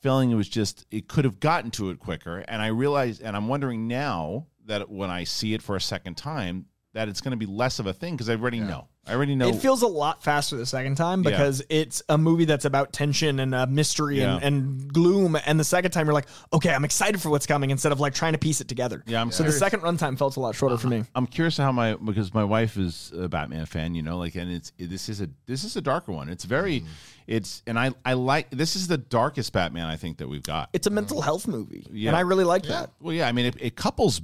feeling 0.03 0.31
it 0.31 0.35
was 0.35 0.49
just 0.49 0.87
it 0.91 1.09
could 1.09 1.25
have 1.25 1.41
gotten 1.41 1.71
to 1.73 1.91
it 1.91 1.99
quicker. 1.99 2.39
And 2.49 2.63
I 2.63 2.69
realized, 2.69 3.23
and 3.23 3.37
I'm 3.37 3.49
wondering 3.49 3.89
now 3.89 4.47
that 4.67 4.91
when 4.91 5.11
I 5.11 5.25
see 5.25 5.55
it 5.55 5.63
for 5.63 5.77
a 5.77 5.81
second 5.81 6.17
time, 6.17 6.67
that 6.95 7.09
it's 7.09 7.21
going 7.21 7.33
to 7.33 7.37
be 7.37 7.47
less 7.47 7.79
of 7.79 7.87
a 7.87 7.93
thing 7.93 8.15
because 8.15 8.29
I 8.31 8.35
already 8.35 8.61
know. 8.61 8.89
I 9.07 9.13
already 9.15 9.37
know. 9.37 9.49
it 9.49 9.55
feels 9.57 9.81
a 9.83 9.87
lot 9.87 10.23
faster 10.23 10.57
the 10.57 10.67
second 10.67 10.97
time 10.97 11.23
Yeah. 11.23 11.31
because 11.31 11.63
it's 11.71 12.03
a 12.11 12.19
movie 12.19 12.45
that's 12.45 12.65
about 12.67 12.93
tension 12.93 13.41
and 13.41 13.55
uh, 13.55 13.67
mystery 13.67 14.21
and, 14.21 14.41
Yeah. 14.41 14.47
and 14.47 14.93
gloom. 14.93 15.37
And 15.47 15.59
the 15.61 15.65
second 15.65 15.93
time, 15.93 16.07
you're 16.07 16.15
like, 16.15 16.29
okay, 16.53 16.71
I'm 16.75 16.85
excited 16.85 17.21
for 17.23 17.31
what's 17.31 17.47
coming 17.47 17.71
instead 17.71 17.93
of 17.93 18.01
like 18.01 18.15
trying 18.15 18.33
to 18.33 18.39
piece 18.39 18.61
it 18.61 18.69
together. 18.69 19.03
Yeah, 19.07 19.21
I'm 19.21 19.31
so 19.31 19.45
the 19.45 19.53
second 19.53 19.81
runtime 19.81 20.19
felt 20.19 20.37
a 20.37 20.41
lot 20.41 20.55
shorter 20.55 20.77
for 20.77 20.89
me. 20.89 21.05
I'm 21.15 21.27
curious 21.27 21.57
how 21.57 21.73
my 21.73 21.95
because 21.95 22.35
my 22.35 22.45
wife 22.45 22.77
is 22.77 23.13
a 23.17 23.29
Batman 23.29 23.65
fan, 23.67 23.95
you 23.95 24.03
know, 24.03 24.19
like, 24.19 24.35
and 24.35 24.51
it's 24.51 24.73
this 24.79 25.09
is 25.09 25.21
a 25.21 25.29
this 25.47 25.65
is 25.65 25.77
a 25.77 25.81
darker 25.81 26.13
one. 26.13 26.29
It's 26.29 26.45
very, 26.45 26.85
it's 27.27 27.63
and 27.67 27.79
I 27.79 27.93
I 28.05 28.13
like 28.15 28.51
this 28.51 28.77
is 28.77 28.89
the 28.89 28.99
darkest 28.99 29.53
Batman 29.55 29.87
I 29.87 29.97
think 29.97 30.19
that 30.19 30.29
we've 30.29 30.43
got. 30.43 30.69
It's 30.75 30.87
a 30.87 30.91
mental 30.91 31.23
health 31.23 31.47
movie, 31.49 31.87
Yeah. 31.91 32.09
and 32.11 32.17
I 32.17 32.21
really 32.21 32.45
like 32.45 32.65
that. 32.65 32.91
Well, 33.01 33.15
yeah, 33.15 33.29
I 33.29 33.33
mean, 33.33 33.47
it, 33.47 33.57
it 33.59 33.77
couples, 33.77 34.21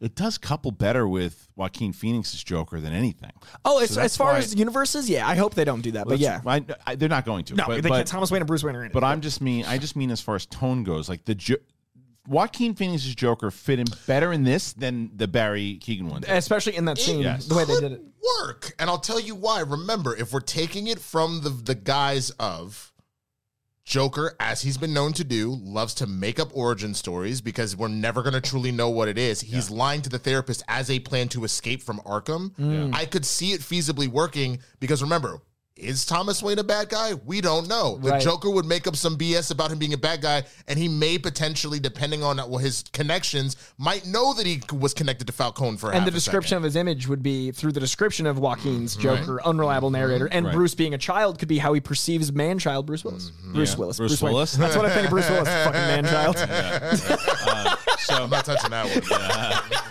it 0.00 0.14
does 0.14 0.38
couple 0.38 0.70
better 0.70 1.06
with 1.08 1.48
Joaquin 1.56 1.92
Phoenix's 1.92 2.42
Joker 2.44 2.80
than 2.80 2.92
anything. 2.92 3.32
Oh, 3.64 3.78
So 3.78 3.82
as, 3.84 3.98
as 3.98 4.16
far 4.16 4.36
as 4.36 4.54
universes, 4.54 5.08
yeah, 5.08 5.26
I 5.26 5.34
hope 5.36 5.54
they 5.54 5.64
don't 5.64 5.80
do 5.82 5.92
that. 5.92 6.06
But 6.06 6.18
yeah, 6.18 6.40
I, 6.46 6.64
I, 6.86 6.94
they're 6.96 7.08
not 7.08 7.24
going 7.24 7.44
to. 7.46 7.54
no, 7.54 7.64
but, 7.66 7.82
they 7.82 7.88
but, 7.88 7.96
can't. 7.96 8.08
Thomas 8.08 8.30
Wayne 8.30 8.42
and 8.42 8.46
Bruce 8.46 8.62
Wayne 8.64 8.76
are 8.76 8.80
in 8.84 8.90
it. 8.90 8.92
but 8.92 9.04
I'm 9.04 9.20
just 9.20 9.40
mean, 9.40 9.64
I 9.64 9.78
just 9.78 9.96
mean 9.96 10.10
as 10.10 10.20
far 10.20 10.34
as 10.34 10.46
tone 10.46 10.84
goes, 10.84 11.08
like 11.08 11.24
the 11.24 11.34
jo- 11.34 11.56
Joaquin 12.28 12.74
Phoenix's 12.74 13.14
Joker 13.14 13.50
fit 13.52 13.78
in 13.78 13.86
better 14.06 14.32
in 14.32 14.42
this 14.42 14.72
than 14.72 15.10
the 15.16 15.28
Barry 15.28 15.78
Keoghan 15.80 16.10
one. 16.10 16.22
did. 16.22 16.30
especially 16.30 16.74
in 16.76 16.84
that 16.86 16.98
scene, 16.98 17.20
Yes. 17.20 17.46
the 17.46 17.54
way 17.54 17.64
they 17.64 17.78
did 17.78 17.92
it. 17.92 18.02
work. 18.42 18.74
And 18.80 18.90
I'll 18.90 18.98
tell 18.98 19.20
you 19.20 19.34
why. 19.36 19.60
Remember, 19.60 20.16
if 20.16 20.32
we're 20.32 20.40
taking 20.40 20.88
it 20.88 20.98
from 20.98 21.42
the 21.42 21.50
the 21.50 21.74
guise 21.76 22.30
of 22.30 22.92
Joker, 23.86 24.34
as 24.40 24.62
he's 24.62 24.76
been 24.76 24.92
known 24.92 25.12
to 25.12 25.22
do, 25.22 25.60
loves 25.62 25.94
to 25.94 26.08
make 26.08 26.40
up 26.40 26.50
origin 26.52 26.92
stories 26.92 27.40
because 27.40 27.76
we're 27.76 27.86
never 27.86 28.20
going 28.20 28.34
to 28.34 28.40
truly 28.40 28.72
know 28.72 28.90
what 28.90 29.06
it 29.06 29.16
is. 29.16 29.40
He's 29.40 29.70
lying 29.70 30.02
to 30.02 30.10
the 30.10 30.18
therapist 30.18 30.64
as 30.66 30.90
a 30.90 30.98
plan 30.98 31.28
to 31.28 31.44
escape 31.44 31.84
from 31.84 32.00
Arkham. 32.00 32.50
Mm. 32.56 32.92
I 32.92 33.04
could 33.04 33.24
see 33.24 33.52
it 33.52 33.60
feasibly 33.60 34.08
working 34.08 34.58
because 34.80 35.02
remember, 35.02 35.40
is 35.76 36.06
Thomas 36.06 36.42
Wayne 36.42 36.58
a 36.58 36.64
bad 36.64 36.88
guy? 36.88 37.12
We 37.26 37.40
don't 37.42 37.68
know. 37.68 37.98
The 37.98 38.10
Right. 38.12 38.22
Joker 38.22 38.48
would 38.48 38.64
make 38.64 38.86
up 38.86 38.96
some 38.96 39.16
BS 39.18 39.50
about 39.50 39.70
him 39.70 39.78
being 39.78 39.92
a 39.92 39.98
bad 39.98 40.22
guy, 40.22 40.44
and 40.66 40.78
he 40.78 40.88
may 40.88 41.18
potentially, 41.18 41.78
depending 41.78 42.22
on 42.22 42.38
well, 42.38 42.56
his 42.58 42.82
connections, 42.92 43.56
might 43.76 44.06
know 44.06 44.32
that 44.34 44.46
he 44.46 44.62
was 44.72 44.94
connected 44.94 45.26
to 45.26 45.32
Falcone 45.34 45.76
for 45.76 45.88
And 45.90 45.96
half 46.00 46.04
the 46.06 46.10
a 46.10 46.14
description 46.14 46.48
second. 46.50 46.56
of 46.58 46.62
his 46.64 46.76
image 46.76 47.08
would 47.08 47.22
be 47.22 47.50
through 47.52 47.72
the 47.72 47.80
description 47.80 48.26
of 48.26 48.38
Joaquin's 48.38 48.92
mm-hmm. 48.96 49.02
Joker, 49.02 49.40
unreliable 49.44 49.90
narrator, 49.90 50.26
and 50.32 50.46
Right. 50.46 50.54
Bruce 50.54 50.74
being 50.74 50.94
a 50.94 50.98
child 50.98 51.38
could 51.38 51.48
be 51.48 51.58
how 51.58 51.74
he 51.74 51.80
perceives 51.80 52.32
man-child 52.32 52.86
Bruce 52.86 53.04
Willis. 53.04 53.30
Mm-hmm. 53.30 53.52
Bruce 53.52 53.72
Yeah. 53.72 53.78
Willis. 53.78 53.96
Bruce 53.98 54.22
Wayne. 54.22 54.32
Willis. 54.32 54.52
That's 54.54 54.76
what 54.76 54.86
I 54.86 54.90
think 54.94 55.04
of 55.04 55.10
Bruce 55.10 55.28
Willis. 55.28 55.48
Fucking 55.48 55.72
man-child. 55.72 56.36
Uh, 57.48 57.75
so 58.06 58.22
I'm 58.24 58.30
not 58.30 58.44
touching 58.44 58.70
that 58.70 58.86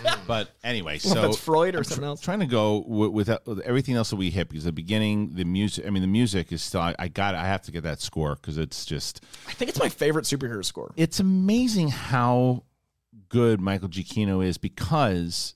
one. 0.02 0.18
but 0.26 0.50
anyway, 0.64 0.98
Well, 1.04 1.14
so 1.14 1.22
that's 1.22 1.36
Freud 1.36 1.74
or 1.74 1.78
I'm 1.78 1.84
something 1.84 2.04
else. 2.04 2.20
Trying 2.20 2.40
to 2.40 2.46
go 2.46 2.84
with, 2.86 3.10
with, 3.12 3.28
uh, 3.28 3.38
with 3.46 3.60
everything 3.60 3.94
else 3.94 4.10
that 4.10 4.16
we 4.16 4.30
hit 4.30 4.48
because 4.48 4.64
the 4.64 4.72
beginning, 4.72 5.34
the 5.34 5.44
music. 5.44 5.86
I 5.86 5.90
mean, 5.90 6.02
the 6.02 6.08
music 6.08 6.52
is 6.52 6.62
still. 6.62 6.80
I, 6.80 6.94
I 6.98 7.08
got. 7.08 7.34
I 7.34 7.44
have 7.46 7.62
to 7.62 7.72
get 7.72 7.82
that 7.84 8.00
score 8.00 8.34
because 8.36 8.58
it's 8.58 8.84
just. 8.84 9.22
I 9.48 9.52
think 9.52 9.68
it's 9.68 9.78
my 9.78 9.88
favorite 9.88 10.24
superhero 10.24 10.64
score. 10.64 10.92
It's 10.96 11.20
amazing 11.20 11.88
how 11.88 12.64
good 13.28 13.60
Michael 13.60 13.88
Giacchino 13.88 14.44
is 14.44 14.58
because 14.58 15.54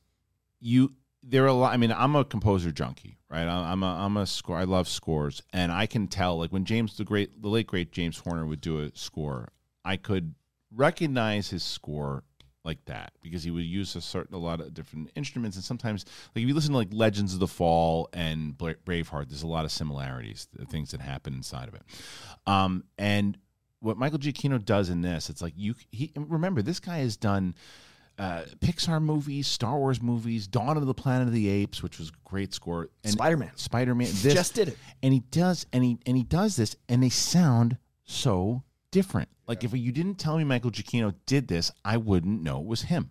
you. 0.61 0.92
There 1.22 1.44
are 1.44 1.48
a 1.48 1.52
lot. 1.52 1.72
I 1.72 1.76
mean, 1.76 1.92
I'm 1.92 2.16
a 2.16 2.24
composer 2.24 2.72
junkie, 2.72 3.18
right? 3.28 3.44
I- 3.46 3.72
I'm 3.72 3.82
a 3.82 3.86
I'm 4.04 4.16
a 4.16 4.26
score. 4.26 4.56
I 4.56 4.64
love 4.64 4.88
scores, 4.88 5.42
and 5.52 5.70
I 5.70 5.86
can 5.86 6.08
tell 6.08 6.38
like 6.38 6.50
when 6.50 6.64
James 6.64 6.96
the 6.96 7.04
great, 7.04 7.40
the 7.42 7.48
late 7.48 7.66
great 7.66 7.92
James 7.92 8.16
Horner 8.18 8.46
would 8.46 8.61
do 8.62 8.80
a 8.80 8.90
score, 8.94 9.48
I 9.84 9.96
could 9.98 10.34
recognize 10.74 11.50
his 11.50 11.62
score 11.62 12.24
like 12.64 12.84
that 12.84 13.12
because 13.22 13.42
he 13.42 13.50
would 13.50 13.64
use 13.64 13.96
a 13.96 14.00
certain 14.00 14.34
a 14.34 14.38
lot 14.38 14.61
of 14.61 14.74
different 14.74 15.11
instruments 15.16 15.56
and 15.56 15.64
sometimes 15.64 16.04
like 16.34 16.42
if 16.42 16.48
you 16.48 16.54
listen 16.54 16.72
to 16.72 16.76
like 16.76 16.88
Legends 16.92 17.32
of 17.32 17.40
the 17.40 17.46
Fall 17.46 18.08
and 18.12 18.56
Bla- 18.56 18.74
Braveheart 18.74 19.28
there's 19.28 19.42
a 19.42 19.46
lot 19.46 19.64
of 19.64 19.72
similarities 19.72 20.46
the 20.52 20.66
things 20.66 20.90
that 20.90 21.00
happen 21.00 21.32
inside 21.34 21.68
of 21.68 21.74
it 21.74 21.82
um 22.46 22.84
and 22.98 23.38
what 23.80 23.96
Michael 23.96 24.18
Giacchino 24.18 24.62
does 24.62 24.90
in 24.90 25.00
this 25.00 25.30
it's 25.30 25.40
like 25.40 25.54
you 25.56 25.74
he 25.90 26.12
remember 26.16 26.61
this 26.61 26.80
guy 26.80 26.98
has 26.98 27.16
done 27.16 27.54
uh, 28.18 28.42
Pixar 28.58 29.00
movies, 29.00 29.46
Star 29.46 29.78
Wars 29.78 30.02
movies, 30.02 30.46
Dawn 30.46 30.76
of 30.76 30.84
the 30.84 30.92
Planet 30.92 31.28
of 31.28 31.32
the 31.32 31.48
Apes, 31.48 31.82
which 31.82 31.98
was 31.98 32.11
a 32.11 32.12
great 32.22 32.52
score, 32.52 32.90
and 33.02 33.14
Spider-Man. 33.14 33.52
Spider-Man, 33.54 34.08
this 34.08 34.34
Just 34.34 34.54
did 34.54 34.68
it. 34.68 34.76
and 35.02 35.14
he 35.14 35.20
does, 35.20 35.64
and 35.72 35.82
he 35.82 35.96
and 36.04 36.18
he 36.18 36.22
does 36.22 36.54
this, 36.56 36.76
and 36.86 37.02
they 37.02 37.08
sound 37.08 37.78
so 38.04 38.62
different. 38.91 39.28
Like 39.47 39.64
if 39.64 39.72
you 39.72 39.93
didn't 39.93 40.16
tell 40.16 40.36
me 40.38 40.45
Michael 40.45 40.70
Giacchino 40.70 41.14
did 41.26 41.49
this, 41.49 41.70
I 41.84 41.97
wouldn't 41.97 42.43
know 42.43 42.61
it 42.61 42.66
was 42.66 42.82
him. 42.82 43.11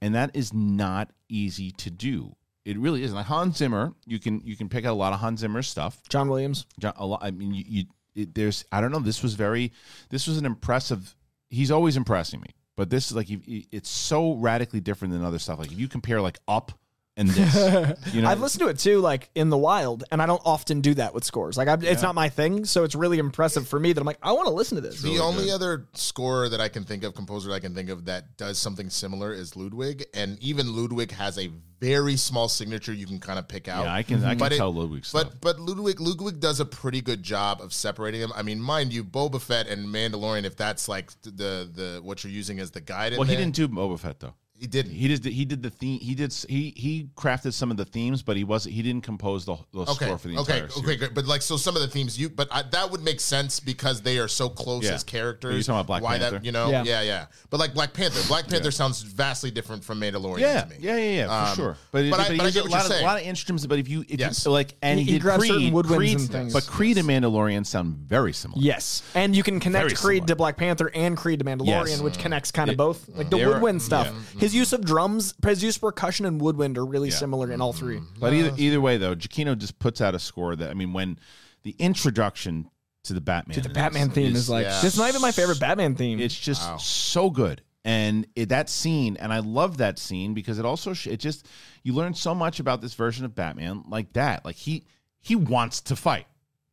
And 0.00 0.14
that 0.14 0.30
is 0.34 0.52
not 0.52 1.10
easy 1.28 1.70
to 1.72 1.90
do. 1.90 2.36
It 2.64 2.78
really 2.78 3.02
isn't. 3.02 3.16
Like 3.16 3.26
Hans 3.26 3.56
Zimmer, 3.56 3.94
you 4.06 4.18
can 4.18 4.40
you 4.44 4.56
can 4.56 4.68
pick 4.68 4.84
out 4.84 4.92
a 4.92 4.94
lot 4.94 5.12
of 5.12 5.20
Hans 5.20 5.40
Zimmer 5.40 5.62
stuff. 5.62 6.00
John 6.08 6.28
Williams. 6.28 6.66
John, 6.78 6.94
a 6.96 7.06
lot. 7.06 7.20
I 7.22 7.30
mean, 7.30 7.54
you, 7.54 7.64
you 7.66 7.84
it, 8.14 8.34
there's 8.34 8.64
I 8.72 8.80
don't 8.80 8.90
know. 8.90 8.98
This 8.98 9.22
was 9.22 9.34
very. 9.34 9.72
This 10.10 10.26
was 10.26 10.38
an 10.38 10.46
impressive. 10.46 11.14
He's 11.48 11.70
always 11.70 11.96
impressing 11.96 12.40
me, 12.40 12.48
but 12.76 12.90
this 12.90 13.06
is 13.06 13.16
like 13.16 13.28
it's 13.28 13.88
so 13.88 14.34
radically 14.34 14.80
different 14.80 15.14
than 15.14 15.24
other 15.24 15.38
stuff. 15.38 15.60
Like 15.60 15.70
if 15.70 15.78
you 15.78 15.86
compare 15.86 16.20
like 16.20 16.40
Up 16.48 16.72
and 17.18 17.28
this, 17.30 17.96
you 18.14 18.20
know, 18.22 18.28
I've 18.28 18.40
listened 18.40 18.60
to 18.62 18.68
it 18.68 18.78
too, 18.78 19.00
like 19.00 19.30
in 19.34 19.48
the 19.48 19.56
wild, 19.56 20.04
and 20.10 20.20
I 20.20 20.26
don't 20.26 20.42
often 20.44 20.80
do 20.82 20.92
that 20.94 21.14
with 21.14 21.24
scores. 21.24 21.56
Like, 21.56 21.66
I, 21.68 21.76
it's 21.80 22.02
not 22.02 22.14
my 22.14 22.28
thing, 22.28 22.64
so 22.66 22.84
it's 22.84 22.94
really 22.94 23.18
impressive 23.18 23.66
for 23.66 23.80
me 23.80 23.92
that 23.92 24.00
I'm 24.00 24.06
like, 24.06 24.18
I 24.22 24.32
want 24.32 24.48
to 24.48 24.52
listen 24.54 24.76
to 24.76 24.82
this. 24.82 25.00
The 25.00 25.18
only 25.18 25.50
other 25.50 25.86
score 25.94 26.48
that 26.50 26.60
I 26.60 26.68
can 26.68 26.84
think 26.84 27.04
of, 27.04 27.14
composer 27.14 27.48
that 27.48 27.54
I 27.54 27.60
can 27.60 27.74
think 27.74 27.88
of 27.88 28.04
that 28.04 28.36
does 28.36 28.58
something 28.58 28.90
similar 28.90 29.32
is 29.32 29.56
Ludwig, 29.56 30.04
and 30.14 30.38
even 30.42 30.76
Ludwig 30.76 31.10
has 31.12 31.38
a 31.38 31.50
very 31.80 32.16
small 32.16 32.48
signature 32.48 32.92
you 32.92 33.06
can 33.06 33.18
kind 33.20 33.38
of 33.38 33.48
pick 33.48 33.68
out. 33.68 33.84
Yeah, 33.84 33.94
I 33.94 34.02
can- 34.02 34.24
I 34.24 34.34
can 34.34 34.50
tell 34.50 34.72
Ludwig's 34.72 35.08
stuff. 35.08 35.24
But 35.24 35.40
but 35.42 35.60
Ludwig 35.60 36.00
Ludwig 36.00 36.40
does 36.40 36.58
a 36.60 36.64
pretty 36.64 37.00
good 37.02 37.22
job 37.22 37.60
of 37.60 37.72
separating 37.72 38.20
them. 38.20 38.32
I 38.34 38.42
mean, 38.42 38.60
mind 38.60 38.92
you, 38.94 39.04
Boba 39.04 39.40
Fett 39.40 39.68
and 39.68 39.86
Mandalorian, 39.86 40.44
if 40.44 40.56
that's 40.56 40.88
like 40.88 41.10
the 41.22 41.68
the 41.70 42.00
what 42.02 42.24
you're 42.24 42.32
using 42.32 42.60
as 42.60 42.70
the 42.70 42.80
guide. 42.80 43.12
In 43.12 43.18
Well, 43.18 43.28
he 43.28 43.34
there- 43.34 43.44
didn't 43.44 43.56
do 43.56 43.68
Boba 43.68 43.98
Fett 43.98 44.20
though. 44.20 44.34
He 44.58 44.66
didn't. 44.66 44.92
He 44.92 45.08
did. 45.08 45.24
He 45.26 45.44
did 45.44 45.62
the 45.62 45.68
theme. 45.68 46.00
He 46.00 46.14
did. 46.14 46.32
He 46.48 46.72
he 46.76 47.08
crafted 47.14 47.52
some 47.52 47.70
of 47.70 47.76
the 47.76 47.84
themes, 47.84 48.22
but 48.22 48.36
he 48.38 48.44
wasn't. 48.44 48.74
He 48.74 48.80
didn't 48.80 49.02
compose 49.02 49.44
the, 49.44 49.56
the 49.74 49.80
Okay. 49.80 50.06
score 50.06 50.16
for 50.18 50.28
the 50.28 50.38
okay. 50.38 50.40
entire 50.60 50.64
Okay. 50.64 50.72
series. 50.80 50.98
Great. 50.98 51.14
But 51.14 51.26
like, 51.26 51.42
so 51.42 51.58
some 51.58 51.76
of 51.76 51.82
the 51.82 51.88
themes 51.88 52.18
you, 52.18 52.30
but 52.30 52.48
I, 52.50 52.62
that 52.62 52.90
would 52.90 53.02
make 53.02 53.20
sense 53.20 53.60
because 53.60 54.00
they 54.00 54.18
are 54.18 54.28
so 54.28 54.48
close 54.48 54.84
Yeah. 54.84 54.92
as 54.94 55.04
characters. 55.04 55.54
Are 55.54 55.56
you 55.58 55.62
talking 55.62 55.74
about 55.80 55.86
Black 55.86 56.02
Why 56.02 56.18
Panther? 56.18 56.38
that? 56.38 56.44
You 56.46 56.52
know? 56.52 56.70
Yeah. 56.70 56.84
Yeah. 56.84 57.02
yeah. 57.02 57.26
But 57.50 57.60
like 57.60 57.74
Black 57.74 57.92
Panther, 57.92 58.26
Black 58.28 58.48
Panther 58.48 58.70
sounds 58.70 59.02
vastly 59.02 59.50
different 59.50 59.84
from 59.84 60.00
Mandalorian 60.00 60.38
Yeah, 60.40 60.62
to 60.62 60.68
me. 60.70 60.76
yeah, 60.80 60.96
yeah, 60.96 61.10
yeah, 61.10 61.26
for 61.44 61.50
Um, 61.50 61.56
sure. 61.56 61.76
But, 61.92 62.10
but 62.10 62.20
I- 62.20 62.28
but, 62.28 62.36
but 62.38 62.46
I 62.46 62.50
get 62.50 62.54
did 62.54 62.60
a 62.60 62.62
lot 62.64 62.70
you're 62.70 62.78
of, 62.78 62.86
saying. 62.86 63.04
a 63.04 63.06
lot 63.06 63.20
of 63.20 63.26
instruments. 63.26 63.66
But 63.66 63.78
if 63.78 63.88
you, 63.88 64.04
if 64.08 64.18
Yes. 64.20 64.44
you 64.46 64.52
like, 64.52 64.74
and 64.80 64.98
He- 64.98 65.04
he, 65.04 65.12
he 65.12 65.18
did 65.18 65.38
Creed, 65.38 65.72
woodwinds 65.72 65.96
Creed, 65.96 66.18
and 66.18 66.28
things. 66.30 66.52
but 66.54 66.66
Creed 66.66 66.96
and 66.96 67.06
Mandalorian 67.06 67.66
sound 67.66 67.96
very 68.08 68.32
similar. 68.32 68.62
Yes, 68.62 69.02
and 69.14 69.36
you 69.36 69.42
can 69.42 69.60
connect 69.60 69.82
Very 69.84 69.94
Creed 69.96 70.16
similar. 70.22 70.26
to 70.28 70.36
Black 70.36 70.56
Panther 70.56 70.90
and 70.94 71.14
Creed 71.14 71.40
to 71.40 71.44
Mandalorian, 71.44 71.88
Yes. 71.88 72.00
which 72.00 72.16
connects 72.18 72.50
kind 72.50 72.70
of 72.70 72.76
both. 72.78 73.06
Like 73.14 73.28
the 73.28 73.36
woodwind 73.36 73.82
stuff. 73.82 74.10
Yeah. 74.46 74.52
His 74.52 74.54
use 74.54 74.72
of 74.72 74.84
drums, 74.84 75.34
his 75.44 75.62
use 75.62 75.76
of 75.76 75.82
percussion 75.82 76.26
and 76.26 76.40
woodwind 76.40 76.78
are 76.78 76.86
really 76.86 77.08
Yeah. 77.08 77.16
similar 77.16 77.52
in 77.52 77.60
all 77.60 77.72
mm-hmm. 77.72 77.86
three. 77.86 78.00
But 78.18 78.32
either 78.32 78.52
either 78.56 78.80
way, 78.80 78.96
though, 78.96 79.14
Giacchino 79.14 79.56
just 79.58 79.78
puts 79.78 80.00
out 80.00 80.14
a 80.14 80.18
score 80.18 80.54
that 80.56 80.70
I 80.70 80.74
mean, 80.74 80.92
when 80.92 81.18
the 81.62 81.74
introduction 81.78 82.70
to 83.04 83.12
the 83.12 83.20
Batman 83.20 83.54
Dude, 83.56 83.64
the 83.64 83.68
Batman 83.70 84.10
theme 84.10 84.34
is, 84.34 84.48
like 84.50 84.66
Yeah. 84.66 84.80
this 84.80 84.94
is 84.94 84.98
not 84.98 85.08
even 85.08 85.22
my 85.22 85.32
favorite 85.32 85.60
Batman 85.60 85.94
theme. 85.94 86.20
It's 86.20 86.38
just 86.38 86.80
so 86.80 87.30
good. 87.30 87.62
And 87.84 88.26
it, 88.34 88.48
that 88.48 88.68
scene, 88.68 89.16
and 89.16 89.32
I 89.32 89.38
love 89.38 89.78
that 89.78 89.98
scene 89.98 90.34
because 90.34 90.58
it 90.58 90.64
also 90.64 90.92
sh- 90.92 91.06
it 91.06 91.18
just 91.18 91.46
you 91.84 91.92
learn 91.92 92.14
so 92.14 92.34
much 92.34 92.58
about 92.58 92.80
this 92.80 92.94
version 92.94 93.24
of 93.24 93.34
Batman 93.34 93.84
like 93.88 94.12
that. 94.14 94.44
Like 94.44 94.56
he 94.56 94.84
he 95.20 95.36
wants 95.36 95.80
to 95.82 95.96
fight. 95.96 96.26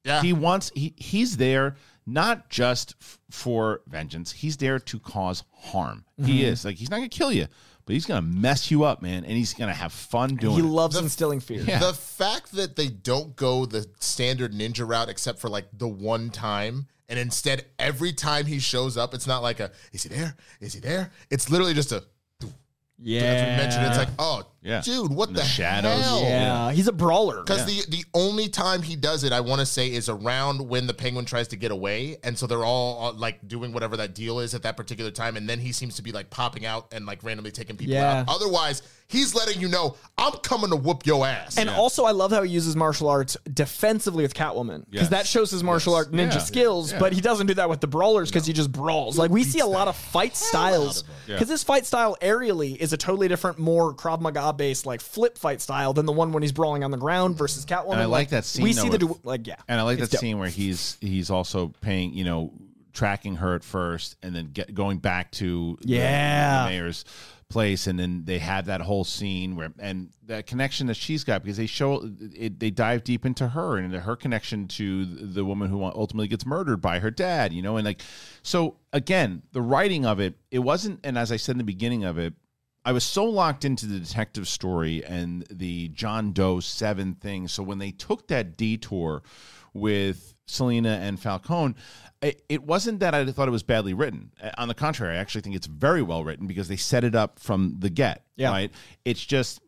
Yeah. 0.03 0.21
He 0.21 0.33
wants 0.33 0.71
he 0.73 0.93
he's 0.97 1.37
there 1.37 1.75
not 2.05 2.49
just 2.49 2.95
f- 3.01 3.19
for 3.31 3.81
vengeance. 3.87 4.31
He's 4.31 4.57
there 4.57 4.79
to 4.79 4.99
cause 4.99 5.43
harm. 5.53 6.05
He 6.23 6.41
Mhm. 6.41 6.43
is. 6.43 6.65
Like 6.65 6.75
he's 6.77 6.89
not 6.89 6.97
going 6.97 7.09
to 7.09 7.17
kill 7.17 7.31
you, 7.31 7.47
but 7.85 7.93
he's 7.93 8.05
going 8.05 8.21
to 8.21 8.27
mess 8.27 8.69
you 8.71 8.83
up, 8.83 9.01
man, 9.01 9.23
and 9.25 9.33
he's 9.37 9.53
going 9.53 9.69
to 9.69 9.73
have 9.73 9.91
fun 9.93 10.35
doing 10.35 10.55
he 10.55 10.59
it. 10.61 10.65
loves 10.65 10.95
instilling 10.97 11.39
fear. 11.39 11.61
Yeah. 11.61 11.79
The 11.79 11.93
fact 11.93 12.51
that 12.53 12.75
they 12.75 12.87
don't 12.87 13.35
go 13.35 13.65
the 13.65 13.87
standard 13.99 14.53
ninja 14.53 14.87
route 14.87 15.09
except 15.09 15.39
for 15.39 15.49
like 15.49 15.65
the 15.77 15.87
one 15.87 16.29
time, 16.29 16.87
and 17.09 17.17
instead 17.19 17.65
every 17.79 18.13
time 18.13 18.45
he 18.45 18.59
shows 18.59 18.97
up, 18.97 19.13
it's 19.13 19.27
not 19.27 19.41
like 19.43 19.59
a 19.59 19.71
is 19.91 20.03
he 20.03 20.09
there? 20.09 20.35
Is 20.59 20.73
he 20.73 20.79
there? 20.79 21.11
It's 21.29 21.49
literally 21.49 21.73
just 21.73 21.91
a 21.91 22.03
Yeah. 22.99 23.21
As 23.21 23.41
we 23.41 23.63
mentioned, 23.63 23.85
it's 23.87 23.97
like, 23.97 24.09
oh, 24.19 24.43
Yeah. 24.63 24.81
dude, 24.81 25.11
what 25.11 25.29
In 25.29 25.35
the, 25.35 25.41
the 25.41 25.45
shadows. 25.47 26.01
hell? 26.01 26.21
Yeah, 26.21 26.71
he's 26.71 26.87
a 26.87 26.91
brawler. 26.93 27.41
Because 27.43 27.65
the 27.65 27.83
the 27.89 28.05
only 28.13 28.47
time 28.47 28.81
he 28.81 28.95
does 28.95 29.23
it, 29.23 29.33
I 29.33 29.41
want 29.41 29.59
to 29.59 29.65
say, 29.65 29.91
is 29.91 30.07
around 30.09 30.67
when 30.67 30.87
the 30.87 30.93
penguin 30.93 31.25
tries 31.25 31.49
to 31.49 31.55
get 31.57 31.71
away, 31.71 32.17
and 32.23 32.37
so 32.37 32.47
they're 32.47 32.63
all 32.65 33.07
uh, 33.09 33.13
like 33.13 33.45
doing 33.47 33.73
whatever 33.73 33.97
that 33.97 34.15
deal 34.15 34.39
is 34.39 34.53
at 34.53 34.63
that 34.63 34.77
particular 34.77 35.11
time, 35.11 35.35
and 35.37 35.49
then 35.49 35.59
he 35.59 35.71
seems 35.71 35.95
to 35.95 36.01
be 36.01 36.11
like 36.11 36.29
popping 36.29 36.65
out 36.65 36.87
and 36.93 37.05
like 37.05 37.23
randomly 37.23 37.51
taking 37.51 37.75
people 37.75 37.93
Yeah. 37.95 38.21
out. 38.21 38.29
Otherwise, 38.29 38.81
he's 39.07 39.35
letting 39.35 39.59
you 39.59 39.67
know 39.67 39.95
I'm 40.17 40.33
coming 40.43 40.69
to 40.69 40.75
whoop 40.77 41.05
your 41.05 41.25
ass. 41.27 41.57
And 41.57 41.69
also, 41.69 42.05
I 42.05 42.11
love 42.11 42.31
how 42.31 42.41
he 42.43 42.51
uses 42.51 42.75
martial 42.75 43.09
arts 43.09 43.35
defensively 43.53 44.23
with 44.23 44.33
Catwoman 44.33 44.85
because 44.89 45.03
Yes. 45.05 45.09
that 45.09 45.27
shows 45.27 45.51
his 45.51 45.63
martial 45.63 45.93
art 45.93 46.11
ninja 46.11 46.33
Yeah. 46.35 46.37
skills. 46.39 46.91
Yeah. 46.93 46.99
But 46.99 47.11
he 47.13 47.19
doesn't 47.21 47.47
do 47.47 47.53
that 47.55 47.69
with 47.69 47.81
the 47.81 47.87
brawlers 47.87 48.29
because 48.29 48.45
he 48.47 48.53
just 48.53 48.71
brawls. 48.71 49.17
Like 49.17 49.29
we 49.31 49.43
see 49.43 49.59
a 49.59 49.65
lot 49.65 49.87
of 49.89 49.95
fight 49.97 50.37
styles 50.37 51.03
Yeah. 51.27 51.35
because 51.35 51.49
his 51.49 51.63
fight 51.63 51.85
style 51.85 52.15
aerially 52.21 52.77
is 52.77 52.93
a 52.93 52.97
totally 52.97 53.27
different, 53.27 53.59
more 53.59 53.93
Krav 53.93 54.21
Maga 54.21 54.52
based 54.53 54.85
like 54.85 55.01
flip 55.01 55.37
fight 55.37 55.61
style 55.61 55.93
than 55.93 56.05
the 56.05 56.11
one 56.11 56.31
when 56.31 56.43
he's 56.43 56.51
brawling 56.51 56.83
on 56.83 56.91
the 56.91 56.97
ground 56.97 57.37
versus 57.37 57.65
Catwoman. 57.65 57.93
And 57.93 58.01
I 58.01 58.05
like 58.05 58.29
that 58.29 58.45
scene. 58.45 58.63
We 58.63 58.73
though, 58.73 58.83
see 58.83 58.89
the 58.89 58.97
du- 58.99 59.19
like 59.23 59.45
yeah, 59.47 59.55
and 59.67 59.79
I 59.79 59.83
like 59.83 59.99
that 59.99 60.11
dope. 60.11 60.21
scene 60.21 60.39
where 60.39 60.49
he's 60.49 60.97
he's 61.01 61.29
also 61.29 61.73
paying, 61.81 62.13
you 62.13 62.23
know, 62.23 62.53
tracking 62.93 63.35
her 63.37 63.55
at 63.55 63.63
first, 63.63 64.15
and 64.21 64.35
then 64.35 64.51
get 64.53 64.73
going 64.73 64.99
back 64.99 65.31
to 65.33 65.77
the- 65.81 65.87
Yeah. 65.89 66.63
the, 66.63 66.69
mayor's 66.69 67.05
place, 67.49 67.85
and 67.85 67.99
then 67.99 68.23
they 68.25 68.39
have 68.39 68.65
that 68.65 68.81
whole 68.81 69.03
scene 69.03 69.55
where 69.55 69.71
and 69.77 70.09
that 70.25 70.47
connection 70.47 70.87
that 70.87 70.95
she's 70.95 71.23
got 71.23 71.43
because 71.43 71.57
they 71.57 71.67
show 71.67 72.09
it, 72.33 72.59
they 72.59 72.71
dive 72.71 73.03
deep 73.03 73.25
into 73.27 73.47
her 73.49 73.77
and 73.77 73.93
her 73.93 74.15
connection 74.15 74.67
to 74.67 75.05
the 75.05 75.45
woman 75.45 75.69
who 75.69 75.83
ultimately 75.83 76.27
gets 76.27 76.45
murdered 76.47 76.81
by 76.81 76.97
her 76.99 77.11
dad, 77.11 77.53
you 77.53 77.61
know, 77.61 77.77
and 77.77 77.85
like 77.85 78.01
so 78.41 78.77
again, 78.91 79.43
the 79.51 79.61
writing 79.61 80.03
of 80.05 80.19
it, 80.19 80.35
it 80.49 80.59
wasn't, 80.59 80.99
and 81.03 81.15
as 81.17 81.31
I 81.31 81.37
said 81.37 81.53
in 81.53 81.57
the 81.59 81.63
beginning 81.63 82.03
of 82.03 82.17
it. 82.17 82.33
I 82.85 82.91
was 82.91 83.03
so 83.03 83.23
locked 83.25 83.63
into 83.65 83.85
the 83.85 83.99
detective 83.99 84.47
story 84.47 85.03
and 85.05 85.45
the 85.49 85.87
John 85.89 86.33
Doe 86.33 86.59
seven 86.59 87.15
thing. 87.15 87.47
So 87.47 87.63
when 87.63 87.77
they 87.79 87.91
took 87.91 88.27
that 88.27 88.57
detour 88.57 89.23
with 89.73 90.35
Selina 90.45 90.99
and 91.01 91.19
Falcone, 91.19 91.75
it, 92.21 92.43
it 92.49 92.63
wasn't 92.63 92.99
that 92.99 93.13
I 93.15 93.25
thought 93.31 93.47
it 93.47 93.51
was 93.51 93.63
badly 93.63 93.93
written. 93.93 94.31
Uh, 94.41 94.51
On 94.57 94.67
the 94.67 94.73
contrary, 94.73 95.15
I 95.17 95.19
actually 95.19 95.41
think 95.41 95.55
it's 95.55 95.67
very 95.67 96.01
well 96.01 96.23
written 96.23 96.45
because 96.47 96.67
they 96.67 96.75
set 96.75 97.03
it 97.03 97.15
up 97.15 97.39
from 97.39 97.75
the 97.79 97.89
get. 97.89 98.23
Yeah. 98.35 98.49
Right. 98.51 98.71
It's 99.05 99.23
just 99.25 99.61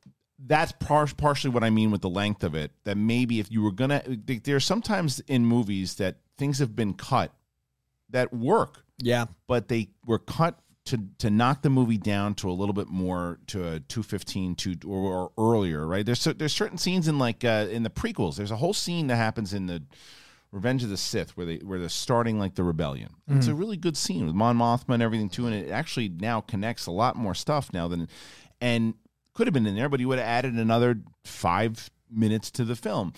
that's 0.46 0.74
par- 0.74 1.08
partially 1.18 1.52
what 1.52 1.64
I 1.64 1.70
mean 1.70 1.92
with 1.92 2.02
the 2.02 2.10
length 2.10 2.44
of 2.44 2.54
it. 2.56 2.72
That 2.84 2.98
maybe 2.98 3.40
if 3.40 3.50
you 3.50 3.62
were 3.62 3.72
gonna, 3.72 4.04
there 4.44 4.58
are 4.58 4.60
sometimes 4.60 5.22
in 5.22 5.46
movies 5.46 5.96
that 5.96 6.18
things 6.38 6.60
have 6.60 6.76
been 6.76 6.94
cut 6.94 7.34
that 8.10 8.34
work 8.34 8.84
Yeah. 9.02 9.26
but 9.48 9.70
they 9.70 9.88
were 10.06 10.20
cut 10.20 10.60
to 10.86 11.00
to 11.18 11.30
knock 11.30 11.62
the 11.64 11.70
movie 11.70 11.98
down 11.98 12.36
to 12.36 12.50
a 12.50 12.54
little 12.54 12.74
bit 12.74 12.88
more 12.88 13.40
to 13.48 13.60
a 13.68 13.80
215 13.80 14.56
to 14.56 14.76
or, 14.86 15.32
or 15.38 15.54
earlier 15.54 15.86
right 15.88 16.06
there's 16.06 16.24
there's 16.24 16.54
certain 16.54 16.78
scenes 16.78 17.08
in 17.08 17.18
like 17.18 17.44
uh, 17.44 17.68
in 17.72 17.84
the 17.84 17.90
prequels 17.90 18.36
there's 18.36 18.52
a 18.52 18.56
whole 18.56 18.74
scene 18.74 19.08
that 19.08 19.16
happens 19.18 19.54
in 19.54 19.66
the 19.68 19.82
Revenge 20.52 20.84
of 20.84 20.90
the 20.90 20.96
Sith 20.98 21.36
where 21.36 21.46
they 21.46 21.58
where 21.58 21.80
they're 21.80 21.90
starting 21.90 22.40
like 22.40 22.56
the 22.56 22.64
rebellion 22.64 23.10
it's 23.28 23.48
Mhm. 23.48 23.52
a 23.52 23.56
really 23.56 23.78
good 23.78 23.98
scene 23.98 24.26
with 24.26 24.36
Mon 24.36 24.58
Mothma 24.58 24.94
and 24.94 25.04
everything 25.04 25.28
too 25.30 25.48
and 25.48 25.56
it 25.56 25.70
actually 25.72 26.08
now 26.08 26.40
connects 26.40 26.86
a 26.86 26.92
lot 26.92 27.16
more 27.16 27.34
stuff 27.36 27.74
now 27.74 27.88
than 27.88 28.08
and 28.62 28.94
could 29.34 29.48
have 29.48 29.54
been 29.54 29.66
in 29.66 29.76
there 29.76 29.90
but 29.90 30.00
he 30.00 30.06
would 30.06 30.20
have 30.20 30.28
added 30.28 30.54
another 30.54 31.00
5 31.26 31.90
minutes 32.12 32.52
to 32.52 32.64
the 32.64 32.76
film 32.76 33.12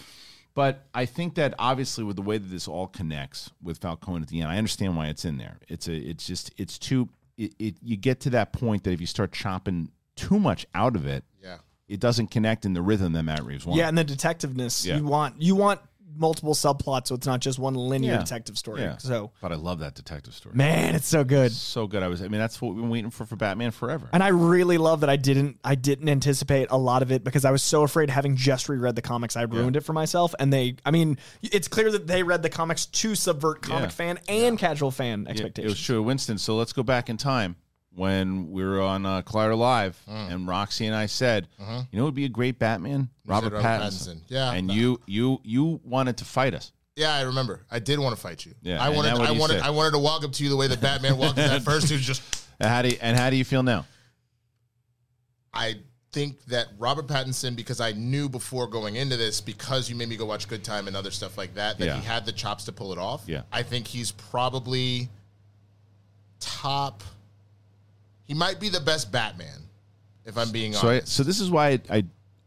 but 0.55 0.88
I 0.95 1.05
think 1.05 1.36
that 1.36 1.53
obviously 1.59 2.03
with 2.03 2.15
the 2.15 2.24
way 2.24 2.39
that 2.39 2.47
this 2.47 2.68
all 2.68 2.88
connects 2.88 3.51
with 3.61 3.78
Falcone 3.78 4.24
at 4.24 4.30
the 4.30 4.41
end, 4.41 4.49
I 4.49 4.57
understand 4.57 4.97
why 4.97 5.05
it's 5.05 5.24
in 5.24 5.38
there. 5.38 5.59
It's 5.68 5.88
a, 5.88 5.93
it's 5.95 6.26
just, 6.26 6.51
it's 6.57 6.80
too. 6.80 7.09
It, 7.38 7.54
it 7.60 7.76
you 7.82 7.96
get 7.98 8.20
to 8.22 8.30
that 8.32 8.52
point 8.54 8.84
that 8.84 8.92
if 8.92 9.00
you 9.02 9.08
start 9.08 9.32
chopping 9.32 9.92
too 10.16 10.40
much 10.40 10.66
out 10.74 10.96
of 10.96 11.06
it, 11.06 11.24
Yeah. 11.44 11.58
it 11.88 12.00
doesn't 12.00 12.28
connect 12.32 12.66
in 12.66 12.74
the 12.74 12.82
rhythm 12.82 13.14
that 13.14 13.24
Matt 13.24 13.44
Reeves 13.46 13.66
wants. 13.66 13.78
Yeah, 13.78 13.88
and 13.88 13.98
the 13.98 14.04
detectiveness 14.06 14.86
Yeah. 14.86 14.98
you 14.98 15.06
want 15.06 15.42
you 15.42 15.56
want 15.56 15.80
multiple 16.18 16.53
subplots, 16.53 17.07
so 17.07 17.15
it's 17.15 17.28
not 17.28 17.39
just 17.39 17.59
one 17.59 17.74
linear 17.76 18.13
Yeah. 18.13 18.20
detective 18.20 18.57
story. 18.57 18.82
Yeah. 18.82 18.97
So 18.97 19.32
but 19.41 19.51
I 19.51 19.55
love 19.55 19.80
that 19.80 19.95
detective 19.95 20.34
story. 20.34 20.55
man, 20.55 20.95
it's 20.95 21.07
so 21.07 21.24
good. 21.24 21.51
so 21.51 21.88
good. 21.88 22.03
I 22.03 22.07
was. 22.07 22.22
I 22.22 22.28
mean, 22.28 22.39
that's 22.39 22.61
what 22.61 22.70
we've 22.74 22.82
been 22.82 22.89
waiting 22.89 23.11
for 23.11 23.26
for 23.26 23.36
Batman 23.36 23.72
forever. 23.72 24.09
And 24.13 24.24
I 24.24 24.30
really 24.30 24.78
love 24.78 25.01
that 25.01 25.09
I 25.09 25.15
didn't 25.15 25.59
I 25.63 25.76
didn't 25.76 26.09
anticipate 26.09 26.68
a 26.72 26.78
lot 26.78 27.01
of 27.01 27.11
it 27.11 27.24
because 27.24 27.45
I 27.45 27.51
was 27.51 27.61
so 27.63 27.84
afraid 27.84 28.09
having 28.09 28.36
just 28.36 28.70
reread 28.70 28.95
the 28.95 29.01
comics 29.01 29.36
I 29.36 29.43
ruined 29.43 29.76
it 29.76 29.82
for 29.82 29.93
myself. 29.93 30.34
And 30.39 30.51
they 30.51 30.76
I 30.86 30.91
mean, 30.91 31.18
it's 31.41 31.68
clear 31.68 31.91
that 31.91 32.07
they 32.07 32.24
read 32.24 32.41
the 32.43 32.49
comics 32.49 32.86
to 32.86 33.15
subvert 33.15 33.61
comic 33.61 33.84
Yeah. 33.84 33.89
fan 33.89 34.20
and 34.28 34.57
casual 34.57 34.91
fan 34.91 35.28
expectations. 35.28 35.65
It 35.72 35.76
was 35.76 35.82
true, 35.82 36.01
Winston. 36.03 36.38
So 36.38 36.55
let's 36.55 36.74
go 36.74 36.84
back 36.84 37.09
in 37.09 37.18
time 37.18 37.55
when 37.98 38.52
we 38.52 38.64
were 38.64 38.80
on 38.80 39.06
uh, 39.08 39.24
Collider 39.24 39.58
Live, 39.58 40.00
Mm. 40.08 40.32
and 40.32 40.48
Roxy 40.48 40.86
and 40.86 40.95
I 40.95 41.08
said, 41.08 41.48
Uh-huh. 41.60 41.82
"You 41.91 41.98
know, 41.98 42.04
it 42.04 42.06
would 42.06 42.14
be 42.14 42.26
a 42.26 42.30
great 42.30 42.60
Batman, 42.60 43.10
You 43.26 43.32
Robert, 43.32 43.54
Robert 43.54 43.66
Pattinson. 43.66 44.18
Pattinson. 44.18 44.22
Yeah. 44.28 44.52
and 44.54 44.72
you, 44.72 45.02
you, 45.08 45.39
you 45.43 45.82
wanted 45.84 46.18
to 46.18 46.26
fight 46.26 46.54
us. 46.54 46.72
Yeah, 46.95 47.14
I 47.14 47.22
remember. 47.22 47.62
I 47.72 47.80
did 47.80 47.98
want 48.00 48.16
to 48.16 48.22
fight 48.22 48.45
you. 48.45 48.54
Yeah, 48.62 48.84
I 48.84 48.89
wanted. 48.89 49.14
I 49.14 49.32
wanted. 49.32 49.56
said. 49.56 49.62
I 49.64 49.70
wanted 49.72 49.91
to 49.91 50.00
walk 50.00 50.24
up 50.24 50.32
to 50.34 50.43
you 50.43 50.50
the 50.50 50.56
way 50.56 50.68
that 50.68 50.80
Batman 50.82 51.18
walked 51.18 51.38
up 51.39 51.52
at 51.52 51.62
first. 51.64 51.91
Was 51.91 52.02
just. 52.02 52.22
And 52.60 52.70
how 52.70 52.82
do 52.84 52.89
you, 52.89 52.98
and 53.02 53.18
how 53.18 53.30
do 53.30 53.36
you 53.36 53.45
feel 53.45 53.62
now? 53.64 53.86
I 55.54 55.76
think 56.12 56.43
that 56.45 56.68
Robert 56.80 57.06
Pattinson, 57.08 57.56
because 57.56 57.80
I 57.82 57.91
knew 57.93 58.30
before 58.30 58.66
going 58.68 58.95
into 58.95 59.18
this, 59.18 59.41
because 59.41 59.89
you 59.89 59.95
made 59.95 60.10
me 60.10 60.18
go 60.18 60.26
watch 60.26 60.48
Good 60.48 60.64
Time 60.64 60.88
and 60.88 60.95
other 60.95 61.12
stuff 61.12 61.38
like 61.38 61.54
that, 61.56 61.78
that 61.80 61.86
Yeah. 61.86 62.00
he 62.00 62.06
had 62.06 62.26
the 62.26 62.32
chops 62.32 62.66
to 62.66 62.72
pull 62.72 62.91
it 62.93 62.98
off. 63.00 63.24
Yeah. 63.28 63.41
I 63.52 63.62
think 63.64 63.86
he's 63.88 64.12
probably 64.12 65.10
top. 66.39 67.04
He 68.28 68.34
might 68.34 68.59
be 68.59 68.69
the 68.69 68.82
best 68.82 69.11
Batman, 69.11 69.61
if 70.25 70.38
I'm 70.38 70.51
being 70.51 70.73
So, 70.73 70.88
I, 70.89 70.91
honest. 70.97 71.07
so 71.09 71.23
this 71.23 71.39
is 71.39 71.49
why 71.49 71.80
I, 71.89 72.03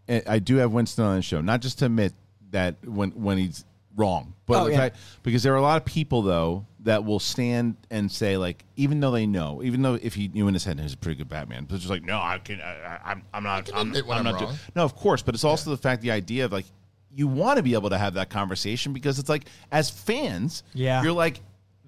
I, 0.09 0.23
I 0.27 0.39
do 0.39 0.57
have 0.57 0.73
Winston 0.73 1.05
on 1.05 1.17
the 1.17 1.23
show, 1.23 1.41
not 1.41 1.61
just 1.61 1.79
to 1.81 1.87
admit 1.87 2.13
that 2.51 2.77
when 2.87 3.11
when 3.13 3.39
he's 3.39 3.65
wrong, 3.97 4.35
but 4.47 4.63
Oh, 4.63 4.67
yeah. 4.67 4.77
fact- 4.77 4.97
because 5.23 5.43
there 5.43 5.53
are 5.55 5.57
a 5.57 5.63
lot 5.63 5.77
of 5.77 5.85
people 5.85 6.23
though 6.23 6.67
that 6.81 7.05
will 7.05 7.19
stand 7.21 7.77
and 7.91 8.11
say 8.11 8.37
like, 8.37 8.65
even 8.77 9.01
though 9.01 9.11
they 9.11 9.27
know, 9.27 9.63
even 9.63 9.83
though 9.83 9.95
if 10.01 10.15
he 10.15 10.29
knew 10.29 10.49
in 10.49 10.55
his 10.55 10.65
head 10.65 10.79
he's 10.81 10.95
a 10.95 10.97
pretty 10.97 11.17
good 11.19 11.29
Batman, 11.29 11.65
but 11.65 11.75
it's 11.75 11.85
just 11.85 11.91
like, 11.91 12.03
no, 12.05 12.17
I 12.19 12.39
can, 12.39 12.61
I, 12.61 12.73
I, 12.73 13.01
I'm, 13.11 13.23
I'm 13.35 13.43
not, 13.43 13.71
I'm, 13.75 13.95
I'm 13.95 14.11
I'm 14.11 14.25
not. 14.25 14.39
do-" 14.39 14.45
wrong. 14.47 14.57
No, 14.75 14.85
of 14.85 14.95
course, 14.97 15.23
but 15.23 15.35
it's 15.35 15.45
also 15.45 15.71
the 15.71 15.77
fact, 15.77 16.03
the 16.03 16.11
idea 16.11 16.45
of 16.47 16.53
like, 16.53 16.67
you 17.13 17.27
want 17.27 17.57
to 17.59 17.63
be 17.63 17.75
able 17.75 17.91
to 17.91 17.99
have 17.99 18.15
that 18.15 18.31
conversation 18.31 18.93
because 18.93 19.19
it's 19.19 19.29
like, 19.29 19.47
as 19.73 19.91
fans, 19.91 20.63
Yeah. 20.75 21.03
you're 21.03 21.13
like. 21.13 21.41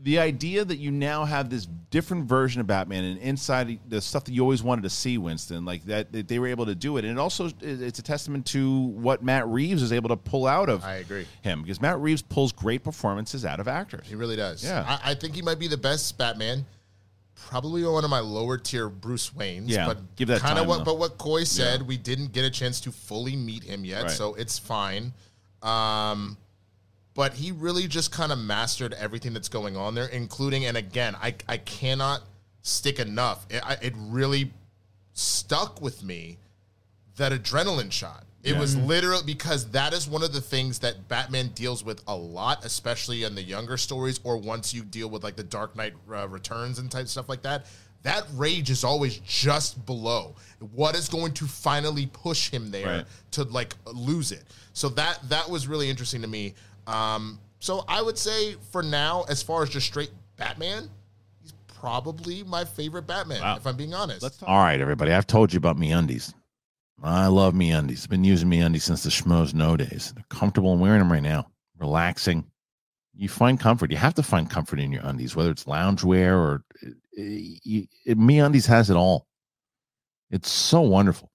The 0.02 0.18
idea 0.18 0.64
that 0.64 0.78
you 0.78 0.90
now 0.90 1.24
have 1.24 1.48
this 1.48 1.68
different 1.90 2.24
version 2.24 2.60
of 2.60 2.66
Batman 2.66 3.04
and 3.04 3.18
inside 3.18 3.78
the 3.88 4.00
stuff 4.00 4.24
that 4.24 4.32
you 4.32 4.42
always 4.42 4.60
wanted 4.62 4.82
to 4.82 4.90
see, 4.90 5.16
Winston, 5.16 5.64
like 5.64 5.84
that, 5.84 6.10
that 6.12 6.26
they 6.26 6.40
were 6.40 6.48
able 6.48 6.66
to 6.66 6.74
do 6.74 6.96
it, 6.96 7.04
and 7.04 7.12
it 7.16 7.20
also 7.20 7.50
it's 7.60 7.98
a 8.00 8.02
testament 8.02 8.44
to 8.46 8.78
what 8.80 9.22
Matt 9.22 9.46
Reeves 9.46 9.80
is 9.80 9.92
able 9.92 10.08
to 10.08 10.16
pull 10.16 10.46
out 10.48 10.68
of 10.68 10.82
I 10.82 10.94
agree. 10.96 11.26
him 11.42 11.62
because 11.62 11.80
Matt 11.80 12.00
Reeves 12.00 12.20
pulls 12.22 12.50
great 12.50 12.82
performances 12.82 13.44
out 13.44 13.60
of 13.60 13.68
actors. 13.68 14.04
He 14.08 14.16
really 14.16 14.34
does. 14.34 14.64
Yeah. 14.64 14.84
I, 15.04 15.12
I 15.12 15.14
think 15.14 15.34
he 15.36 15.42
might 15.42 15.60
be 15.60 15.68
the 15.68 15.76
best 15.76 16.18
Batman. 16.18 16.64
Probably 17.36 17.84
one 17.84 18.02
of 18.04 18.10
my 18.10 18.20
lower 18.20 18.58
tier 18.58 18.88
Bruce 18.88 19.30
Waynes. 19.30 19.64
Yeah, 19.66 19.86
but 19.86 20.16
give 20.16 20.28
that 20.28 20.40
kind 20.40 20.58
of 20.58 20.66
what. 20.66 20.78
though. 20.78 20.84
But 20.84 20.98
what 20.98 21.18
Coy 21.18 21.44
said, 21.44 21.80
Yeah. 21.80 21.86
we 21.86 21.96
didn't 21.96 22.32
get 22.32 22.44
a 22.44 22.50
chance 22.50 22.80
to 22.82 22.92
fully 22.92 23.36
meet 23.36 23.62
him 23.62 23.84
yet, 23.84 24.02
Right. 24.02 24.10
so 24.10 24.34
it's 24.34 24.58
fine. 24.58 25.12
Um, 25.62 26.36
but 27.14 27.34
he 27.34 27.52
really 27.52 27.86
just 27.86 28.10
kind 28.12 28.32
of 28.32 28.38
mastered 28.38 28.92
everything 28.94 29.32
that's 29.34 29.48
going 29.48 29.76
on 29.76 29.94
there, 29.94 30.06
including. 30.06 30.64
And 30.64 30.76
again, 30.76 31.14
I 31.22 31.34
I 31.48 31.58
cannot 31.58 32.22
stick 32.62 32.98
enough. 32.98 33.44
It, 33.50 33.60
I, 33.66 33.74
it 33.82 33.92
really 33.96 34.52
stuck 35.12 35.80
with 35.80 36.02
me 36.02 36.38
that 37.16 37.32
adrenaline 37.32 37.92
shot. 37.92 38.24
It 38.42 38.52
Yeah. 38.54 38.58
was 38.58 38.76
literally 38.76 39.22
because 39.24 39.70
that 39.70 39.92
is 39.92 40.08
one 40.08 40.22
of 40.22 40.32
the 40.32 40.40
things 40.40 40.78
that 40.80 41.06
Batman 41.08 41.48
deals 41.54 41.84
with 41.84 42.02
a 42.08 42.16
lot, 42.16 42.64
especially 42.64 43.22
in 43.24 43.34
the 43.34 43.42
younger 43.42 43.76
stories, 43.76 44.18
or 44.24 44.36
once 44.36 44.72
you 44.74 44.82
deal 44.82 45.08
with 45.10 45.22
like 45.22 45.36
the 45.36 45.44
Dark 45.44 45.76
Knight 45.76 45.94
uh, 46.12 46.26
Returns 46.28 46.78
and 46.78 46.90
type 46.90 47.06
stuff 47.08 47.28
like 47.28 47.42
that. 47.42 47.66
That 48.02 48.24
rage 48.34 48.68
is 48.68 48.82
always 48.82 49.18
just 49.18 49.86
below. 49.86 50.34
What 50.72 50.96
is 50.96 51.08
going 51.08 51.34
to 51.34 51.44
finally 51.46 52.06
push 52.06 52.50
him 52.50 52.72
there 52.72 52.86
Right. 52.88 53.06
to 53.32 53.44
like 53.44 53.76
lose 53.86 54.32
it? 54.32 54.42
So 54.72 54.88
that 54.90 55.20
that 55.28 55.48
was 55.48 55.68
really 55.68 55.88
interesting 55.88 56.20
to 56.22 56.26
me. 56.28 56.54
Um, 56.86 57.38
so 57.60 57.84
I 57.88 58.02
would 58.02 58.18
say 58.18 58.56
for 58.70 58.82
now, 58.82 59.24
as 59.28 59.42
far 59.42 59.62
as 59.62 59.70
just 59.70 59.86
straight 59.86 60.10
Batman, 60.36 60.88
he's 61.42 61.52
probably 61.68 62.42
my 62.44 62.64
favorite 62.64 63.06
Batman, 63.06 63.40
Wow. 63.40 63.56
if 63.56 63.66
I'm 63.66 63.76
being 63.76 63.94
honest. 63.94 64.22
let's 64.22 64.42
All 64.42 64.58
right, 64.58 64.80
everybody. 64.80 65.12
I've 65.12 65.26
told 65.26 65.52
you 65.52 65.58
about 65.58 65.76
MeUndies. 65.76 66.34
I 67.02 67.26
love 67.26 67.54
MeUndies. 67.54 68.08
Been 68.08 68.22
using 68.24 68.48
MeUndies 68.48 68.82
since 68.82 69.02
the 69.02 69.10
Schmoes 69.10 69.54
Know 69.54 69.76
days. 69.76 70.12
They're 70.14 70.24
comfortable. 70.28 70.72
I'm 70.72 70.80
wearing 70.80 71.00
them 71.00 71.10
right 71.10 71.22
now. 71.22 71.48
Relaxing. 71.78 72.44
You 73.14 73.28
find 73.28 73.58
comfort. 73.58 73.90
You 73.90 73.96
have 73.96 74.14
to 74.14 74.22
find 74.22 74.48
comfort 74.48 74.78
in 74.80 74.92
your 74.92 75.02
undies, 75.04 75.34
whether 75.36 75.50
it's 75.50 75.64
loungewear 75.64 76.32
or 76.34 76.64
uh, 76.86 76.90
it, 77.16 78.18
MeUndies 78.18 78.66
has 78.66 78.88
it 78.88 78.96
all. 78.96 79.26
It's 80.30 80.50
so 80.50 80.80
wonderful. 80.80 81.30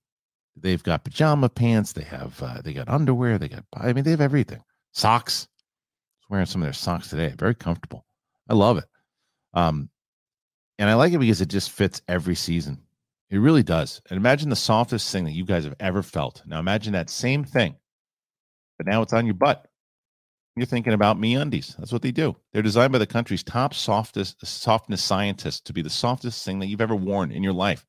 They've 0.56 0.82
got 0.82 1.04
pajama 1.04 1.50
pants. 1.50 1.94
They 1.94 2.04
have 2.04 2.42
uh, 2.42 2.62
they 2.64 2.74
got 2.74 2.90
underwear. 2.90 3.38
They 3.38 3.48
got 3.50 3.64
I 3.76 3.94
mean 3.94 4.04
they 4.06 4.12
have 4.12 4.22
everything. 4.22 4.64
Socks. 4.98 5.48
I 5.48 6.18
was 6.24 6.30
wearing 6.32 6.46
some 6.48 6.62
of 6.64 6.66
their 6.66 6.74
socks 6.74 7.10
today. 7.10 7.32
Very 7.38 7.54
comfortable. 7.54 8.04
I 8.50 8.56
love 8.56 8.80
it. 8.80 8.86
Um, 9.54 9.90
and 10.80 10.90
I 10.90 10.96
like 10.96 11.14
it 11.14 11.20
because 11.20 11.40
it 11.40 11.50
just 11.50 11.70
fits 11.72 12.02
every 12.08 12.34
season. 12.34 12.80
It 13.30 13.38
really 13.38 13.62
does. 13.62 14.02
And 14.10 14.18
imagine 14.18 14.50
the 14.50 14.56
softest 14.56 15.12
thing 15.12 15.26
that 15.26 15.34
you 15.34 15.46
guys 15.46 15.66
have 15.66 15.76
ever 15.80 16.02
felt. 16.02 16.42
Now 16.48 16.60
imagine 16.60 16.94
that 16.94 17.12
same 17.12 17.44
thing, 17.44 17.76
but 18.78 18.88
now 18.88 19.04
it's 19.04 19.14
on 19.14 19.26
your 19.28 19.36
butt. 19.36 19.68
You're 20.56 20.66
thinking 20.66 20.94
about 20.94 21.20
MeUndies. 21.20 21.78
That's 21.78 21.92
what 21.92 22.02
they 22.02 22.12
do. 22.12 22.36
They're 22.52 22.64
designed 22.64 22.92
by 22.92 22.98
the 22.98 23.06
country's 23.06 23.44
top 23.44 23.76
softest 23.76 24.44
softness 24.44 25.04
scientists 25.04 25.62
to 25.62 25.74
be 25.74 25.84
the 25.84 25.92
softest 25.92 26.44
thing 26.44 26.58
that 26.60 26.68
you've 26.68 26.82
ever 26.82 26.96
worn 26.96 27.32
in 27.32 27.44
your 27.44 27.54
life. 27.54 27.86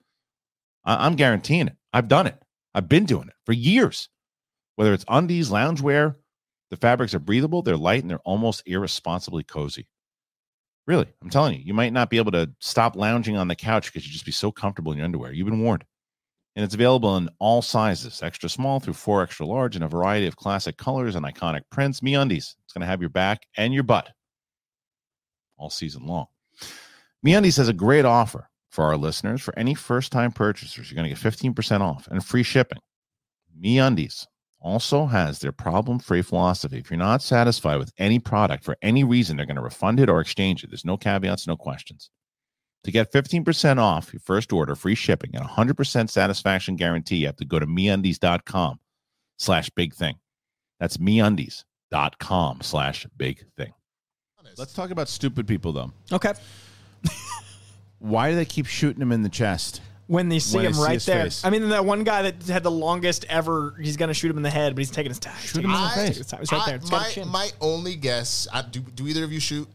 I- 0.85 1.07
I'm 1.07 1.17
guaranteeing 1.17 1.69
it. 1.69 1.77
I've 1.95 2.09
done 2.09 2.27
it. 2.27 2.43
I've 2.75 2.89
been 2.89 3.07
doing 3.07 3.29
it 3.29 3.35
for 3.47 3.55
years. 3.55 4.11
Whether 4.77 4.93
it's 4.93 5.07
undies, 5.09 5.49
loungewear, 5.49 6.17
the 6.71 6.77
fabrics 6.77 7.15
are 7.15 7.19
breathable, 7.19 7.63
they're 7.63 7.77
light, 7.77 8.03
and 8.03 8.11
they're 8.11 8.19
almost 8.21 8.63
irresponsibly 8.67 9.43
cozy. 9.43 9.89
Really, 10.87 11.07
I'm 11.23 11.31
telling 11.31 11.55
you, 11.55 11.63
you 11.65 11.75
might 11.75 11.93
not 11.93 12.09
be 12.11 12.17
able 12.17 12.33
to 12.33 12.51
stop 12.61 12.97
lounging 12.97 13.37
on 13.37 13.49
the 13.49 13.55
couch 13.55 13.93
because 13.93 14.07
you 14.07 14.13
just 14.13 14.25
be 14.25 14.33
so 14.33 14.51
comfortable 14.51 14.93
in 14.93 14.99
your 14.99 15.05
underwear. 15.05 15.33
You've 15.33 15.49
been 15.49 15.63
warned. 15.63 15.85
And 16.57 16.65
it's 16.65 16.75
available 16.75 17.17
in 17.19 17.29
all 17.39 17.63
sizes, 17.63 18.23
extra 18.23 18.49
small 18.49 18.81
through 18.81 18.95
four 18.95 19.23
extra 19.23 19.47
large, 19.47 19.77
in 19.77 19.83
a 19.83 19.89
variety 19.89 20.27
of 20.27 20.37
classic 20.37 20.77
colors 20.77 21.15
and 21.15 21.25
iconic 21.25 21.63
prints. 21.71 22.01
MeUndies. 22.01 22.57
It's 22.65 22.73
going 22.73 22.81
to 22.81 22.87
have 22.87 23.01
your 23.01 23.11
back 23.11 23.47
and 23.57 23.73
your 23.73 23.85
butt 23.85 24.09
all 25.57 25.71
season 25.71 26.07
long. 26.07 26.27
MeUndies 27.25 27.59
has 27.59 27.69
a 27.69 27.73
great 27.75 28.05
offer 28.05 28.49
for 28.71 28.85
our 28.85 28.97
listeners. 28.97 29.41
For 29.41 29.57
any 29.59 29.75
first-time 29.75 30.33
purchasers, 30.33 30.91
you're 30.91 30.97
going 30.97 31.15
to 31.15 31.23
get 31.23 31.55
15% 31.55 31.81
off 31.81 32.09
and 32.11 32.25
free 32.25 32.43
shipping. 32.43 32.79
MeUndies 33.63 34.27
also 34.69 35.07
has 35.07 35.39
their 35.39 35.53
problem-free 35.53 36.23
philosophy. 36.23 36.79
If 36.79 36.91
you're 36.91 36.99
not 36.99 37.23
satisfied 37.23 37.79
with 37.79 37.93
any 37.97 38.19
product 38.19 38.65
for 38.65 38.77
any 38.83 39.03
reason, 39.03 39.37
they're 39.37 39.47
going 39.47 39.57
to 39.57 39.63
refund 39.63 39.99
it 39.99 40.11
or 40.11 40.21
exchange 40.21 40.63
it. 40.63 40.71
There's 40.71 40.85
no 40.85 40.99
caveats, 40.99 41.47
no 41.47 41.57
questions. 41.57 42.11
To 42.85 42.93
get 42.93 43.11
15% 43.11 43.79
off 43.79 44.13
your 44.13 44.21
first 44.21 44.53
order, 44.53 44.75
free 44.75 44.95
shipping, 44.95 45.31
and 45.35 45.45
100% 45.45 46.11
satisfaction 46.11 46.77
guarantee, 46.77 47.17
you 47.17 47.27
have 47.27 47.37
to 47.37 47.45
go 47.45 47.59
to 47.59 47.67
meundies.com 47.67 48.79
slash 49.39 49.71
big 49.71 49.95
thing. 49.95 50.17
That's 50.79 50.99
meundies.com 50.99 52.61
slash 52.61 53.07
big 53.17 53.47
thing. 53.57 53.73
Let's 54.57 54.73
talk 54.73 54.91
about 54.91 55.09
stupid 55.09 55.47
people, 55.47 55.73
though. 55.73 55.93
Okay. 56.13 56.33
Why 57.99 58.31
do 58.31 58.37
they 58.37 58.45
keep 58.45 58.67
shooting 58.67 59.03
him 59.03 59.13
in 59.13 59.23
the 59.23 59.29
chest? 59.29 59.81
When 60.09 60.29
they 60.31 60.39
see 60.41 60.57
When 60.57 60.65
they 60.65 60.69
him 60.71 60.75
see 60.75 60.83
right 60.83 60.93
his 60.95 61.07
there. 61.07 61.25
face. 61.25 61.45
I 61.45 61.51
mean, 61.51 61.69
that 61.69 61.85
one 61.85 62.03
guy 62.03 62.23
that 62.23 62.43
had 62.45 62.63
the 62.63 62.71
longest 62.71 63.25
ever, 63.29 63.77
he's 63.81 63.97
going 63.97 64.09
to 64.09 64.15
shoot 64.15 64.31
him 64.31 64.39
in 64.39 64.43
the 64.43 64.51
head, 64.51 64.75
but 64.75 64.81
he's 64.81 64.91
taking 64.91 65.11
his 65.11 65.19
time. 65.19 65.37
Shoot 65.43 65.65
him 65.65 65.71
in 65.71 65.81
the 65.83 65.89
face. 65.91 66.19
It's 66.19 66.33
right 66.33 66.67
there. 66.67 66.77
It's 66.77 66.89
got 66.91 66.97
a 67.03 67.05
my, 67.05 67.11
chin. 67.11 67.29
my 67.29 67.51
only 67.61 67.95
guess, 67.95 68.49
I, 68.53 68.63
do, 68.63 68.81
do 68.81 69.07
either 69.07 69.23
of 69.23 69.31
you 69.33 69.39
shoot? 69.39 69.69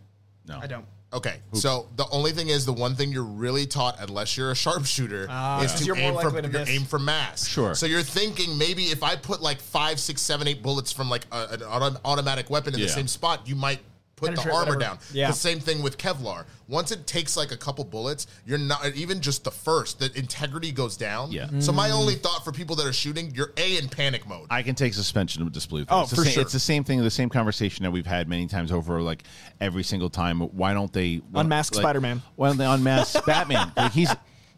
No. 0.48 0.60
I 0.62 0.66
don't. 0.68 0.86
Okay, 1.14 1.36
so 1.54 1.88
the 1.96 2.08
only 2.12 2.32
thing 2.32 2.50
is 2.50 2.66
the 2.66 2.74
one 2.74 2.96
thing 2.96 3.12
you're 3.12 3.22
really 3.24 3.68
taught, 3.68 3.98
unless 4.00 4.36
you're 4.36 4.50
a 4.50 4.56
sharpshooter, 4.56 5.28
Ah, 5.30 5.62
is 5.62 5.72
to 5.76 5.84
You're 5.86 5.96
more 5.96 6.06
aim 6.06 6.18
for 6.18 6.24
likely 6.32 6.42
to 6.42 6.48
you're 6.50 6.60
miss. 6.62 6.70
aim 6.70 6.86
for 6.86 6.98
mass. 6.98 7.48
Sure. 7.48 7.76
So 7.76 7.86
you're 7.86 8.02
thinking 8.02 8.58
maybe 8.58 8.86
if 8.86 9.04
I 9.04 9.16
put 9.16 9.40
like 9.40 9.60
five, 9.62 10.00
six, 10.00 10.24
seven, 10.24 10.48
eight 10.48 10.64
bullets 10.64 10.92
from 10.92 11.12
like 11.12 11.28
a, 11.32 11.50
an 11.52 11.62
auto- 11.62 12.00
automatic 12.04 12.50
weapon 12.50 12.74
in 12.74 12.80
Yeah. 12.80 12.88
the 12.88 12.92
same 12.92 13.08
spot, 13.08 13.48
you 13.48 13.54
might 13.56 13.80
put 14.28 14.36
Penetrate 14.36 14.52
the 14.54 14.58
armor 14.60 14.76
whatever. 14.76 14.96
down. 14.96 15.00
Yeah. 15.14 15.28
The 15.28 15.34
same 15.34 15.60
thing 15.60 15.82
with 15.84 15.98
Kevlar. 15.98 16.46
Once 16.68 16.92
it 16.92 17.06
takes 17.06 17.36
like 17.38 17.52
a 17.52 17.58
couple 17.58 17.84
bullets, 17.84 18.26
you're 18.46 18.58
not 18.58 18.86
even 18.96 19.20
just 19.22 19.44
the 19.44 19.52
first. 19.52 20.00
The 20.00 20.12
integrity 20.18 20.72
goes 20.72 20.96
down. 20.98 21.32
Yeah. 21.32 21.48
So 21.60 21.72
my 21.72 21.90
Mm. 21.90 21.94
only 22.00 22.16
thought 22.16 22.44
for 22.44 22.52
people 22.52 22.76
that 22.78 22.86
are 22.86 22.94
shooting, 22.94 23.32
you're 23.36 23.52
a 23.58 23.78
in 23.78 23.90
panic 23.90 24.28
mode. 24.28 24.48
I 24.50 24.64
can 24.64 24.76
take 24.76 24.94
suspension 24.94 25.42
of 25.42 25.52
disbelief. 25.52 25.88
Oh, 25.90 26.02
it's 26.02 26.10
the 26.12 26.16
for 26.16 26.24
same, 26.24 26.34
sure. 26.34 26.42
It's 26.44 26.54
the 26.54 26.60
same 26.60 26.84
thing, 26.84 27.02
the 27.04 27.12
same 27.12 27.30
conversation 27.30 27.84
that 27.84 27.92
we've 27.92 28.06
had 28.06 28.28
many 28.30 28.48
times 28.48 28.72
over, 28.72 29.02
like 29.02 29.24
every 29.60 29.84
single 29.84 30.10
time. 30.10 30.40
Why 30.40 30.74
don't 30.74 30.92
they 30.94 31.18
why 31.32 31.42
Unmask 31.42 31.76
like, 31.76 31.82
Spider-Man. 31.84 32.22
Why 32.36 32.48
don't 32.48 32.58
they 32.58 32.66
unmask 32.66 33.24
Batman? 33.26 33.72
Like 33.76 33.92
he's 33.92 34.10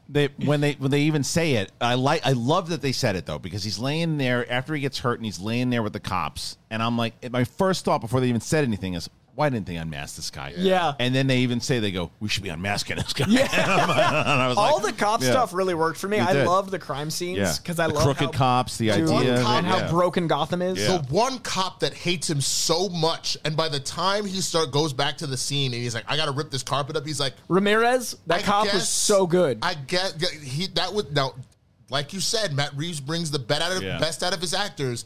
they 0.08 0.28
when 0.46 0.62
they 0.62 0.74
when 0.74 0.92
they 0.92 1.02
even 1.02 1.24
say 1.24 1.54
it. 1.54 1.72
I 1.82 1.96
like 1.96 2.24
I 2.26 2.34
love 2.34 2.70
that 2.70 2.82
they 2.84 2.92
said 2.92 3.16
it 3.16 3.26
though 3.26 3.40
because 3.40 3.64
he's 3.64 3.80
laying 3.80 4.20
there 4.20 4.50
after 4.52 4.76
he 4.76 4.82
gets 4.82 5.00
hurt 5.00 5.18
and 5.18 5.26
he's 5.26 5.40
laying 5.40 5.72
there 5.72 5.82
with 5.82 5.94
the 5.94 6.00
cops, 6.00 6.58
and 6.70 6.84
I'm 6.84 6.96
like, 6.96 7.32
my 7.32 7.44
first 7.44 7.84
thought 7.86 8.02
before 8.02 8.20
they 8.22 8.30
even 8.30 8.42
said 8.42 8.64
anything 8.64 8.94
is. 8.94 9.10
Why 9.36 9.50
didn't 9.50 9.66
they 9.66 9.76
unmask 9.76 10.16
this 10.16 10.30
guy? 10.30 10.54
Yeah. 10.56 10.94
And 10.98 11.14
then 11.14 11.28
they 11.28 11.40
even 11.40 11.60
say 11.60 11.80
they 11.80 11.92
go, 11.92 12.10
"We 12.22 12.30
should 12.30 12.44
be 12.44 12.50
unmasking 12.50 12.96
this 12.96 13.12
guy." 13.12 13.26
Yeah. 13.28 13.42
and 13.52 14.42
I 14.42 14.48
was 14.48 14.58
All 14.58 14.78
like, 14.82 14.96
the 14.96 15.00
cop 15.04 15.22
yeah. 15.22 15.32
stuff 15.32 15.54
really 15.54 15.74
worked 15.74 15.98
for 16.00 16.08
me. 16.08 16.20
I 16.22 16.32
did. 16.32 16.48
love 16.48 16.72
the 16.72 16.80
crime 16.80 17.10
scenes 17.10 17.38
Yeah. 17.40 17.54
because 17.62 17.78
I 17.78 17.88
The 17.88 17.96
love 17.96 18.04
crooked 18.04 18.24
how, 18.28 18.32
cops, 18.32 18.78
the 18.78 18.92
Dude, 18.92 19.10
idea 19.10 19.34
of 19.34 19.46
and 19.46 19.66
how 19.68 19.80
yeah. 19.80 19.90
broken 19.90 20.28
Gotham 20.28 20.62
is. 20.62 20.80
Yeah. 20.80 21.00
The 21.00 21.04
one 21.14 21.40
cop 21.40 21.82
that 21.82 21.94
hates 21.94 22.30
him 22.30 22.40
so 22.40 22.88
much, 22.88 23.38
and 23.44 23.58
by 23.58 23.68
the 23.68 23.80
time 23.82 24.26
he 24.26 24.40
start 24.40 24.72
goes 24.72 24.94
back 24.94 25.18
to 25.18 25.28
the 25.28 25.36
scene 25.38 25.74
and 25.74 25.84
he's 25.84 25.94
like, 25.96 26.06
"I 26.08 26.16
got 26.16 26.26
to 26.26 26.32
rip 26.32 26.50
this 26.50 26.64
carpet 26.64 26.96
up," 26.96 27.06
he's 27.06 27.20
like, 27.20 27.34
Ramirez, 27.50 28.16
that 28.28 28.40
I 28.40 28.42
cop 28.44 28.64
was 28.66 28.72
guess- 28.74 28.90
so 28.90 29.28
good. 29.28 29.60
I 29.62 29.74
get 29.74 30.14
he 30.42 30.68
that 30.76 30.94
would 30.94 31.14
now, 31.14 31.34
like 31.90 32.14
you 32.14 32.22
said, 32.22 32.54
Matt 32.54 32.74
Reeves 32.78 33.02
brings 33.02 33.32
the 33.32 33.40
best 33.40 33.62
out 33.62 33.76
of 33.76 33.84
Yeah. 33.84 34.00
best 34.00 34.24
out 34.24 34.34
of 34.34 34.40
his 34.40 34.54
actors. 34.54 35.04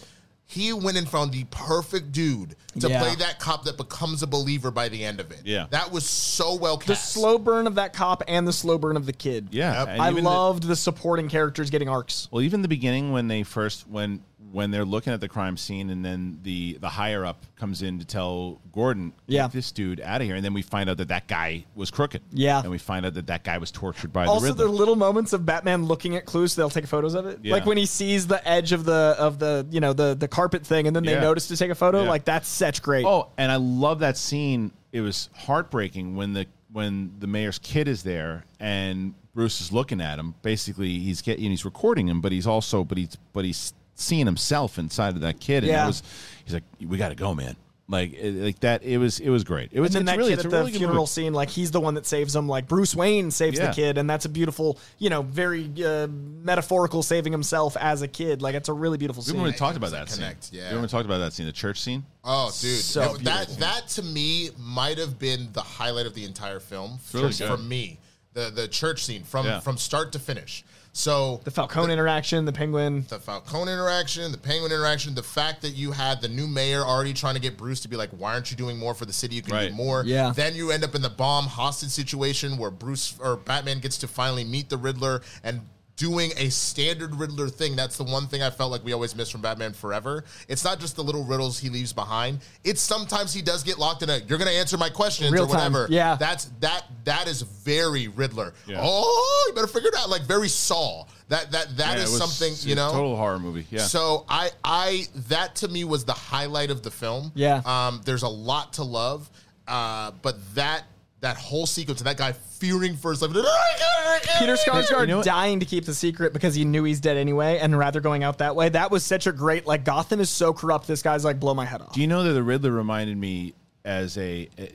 He 0.51 0.73
went 0.73 0.97
and 0.97 1.07
found 1.07 1.31
the 1.31 1.43
perfect 1.51 2.11
dude 2.11 2.55
to 2.79 2.89
Yeah. 2.89 2.99
play 3.03 3.13
that 3.17 3.39
cop 3.39 3.65
that 3.65 3.77
becomes 3.77 4.23
a 4.23 4.27
believer 4.27 4.71
by 4.71 4.89
the 4.89 5.05
end 5.05 5.19
of 5.19 5.29
it. 5.29 5.41
Yeah. 5.45 5.67
that 5.69 5.91
was 5.91 6.09
so 6.09 6.55
well 6.55 6.75
cast. 6.79 6.87
the 6.87 6.95
slow 7.19 7.37
burn 7.37 7.67
of 7.67 7.75
that 7.75 7.93
cop 7.93 8.23
and 8.27 8.47
the 8.47 8.51
slow 8.53 8.79
burn 8.79 8.97
of 8.97 9.05
the 9.05 9.13
kid. 9.13 9.49
Yeah, 9.51 9.85
and 9.87 10.01
I 10.01 10.09
even 10.09 10.23
the- 10.23 10.29
loved 10.31 10.63
the, 10.63 10.75
supporting 10.75 11.29
characters 11.29 11.69
getting 11.69 11.87
arcs. 11.87 12.27
Well, 12.31 12.41
even 12.41 12.63
the 12.63 12.67
beginning 12.67 13.11
when 13.11 13.27
they 13.27 13.43
first 13.43 13.87
when 13.87 14.21
when 14.51 14.71
they're 14.71 14.85
looking 14.85 15.13
at 15.13 15.21
the 15.21 15.27
crime 15.27 15.57
scene 15.57 15.89
and 15.89 16.03
then 16.03 16.39
the 16.43 16.77
the 16.81 16.89
higher 16.89 17.25
up 17.25 17.45
comes 17.55 17.81
in 17.81 17.99
to 17.99 18.05
tell 18.05 18.59
Gordon, 18.71 19.09
get 19.27 19.35
Yeah. 19.35 19.47
this 19.47 19.71
dude 19.71 20.01
out 20.01 20.21
of 20.21 20.27
here, 20.27 20.35
and 20.35 20.43
then 20.43 20.53
we 20.53 20.61
find 20.61 20.89
out 20.89 20.97
that 20.97 21.09
that 21.09 21.27
guy 21.27 21.65
was 21.75 21.91
crooked. 21.91 22.21
Yeah. 22.31 22.61
and 22.61 22.71
we 22.71 22.77
find 22.77 23.05
out 23.05 23.13
that 23.15 23.27
that 23.27 23.43
guy 23.43 23.57
was 23.57 23.71
tortured 23.71 24.11
by 24.13 24.25
also, 24.25 24.53
the 24.53 24.65
little 24.67 24.95
moments 24.95 25.33
of 25.33 25.45
Batman 25.45 25.85
looking 25.85 26.15
at 26.15 26.25
clues, 26.25 26.53
so 26.53 26.61
they'll 26.61 26.69
take 26.69 26.87
photos 26.87 27.13
of 27.13 27.25
it. 27.25 27.39
Yeah. 27.43 27.53
Like 27.53 27.65
when 27.65 27.77
he 27.77 27.85
sees 27.85 28.27
the 28.27 28.45
edge 28.47 28.71
of 28.71 28.85
the 28.85 29.15
of 29.19 29.39
the 29.39 29.67
you 29.69 29.79
know 29.79 29.93
the 29.93 30.15
the 30.15 30.27
carpet 30.27 30.65
thing, 30.65 30.87
and 30.87 30.95
then 30.95 31.03
they 31.03 31.13
Yeah. 31.13 31.21
notice 31.21 31.47
to 31.49 31.57
take 31.57 31.71
a 31.71 31.75
photo. 31.75 32.03
Yeah. 32.03 32.09
Like 32.09 32.25
that's 32.25 32.47
such 32.47 32.81
great. 32.81 33.05
Oh, 33.05 33.27
and 33.37 33.51
I 33.51 33.57
love 33.57 33.99
that 33.99 34.17
scene. 34.17 34.71
It 34.91 35.01
was 35.01 35.29
heartbreaking 35.35 36.15
when 36.15 36.33
the 36.33 36.45
when 36.71 37.11
the 37.19 37.27
mayor's 37.27 37.59
kid 37.59 37.87
is 37.87 38.03
there 38.03 38.45
and 38.59 39.13
Bruce 39.33 39.59
is 39.61 39.71
looking 39.71 40.01
at 40.01 40.19
him. 40.19 40.35
Basically, 40.41 40.99
he's 40.99 41.21
getting 41.21 41.49
he's 41.49 41.65
recording 41.65 42.07
him, 42.07 42.21
but 42.21 42.31
he's 42.31 42.45
also 42.47 42.83
but 42.83 42.97
he's 42.97 43.17
but 43.33 43.45
he's 43.45 43.73
seeing 43.99 44.25
himself 44.25 44.79
inside 44.79 45.15
of 45.15 45.21
that 45.21 45.39
kid. 45.39 45.63
And 45.63 45.67
Yeah. 45.71 45.83
it 45.83 45.87
was 45.87 46.03
he's 46.45 46.53
like, 46.53 46.63
"We 46.85 46.97
got 46.97 47.09
to 47.09 47.15
go, 47.15 47.33
man." 47.35 47.55
Like 47.91 48.13
it- 48.13 48.35
like 48.35 48.59
that. 48.59 48.83
It 48.83 48.99
was 48.99 49.19
it 49.19 49.29
was 49.29 49.43
great. 49.43 49.69
It 49.73 49.79
was 49.79 49.95
and 49.95 50.07
then 50.07 50.13
that 50.13 50.17
really 50.19 50.29
kid 50.29 50.39
at 50.39 50.45
a 50.45 50.49
the 50.49 50.57
really 50.59 50.71
good 50.71 50.77
funeral 50.77 50.97
movie. 51.01 51.07
scene, 51.07 51.33
like 51.33 51.49
he's 51.49 51.71
the 51.71 51.79
one 51.79 51.95
that 51.95 52.05
saves 52.05 52.35
him. 52.35 52.47
Like 52.47 52.67
Bruce 52.67 52.93
Wayne 52.95 53.31
saves 53.31 53.57
Yeah. 53.57 53.69
the 53.69 53.73
kid, 53.73 53.97
and 53.97 54.07
that's 54.07 54.25
a 54.25 54.29
beautiful, 54.29 54.77
you 54.99 55.09
know, 55.09 55.23
very 55.23 55.71
uh, 55.83 56.05
metaphorical 56.07 57.01
saving 57.01 57.31
himself 57.33 57.75
as 57.77 58.03
a 58.03 58.07
kid. 58.07 58.43
Like 58.43 58.53
it's 58.55 58.69
a 58.69 58.73
really 58.73 58.99
beautiful 58.99 59.23
scene. 59.23 59.33
We 59.33 59.37
scene. 59.37 59.39
haven't 59.39 59.59
really 59.61 59.73
talked 59.73 59.77
about 59.77 59.91
that 60.07 60.13
connect, 60.15 60.43
scene. 60.45 60.59
yeah. 60.59 60.69
We 60.69 60.75
haven't 60.75 60.89
talked 60.89 61.05
about 61.05 61.17
that 61.17 61.33
scene, 61.33 61.47
the 61.47 61.51
church 61.51 61.81
scene. 61.81 62.05
Oh, 62.23 62.51
dude, 62.61 62.77
So 62.79 63.15
that, 63.17 63.23
that 63.23 63.57
that 63.59 63.87
to 63.89 64.03
me 64.03 64.51
might 64.57 64.99
have 64.99 65.17
been 65.17 65.49
the 65.53 65.61
highlight 65.61 66.05
of 66.05 66.13
the 66.13 66.25
entire 66.25 66.59
film 66.59 66.99
really 67.11 67.31
for, 67.31 67.37
good. 67.39 67.47
for 67.49 67.57
me. 67.57 67.99
The 68.33 68.51
the 68.51 68.67
church 68.67 69.03
scene 69.03 69.23
from 69.23 69.47
Yeah. 69.47 69.61
from 69.61 69.77
start 69.77 70.11
to 70.11 70.19
finish. 70.19 70.63
So 70.99 71.39
the 71.45 71.51
Falcone 71.51 71.93
interaction, 71.93 72.43
the 72.43 72.51
Penguin. 72.51 73.05
the 73.07 73.19
Falcone 73.19 73.71
interaction, 73.71 74.33
the 74.33 74.37
Penguin 74.37 74.69
interaction, 74.69 75.15
the 75.15 75.23
fact 75.23 75.61
that 75.61 75.69
you 75.69 75.93
had 75.93 76.19
the 76.21 76.27
new 76.27 76.45
mayor 76.45 76.81
already 76.81 77.13
trying 77.13 77.35
to 77.35 77.39
get 77.39 77.55
Bruce 77.55 77.79
to 77.81 77.87
be 77.87 77.95
like, 77.95 78.09
"Why 78.09 78.33
aren't 78.33 78.51
you 78.51 78.57
doing 78.57 78.77
more 78.77 78.93
for 78.93 79.05
the 79.05 79.13
city? 79.13 79.35
You 79.35 79.41
can 79.41 79.53
Right. 79.53 79.69
do 79.69 79.75
more." 79.75 80.03
Yeah. 80.05 80.33
Then 80.35 80.55
you 80.55 80.71
end 80.71 80.83
up 80.83 80.95
in 80.95 81.01
the 81.01 81.09
bomb 81.09 81.47
hostage 81.47 81.91
situation 81.91 82.57
where 82.57 82.69
Bruce 82.69 83.13
or 83.17 83.37
Batman 83.37 83.79
gets 83.79 83.95
to 83.99 84.09
finally 84.09 84.43
meet 84.43 84.67
the 84.69 84.75
Riddler 84.77 85.21
and 85.41 85.61
doing 85.99 86.31
a 86.37 86.49
standard 86.49 87.13
Riddler 87.13 87.49
thing. 87.49 87.75
That's 87.75 87.97
the 87.97 88.05
one 88.05 88.27
thing 88.27 88.41
I 88.41 88.49
felt 88.49 88.71
like 88.71 88.83
we 88.85 88.93
always 88.93 89.15
miss 89.15 89.29
from 89.29 89.41
Batman 89.41 89.73
Forever. 89.73 90.23
It's 90.47 90.63
not 90.63 90.79
just 90.79 90.95
the 90.95 91.03
little 91.03 91.25
riddles 91.25 91.59
he 91.59 91.69
leaves 91.69 91.91
behind. 91.91 92.39
It's 92.63 92.79
sometimes 92.81 93.33
he 93.33 93.41
does 93.41 93.63
get 93.63 93.77
locked 93.77 94.01
in 94.01 94.09
a. 94.09 94.17
You're 94.19 94.37
going 94.37 94.49
to 94.49 94.53
answer 94.57 94.77
my 94.77 94.89
questions 94.89 95.29
Real 95.29 95.43
or 95.43 95.47
time. 95.47 95.73
whatever. 95.73 95.87
Yeah. 95.91 96.15
That's 96.15 96.45
that. 96.61 96.85
That 97.03 97.27
is 97.27 97.41
very 97.41 98.07
Riddler. 98.07 98.53
Yeah. 98.65 98.79
Oh, 98.81 99.45
you 99.49 99.53
better 99.53 99.67
figure 99.67 99.89
it 99.89 99.95
out. 99.97 100.09
Like 100.09 100.21
very 100.23 100.47
Saw. 100.47 101.03
That 101.27 101.51
that 101.51 101.77
that 101.77 101.97
Yeah, 101.97 102.03
is 102.05 102.11
was 102.11 102.19
something 102.37 102.55
you 102.67 102.75
know. 102.75 102.91
total 102.91 103.15
horror 103.17 103.37
movie. 103.37 103.67
Yeah. 103.69 103.81
So 103.81 104.25
I 104.29 104.49
I 104.63 105.05
that 105.27 105.55
to 105.57 105.67
me 105.67 105.83
was 105.83 106.05
the 106.05 106.13
highlight 106.13 106.71
of 106.71 106.81
the 106.81 106.89
film. 106.91 107.31
Yeah. 107.35 107.61
Um, 107.65 108.01
there's 108.05 108.23
a 108.23 108.27
lot 108.29 108.73
to 108.73 108.83
love, 108.83 109.29
uh, 109.67 110.11
but 110.21 110.37
that 110.55 110.85
that 111.21 111.37
whole 111.37 111.65
sequence 111.65 111.99
and 111.99 112.07
that 112.07 112.17
guy 112.17 112.31
fearing 112.31 112.95
for 112.95 113.11
his 113.11 113.21
life. 113.21 113.31
Peter 113.31 114.55
Sarsgaard 114.55 115.01
You 115.01 115.07
know 115.07 115.23
dying 115.23 115.59
to 115.59 115.65
keep 115.65 115.85
the 115.85 115.93
secret 115.93 116.33
because 116.33 116.55
he 116.55 116.65
knew 116.65 116.83
he's 116.83 116.99
dead 116.99 117.17
anyway, 117.17 117.59
and 117.59 117.77
rather 117.77 117.99
going 117.99 118.23
out 118.23 118.37
that 118.39 118.55
way. 118.55 118.69
That 118.69 118.91
was 118.91 119.03
such 119.05 119.27
a 119.27 119.31
great 119.31 119.65
like 119.65 119.83
Gotham 119.83 120.19
is 120.19 120.29
so 120.29 120.53
corrupt. 120.53 120.87
This 120.87 121.01
guy's 121.01 121.25
like 121.25 121.39
blow 121.39 121.53
my 121.53 121.65
head 121.65 121.81
off. 121.81 121.93
Do 121.93 122.01
you 122.01 122.07
know 122.07 122.23
that 122.23 122.33
the 122.33 122.43
Riddler 122.43 122.71
reminded 122.71 123.17
me 123.17 123.53
as 123.85 124.17
a 124.17 124.49
uh, 124.57 124.65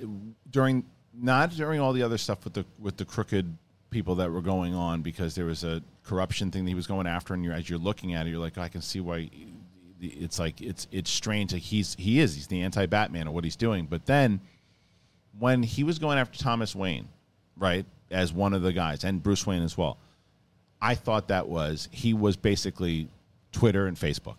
during 0.51 0.85
not 1.15 1.51
during 1.51 1.81
all 1.81 1.93
the 1.93 2.03
other 2.03 2.19
stuff 2.19 2.45
with 2.45 2.55
the 2.55 2.65
with 2.79 2.97
the 2.97 3.05
crooked 3.05 3.57
people 3.91 4.16
that 4.16 4.31
were 4.31 4.43
going 4.43 4.75
on 4.75 5.03
because 5.03 5.35
there 5.35 5.45
was 5.45 5.62
a 5.65 5.81
corruption 6.03 6.51
thing 6.51 6.65
that 6.65 6.71
he 6.71 6.75
was 6.75 6.87
going 6.87 7.07
after, 7.07 7.33
and 7.35 7.45
you're 7.45 7.55
as 7.55 7.69
you're 7.71 7.79
looking 7.79 8.15
at 8.15 8.27
it, 8.27 8.31
you're 8.31 8.41
like, 8.41 8.59
"Oh, 8.59 8.62
I 8.62 8.69
can 8.69 8.83
see 8.83 9.01
why. 9.01 9.31
It's 10.01 10.39
like 10.39 10.61
it's 10.61 10.87
it's 10.91 11.11
strange. 11.11 11.53
Like 11.53 11.62
he's 11.62 11.95
he 11.99 12.21
is 12.21 12.35
he's 12.35 12.49
the 12.49 12.61
anti 12.62 12.87
Batman 12.87 13.29
of 13.29 13.33
what 13.33 13.45
he's 13.45 13.57
doing, 13.57 13.87
but 13.87 14.05
then 14.07 14.41
when 15.39 15.62
he 15.62 15.85
was 15.85 15.98
going 15.98 16.19
after 16.19 16.39
Thomas 16.39 16.74
Wayne, 16.74 17.09
right, 17.56 17.85
as 18.11 18.32
one 18.32 18.52
of 18.52 18.62
the 18.62 18.73
guys, 18.73 19.05
and 19.05 19.23
Bruce 19.23 19.47
Wayne 19.47 19.62
as 19.62 19.77
well, 19.77 19.98
I 20.81 20.94
thought 20.94 21.28
that 21.28 21.48
was 21.48 21.89
he 21.90 22.15
was 22.15 22.36
basically 22.36 23.09
Twitter 23.52 23.86
and 23.86 23.97
Facebook. 23.97 24.39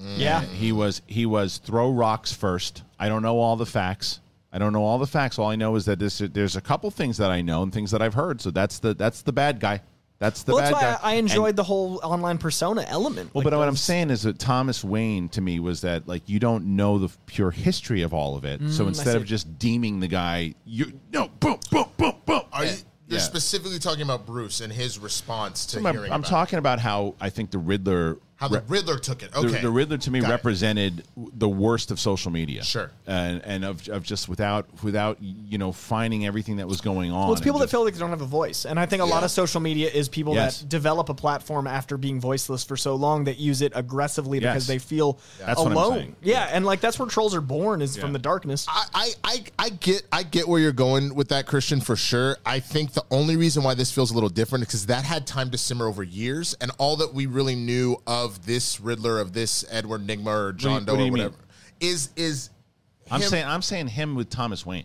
Mm. 0.00 0.18
Yeah. 0.18 0.42
He 0.42 0.72
was 0.72 1.02
he 1.06 1.26
was 1.26 1.58
throw 1.58 1.90
rocks 1.90 2.32
first. 2.32 2.82
I 2.98 3.08
don't 3.08 3.22
know 3.22 3.38
all 3.38 3.56
the 3.56 3.66
facts. 3.66 4.20
I 4.52 4.58
don't 4.58 4.72
know 4.72 4.84
all 4.84 4.98
the 4.98 5.06
facts. 5.06 5.38
All 5.38 5.50
I 5.50 5.56
know 5.56 5.74
is 5.76 5.84
that 5.86 5.98
this, 5.98 6.18
there's 6.18 6.56
a 6.56 6.60
couple 6.60 6.90
things 6.90 7.16
that 7.18 7.30
I 7.30 7.42
know 7.42 7.62
and 7.62 7.72
things 7.72 7.90
that 7.90 8.00
I've 8.00 8.14
heard. 8.14 8.40
So 8.40 8.50
that's 8.50 8.78
the 8.78 8.94
that's 8.94 9.22
the 9.22 9.32
bad 9.32 9.60
guy. 9.60 9.80
That's 10.18 10.42
the 10.44 10.52
well, 10.54 10.62
bad 10.62 10.72
that's 10.72 10.82
why 10.82 10.90
guy. 10.92 10.98
I 11.02 11.10
I 11.12 11.14
And- 11.16 11.28
enjoyed 11.28 11.56
the 11.56 11.62
whole 11.62 12.00
online 12.02 12.38
persona 12.38 12.84
element. 12.88 13.34
well, 13.34 13.44
Like 13.44 13.50
but 13.52 13.58
what 13.58 13.68
I'm 13.68 13.76
saying 13.76 14.10
is 14.10 14.22
that 14.22 14.38
Thomas 14.38 14.82
Wayne 14.82 15.28
to 15.30 15.40
me 15.40 15.60
was 15.60 15.82
that 15.82 16.08
like 16.08 16.28
you 16.28 16.38
don't 16.38 16.74
know 16.76 16.98
the 16.98 17.10
pure 17.26 17.50
history 17.50 18.02
of 18.02 18.14
all 18.14 18.36
of 18.36 18.44
it. 18.44 18.60
Mm, 18.62 18.70
so 18.72 18.88
instead 18.88 19.16
of 19.16 19.24
just 19.24 19.58
deeming 19.58 20.00
the 20.00 20.08
guy, 20.08 20.54
you 20.64 20.92
no 21.12 21.28
boom 21.40 21.58
boom 21.70 21.86
boom 21.98 22.14
boom. 22.24 22.42
Are 22.52 22.64
you? 22.64 22.70
You're 23.08 23.18
Yeah. 23.20 23.24
specifically 23.24 23.78
talking 23.78 24.02
about 24.02 24.26
Bruce 24.26 24.60
and 24.60 24.72
his 24.72 24.98
response 24.98 25.64
to 25.66 25.78
I'm, 25.78 25.84
hearing. 25.94 26.10
I'm 26.12 26.20
about 26.20 26.28
talking 26.28 26.58
about 26.58 26.80
how 26.80 27.14
I 27.20 27.30
think 27.30 27.50
the 27.52 27.58
Riddler. 27.58 28.18
How 28.36 28.48
the 28.48 28.60
Riddler 28.68 28.98
took 28.98 29.22
it. 29.22 29.32
the- 29.32 29.38
Okay. 29.38 29.62
The, 29.62 29.70
Riddler 29.70 29.96
to 29.96 30.10
me 30.10 30.20
Got 30.20 30.28
it. 30.28 30.32
represented 30.32 31.04
the 31.16 31.48
worst 31.48 31.90
of 31.90 31.98
social 31.98 32.30
media. 32.30 32.62
Sure. 32.62 32.90
And 33.06 33.40
and 33.44 33.64
of, 33.64 33.88
of 33.88 34.02
just 34.02 34.28
without 34.28 34.66
without 34.82 35.16
you 35.22 35.56
know 35.56 35.72
finding 35.72 36.26
everything 36.26 36.56
that 36.56 36.68
was 36.68 36.80
going 36.82 37.10
on. 37.12 37.24
Well, 37.28 37.32
it's 37.32 37.40
people 37.40 37.60
and 37.60 37.66
that 37.66 37.70
feel 37.70 37.82
like 37.84 37.94
they 37.94 38.00
don't 38.00 38.10
have 38.10 38.20
a 38.20 38.26
voice, 38.26 38.66
and 38.66 38.78
I 38.78 38.84
think 38.84 39.00
a 39.00 39.06
lot 39.06 39.24
of 39.24 39.30
social 39.30 39.60
media 39.60 39.88
is 39.90 40.08
people 40.10 40.34
Yes. 40.34 40.60
that 40.60 40.68
develop 40.68 41.08
a 41.08 41.14
platform 41.14 41.66
after 41.66 41.96
being 41.96 42.20
voiceless 42.20 42.62
for 42.62 42.76
so 42.76 42.94
long 42.94 43.24
that 43.24 43.38
use 43.38 43.62
it 43.62 43.72
aggressively 43.74 44.38
Yes. 44.38 44.52
because 44.52 44.66
they 44.66 44.78
feel 44.78 45.18
That's 45.38 45.58
what 45.58 45.68
I'm 45.68 45.72
alone. 45.76 45.94
saying. 45.98 46.16
Yeah, 46.22 46.48
and 46.52 46.66
like 46.66 46.80
that's 46.82 46.98
where 46.98 47.08
trolls 47.08 47.34
are 47.34 47.40
born 47.40 47.80
is 47.80 47.96
Yeah. 47.96 48.02
from 48.02 48.12
the 48.12 48.18
darkness. 48.18 48.66
I, 48.68 48.84
I, 48.94 49.10
I, 49.24 49.44
I 49.58 49.68
get 49.70 50.02
I 50.12 50.22
get 50.24 50.46
where 50.46 50.60
you're 50.60 50.72
going 50.72 51.14
with 51.14 51.28
that, 51.28 51.46
Kristian, 51.46 51.82
for 51.82 51.96
sure. 51.96 52.36
I 52.44 52.60
think 52.60 52.92
the 52.92 53.04
only 53.10 53.36
reason 53.36 53.62
why 53.62 53.72
this 53.74 53.90
feels 53.90 54.10
a 54.10 54.14
little 54.14 54.28
different 54.28 54.62
is 54.62 54.68
because 54.68 54.86
that 54.86 55.04
had 55.04 55.26
time 55.26 55.50
to 55.52 55.58
simmer 55.58 55.86
over 55.86 56.02
years, 56.02 56.54
and 56.60 56.70
all 56.76 56.96
that 56.98 57.14
we 57.14 57.24
really 57.24 57.54
knew 57.54 57.96
of 58.06 58.25
this 58.44 58.80
Riddler, 58.80 59.20
of 59.20 59.32
this 59.32 59.64
Edward 59.70 60.06
Nygma 60.06 60.26
or 60.48 60.52
John 60.52 60.84
Doe 60.84 60.92
what 60.94 61.00
or 61.00 61.04
you 61.04 61.12
mean? 61.12 61.22
whatever, 61.24 61.36
is 61.80 62.10
is 62.16 62.50
I'm 63.10 63.20
him- 63.20 63.28
saying 63.28 63.46
I'm 63.46 63.62
saying 63.62 63.88
him 63.88 64.14
with 64.14 64.30
Thomas 64.30 64.66
Wayne. 64.66 64.84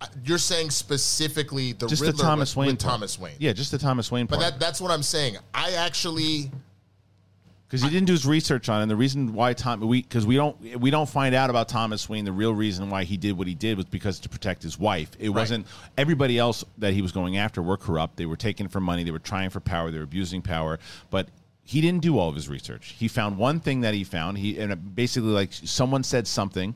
Uh, 0.00 0.06
you're 0.24 0.38
saying 0.38 0.70
specifically 0.70 1.72
the 1.72 1.86
Just 1.86 2.00
Riddler 2.02 2.16
the 2.16 2.22
Thomas 2.22 2.56
with, 2.56 2.66
Wayne. 2.66 2.70
with. 2.74 2.78
Thomas 2.78 3.18
Wayne. 3.18 3.34
Yeah, 3.38 3.52
just 3.52 3.70
the 3.70 3.78
Thomas 3.78 4.10
Wayne 4.10 4.26
But 4.26 4.40
part. 4.40 4.52
that 4.52 4.60
that's 4.60 4.80
what 4.80 4.90
I'm 4.90 5.02
saying. 5.02 5.36
I 5.54 5.72
actually 5.72 6.50
because 7.70 7.82
he 7.82 7.88
didn't 7.90 8.06
do 8.06 8.14
his 8.14 8.26
research 8.26 8.68
on 8.68 8.80
it. 8.80 8.82
And 8.82 8.90
the 8.90 8.96
reason 8.96 9.32
why 9.32 9.52
Tom 9.52 9.80
we 9.80 10.02
because 10.02 10.26
we 10.26 10.34
don't 10.34 10.58
we 10.80 10.90
don't 10.90 11.08
find 11.08 11.34
out 11.36 11.50
about 11.50 11.68
Thomas 11.68 12.08
Wayne. 12.08 12.24
The 12.24 12.32
real 12.32 12.52
reason 12.52 12.90
why 12.90 13.04
he 13.04 13.16
did 13.16 13.38
what 13.38 13.46
he 13.46 13.54
did 13.54 13.76
was 13.76 13.86
because 13.86 14.18
to 14.20 14.28
protect 14.28 14.62
his 14.62 14.76
wife. 14.78 15.10
It 15.20 15.28
wasn't 15.28 15.66
everybody 15.96 16.36
else 16.38 16.64
that 16.78 16.94
he 16.94 17.02
was 17.02 17.12
going 17.12 17.36
after 17.36 17.62
were 17.62 17.76
corrupt. 17.76 18.16
They 18.16 18.26
were 18.26 18.36
taking 18.36 18.66
for 18.68 18.80
money. 18.80 19.04
They 19.04 19.12
were 19.12 19.20
trying 19.20 19.50
for 19.50 19.60
power. 19.60 19.90
They 19.92 19.98
were 19.98 20.04
abusing 20.04 20.42
power. 20.42 20.80
But 21.10 21.28
he 21.70 21.80
didn't 21.80 22.02
do 22.02 22.18
all 22.18 22.28
of 22.28 22.34
his 22.34 22.48
research. 22.48 22.96
He 22.98 23.06
found 23.06 23.38
one 23.38 23.60
thing 23.60 23.82
that 23.82 23.94
he 23.94 24.02
found. 24.02 24.38
He 24.38 24.58
and 24.58 24.92
basically 24.96 25.30
like 25.30 25.50
someone 25.52 26.02
said 26.02 26.26
something, 26.26 26.74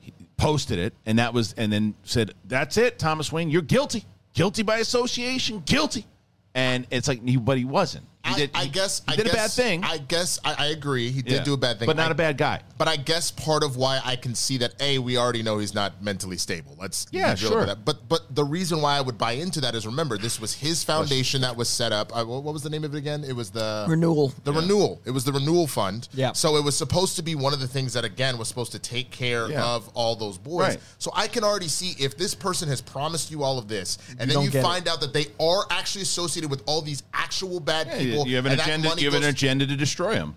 he 0.00 0.14
posted 0.38 0.78
it, 0.78 0.94
and 1.04 1.18
that 1.18 1.34
was 1.34 1.52
and 1.58 1.70
then 1.70 1.94
said, 2.04 2.32
"That's 2.46 2.78
it, 2.78 2.98
Thomas 2.98 3.30
Wayne. 3.30 3.50
You're 3.50 3.60
guilty. 3.60 4.06
Guilty 4.32 4.62
by 4.62 4.78
association. 4.78 5.62
Guilty." 5.66 6.06
And 6.54 6.86
it's 6.90 7.06
like, 7.06 7.20
but 7.44 7.58
he 7.58 7.66
wasn't. 7.66 8.06
He 8.24 8.32
I, 8.34 8.36
did, 8.36 8.50
I 8.54 8.66
guess 8.66 9.00
he 9.06 9.12
I 9.12 9.16
did 9.16 9.24
guess, 9.26 9.32
a 9.32 9.36
bad 9.36 9.50
thing. 9.52 9.84
I 9.84 9.98
guess 9.98 10.38
I, 10.44 10.54
I 10.58 10.66
agree. 10.66 11.10
He 11.10 11.22
did 11.22 11.32
Yeah. 11.34 11.44
do 11.44 11.54
a 11.54 11.56
bad 11.56 11.78
thing, 11.78 11.86
but 11.86 11.96
not 11.96 12.08
I- 12.08 12.12
a 12.12 12.14
bad 12.14 12.36
guy. 12.36 12.60
But 12.76 12.86
I 12.88 12.96
guess 12.96 13.30
part 13.30 13.62
of 13.64 13.76
why 13.76 14.00
I 14.04 14.16
can 14.16 14.34
see 14.34 14.58
that 14.58 14.74
a 14.80 14.98
we 14.98 15.16
already 15.16 15.42
know 15.42 15.58
he's 15.58 15.74
not 15.74 16.02
mentally 16.02 16.36
stable. 16.36 16.76
Let's 16.80 17.06
Yeah, 17.10 17.34
be 17.34 17.40
real 17.42 17.50
sure. 17.52 17.62
about 17.62 17.66
That. 17.78 17.84
But 17.84 18.08
but 18.08 18.34
the 18.34 18.44
reason 18.44 18.82
why 18.82 18.96
I 18.98 19.00
would 19.00 19.18
buy 19.18 19.32
into 19.32 19.60
that 19.62 19.74
is 19.74 19.86
remember 19.86 20.18
this 20.18 20.40
was 20.40 20.52
his 20.54 20.84
foundation 20.84 21.40
that 21.42 21.56
was 21.56 21.68
set 21.68 21.92
up. 21.92 22.14
Uh, 22.14 22.24
what 22.24 22.42
what 22.42 22.52
was 22.52 22.62
the 22.62 22.70
name 22.70 22.84
of 22.84 22.94
it 22.94 22.98
again? 22.98 23.24
It 23.24 23.32
was 23.34 23.50
the 23.50 23.86
Renewal. 23.88 24.32
The 24.44 24.52
renewal. 24.52 25.00
It 25.04 25.10
was 25.12 25.24
the 25.24 25.32
renewal 25.32 25.66
fund. 25.66 26.08
Yeah. 26.12 26.32
So 26.32 26.56
it 26.56 26.64
was 26.64 26.76
supposed 26.76 27.16
to 27.16 27.22
be 27.22 27.34
one 27.34 27.52
of 27.52 27.60
the 27.60 27.68
things 27.68 27.92
that 27.94 28.04
again 28.04 28.36
was 28.36 28.48
supposed 28.48 28.72
to 28.72 28.78
take 28.78 29.10
care 29.10 29.48
Yeah. 29.50 29.64
of 29.64 29.88
all 29.94 30.14
those 30.16 30.38
boys. 30.38 30.60
Right. 30.68 30.80
So 30.98 31.10
I 31.14 31.28
can 31.28 31.44
already 31.44 31.68
see 31.68 31.94
if 31.98 32.16
this 32.18 32.34
person 32.34 32.68
has 32.68 32.80
promised 32.80 33.30
you 33.30 33.42
all 33.42 33.58
of 33.58 33.68
this, 33.68 33.98
and 34.10 34.20
You 34.20 34.26
then 34.26 34.34
don't 34.34 34.44
you 34.44 34.50
get 34.50 34.62
find 34.62 34.86
out 34.88 35.00
that 35.00 35.12
they 35.12 35.26
are 35.40 35.64
actually 35.70 36.02
associated 36.02 36.50
with 36.50 36.62
all 36.66 36.82
these 36.82 37.02
actual 37.14 37.58
bad 37.60 37.86
Yeah, 37.88 38.17
people. 38.24 38.28
you 38.30 38.36
have 38.36 38.46
an 38.46 38.58
agenda. 38.60 38.94
You 38.98 39.10
have 39.10 39.22
an 39.22 39.28
agenda 39.28 39.66
to 39.66 39.76
destroy 39.76 40.14
him. 40.14 40.34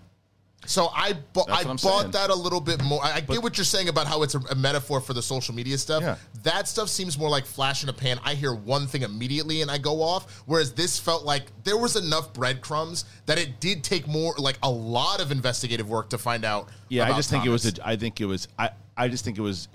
so 0.64 0.88
I 0.94 1.14
bu- 1.32 1.40
I 1.50 1.64
bought 1.64 1.80
saying. 1.80 2.10
that 2.12 2.30
a 2.30 2.34
little 2.34 2.60
bit 2.60 2.82
more. 2.84 3.04
I, 3.04 3.14
I 3.16 3.20
get 3.20 3.42
what 3.42 3.58
you're 3.58 3.64
saying 3.64 3.88
about 3.88 4.06
how 4.06 4.22
it's 4.22 4.36
a, 4.36 4.38
a 4.50 4.54
metaphor 4.54 5.00
for 5.00 5.12
the 5.12 5.22
social 5.22 5.54
media 5.54 5.76
stuff. 5.76 6.02
Yeah. 6.02 6.16
That 6.44 6.68
stuff 6.68 6.88
seems 6.88 7.18
more 7.18 7.28
like 7.28 7.46
flash 7.46 7.82
in 7.82 7.88
a 7.88 7.92
pan. 7.92 8.20
I 8.24 8.34
hear 8.34 8.54
one 8.54 8.86
thing 8.86 9.02
immediately 9.02 9.62
and 9.62 9.70
I 9.70 9.78
go 9.78 10.00
off. 10.02 10.42
Whereas 10.46 10.72
this 10.72 11.00
felt 11.00 11.24
like 11.24 11.44
there 11.64 11.76
was 11.76 11.96
enough 11.96 12.32
breadcrumbs 12.32 13.06
that 13.26 13.38
it 13.38 13.58
did 13.60 13.82
take 13.82 14.06
more, 14.06 14.34
like 14.38 14.56
a 14.62 14.70
lot 14.70 15.20
of 15.20 15.32
investigative 15.32 15.88
work 15.88 16.10
to 16.10 16.18
find 16.18 16.44
out. 16.44 16.68
Yeah, 16.88 17.08
I 17.10 17.16
just 17.16 17.28
think 17.30 17.44
it 17.44 17.48
was. 17.50 17.66
A, 17.66 17.72
I 17.88 17.96
think 17.96 18.20
it 18.20 18.26
was. 18.26 18.46
I. 18.58 18.70
I 18.96 19.08
just 19.08 19.24
think 19.24 19.38
it 19.38 19.42
was 19.42 19.68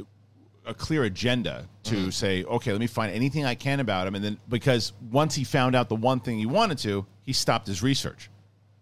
a 0.66 0.74
clear 0.74 1.04
agenda 1.06 1.66
to 1.84 1.96
Mm-hmm. 1.96 2.10
say, 2.12 2.44
okay, 2.44 2.72
let 2.72 2.80
me 2.80 2.88
find 2.88 3.12
anything 3.12 3.46
I 3.46 3.56
can 3.56 3.80
about 3.80 4.06
him, 4.08 4.16
and 4.16 4.24
then 4.24 4.38
because 4.48 4.94
once 5.12 5.34
he 5.34 5.44
found 5.44 5.76
out 5.76 5.90
the 5.90 5.96
one 5.96 6.20
thing 6.20 6.38
he 6.38 6.46
wanted 6.46 6.78
to, 6.80 7.06
he 7.28 7.34
stopped 7.34 7.68
his 7.68 7.84
research. 7.84 8.32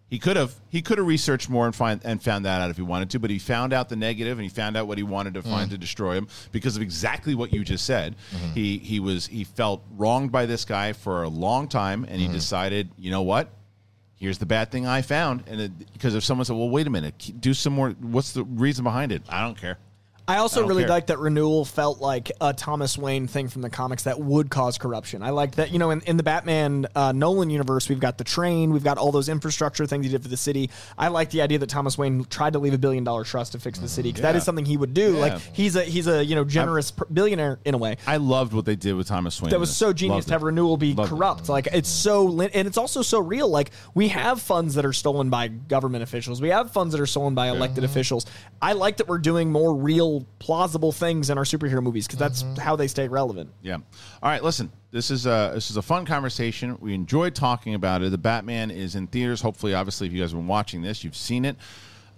He 0.07 0.19
could 0.19 0.37
have 0.37 0.53
he 0.69 0.81
could 0.83 0.99
have 0.99 1.07
researched 1.07 1.49
more 1.49 1.65
and 1.65 1.75
find 1.75 1.99
and 2.05 2.21
found 2.21 2.45
that 2.45 2.61
out 2.61 2.69
if 2.69 2.77
he 2.77 2.83
wanted 2.83 3.09
to, 3.09 3.19
but 3.19 3.31
he 3.31 3.39
found 3.39 3.73
out 3.73 3.89
the 3.89 3.95
negative 3.95 4.37
and 4.37 4.43
he 4.43 4.49
found 4.49 4.77
out 4.77 4.87
what 4.87 4.97
he 4.99 5.03
wanted 5.03 5.33
to 5.33 5.41
find 5.41 5.67
Mm. 5.67 5.71
to 5.73 5.77
destroy 5.79 6.13
him 6.13 6.27
because 6.51 6.75
of 6.77 6.83
exactly 6.83 7.33
what 7.33 7.51
you 7.51 7.63
just 7.63 7.85
said. 7.85 8.15
Mm-hmm. 8.33 8.51
He 8.53 8.77
he 8.77 8.99
was 8.99 9.25
he 9.25 9.43
felt 9.43 9.83
wronged 9.97 10.31
by 10.31 10.45
this 10.45 10.63
guy 10.63 10.93
for 10.93 11.23
a 11.23 11.27
long 11.27 11.67
time, 11.67 12.03
and 12.03 12.21
Mm-hmm. 12.21 12.31
he 12.31 12.37
decided, 12.37 12.91
you 12.99 13.09
know 13.09 13.23
what, 13.23 13.49
here's 14.15 14.37
the 14.37 14.45
bad 14.45 14.71
thing 14.71 14.85
I 14.85 15.01
found. 15.01 15.43
And 15.47 15.85
because 15.93 16.13
if 16.13 16.23
someone 16.23 16.45
said, 16.45 16.55
well, 16.55 16.69
wait 16.69 16.85
a 16.85 16.91
minute, 16.91 17.31
do 17.39 17.55
some 17.55 17.73
more. 17.73 17.89
What's 17.99 18.31
the 18.33 18.43
reason 18.43 18.83
behind 18.83 19.11
it? 19.11 19.23
I 19.27 19.41
don't 19.41 19.57
care. 19.57 19.79
I 20.27 20.35
I 20.35 20.37
also 20.39 20.59
don't 20.61 20.69
really 20.69 20.83
care. 20.83 20.89
liked 20.89 21.07
that 21.07 21.19
renewal 21.19 21.65
felt 21.65 22.01
like 22.01 22.31
a 22.41 22.51
Thomas 22.53 22.97
Wayne 22.97 23.27
thing 23.27 23.47
from 23.47 23.61
the 23.61 23.69
comics 23.69 24.03
that 24.03 24.19
would 24.19 24.49
cause 24.49 24.77
corruption. 24.77 25.21
I 25.23 25.29
like 25.29 25.55
that, 25.55 25.71
you 25.71 25.79
know, 25.79 25.91
in, 25.91 26.01
in 26.01 26.17
the 26.17 26.23
Batman 26.23 26.87
uh, 26.95 27.11
Nolan 27.11 27.49
universe, 27.49 27.87
we've 27.89 27.99
got 27.99 28.17
the 28.17 28.23
train, 28.23 28.71
we've 28.71 28.83
got 28.83 28.97
all 28.97 29.11
those 29.11 29.29
infrastructure 29.29 29.85
things 29.85 30.05
he 30.05 30.11
did 30.11 30.23
for 30.23 30.27
the 30.27 30.37
city. 30.37 30.69
I 30.97 31.07
like 31.09 31.29
the 31.29 31.41
idea 31.41 31.59
that 31.59 31.69
Thomas 31.69 31.97
Wayne 31.97 32.25
tried 32.25 32.53
to 32.53 32.59
leave 32.59 32.73
a 32.73 32.77
billion 32.77 33.03
dollar 33.03 33.23
trust 33.23 33.51
to 33.53 33.59
fix 33.59 33.79
the 33.79 33.87
city 33.87 34.09
because 34.09 34.23
that 34.23 34.31
Yeah. 34.31 34.37
is 34.37 34.43
something 34.43 34.65
he 34.65 34.77
would 34.77 34.93
do. 34.93 35.13
Yeah. 35.13 35.19
Like 35.19 35.39
he's 35.53 35.75
a 35.75 35.83
he's 35.83 36.07
a 36.07 36.23
you 36.25 36.35
know 36.35 36.43
generous 36.43 36.91
billionaire 36.91 37.59
in 37.63 37.73
a 37.75 37.77
way. 37.77 37.97
I 38.07 38.17
loved 38.17 38.53
what 38.53 38.65
they 38.65 38.75
did 38.75 38.95
with 38.95 39.07
Thomas 39.07 39.41
Wayne. 39.41 39.51
That 39.51 39.59
was 39.59 39.75
so 39.75 39.93
genius 39.93 40.15
Loved 40.15 40.27
to 40.27 40.33
have 40.33 40.41
it. 40.41 40.45
renewal 40.45 40.75
be 40.77 40.93
Loved 40.93 41.11
it. 41.11 41.15
corrupt. 41.15 41.49
Like 41.49 41.67
it's 41.71 41.89
so, 41.89 42.41
and 42.41 42.67
it's 42.67 42.77
also 42.77 43.01
so 43.03 43.19
real. 43.19 43.47
Like 43.47 43.71
we 43.93 44.07
have 44.09 44.41
funds 44.41 44.75
that 44.75 44.85
are 44.85 44.93
stolen 44.93 45.29
by 45.29 45.47
government 45.49 46.03
officials. 46.03 46.41
We 46.41 46.49
have 46.49 46.71
funds 46.71 46.93
that 46.93 46.99
are 47.01 47.05
stolen 47.05 47.35
by 47.35 47.49
elected 47.49 47.83
officials. 47.83 48.25
I 48.61 48.73
like 48.73 48.97
that 48.97 49.07
we're 49.07 49.17
doing 49.19 49.51
more 49.51 49.75
real, 49.75 50.14
plausible 50.39 50.91
things 50.91 51.29
in 51.29 51.37
our 51.37 51.43
superhero 51.43 51.81
movies 51.81 52.07
because 52.07 52.19
that's 52.19 52.43
mm-hmm. 52.43 52.61
how 52.61 52.75
they 52.75 52.87
stay 52.87 53.07
relevant. 53.07 53.49
Yeah. 53.61 53.75
All 53.75 54.29
right. 54.29 54.43
Listen, 54.43 54.71
this 54.91 55.11
is 55.11 55.25
a 55.25 55.51
this 55.53 55.69
is 55.69 55.77
a 55.77 55.81
fun 55.81 56.05
conversation. 56.05 56.77
We 56.79 56.93
enjoyed 56.93 57.35
talking 57.35 57.73
about 57.73 58.01
it. 58.01 58.11
The 58.11 58.17
Batman 58.17 58.71
is 58.71 58.95
in 58.95 59.07
theaters. 59.07 59.41
Hopefully, 59.41 59.73
obviously, 59.73 60.07
if 60.07 60.13
you 60.13 60.21
guys 60.21 60.31
have 60.31 60.39
been 60.39 60.47
watching 60.47 60.81
this, 60.81 61.03
you've 61.03 61.15
seen 61.15 61.45
it. 61.45 61.57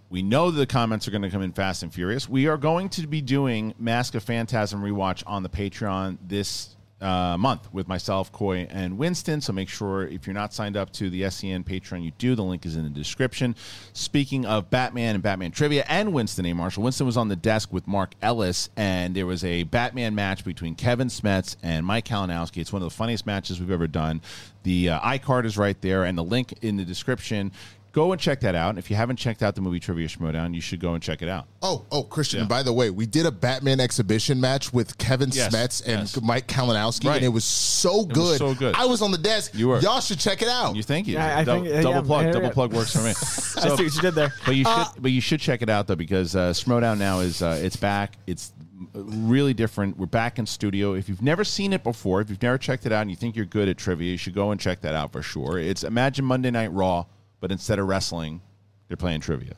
We 0.09 0.23
know 0.23 0.51
the 0.51 0.65
comments 0.65 1.05
are 1.07 1.11
going 1.11 1.23
to 1.23 1.29
come 1.29 1.41
in 1.41 1.51
fast 1.51 1.83
and 1.83 1.93
furious. 1.93 2.29
We 2.29 2.47
are 2.47 2.55
going 2.55 2.87
to 2.89 3.07
be 3.07 3.21
doing 3.21 3.73
Mask 3.77 4.15
of 4.15 4.23
Phantasm 4.23 4.81
rewatch 4.81 5.21
on 5.27 5.43
the 5.43 5.49
Patreon 5.49 6.17
this 6.25 6.76
uh, 7.01 7.37
month 7.37 7.71
with 7.73 7.87
myself, 7.87 8.31
Coy, 8.31 8.67
and 8.69 8.97
Winston. 8.97 9.41
So 9.41 9.53
make 9.53 9.69
sure 9.69 10.07
if 10.07 10.25
you're 10.25 10.33
not 10.33 10.53
signed 10.53 10.75
up 10.75 10.91
to 10.93 11.09
the 11.09 11.29
SEN 11.29 11.63
Patreon, 11.63 12.03
you 12.03 12.11
do. 12.17 12.35
The 12.35 12.43
link 12.43 12.65
is 12.65 12.75
in 12.75 12.83
the 12.83 12.89
description. 12.89 13.55
Speaking 13.93 14.45
of 14.45 14.69
Batman 14.69 15.15
and 15.15 15.23
Batman 15.23 15.51
trivia 15.51 15.85
and 15.87 16.13
Winston 16.13 16.45
A. 16.45 16.53
Marshall, 16.53 16.83
Winston 16.83 17.05
was 17.05 17.17
on 17.17 17.27
the 17.27 17.35
desk 17.35 17.71
with 17.71 17.87
Mark 17.87 18.15
Ellis, 18.21 18.69
and 18.75 19.15
there 19.15 19.25
was 19.25 19.43
a 19.43 19.63
Batman 19.63 20.15
match 20.15 20.43
between 20.43 20.75
Kevin 20.75 21.07
Smets 21.07 21.55
and 21.61 21.85
Mike 21.85 22.05
Kalinowski. 22.05 22.57
It's 22.57 22.73
one 22.73 22.81
of 22.81 22.89
the 22.89 22.95
funniest 22.95 23.25
matches 23.25 23.59
we've 23.59 23.71
ever 23.71 23.87
done. 23.87 24.21
The 24.63 24.89
uh, 24.89 24.99
iCard 24.99 25.45
is 25.45 25.57
right 25.57 25.79
there, 25.81 26.03
and 26.03 26.17
the 26.17 26.23
link 26.23 26.53
in 26.61 26.77
the 26.77 26.83
description 26.83 27.51
go 27.97 28.11
and 28.11 28.21
check 28.21 28.41
that 28.41 28.53
out. 28.53 28.69
And 28.69 28.77
if 28.77 28.91
you 28.91 28.95
haven't 28.95 29.15
checked 29.17 29.41
out 29.41 29.55
the 29.55 29.61
movie 29.61 29.79
Trivia 29.79 30.07
Schmoedown, 30.07 30.53
you 30.53 30.61
should 30.61 30.79
go 30.79 30.93
and 30.93 31.01
check 31.01 31.23
it 31.23 31.27
out. 31.29 31.47
Oh, 31.63 31.83
oh, 31.91 32.03
Kristian. 32.03 32.35
Yeah. 32.35 32.39
And 32.41 32.49
by 32.49 32.61
the 32.61 32.71
way, 32.71 32.91
we 32.91 33.07
did 33.07 33.25
a 33.25 33.31
Batman 33.31 33.79
exhibition 33.79 34.39
match 34.39 34.71
with 34.71 34.97
Kevin 34.99 35.29
Yes, 35.33 35.51
Smets 35.53 35.81
and 35.81 36.01
yes. 36.01 36.21
Mike 36.21 36.47
Kalinowski, 36.47 37.05
Right. 37.09 37.15
and 37.15 37.25
it 37.25 37.29
was 37.29 37.43
so 37.43 38.01
It 38.01 38.09
was 38.09 38.17
good. 38.17 38.37
so 38.37 38.53
good. 38.53 38.75
I 38.75 38.85
was 38.85 39.01
on 39.01 39.09
the 39.11 39.17
desk. 39.17 39.51
You 39.55 39.69
were. 39.69 39.79
Y'all 39.79 39.99
should 39.99 40.19
check 40.19 40.43
it 40.43 40.47
out. 40.47 40.75
You 40.75 40.83
thank 40.83 41.07
you. 41.07 41.15
Yeah, 41.15 41.39
I 41.39 41.43
Dou- 41.43 41.51
think- 41.63 41.67
uh, 41.67 41.81
double 41.81 41.91
yeah, 41.95 42.01
plug. 42.01 42.25
yeah, 42.25 42.31
double 42.33 42.49
plug 42.51 42.73
works 42.73 42.93
for 42.93 43.01
me. 43.01 43.09
I 43.09 43.75
see 43.75 43.83
what 43.83 43.95
you 43.95 44.01
did 44.01 44.13
there. 44.13 44.33
But 44.45 44.55
you 44.55 44.63
should. 44.63 44.69
Uh, 44.69 44.85
but 44.99 45.11
you 45.11 45.21
should 45.21 45.39
check 45.39 45.63
it 45.63 45.69
out 45.69 45.87
though 45.87 45.95
because 45.95 46.35
uh, 46.35 46.51
Schmoedown 46.53 46.99
now 46.99 47.19
is 47.21 47.41
uh, 47.41 47.59
it's 47.63 47.75
back. 47.77 48.13
It's 48.27 48.53
really 48.93 49.55
different. 49.55 49.97
We're 49.97 50.05
back 50.05 50.37
in 50.37 50.45
studio. 50.45 50.93
If 50.93 51.09
you've 51.09 51.23
never 51.23 51.43
seen 51.43 51.73
it 51.73 51.83
before, 51.83 52.21
if 52.21 52.29
you've 52.29 52.41
never 52.43 52.59
checked 52.59 52.85
it 52.85 52.91
out, 52.91 53.01
and 53.01 53.09
you 53.09 53.15
think 53.15 53.35
you're 53.35 53.45
good 53.45 53.67
at 53.67 53.77
trivia, 53.77 54.11
you 54.11 54.17
should 54.17 54.35
go 54.35 54.51
and 54.51 54.61
check 54.61 54.81
that 54.81 54.93
out 54.93 55.11
for 55.11 55.23
sure. 55.23 55.57
It's 55.57 55.83
Imagine 55.83 56.25
Monday 56.25 56.51
Night 56.51 56.71
Raw, 56.71 57.05
but 57.39 57.51
instead 57.51 57.79
of 57.79 57.87
wrestling, 57.87 58.41
they're 58.87 58.97
playing 58.97 59.21
trivia. 59.21 59.53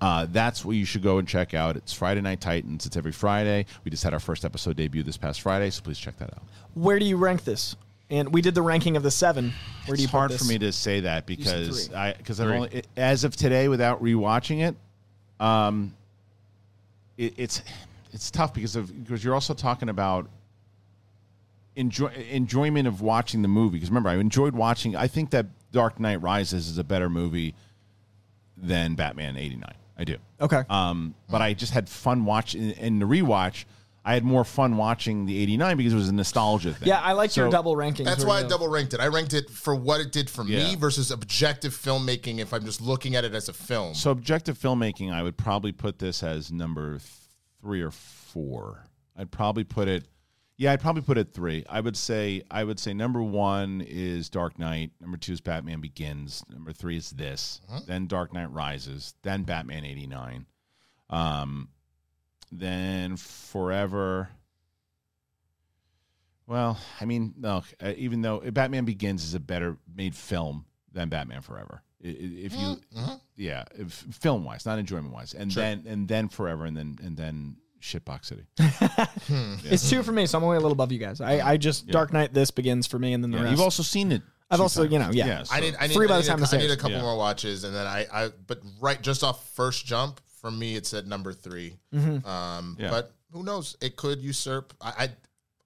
Uh, 0.00 0.26
that's 0.30 0.64
what 0.64 0.76
you 0.76 0.84
should 0.84 1.02
go 1.02 1.18
and 1.18 1.28
check 1.28 1.54
out. 1.54 1.76
It's 1.76 1.92
Friday 1.92 2.20
Night 2.20 2.40
Titans. 2.40 2.86
It's 2.86 2.96
every 2.96 3.12
Friday. 3.12 3.66
We 3.84 3.90
just 3.90 4.02
had 4.02 4.12
our 4.12 4.20
first 4.20 4.44
episode 4.44 4.76
debut 4.76 5.02
this 5.02 5.16
past 5.16 5.40
Friday, 5.40 5.70
so 5.70 5.82
please 5.82 5.98
check 5.98 6.18
that 6.18 6.30
out. 6.34 6.42
Where 6.74 6.98
do 6.98 7.04
you 7.04 7.16
rank 7.16 7.44
this? 7.44 7.76
And 8.10 8.32
we 8.32 8.42
did 8.42 8.54
the 8.54 8.62
ranking 8.62 8.96
of 8.96 9.02
the 9.02 9.10
seven. 9.10 9.52
Where 9.86 9.96
do 9.96 10.02
you 10.02 10.04
it's 10.04 10.10
put 10.10 10.18
hard 10.18 10.30
this? 10.32 10.42
for 10.42 10.48
me 10.48 10.58
to 10.58 10.72
say 10.72 11.00
that 11.00 11.26
because. 11.26 11.92
I 11.94 12.12
because 12.12 12.40
I've 12.40 12.50
only 12.50 12.82
as 12.96 13.24
of 13.24 13.36
today 13.36 13.68
without 13.68 14.02
rewatching 14.02 14.68
it, 14.68 14.76
um, 15.42 15.94
it, 17.16 17.34
it's 17.38 17.62
it's 18.12 18.30
tough 18.30 18.52
because 18.52 18.76
of 18.76 19.04
because 19.04 19.24
you're 19.24 19.32
also 19.32 19.54
talking 19.54 19.88
about 19.88 20.28
enjoy 21.76 22.08
enjoyment 22.30 22.86
of 22.86 23.00
watching 23.00 23.40
the 23.40 23.48
movie. 23.48 23.76
Because 23.76 23.88
remember, 23.88 24.10
I 24.10 24.16
enjoyed 24.16 24.54
watching. 24.54 24.94
I 24.94 25.06
think 25.06 25.30
that 25.30 25.46
Dark 25.72 25.98
Knight 25.98 26.22
Rises 26.22 26.68
is 26.68 26.78
a 26.78 26.84
better 26.84 27.10
movie 27.10 27.54
than 28.56 28.94
Batman 28.94 29.36
'89. 29.36 29.74
I 29.98 30.04
do. 30.04 30.16
Okay. 30.40 30.62
Um, 30.70 31.14
but 31.30 31.42
I 31.42 31.54
just 31.54 31.72
had 31.72 31.88
fun 31.88 32.24
watching 32.24 32.70
in 32.72 32.98
the 32.98 33.06
rewatch. 33.06 33.64
I 34.04 34.14
had 34.14 34.24
more 34.24 34.44
fun 34.44 34.76
watching 34.76 35.26
the 35.26 35.38
'89 35.40 35.76
because 35.76 35.92
it 35.92 35.96
was 35.96 36.08
a 36.08 36.12
nostalgia 36.14 36.74
thing. 36.74 36.88
Yeah, 36.88 37.00
I 37.00 37.12
like 37.12 37.36
your 37.36 37.50
double 37.50 37.76
ranking. 37.76 38.04
That's 38.04 38.24
where 38.24 38.28
why 38.28 38.38
I 38.40 38.42
double 38.48 38.68
ranked 38.68 38.94
it. 38.94 39.00
I 39.00 39.06
ranked 39.06 39.32
it 39.32 39.48
for 39.48 39.74
what 39.74 40.00
it 40.00 40.10
did 40.12 40.28
for 40.28 40.44
Yeah. 40.44 40.58
me 40.64 40.74
versus 40.76 41.10
objective 41.10 41.72
filmmaking 41.72 42.38
if 42.38 42.52
I'm 42.52 42.64
just 42.64 42.80
looking 42.80 43.14
at 43.14 43.24
it 43.24 43.34
as 43.34 43.48
a 43.48 43.52
film. 43.52 43.94
So 43.94 44.10
objective 44.10 44.58
filmmaking, 44.58 45.12
I 45.12 45.22
would 45.22 45.36
probably 45.36 45.72
put 45.72 45.98
this 46.00 46.22
as 46.22 46.50
number 46.50 46.98
three 47.60 47.80
or 47.80 47.92
four. 47.92 48.86
I'd 49.16 49.30
probably 49.30 49.64
put 49.64 49.86
it. 49.88 50.04
Yeah, 50.62 50.70
I'd 50.70 50.80
probably 50.80 51.02
put 51.02 51.18
it 51.18 51.32
three. 51.32 51.64
I 51.68 51.80
would 51.80 51.96
say 51.96 52.42
I 52.48 52.62
would 52.62 52.78
say 52.78 52.94
number 52.94 53.20
one 53.20 53.80
is 53.84 54.30
Dark 54.30 54.60
Knight. 54.60 54.92
Number 55.00 55.16
two 55.16 55.32
is 55.32 55.40
Batman 55.40 55.80
Begins. 55.80 56.44
Number 56.48 56.72
three 56.72 56.96
is 56.96 57.10
this. 57.10 57.60
Then 57.88 58.06
Dark 58.06 58.32
Knight 58.32 58.52
Rises. 58.52 59.14
Then 59.22 59.42
Batman 59.42 59.84
eighty 59.84 60.06
nine. 60.06 60.46
Um, 61.10 61.68
then 62.52 63.16
Forever. 63.16 64.28
Well, 66.46 66.78
I 67.00 67.06
mean, 67.06 67.34
no. 67.36 67.64
Uh, 67.82 67.94
even 67.96 68.22
though 68.22 68.38
Batman 68.52 68.84
Begins 68.84 69.24
is 69.24 69.34
a 69.34 69.40
better 69.40 69.78
made 69.92 70.14
film 70.14 70.66
than 70.92 71.08
Batman 71.08 71.40
Forever, 71.40 71.82
if 71.98 72.54
you, 72.54 72.76
yeah, 73.34 73.64
if, 73.74 73.92
film 73.92 74.44
wise, 74.44 74.64
not 74.64 74.78
enjoyment 74.78 75.12
wise, 75.12 75.34
and 75.34 75.52
Sure. 75.52 75.60
then 75.64 75.84
and 75.88 76.06
then 76.06 76.28
Forever, 76.28 76.66
and 76.66 76.76
then 76.76 76.98
and 77.02 77.16
then 77.16 77.56
Shitbox 77.82 78.24
City. 78.26 78.46
It's 79.64 79.88
two 79.90 80.02
for 80.02 80.12
me, 80.12 80.26
so 80.26 80.38
I'm 80.38 80.44
only 80.44 80.56
a 80.56 80.60
little 80.60 80.72
above 80.72 80.92
you 80.92 80.98
guys. 80.98 81.20
I, 81.20 81.40
I 81.52 81.56
just 81.56 81.86
Yeah. 81.86 81.92
Dark 81.92 82.12
Knight. 82.12 82.32
This 82.32 82.50
begins 82.50 82.86
for 82.86 82.98
me, 82.98 83.12
and 83.12 83.22
then 83.22 83.30
the 83.30 83.36
Yeah, 83.38 83.42
rest. 83.44 83.50
you've 83.52 83.60
also 83.60 83.82
seen 83.82 84.12
it. 84.12 84.22
I've 84.50 84.58
two 84.58 84.62
also, 84.64 84.82
you 84.82 84.98
know, 84.98 85.06
times. 85.06 85.16
yeah. 85.16 85.44
I 85.50 85.60
need, 85.60 85.74
I 85.80 85.86
need, 85.86 85.94
three 85.94 86.06
by 86.06 86.16
I 86.16 86.20
the 86.20 86.26
time 86.26 86.38
a, 86.38 86.40
this 86.42 86.52
I 86.54 86.58
need 86.58 86.70
a 86.70 86.76
couple 86.76 86.96
Yeah. 86.96 87.02
more 87.02 87.16
watches, 87.16 87.64
and 87.64 87.74
then 87.74 87.86
I, 87.86 88.06
I, 88.12 88.28
but 88.46 88.60
right 88.80 89.00
just 89.00 89.24
off 89.24 89.46
first 89.54 89.86
jump 89.86 90.20
for 90.40 90.50
me, 90.50 90.76
it's 90.76 90.92
at 90.94 91.06
number 91.06 91.32
3 91.32 91.76
Mhm. 91.94 92.26
Um, 92.26 92.76
Yeah. 92.78 92.90
but 92.90 93.12
who 93.32 93.42
knows? 93.42 93.76
It 93.80 93.96
could 93.96 94.20
usurp. 94.20 94.74
I, 94.80 94.90
I 95.04 95.08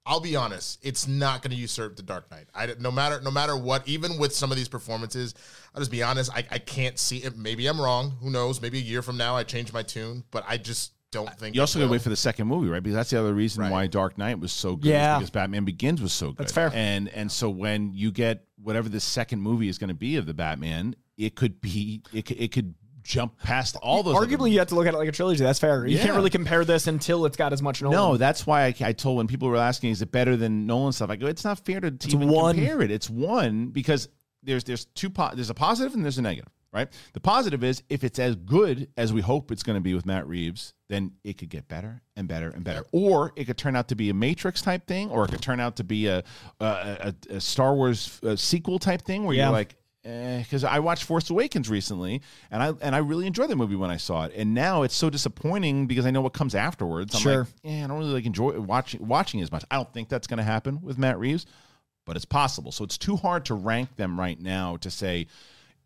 I'll 0.09 0.21
be 0.21 0.37
honest, 0.37 0.79
it's 0.83 1.05
not 1.05 1.41
going 1.41 1.51
to 1.51 1.57
usurp 1.57 1.97
the 1.97 2.01
Dark 2.01 2.31
Knight. 2.31 2.45
I 2.55 2.73
no 2.79 2.91
matter 2.91 3.19
no 3.19 3.29
matter 3.31 3.57
what, 3.57 3.85
even 3.89 4.17
with 4.17 4.33
some 4.33 4.51
of 4.51 4.57
these 4.57 4.69
performances, 4.69 5.33
I'll 5.75 5.81
just 5.81 5.91
be 5.91 6.01
honest. 6.01 6.31
I, 6.33 6.45
I 6.49 6.59
can't 6.59 6.97
see 6.97 7.17
it. 7.17 7.35
Maybe 7.37 7.67
I'm 7.67 7.79
wrong. 7.81 8.11
Who 8.21 8.29
knows? 8.29 8.61
Maybe 8.61 8.77
a 8.77 8.81
year 8.81 9.01
from 9.01 9.17
now, 9.17 9.35
I 9.35 9.43
change 9.43 9.73
my 9.73 9.83
tune. 9.83 10.23
But 10.31 10.45
I 10.47 10.55
just 10.57 10.93
don't 11.11 11.33
think 11.39 11.55
You 11.55 11.61
it 11.61 11.63
also 11.63 11.79
got 11.79 11.85
to 11.85 11.91
wait 11.91 12.01
for 12.01 12.09
the 12.09 12.15
second 12.15 12.47
movie, 12.47 12.67
right? 12.69 12.83
Because 12.83 12.95
that's 12.95 13.09
the 13.09 13.19
other 13.19 13.33
reason 13.33 13.69
why 13.69 13.87
Dark 13.87 14.17
Knight 14.17 14.39
was 14.39 14.51
so 14.51 14.75
good. 14.75 14.89
Yeah. 14.89 15.17
because 15.17 15.29
Batman 15.29 15.65
Begins 15.65 16.01
was 16.01 16.13
so 16.13 16.27
good. 16.27 16.37
That's 16.37 16.51
fair. 16.51 16.71
And 16.73 17.09
and 17.09 17.31
so 17.31 17.49
when 17.49 17.93
you 17.93 18.11
get 18.11 18.45
whatever 18.61 18.89
the 18.89 18.99
second 18.99 19.41
movie 19.41 19.69
is 19.69 19.77
going 19.77 19.89
to 19.89 19.93
be 19.93 20.17
of 20.17 20.25
the 20.25 20.33
Batman, 20.33 20.95
it 21.17 21.35
could 21.35 21.61
be 21.61 22.01
it 22.13 22.25
could, 22.25 22.39
it 22.39 22.51
could 22.51 22.75
jump 23.03 23.39
past 23.39 23.77
all 23.77 24.03
those. 24.03 24.15
Arguably, 24.15 24.51
you 24.51 24.59
have 24.59 24.67
to 24.67 24.75
look 24.75 24.85
at 24.85 24.93
it 24.93 24.97
like 24.97 25.07
a 25.07 25.13
trilogy. 25.13 25.43
That's 25.43 25.59
fair. 25.59 25.87
You 25.87 25.97
can't 25.97 26.15
really 26.15 26.29
compare 26.29 26.65
this 26.65 26.87
until 26.87 27.25
it's 27.25 27.37
got 27.37 27.53
as 27.53 27.61
much 27.61 27.81
Nolan. 27.81 27.97
No, 27.97 28.17
that's 28.17 28.45
why 28.45 28.65
I, 28.65 28.75
I 28.81 28.91
told 28.91 29.17
when 29.17 29.27
people 29.27 29.47
were 29.47 29.55
asking, 29.55 29.91
is 29.91 30.01
it 30.01 30.11
better 30.11 30.35
than 30.35 30.65
Nolan 30.67 30.91
stuff? 30.91 31.09
I 31.09 31.15
go, 31.15 31.27
it's 31.27 31.45
not 31.45 31.57
fair 31.65 31.79
to, 31.79 31.89
to 31.89 32.07
even 32.09 32.27
one. 32.27 32.55
compare 32.55 32.81
it. 32.81 32.91
It's 32.91 33.09
one 33.09 33.67
because 33.67 34.09
there's 34.43 34.65
there's 34.65 34.85
two 34.85 35.09
po- 35.09 35.31
there's 35.33 35.49
a 35.49 35.53
positive 35.53 35.93
and 35.93 36.03
there's 36.03 36.17
a 36.17 36.21
negative, 36.21 36.51
right? 36.73 36.87
The 37.13 37.19
positive 37.19 37.63
is 37.63 37.83
if 37.89 38.03
it's 38.03 38.19
as 38.19 38.35
good 38.35 38.89
as 38.97 39.13
we 39.13 39.21
hope 39.21 39.51
it's 39.51 39.63
going 39.63 39.77
to 39.77 39.81
be 39.81 39.93
with 39.93 40.05
Matt 40.05 40.27
Reeves, 40.27 40.73
then 40.89 41.11
it 41.23 41.37
could 41.37 41.49
get 41.49 41.67
better 41.67 42.01
and 42.15 42.27
better 42.27 42.49
and 42.49 42.63
better, 42.63 42.83
or 42.91 43.33
it 43.35 43.45
could 43.45 43.57
turn 43.57 43.75
out 43.75 43.87
to 43.89 43.95
be 43.95 44.09
a 44.09 44.13
Matrix 44.13 44.61
type 44.61 44.87
thing, 44.87 45.09
or 45.09 45.25
it 45.25 45.31
could 45.31 45.41
turn 45.41 45.59
out 45.59 45.75
to 45.77 45.83
be 45.83 46.07
a 46.07 46.23
a, 46.59 47.13
a, 47.31 47.35
a 47.35 47.41
Star 47.41 47.73
Wars 47.75 48.19
uh, 48.23 48.35
sequel 48.35 48.79
type 48.79 49.01
thing 49.03 49.23
where 49.23 49.35
Yeah. 49.35 49.45
you're 49.45 49.51
like. 49.53 49.75
Because 50.03 50.63
I 50.63 50.79
watched 50.79 51.03
Force 51.03 51.29
Awakens 51.29 51.69
recently, 51.69 52.21
and 52.49 52.63
I 52.63 52.71
and 52.81 52.95
I 52.95 52.99
really 52.99 53.27
enjoyed 53.27 53.49
the 53.49 53.57
movie 53.57 53.75
when 53.75 53.89
I 53.91 53.97
saw 53.97 54.23
it, 54.23 54.31
and 54.37 54.53
now 54.53 54.83
it's 54.83 54.95
so 54.95 55.09
disappointing 55.09 55.85
because 55.85 56.05
I 56.05 56.11
know 56.11 56.21
what 56.21 56.31
comes 56.31 56.55
afterwards. 56.55 57.13
I'm 57.13 57.19
Sure. 57.21 57.39
like, 57.39 57.47
yeah, 57.63 57.83
I 57.83 57.87
don't 57.87 57.97
really 57.99 58.13
like 58.13 58.25
enjoy 58.25 58.57
watching 58.57 59.05
watching 59.05 59.41
as 59.41 59.51
much. 59.51 59.65
I 59.69 59.75
don't 59.75 59.91
think 59.91 60.07
that's 60.07 60.25
going 60.25 60.37
to 60.37 60.45
happen 60.45 60.79
with 60.81 60.97
Matt 60.97 61.19
Reeves, 61.19 61.45
but 62.05 62.15
it's 62.15 62.23
possible. 62.23 62.71
So 62.71 62.85
it's 62.85 62.97
too 62.97 63.17
hard 63.17 63.43
to 63.47 63.53
rank 63.53 63.97
them 63.97 64.17
right 64.17 64.39
now 64.39 64.77
to 64.77 64.89
say 64.89 65.27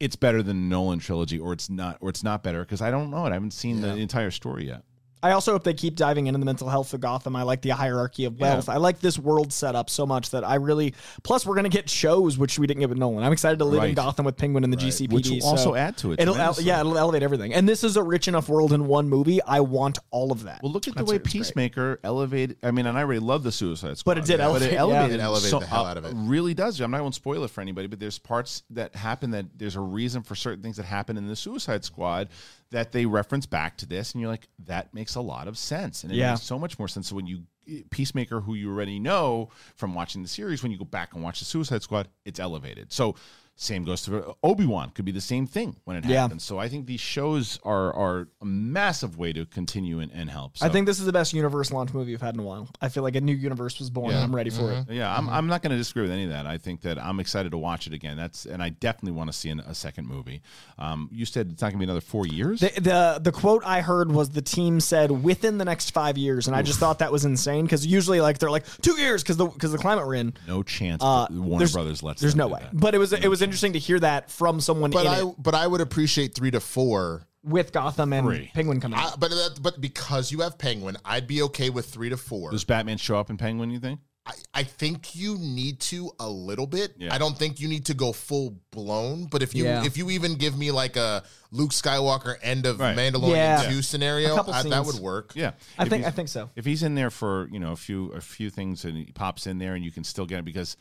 it's 0.02 0.16
better 0.16 0.42
than 0.42 0.58
the 0.58 0.76
Nolan 0.76 0.98
trilogy 0.98 1.38
or 1.38 1.54
it's 1.54 1.70
not 1.70 1.98
or 2.02 2.10
it's 2.10 2.24
not 2.24 2.42
better 2.42 2.62
because 2.62 2.82
I 2.82 2.90
don't 2.90 3.12
know 3.12 3.24
it. 3.28 3.30
I 3.30 3.34
haven't 3.34 3.54
seen 3.54 3.82
the 3.82 3.96
entire 3.96 4.32
story 4.32 4.66
yet. 4.66 4.84
I 5.24 5.32
also 5.32 5.52
hope 5.52 5.64
they 5.64 5.74
keep 5.74 5.96
diving 5.96 6.28
into 6.28 6.40
the 6.40 6.46
mental 6.46 6.68
health 6.70 6.94
of 6.94 7.02
Gotham. 7.02 7.36
I 7.36 7.44
like 7.44 7.62
the 7.62 7.70
hierarchy 7.70 8.26
of 8.26 8.40
wealth. 8.40 8.70
I 8.70 8.78
like 8.78 9.00
this 9.00 9.20
world 9.20 9.54
setup 9.54 9.90
so 9.90 10.06
much 10.06 10.32
that 10.32 10.44
I 10.44 10.56
really. 10.56 10.94
Plus, 11.24 11.46
we're 11.46 11.56
gonna 11.56 11.70
get 11.70 11.90
shows 11.90 12.38
which 12.38 12.58
we 12.58 12.68
didn't 12.68 12.80
get 12.82 12.90
with 12.90 12.98
Nolan. 12.98 13.24
I'm 13.24 13.32
excited 13.34 13.60
to 13.60 13.66
live 13.66 13.84
in 13.84 13.94
Gotham 13.96 14.26
with 14.26 14.38
Penguin 14.38 14.64
and 14.64 14.72
the 14.74 14.78
GCPD, 14.78 15.14
Which 15.14 15.30
will 15.30 15.42
so 15.42 15.48
also 15.48 15.76
add 15.76 15.98
to 15.98 16.12
it 16.14 16.20
It'll 16.20 16.36
ele- 16.36 16.56
yeah, 16.62 16.80
it'll 16.80 16.98
elevate 16.98 17.24
everything. 17.24 17.54
And 17.54 17.68
this 17.70 17.84
is 17.84 17.98
a 17.98 18.04
rich 18.04 18.28
enough 18.28 18.50
world 18.50 18.74
in 18.74 18.88
one 18.88 19.10
movie. 19.10 19.42
I 19.44 19.60
want 19.60 20.00
all 20.10 20.32
of 20.32 20.44
that. 20.44 20.62
Well, 20.64 20.72
look 20.72 20.88
at 20.88 20.96
That's 20.96 21.06
the 21.06 21.12
way 21.12 21.18
what's 21.20 21.32
great. 21.32 21.42
Peacemaker 21.44 22.00
elevated. 22.04 22.58
I 22.64 22.72
mean, 22.72 22.86
and 22.86 22.98
I 22.98 23.02
really 23.02 23.20
love 23.20 23.44
the 23.44 23.52
Suicide 23.52 23.98
Squad, 23.98 24.16
But 24.16 24.18
it 24.20 24.26
did 24.26 24.40
elevate- 24.40 24.70
it 24.70 24.74
yeah. 24.74 24.80
elevated, 24.80 25.20
It 25.20 25.24
elevated 25.24 25.50
so- 25.52 25.60
the 25.60 25.66
hell 25.68 25.86
uh, 25.86 25.90
out 25.92 25.98
of 25.98 26.06
it. 26.06 26.14
Really 26.16 26.54
does. 26.54 26.80
I'm 26.82 26.92
not 26.92 27.00
going 27.00 27.12
to 27.12 27.16
spoil 27.16 27.44
it 27.44 27.52
for 27.52 27.62
anybody, 27.62 27.88
but 27.88 28.00
there's 28.00 28.18
parts 28.20 28.64
that 28.72 28.96
happen 28.96 29.32
that 29.32 29.46
there's 29.58 29.76
a 29.76 29.82
reason 29.82 30.24
for 30.24 30.36
certain 30.36 30.64
things 30.64 30.78
that 30.78 30.86
happen 30.86 31.18
in 31.18 31.28
the 31.28 31.36
Suicide 31.36 31.84
Squad 31.86 32.30
that 32.72 32.92
they 32.92 33.06
reference 33.06 33.46
back 33.46 33.78
to 33.78 33.86
this, 33.86 34.14
and 34.14 34.22
you're 34.22 34.30
like, 34.30 34.48
that 34.66 34.94
makes 34.94 35.16
a 35.16 35.22
lot 35.22 35.48
of 35.48 35.58
sense, 35.58 36.04
and 36.04 36.12
it 36.12 36.16
Yeah. 36.16 36.32
makes 36.32 36.44
so 36.44 36.58
much 36.58 36.80
more 36.80 36.88
sense. 36.88 37.08
So 37.10 37.16
when 37.16 37.28
you 37.28 37.44
eh, 37.68 37.82
Peacemaker, 37.92 38.42
who 38.42 38.54
you 38.56 38.70
already 38.72 38.98
know 39.00 39.50
from 39.76 39.94
watching 39.94 40.22
the 40.24 40.28
series, 40.30 40.64
when 40.64 40.72
you 40.72 40.78
go 40.78 40.86
back 40.86 41.14
and 41.14 41.22
watch 41.24 41.40
the 41.40 41.46
Suicide 41.46 41.84
Squad, 41.84 42.08
it's 42.26 42.40
elevated. 42.40 42.92
So. 42.92 43.16
Same 43.58 43.84
goes 43.84 44.02
to 44.04 44.36
Obi 44.44 44.66
Wan. 44.66 44.90
Could 44.90 45.06
be 45.06 45.12
the 45.12 45.22
same 45.22 45.46
thing 45.46 45.76
when 45.84 45.96
it 45.96 46.06
Yeah. 46.06 46.22
happens. 46.22 46.44
So 46.44 46.58
I 46.58 46.68
think 46.68 46.88
these 46.88 47.00
shows 47.00 47.60
are 47.64 47.94
are 47.94 48.28
a 48.42 48.46
massive 48.46 49.18
way 49.20 49.34
to 49.34 49.46
continue 49.46 50.00
and, 50.00 50.12
and 50.14 50.32
help. 50.32 50.54
I 50.62 50.70
think 50.70 50.88
this 50.88 51.00
is 51.00 51.06
the 51.06 51.12
best 51.14 51.32
universe 51.34 51.72
launch 51.72 51.94
movie 51.94 52.12
we've 52.12 52.22
had 52.22 52.34
in 52.34 52.40
a 52.40 52.44
while. 52.44 52.70
I 52.82 52.90
feel 52.90 53.04
like 53.04 53.16
a 53.16 53.22
new 53.22 53.36
universe 53.36 53.78
was 53.78 53.92
born, 53.92 54.12
and 54.16 54.20
I'm 54.24 54.36
ready 54.36 54.50
for 54.50 54.72
it. 54.72 54.86
Yeah, 54.90 55.16
I'm, 55.16 55.30
I'm 55.30 55.46
not 55.46 55.62
going 55.62 55.72
to 55.72 55.78
disagree 55.78 56.02
with 56.02 56.12
any 56.12 56.24
of 56.24 56.32
that. 56.32 56.48
I 56.48 56.58
think 56.58 56.82
that 56.82 56.98
I'm 56.98 57.20
excited 57.20 57.52
to 57.52 57.58
watch 57.60 57.86
it 57.86 57.94
again. 57.94 58.18
That's 58.18 58.46
and 58.48 58.64
I 58.64 58.70
definitely 58.70 59.12
want 59.12 59.32
to 59.32 59.38
see 59.38 59.50
an, 59.50 59.60
a 59.60 59.76
second 59.76 60.08
movie. 60.08 60.42
Um, 60.80 61.08
you 61.12 61.26
said 61.26 61.52
it's 61.52 61.62
not 61.62 61.68
going 61.68 61.80
to 61.80 61.80
be 61.80 61.84
another 61.86 62.02
four 62.02 62.26
years. 62.26 62.62
The, 62.62 62.72
the 62.82 63.20
the 63.22 63.32
quote 63.32 63.62
I 63.64 63.82
heard 63.82 64.12
was 64.12 64.30
the 64.32 64.42
team 64.42 64.80
said 64.80 65.12
within 65.12 65.60
the 65.60 65.66
next 65.66 65.92
five 65.92 66.18
years, 66.18 66.48
and 66.48 66.56
I 66.56 66.64
just 66.64 66.80
thought 66.80 66.98
that 67.00 67.12
was 67.12 67.26
insane 67.26 67.66
because 67.66 67.86
usually 67.86 68.22
like 68.22 68.40
they're 68.40 68.50
like 68.50 68.66
two 68.82 69.00
years 69.00 69.22
because 69.22 69.38
the 69.38 69.46
because 69.46 69.72
the 69.72 69.78
climate 69.78 70.08
we're 70.08 70.16
in. 70.16 70.34
no 70.48 70.64
chance 70.64 71.04
Uh, 71.04 71.28
Warner 71.30 71.68
Brothers 71.68 72.02
lets. 72.02 72.22
There's 72.22 72.36
no 72.36 72.48
way, 72.48 72.62
that. 72.62 72.76
but 72.76 72.96
it 72.96 72.98
was 72.98 73.14
it 73.14 73.28
was 73.28 73.42
interesting 73.52 73.74
to 73.74 73.80
hear 73.80 74.00
that 74.00 74.32
from 74.32 74.60
someone 74.62 74.92
But 74.92 75.06
in 75.06 75.12
I 75.12 75.22
it 75.22 75.36
but 75.38 75.54
I 75.56 75.68
would 75.68 75.82
appreciate 75.82 76.34
three 76.36 76.52
to 76.52 76.60
four. 76.60 77.28
with 77.44 77.72
Gotham 77.72 78.14
and 78.14 78.26
Three. 78.28 78.52
Penguin 78.54 78.80
coming. 78.80 79.00
I, 79.00 79.12
but 79.20 79.30
that, 79.32 79.60
but 79.62 79.82
because 79.82 80.32
you 80.32 80.42
have 80.42 80.58
Penguin, 80.58 80.98
I'd 81.04 81.28
be 81.28 81.42
okay 81.44 81.70
with 81.70 81.88
three 81.88 82.10
to 82.10 82.18
four. 82.18 82.52
Does 82.52 82.64
Batman 82.64 82.98
show 82.98 83.18
up 83.18 83.30
in 83.30 83.38
Penguin? 83.38 83.72
You 83.72 83.80
think? 83.80 84.00
I, 84.24 84.34
I 84.54 84.64
think 84.64 85.16
you 85.16 85.36
need 85.40 85.80
to 85.80 86.12
a 86.20 86.30
little 86.30 86.68
bit. 86.68 86.94
Yeah. 87.00 87.12
I 87.12 87.18
don't 87.18 87.36
think 87.36 87.60
you 87.60 87.68
need 87.68 87.88
to 87.88 87.96
go 87.96 88.14
full 88.14 88.60
blown. 88.70 89.26
But 89.26 89.42
if 89.42 89.56
you 89.56 89.64
Yeah. 89.64 89.84
if 89.84 89.98
you 89.98 90.12
even 90.12 90.36
give 90.36 90.56
me 90.56 90.70
like 90.70 90.96
a 90.96 91.24
Luke 91.50 91.72
Skywalker 91.72 92.36
end 92.44 92.68
of 92.68 92.80
Right. 92.80 92.96
Mandalorian 92.96 93.36
Yeah. 93.36 93.70
two 93.72 93.80
A 93.80 93.84
scenario, 93.84 94.36
I, 94.36 94.62
that 94.70 94.86
would 94.86 95.00
work. 95.00 95.32
Yeah, 95.36 95.54
I 95.80 95.84
If 95.84 95.90
think 95.90 96.06
I 96.06 96.12
think 96.12 96.30
so. 96.30 96.52
If 96.56 96.66
he's 96.66 96.84
in 96.84 96.94
there 96.94 97.10
for 97.10 97.50
you 97.52 97.60
know 97.60 97.72
a 97.72 97.76
few 97.76 98.12
a 98.12 98.22
few 98.22 98.52
things 98.52 98.86
and 98.86 98.96
he 98.96 99.06
pops 99.06 99.48
in 99.48 99.58
there 99.58 99.74
and 99.74 99.84
you 99.84 99.90
can 99.92 100.04
still 100.04 100.28
get 100.28 100.38
it 100.38 100.46
because 100.46 100.78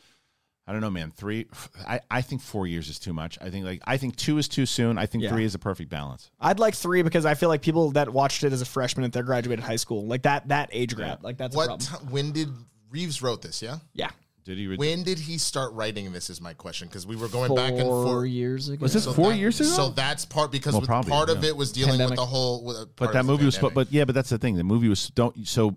I 0.67 0.71
don't 0.73 0.81
know, 0.81 0.91
man. 0.91 1.11
Three, 1.11 1.47
I, 1.87 1.99
I 2.09 2.21
think 2.21 2.41
four 2.41 2.67
years 2.67 2.87
is 2.87 2.99
too 2.99 3.13
much. 3.13 3.37
I 3.41 3.49
think 3.49 3.65
like 3.65 3.81
I 3.85 3.97
think 3.97 4.15
two 4.15 4.37
is 4.37 4.47
too 4.47 4.65
soon. 4.65 4.97
I 4.97 5.05
think 5.05 5.23
Yeah. 5.23 5.31
three 5.31 5.43
is 5.43 5.55
a 5.55 5.59
perfect 5.59 5.89
balance. 5.89 6.29
I'd 6.39 6.59
like 6.59 6.75
three 6.75 7.01
because 7.01 7.25
I 7.25 7.33
feel 7.33 7.49
like 7.49 7.61
people 7.61 7.91
that 7.91 8.09
watched 8.13 8.43
it 8.43 8.53
as 8.53 8.61
a 8.61 8.65
freshman 8.65 9.03
at 9.03 9.11
their 9.11 9.23
graduated 9.23 9.65
high 9.65 9.75
school, 9.75 10.05
like 10.05 10.21
that 10.23 10.47
that 10.49 10.69
age 10.71 10.95
gap, 10.95 11.23
like 11.23 11.37
that's 11.37 11.55
a 11.55 11.57
what? 11.57 11.67
problem. 11.67 12.07
ti- 12.07 12.13
when 12.13 12.31
did 12.31 12.49
Reeves 12.89 13.21
wrote 13.21 13.41
this? 13.41 13.61
Yeah. 13.61 13.77
Yeah. 13.93 14.11
Did 14.43 14.57
he? 14.57 14.75
When 14.75 15.03
did 15.03 15.19
he 15.19 15.37
start 15.37 15.73
writing 15.73 16.11
this? 16.13 16.29
Is 16.29 16.39
my 16.41 16.53
question 16.53 16.87
because 16.87 17.05
we 17.05 17.15
were 17.15 17.27
going 17.27 17.53
back 17.53 17.71
and 17.73 17.81
Four 17.81 18.05
forth. 18.05 18.29
years 18.29 18.69
ago. 18.69 18.81
Was 18.81 18.93
this 18.93 19.05
four 19.05 19.31
that- 19.31 19.37
years 19.37 19.59
ago? 19.59 19.69
So 19.69 19.89
that's 19.89 20.25
part 20.25 20.51
because 20.51 20.73
Well, 20.73 20.81
probably, 20.83 21.11
part 21.11 21.29
of 21.29 21.43
it 21.43 21.55
was 21.55 21.71
dealing 21.71 21.91
Pandemic. 21.91 22.11
with 22.11 22.17
the 22.17 22.25
whole. 22.25 22.63
With, 22.63 22.95
But 22.95 23.13
that 23.13 23.19
of 23.19 23.25
the 23.27 23.31
movie 23.33 23.45
was, 23.45 23.57
spo- 23.57 23.73
but 23.73 23.91
yeah, 23.91 24.05
but 24.05 24.15
that's 24.15 24.29
the 24.29 24.37
thing. 24.39 24.55
The 24.55 24.63
movie 24.63 24.89
was 24.89 25.09
don't. 25.09 25.47
So 25.47 25.75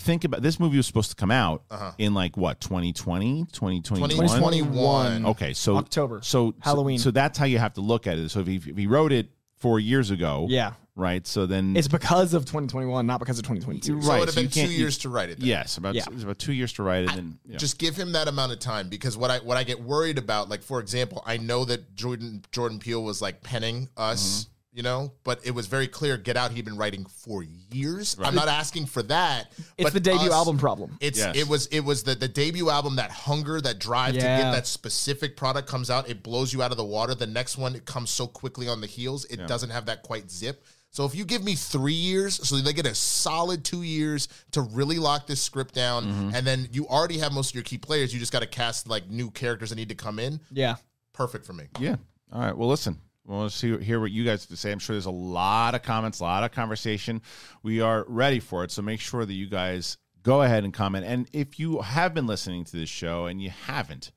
think 0.00 0.24
about 0.24 0.42
this 0.42 0.58
movie 0.58 0.76
was 0.76 0.86
supposed 0.86 1.10
to 1.10 1.16
come 1.16 1.30
out 1.30 1.62
Uh-huh. 1.70 1.92
in 1.98 2.14
like 2.14 2.36
what 2.36 2.60
2020, 2.60 3.46
2021? 3.52 4.10
2021. 4.10 5.26
Okay, 5.26 5.52
so 5.52 5.76
October. 5.76 6.20
So 6.22 6.54
Halloween. 6.60 6.98
So, 6.98 7.04
so 7.04 7.10
that's 7.12 7.38
how 7.38 7.44
you 7.44 7.58
have 7.58 7.74
to 7.74 7.80
look 7.80 8.06
at 8.06 8.18
it. 8.18 8.30
So 8.30 8.40
if 8.40 8.46
he, 8.46 8.56
if 8.56 8.76
he 8.76 8.86
wrote 8.86 9.12
it 9.12 9.30
four 9.58 9.78
years 9.78 10.10
ago, 10.10 10.46
Yeah. 10.48 10.72
right. 10.96 11.26
So 11.26 11.44
then 11.46 11.76
It's 11.76 11.86
because 11.88 12.32
of 12.34 12.44
2021, 12.46 13.06
not 13.06 13.18
because 13.20 13.38
of 13.38 13.44
2022. 13.44 14.00
So 14.02 14.14
it 14.14 14.18
would 14.20 14.28
have 14.28 14.34
so 14.34 14.40
been 14.40 14.50
two 14.50 14.60
can't- 14.60 14.72
you- 14.72 14.78
years 14.78 14.96
to 14.98 15.08
write 15.10 15.28
it. 15.30 15.38
then. 15.38 15.46
Yes, 15.48 15.76
about 15.76 15.94
Yeah. 15.94 16.04
it's 16.10 16.22
about 16.22 16.38
two 16.38 16.52
years 16.54 16.72
to 16.74 16.82
write 16.82 17.04
it. 17.04 17.14
And 17.14 17.38
yeah. 17.46 17.58
Just 17.58 17.78
give 17.78 17.94
him 17.96 18.12
that 18.12 18.26
amount 18.26 18.52
of 18.52 18.58
time 18.58 18.88
because 18.88 19.16
what 19.18 19.30
I 19.30 19.38
what 19.40 19.56
I 19.58 19.64
get 19.64 19.82
worried 19.82 20.16
about, 20.18 20.48
like 20.48 20.62
for 20.62 20.80
example, 20.80 21.22
I 21.26 21.36
know 21.36 21.64
that 21.66 21.94
Jordan 21.94 22.42
Jordan 22.52 22.78
Peele 22.78 23.02
was 23.04 23.20
like 23.20 23.42
penning 23.42 23.88
us, 23.96 24.44
Mm-hmm. 24.44 24.50
You 24.72 24.82
know, 24.82 25.12
but 25.24 25.40
it 25.44 25.50
was 25.50 25.66
very 25.66 25.88
clear. 25.88 26.16
Get 26.16 26.36
Out, 26.36 26.52
he'd 26.52 26.64
been 26.64 26.76
writing 26.76 27.04
for 27.04 27.42
years. 27.72 28.16
I'm 28.22 28.34
not 28.34 28.48
asking 28.48 28.86
for 28.86 29.02
that. 29.04 29.50
It's 29.76 29.84
but 29.84 29.92
the 29.92 30.00
debut 30.00 30.28
us- 30.28 30.32
album 30.32 30.58
problem. 30.58 30.96
It's 31.00 31.18
Yes. 31.18 31.36
it 31.36 31.48
was 31.48 31.66
it 31.66 31.80
was 31.80 32.02
the 32.04 32.14
the 32.14 32.28
debut 32.28 32.70
album 32.70 32.96
that 32.96 33.10
hunger 33.10 33.60
that 33.60 33.78
drive 33.78 34.14
to 34.14 34.20
get 34.20 34.52
that 34.52 34.66
specific 34.66 35.36
product 35.36 35.68
comes 35.68 35.90
out 35.90 36.08
it 36.08 36.22
blows 36.22 36.52
you 36.52 36.62
out 36.62 36.70
of 36.70 36.76
the 36.76 36.84
water 36.84 37.14
the 37.14 37.26
next 37.26 37.58
one 37.58 37.74
it 37.74 37.84
comes 37.84 38.10
so 38.10 38.26
quickly 38.26 38.68
on 38.68 38.80
the 38.80 38.86
heels 38.86 39.24
it 39.26 39.46
doesn't 39.46 39.70
have 39.70 39.86
that 39.86 40.02
quite 40.02 40.30
zip 40.30 40.64
so 40.90 41.04
if 41.04 41.14
you 41.14 41.24
give 41.24 41.42
me 41.44 41.54
three 41.54 41.92
years 41.92 42.34
so 42.48 42.56
they 42.56 42.72
get 42.72 42.86
a 42.86 42.94
solid 42.94 43.64
two 43.64 43.82
years 43.82 44.28
to 44.52 44.60
really 44.62 44.98
lock 44.98 45.26
this 45.26 45.40
script 45.40 45.74
down 45.74 46.04
Mm-hmm. 46.04 46.34
and 46.34 46.46
then 46.46 46.68
you 46.72 46.86
already 46.88 47.18
have 47.18 47.32
most 47.32 47.50
of 47.50 47.54
your 47.54 47.64
key 47.64 47.78
players 47.78 48.12
you 48.12 48.20
just 48.20 48.32
got 48.32 48.40
to 48.40 48.46
cast 48.48 48.88
like 48.88 49.08
new 49.08 49.30
characters 49.30 49.70
that 49.70 49.76
need 49.76 49.88
to 49.90 49.94
come 49.94 50.18
in 50.18 50.40
Yeah. 50.50 50.76
perfect 51.12 51.44
for 51.46 51.52
me 51.52 51.64
Yeah. 51.78 51.96
All 52.32 52.40
right. 52.40 52.56
Well, 52.56 52.68
listen. 52.68 52.98
Well, 53.24 53.42
let's 53.42 53.54
see, 53.54 53.76
hear 53.78 54.00
what 54.00 54.10
you 54.10 54.24
guys 54.24 54.42
have 54.42 54.50
to 54.50 54.56
say. 54.56 54.72
I'm 54.72 54.78
sure 54.78 54.94
there's 54.94 55.06
a 55.06 55.10
lot 55.10 55.74
of 55.74 55.82
comments, 55.82 56.20
a 56.20 56.24
lot 56.24 56.42
of 56.42 56.52
conversation. 56.52 57.22
We 57.62 57.80
are 57.80 58.04
ready 58.08 58.40
for 58.40 58.64
it. 58.64 58.70
So 58.70 58.82
make 58.82 59.00
sure 59.00 59.24
that 59.24 59.32
you 59.32 59.46
guys 59.48 59.98
go 60.22 60.42
ahead 60.42 60.64
and 60.64 60.72
comment. 60.72 61.06
And 61.06 61.28
if 61.32 61.58
you 61.58 61.80
have 61.80 62.14
been 62.14 62.26
listening 62.26 62.64
to 62.64 62.76
this 62.76 62.88
show 62.88 63.26
and 63.26 63.40
you 63.40 63.50
haven't 63.50 64.12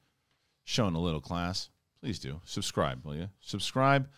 shown 0.63 0.95
a 0.95 1.01
little 1.01 1.21
class, 1.21 1.69
please 2.01 2.19
do 2.19 2.41
subscribe, 2.43 3.05
will 3.05 3.15
you? 3.15 3.30
Subscribe, 3.39 4.09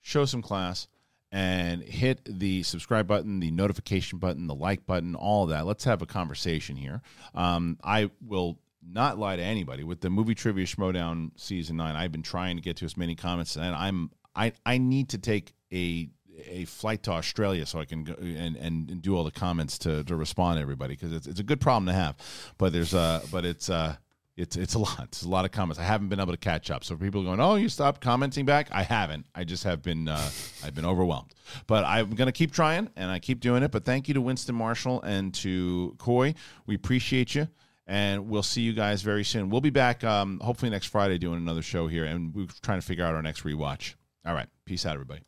show 0.00 0.24
some 0.24 0.42
class, 0.42 0.88
and 1.32 1.82
hit 1.82 2.20
the 2.24 2.62
subscribe 2.62 3.08
button, 3.08 3.40
the 3.40 3.50
notification 3.50 4.18
button, 4.18 4.46
the 4.46 4.54
like 4.54 4.86
button, 4.86 5.14
all 5.16 5.46
that. 5.46 5.66
Let's 5.66 5.84
have 5.84 6.00
a 6.00 6.06
conversation 6.06 6.76
here. 6.76 7.02
Um, 7.34 7.78
I 7.82 8.10
will 8.24 8.58
not 8.86 9.18
lie 9.18 9.36
to 9.36 9.42
anybody 9.42 9.84
with 9.84 10.00
the 10.00 10.10
movie 10.10 10.34
trivia 10.34 10.66
schmoedown 10.66 11.30
season 11.36 11.76
nine. 11.76 11.96
I've 11.96 12.12
been 12.12 12.22
trying 12.22 12.56
to 12.56 12.62
get 12.62 12.76
to 12.78 12.84
as 12.84 12.96
many 12.96 13.14
comments, 13.14 13.56
and 13.56 13.74
I'm 13.74 14.10
I 14.34 14.52
I 14.64 14.78
need 14.78 15.10
to 15.10 15.18
take 15.18 15.54
a 15.72 16.08
a 16.46 16.64
flight 16.64 17.02
to 17.04 17.12
Australia 17.12 17.64
so 17.64 17.78
I 17.78 17.84
can 17.84 18.04
go 18.04 18.14
and, 18.14 18.56
and, 18.56 19.00
do 19.00 19.16
all 19.16 19.22
the 19.22 19.30
comments 19.30 19.78
to, 19.78 20.02
to 20.02 20.16
respond 20.16 20.56
to 20.56 20.62
everybody 20.62 20.94
because 20.94 21.12
it's, 21.12 21.28
it's 21.28 21.38
a 21.38 21.44
good 21.44 21.60
problem 21.60 21.86
to 21.86 21.92
have, 21.92 22.16
but 22.58 22.72
there's 22.72 22.92
uh 22.92 23.20
but 23.30 23.44
it's 23.44 23.70
uh 23.70 23.94
it's 24.36 24.56
it's 24.56 24.74
a 24.74 24.78
lot. 24.78 25.00
It's 25.04 25.22
a 25.22 25.28
lot 25.28 25.44
of 25.44 25.52
comments. 25.52 25.78
I 25.78 25.84
haven't 25.84 26.08
been 26.08 26.18
able 26.18 26.32
to 26.32 26.38
catch 26.38 26.70
up. 26.70 26.82
So 26.82 26.96
people 26.96 27.20
are 27.20 27.24
going, 27.24 27.40
"Oh, 27.40 27.54
you 27.54 27.68
stopped 27.68 28.00
commenting 28.00 28.44
back?" 28.44 28.68
I 28.72 28.82
haven't. 28.82 29.26
I 29.34 29.44
just 29.44 29.62
have 29.64 29.80
been 29.82 30.08
uh, 30.08 30.30
I've 30.64 30.74
been 30.74 30.84
overwhelmed. 30.84 31.32
But 31.66 31.84
I'm 31.84 32.10
going 32.14 32.26
to 32.26 32.32
keep 32.32 32.50
trying 32.50 32.90
and 32.96 33.10
I 33.10 33.20
keep 33.20 33.40
doing 33.40 33.62
it. 33.62 33.70
But 33.70 33.84
thank 33.84 34.08
you 34.08 34.14
to 34.14 34.20
Winston 34.20 34.56
Marshall 34.56 35.02
and 35.02 35.32
to 35.34 35.94
Coy. 35.98 36.34
We 36.66 36.74
appreciate 36.74 37.34
you. 37.34 37.48
And 37.86 38.28
we'll 38.28 38.42
see 38.42 38.62
you 38.62 38.72
guys 38.72 39.02
very 39.02 39.24
soon. 39.24 39.50
We'll 39.50 39.60
be 39.60 39.70
back 39.70 40.02
um, 40.04 40.40
hopefully 40.40 40.70
next 40.70 40.86
Friday 40.86 41.18
doing 41.18 41.36
another 41.36 41.62
show 41.62 41.86
here, 41.86 42.04
and 42.04 42.34
we're 42.34 42.46
trying 42.62 42.80
to 42.80 42.86
figure 42.86 43.04
out 43.04 43.14
our 43.14 43.22
next 43.22 43.44
rewatch. 43.44 43.94
All 44.24 44.34
right, 44.34 44.48
peace 44.64 44.86
out, 44.86 44.94
everybody. 44.94 45.22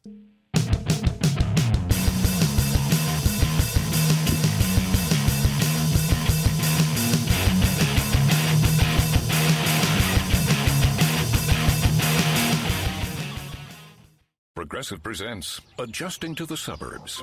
Progressive 14.54 15.02
presents 15.02 15.60
Adjusting 15.78 16.34
to 16.34 16.46
the 16.46 16.56
Suburbs. 16.56 17.22